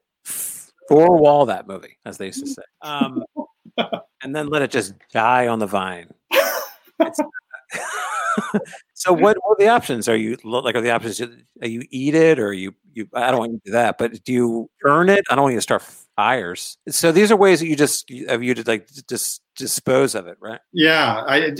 Four 0.88 1.18
wall 1.18 1.44
that 1.44 1.68
movie, 1.68 1.98
as 2.06 2.16
they 2.16 2.28
used 2.28 2.40
to 2.40 2.46
say. 2.46 2.62
Um, 2.80 3.22
and 4.22 4.34
then 4.34 4.48
let 4.48 4.62
it 4.62 4.70
just 4.70 4.94
die 5.12 5.46
on 5.48 5.58
the 5.58 5.66
vine. 5.66 6.08
So 8.94 9.12
what, 9.12 9.36
what 9.42 9.52
are 9.52 9.56
the 9.58 9.68
options? 9.68 10.08
Are 10.08 10.16
you 10.16 10.36
like 10.42 10.74
are 10.74 10.80
the 10.80 10.90
options? 10.90 11.20
Are 11.20 11.68
you 11.68 11.82
eat 11.90 12.14
it 12.14 12.38
or 12.38 12.52
you 12.52 12.74
you? 12.92 13.08
I 13.14 13.30
don't 13.30 13.38
want 13.38 13.52
you 13.52 13.58
to 13.58 13.64
do 13.66 13.72
that, 13.72 13.98
but 13.98 14.24
do 14.24 14.32
you 14.32 14.70
earn 14.84 15.08
it? 15.10 15.24
I 15.30 15.34
don't 15.34 15.42
want 15.42 15.52
you 15.52 15.58
to 15.58 15.62
start 15.62 15.82
fires. 16.16 16.78
So 16.88 17.12
these 17.12 17.30
are 17.30 17.36
ways 17.36 17.60
that 17.60 17.66
you 17.66 17.76
just 17.76 18.10
of 18.28 18.42
you 18.42 18.54
to 18.54 18.62
like 18.66 18.88
just 19.08 19.42
dispose 19.54 20.14
of 20.14 20.26
it, 20.26 20.38
right? 20.40 20.60
Yeah, 20.72 21.22
I, 21.26 21.36
I 21.48 21.52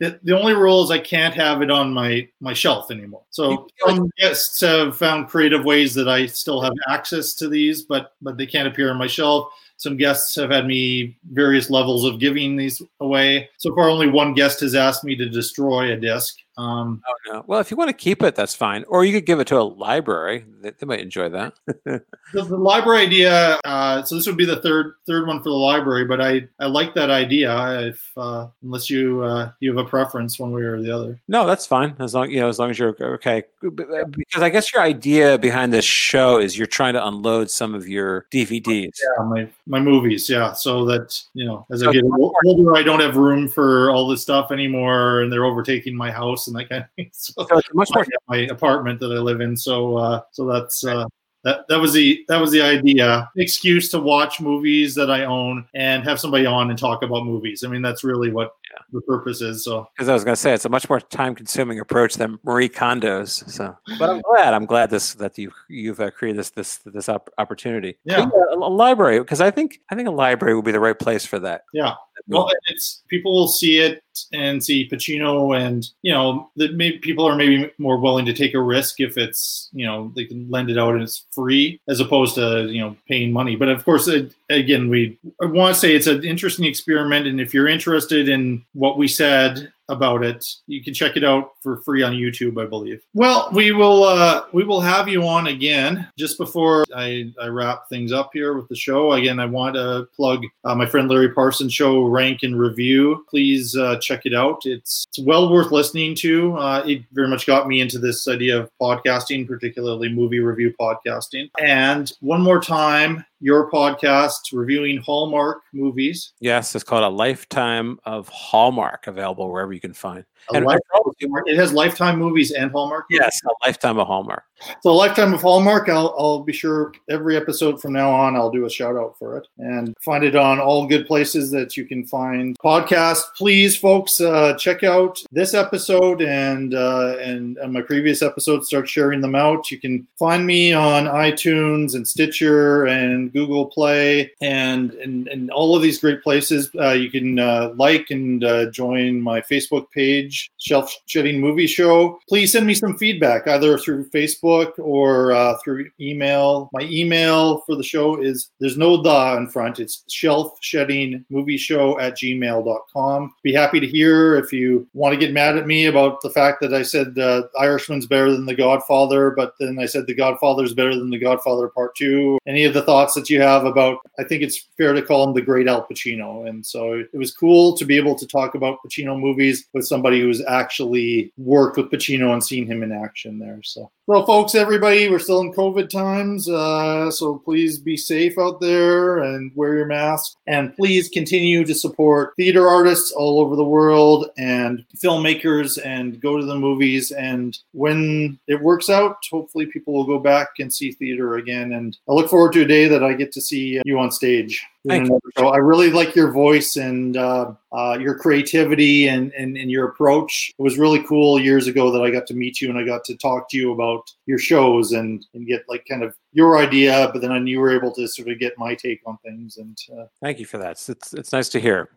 the, 0.00 0.18
the 0.22 0.38
only 0.38 0.54
rule 0.54 0.82
is 0.82 0.90
I 0.90 0.98
can't 0.98 1.34
have 1.34 1.60
it 1.60 1.70
on 1.70 1.92
my 1.92 2.26
my 2.40 2.54
shelf 2.54 2.90
anymore. 2.90 3.22
So 3.30 3.68
some 3.86 4.10
guests 4.18 4.60
have 4.62 4.96
found 4.96 5.28
creative 5.28 5.64
ways 5.64 5.94
that 5.94 6.08
I 6.08 6.26
still 6.26 6.62
have 6.62 6.72
access 6.88 7.34
to 7.34 7.48
these, 7.48 7.82
but 7.82 8.14
but 8.22 8.38
they 8.38 8.46
can't 8.46 8.66
appear 8.66 8.90
on 8.90 8.96
my 8.96 9.06
shelf. 9.06 9.52
Some 9.80 9.96
guests 9.96 10.36
have 10.36 10.50
had 10.50 10.66
me 10.66 11.16
various 11.32 11.70
levels 11.70 12.04
of 12.04 12.20
giving 12.20 12.54
these 12.54 12.82
away. 13.00 13.48
So 13.56 13.74
far, 13.74 13.88
only 13.88 14.10
one 14.10 14.34
guest 14.34 14.60
has 14.60 14.74
asked 14.74 15.04
me 15.04 15.16
to 15.16 15.26
destroy 15.26 15.90
a 15.90 15.96
disc. 15.96 16.36
Um, 16.60 17.02
oh 17.08 17.32
no! 17.32 17.44
Well, 17.46 17.60
if 17.60 17.70
you 17.70 17.76
want 17.76 17.88
to 17.88 17.94
keep 17.94 18.22
it, 18.22 18.34
that's 18.34 18.54
fine. 18.54 18.84
Or 18.86 19.02
you 19.02 19.14
could 19.14 19.24
give 19.24 19.40
it 19.40 19.46
to 19.46 19.58
a 19.58 19.62
library; 19.62 20.44
they, 20.60 20.72
they 20.72 20.84
might 20.84 21.00
enjoy 21.00 21.30
that. 21.30 21.54
the, 21.84 22.02
the 22.34 22.56
library 22.56 23.02
idea. 23.06 23.58
Uh, 23.64 24.02
so 24.02 24.14
this 24.14 24.26
would 24.26 24.36
be 24.36 24.44
the 24.44 24.60
third 24.60 24.94
third 25.06 25.26
one 25.26 25.38
for 25.38 25.48
the 25.48 25.54
library, 25.54 26.04
but 26.04 26.20
I 26.20 26.48
I 26.58 26.66
like 26.66 26.94
that 26.94 27.08
idea. 27.08 27.80
If 27.80 28.12
uh, 28.14 28.48
unless 28.62 28.90
you 28.90 29.22
uh, 29.22 29.52
you 29.60 29.74
have 29.74 29.84
a 29.84 29.88
preference 29.88 30.38
one 30.38 30.52
way 30.52 30.60
or 30.62 30.82
the 30.82 30.94
other. 30.94 31.18
No, 31.28 31.46
that's 31.46 31.64
fine. 31.64 31.96
As 31.98 32.14
long 32.14 32.30
you 32.30 32.40
know, 32.40 32.48
as 32.48 32.58
long 32.58 32.68
as 32.68 32.78
you're 32.78 32.94
okay. 33.14 33.44
Because 33.62 34.42
I 34.42 34.50
guess 34.50 34.70
your 34.72 34.82
idea 34.82 35.38
behind 35.38 35.72
this 35.72 35.86
show 35.86 36.38
is 36.38 36.58
you're 36.58 36.66
trying 36.66 36.92
to 36.92 37.06
unload 37.06 37.50
some 37.50 37.74
of 37.74 37.88
your 37.88 38.26
DVDs. 38.30 38.98
Yeah, 39.02 39.24
my 39.24 39.48
my 39.66 39.80
movies. 39.80 40.28
Yeah, 40.28 40.52
so 40.52 40.84
that 40.86 41.22
you 41.32 41.46
know, 41.46 41.64
as 41.70 41.82
I 41.82 41.90
get 41.90 42.04
older, 42.44 42.76
I 42.76 42.82
don't 42.82 43.00
have 43.00 43.16
room 43.16 43.48
for 43.48 43.90
all 43.90 44.06
this 44.08 44.20
stuff 44.20 44.52
anymore, 44.52 45.22
and 45.22 45.32
they're 45.32 45.46
overtaking 45.46 45.96
my 45.96 46.10
house 46.10 46.49
and 46.50 46.58
that 46.58 46.68
kind 46.68 46.84
of 46.84 46.90
thing. 46.96 47.10
So, 47.14 47.46
so 47.48 47.58
it's 47.58 47.68
much 47.74 47.90
more 47.94 48.04
my 48.28 48.38
apartment 48.46 49.00
that 49.00 49.12
I 49.12 49.18
live 49.18 49.40
in. 49.40 49.56
So 49.56 49.96
uh, 49.96 50.20
so 50.32 50.46
that's 50.46 50.84
uh, 50.84 51.06
that 51.44 51.66
that 51.68 51.78
was 51.78 51.92
the 51.92 52.24
that 52.28 52.40
was 52.40 52.50
the 52.50 52.62
idea. 52.62 53.30
Excuse 53.36 53.88
to 53.90 53.98
watch 53.98 54.40
movies 54.40 54.94
that 54.94 55.10
I 55.10 55.24
own 55.24 55.66
and 55.74 56.04
have 56.04 56.20
somebody 56.20 56.46
on 56.46 56.70
and 56.70 56.78
talk 56.78 57.02
about 57.02 57.24
movies. 57.24 57.64
I 57.64 57.68
mean, 57.68 57.82
that's 57.82 58.04
really 58.04 58.30
what 58.30 58.52
yeah. 58.70 58.78
the 58.92 59.00
purpose 59.02 59.40
is. 59.40 59.64
So 59.64 59.88
because 59.96 60.08
I 60.08 60.14
was 60.14 60.24
going 60.24 60.34
to 60.34 60.40
say 60.40 60.52
it's 60.52 60.64
a 60.64 60.68
much 60.68 60.88
more 60.88 61.00
time 61.00 61.34
consuming 61.34 61.80
approach 61.80 62.14
than 62.14 62.38
Marie 62.44 62.68
Kondo's. 62.68 63.42
So, 63.52 63.76
but 63.98 64.10
I'm 64.10 64.20
glad 64.20 64.54
I'm 64.54 64.66
glad 64.66 64.90
this 64.90 65.14
that 65.14 65.36
you 65.38 65.52
you've 65.68 66.00
uh, 66.00 66.10
created 66.10 66.38
this 66.38 66.50
this 66.50 66.78
this 66.84 67.08
op- 67.08 67.30
opportunity. 67.38 67.96
Yeah, 68.04 68.28
a, 68.52 68.56
a 68.56 68.56
library 68.56 69.18
because 69.20 69.40
I 69.40 69.50
think 69.50 69.80
I 69.90 69.94
think 69.94 70.08
a 70.08 70.12
library 70.12 70.54
would 70.54 70.64
be 70.64 70.72
the 70.72 70.80
right 70.80 70.98
place 70.98 71.24
for 71.24 71.38
that. 71.40 71.62
Yeah. 71.72 71.94
Well, 72.28 72.48
it's 72.66 73.02
people 73.08 73.32
will 73.32 73.48
see 73.48 73.78
it 73.78 74.02
and 74.32 74.62
see 74.62 74.88
Pacino, 74.88 75.58
and 75.58 75.88
you 76.02 76.12
know, 76.12 76.50
that 76.56 76.74
maybe 76.74 76.98
people 76.98 77.24
are 77.24 77.36
maybe 77.36 77.70
more 77.78 77.98
willing 77.98 78.24
to 78.26 78.32
take 78.32 78.54
a 78.54 78.60
risk 78.60 79.00
if 79.00 79.16
it's 79.16 79.68
you 79.72 79.86
know 79.86 80.12
they 80.14 80.24
can 80.24 80.48
lend 80.50 80.70
it 80.70 80.78
out 80.78 80.94
and 80.94 81.02
it's 81.02 81.24
free 81.32 81.80
as 81.88 82.00
opposed 82.00 82.34
to 82.36 82.68
you 82.70 82.80
know 82.80 82.96
paying 83.08 83.32
money. 83.32 83.56
But 83.56 83.68
of 83.68 83.84
course, 83.84 84.06
it, 84.06 84.34
again, 84.48 84.88
we 84.88 85.18
I 85.42 85.46
want 85.46 85.74
to 85.74 85.80
say 85.80 85.94
it's 85.94 86.06
an 86.06 86.24
interesting 86.24 86.66
experiment, 86.66 87.26
and 87.26 87.40
if 87.40 87.54
you're 87.54 87.68
interested 87.68 88.28
in 88.28 88.59
what 88.72 88.98
we 88.98 89.08
said 89.08 89.72
about 89.90 90.24
it. 90.24 90.46
You 90.66 90.82
can 90.82 90.94
check 90.94 91.16
it 91.16 91.24
out 91.24 91.50
for 91.62 91.78
free 91.78 92.02
on 92.02 92.12
YouTube, 92.12 92.62
I 92.62 92.66
believe. 92.66 93.02
Well, 93.12 93.50
we 93.52 93.72
will 93.72 94.04
uh, 94.04 94.44
we 94.52 94.64
will 94.64 94.80
have 94.80 95.08
you 95.08 95.26
on 95.26 95.48
again 95.48 96.08
just 96.18 96.38
before 96.38 96.84
I, 96.94 97.32
I 97.40 97.48
wrap 97.48 97.88
things 97.88 98.12
up 98.12 98.30
here 98.32 98.54
with 98.54 98.68
the 98.68 98.76
show. 98.76 99.12
Again, 99.12 99.40
I 99.40 99.46
want 99.46 99.74
to 99.74 100.08
plug 100.14 100.44
uh, 100.64 100.74
my 100.74 100.86
friend 100.86 101.10
Larry 101.10 101.30
Parsons' 101.30 101.74
show, 101.74 102.04
Rank 102.04 102.40
and 102.42 102.58
Review. 102.58 103.24
Please 103.28 103.76
uh, 103.76 103.98
check 103.98 104.22
it 104.24 104.34
out. 104.34 104.62
It's, 104.64 105.04
it's 105.08 105.18
well 105.18 105.52
worth 105.52 105.72
listening 105.72 106.14
to. 106.16 106.56
Uh, 106.56 106.82
it 106.86 107.02
very 107.12 107.28
much 107.28 107.46
got 107.46 107.66
me 107.66 107.80
into 107.80 107.98
this 107.98 108.28
idea 108.28 108.60
of 108.60 108.70
podcasting, 108.80 109.46
particularly 109.46 110.08
movie 110.08 110.40
review 110.40 110.72
podcasting. 110.80 111.50
And 111.58 112.12
one 112.20 112.42
more 112.42 112.60
time, 112.60 113.24
your 113.40 113.70
podcast 113.70 114.52
reviewing 114.52 114.98
Hallmark 114.98 115.62
movies. 115.72 116.32
Yes, 116.40 116.74
it's 116.74 116.84
called 116.84 117.04
A 117.04 117.08
Lifetime 117.08 117.98
of 118.04 118.28
Hallmark, 118.28 119.06
available 119.06 119.50
wherever 119.50 119.72
you 119.72 119.80
can 119.80 119.94
find. 119.94 120.24
A 120.52 120.56
And- 120.56 120.66
Lifetime- 120.66 121.12
it 121.46 121.56
has 121.56 121.72
Lifetime 121.72 122.18
movies 122.18 122.52
and 122.52 122.70
Hallmark. 122.70 123.06
yes, 123.10 123.40
A 123.44 123.66
Lifetime 123.66 123.98
of 123.98 124.06
Hallmark. 124.06 124.44
So 124.82 124.94
Lifetime 124.94 125.32
of 125.32 125.42
Hallmark, 125.42 125.88
I'll, 125.88 126.14
I'll 126.18 126.42
be 126.42 126.52
sure 126.52 126.92
every 127.08 127.36
episode 127.36 127.80
from 127.80 127.92
now 127.92 128.10
on, 128.10 128.36
I'll 128.36 128.50
do 128.50 128.66
a 128.66 128.70
shout 128.70 128.96
out 128.96 129.18
for 129.18 129.36
it 129.36 129.46
and 129.58 129.94
find 130.00 130.24
it 130.24 130.36
on 130.36 130.60
all 130.60 130.86
good 130.86 131.06
places 131.06 131.50
that 131.52 131.76
you 131.76 131.84
can 131.84 132.06
find 132.06 132.58
podcasts. 132.58 133.22
Please, 133.36 133.76
folks, 133.76 134.20
uh, 134.20 134.54
check 134.58 134.82
out 134.82 135.22
this 135.30 135.54
episode 135.54 136.22
and, 136.22 136.74
uh, 136.74 137.16
and 137.20 137.56
and 137.58 137.72
my 137.72 137.82
previous 137.82 138.22
episodes. 138.22 138.66
Start 138.68 138.88
sharing 138.88 139.20
them 139.20 139.34
out. 139.34 139.70
You 139.70 139.78
can 139.78 140.06
find 140.18 140.46
me 140.46 140.72
on 140.72 141.04
iTunes 141.04 141.94
and 141.94 142.06
Stitcher 142.06 142.86
and 142.86 143.32
Google 143.32 143.66
Play 143.66 144.32
and 144.40 144.92
and, 144.94 145.28
and 145.28 145.50
all 145.50 145.76
of 145.76 145.82
these 145.82 145.98
great 145.98 146.22
places. 146.22 146.70
Uh, 146.78 146.90
you 146.90 147.10
can 147.10 147.38
uh, 147.38 147.72
like 147.76 148.10
and 148.10 148.44
uh, 148.44 148.70
join 148.70 149.20
my 149.20 149.40
Facebook 149.40 149.90
page, 149.90 150.50
Shelf 150.58 150.94
Shedding 151.06 151.40
Movie 151.40 151.66
Show. 151.66 152.18
Please 152.28 152.52
send 152.52 152.66
me 152.66 152.74
some 152.74 152.96
feedback 152.98 153.46
either 153.46 153.78
through 153.78 154.08
Facebook 154.10 154.49
or 154.78 155.32
uh, 155.32 155.56
through 155.62 155.90
email. 156.00 156.68
My 156.72 156.82
email 156.82 157.62
for 157.66 157.76
the 157.76 157.82
show 157.82 158.20
is 158.20 158.50
there's 158.60 158.76
no 158.76 158.96
the 158.96 159.36
in 159.36 159.48
front. 159.48 159.80
It's 159.80 160.04
shelf 160.08 160.58
shedding 160.60 161.24
movie 161.30 161.56
show 161.56 161.98
at 161.98 162.16
gmail.com. 162.16 163.34
Be 163.42 163.52
happy 163.52 163.80
to 163.80 163.86
hear 163.86 164.36
if 164.36 164.52
you 164.52 164.86
want 164.92 165.12
to 165.12 165.18
get 165.18 165.32
mad 165.32 165.56
at 165.56 165.66
me 165.66 165.86
about 165.86 166.20
the 166.22 166.30
fact 166.30 166.60
that 166.60 166.74
I 166.74 166.82
said 166.82 167.18
uh, 167.18 167.42
Irishman's 167.58 168.06
better 168.06 168.30
than 168.30 168.46
The 168.46 168.54
Godfather, 168.54 169.30
but 169.30 169.54
then 169.58 169.78
I 169.78 169.86
said 169.86 170.06
The 170.06 170.14
Godfather's 170.14 170.74
better 170.74 170.94
than 170.94 171.10
The 171.10 171.18
Godfather 171.18 171.68
Part 171.68 171.94
Two. 171.96 172.38
Any 172.46 172.64
of 172.64 172.74
the 172.74 172.82
thoughts 172.82 173.14
that 173.14 173.30
you 173.30 173.40
have 173.40 173.64
about, 173.64 173.98
I 174.18 174.24
think 174.24 174.42
it's 174.42 174.66
fair 174.76 174.92
to 174.92 175.02
call 175.02 175.28
him 175.28 175.34
the 175.34 175.42
great 175.42 175.68
Al 175.68 175.86
Pacino. 175.86 176.48
And 176.48 176.64
so 176.64 176.94
it 176.94 177.16
was 177.16 177.34
cool 177.34 177.76
to 177.76 177.84
be 177.84 177.96
able 177.96 178.14
to 178.16 178.26
talk 178.26 178.54
about 178.54 178.78
Pacino 178.84 179.18
movies 179.18 179.66
with 179.74 179.86
somebody 179.86 180.20
who's 180.20 180.44
actually 180.46 181.32
worked 181.36 181.76
with 181.76 181.90
Pacino 181.90 182.32
and 182.32 182.44
seen 182.44 182.66
him 182.66 182.82
in 182.82 182.92
action 182.92 183.38
there. 183.38 183.60
So, 183.62 183.90
well, 184.06 184.26
folks, 184.26 184.39
everybody, 184.48 185.08
we're 185.10 185.18
still 185.18 185.42
in 185.42 185.52
COVID 185.52 185.90
times, 185.90 186.48
uh, 186.48 187.10
so 187.10 187.38
please 187.38 187.78
be 187.78 187.96
safe 187.96 188.38
out 188.38 188.58
there 188.60 189.18
and 189.18 189.52
wear 189.54 189.76
your 189.76 189.86
mask. 189.86 190.36
And 190.46 190.74
please 190.74 191.08
continue 191.08 191.64
to 191.64 191.74
support 191.74 192.32
theater 192.36 192.66
artists 192.66 193.12
all 193.12 193.40
over 193.40 193.54
the 193.54 193.64
world 193.64 194.30
and 194.38 194.84
filmmakers 194.96 195.78
and 195.84 196.20
go 196.20 196.38
to 196.38 196.46
the 196.46 196.58
movies. 196.58 197.10
And 197.10 197.56
when 197.72 198.38
it 198.46 198.62
works 198.62 198.88
out, 198.88 199.18
hopefully 199.30 199.66
people 199.66 199.92
will 199.92 200.06
go 200.06 200.18
back 200.18 200.48
and 200.58 200.72
see 200.72 200.92
theater 200.92 201.34
again. 201.34 201.72
And 201.72 201.96
I 202.08 202.12
look 202.12 202.30
forward 202.30 202.52
to 202.54 202.62
a 202.62 202.66
day 202.66 202.88
that 202.88 203.04
I 203.04 203.12
get 203.12 203.32
to 203.32 203.40
see 203.40 203.80
you 203.84 203.98
on 203.98 204.10
stage. 204.10 204.66
Thank 204.86 205.08
you. 205.08 205.20
So 205.36 205.48
I 205.48 205.58
really 205.58 205.90
like 205.90 206.14
your 206.14 206.32
voice 206.32 206.76
and 206.76 207.16
uh, 207.16 207.52
uh, 207.72 207.98
your 208.00 208.18
creativity 208.18 209.08
and, 209.08 209.32
and, 209.34 209.56
and 209.56 209.70
your 209.70 209.88
approach. 209.88 210.52
It 210.58 210.62
was 210.62 210.78
really 210.78 211.02
cool 211.04 211.38
years 211.38 211.66
ago 211.66 211.90
that 211.90 212.02
I 212.02 212.10
got 212.10 212.26
to 212.28 212.34
meet 212.34 212.60
you 212.60 212.70
and 212.70 212.78
I 212.78 212.84
got 212.84 213.04
to 213.04 213.16
talk 213.16 213.50
to 213.50 213.56
you 213.56 213.72
about 213.72 214.10
your 214.26 214.38
shows 214.38 214.92
and, 214.92 215.24
and 215.34 215.46
get 215.46 215.64
like 215.68 215.84
kind 215.86 216.02
of 216.02 216.14
your 216.32 216.58
idea, 216.58 217.10
but 217.12 217.20
then 217.20 217.46
you 217.46 217.60
were 217.60 217.74
able 217.74 217.92
to 217.92 218.06
sort 218.08 218.28
of 218.28 218.38
get 218.38 218.54
my 218.56 218.74
take 218.74 219.00
on 219.04 219.18
things. 219.18 219.58
And 219.58 219.76
uh, 219.98 220.06
Thank 220.22 220.38
you 220.38 220.46
for 220.46 220.58
that. 220.58 220.72
It's, 220.72 220.88
it's, 220.88 221.12
it's 221.12 221.32
nice 221.32 221.48
to 221.50 221.60
hear. 221.60 221.86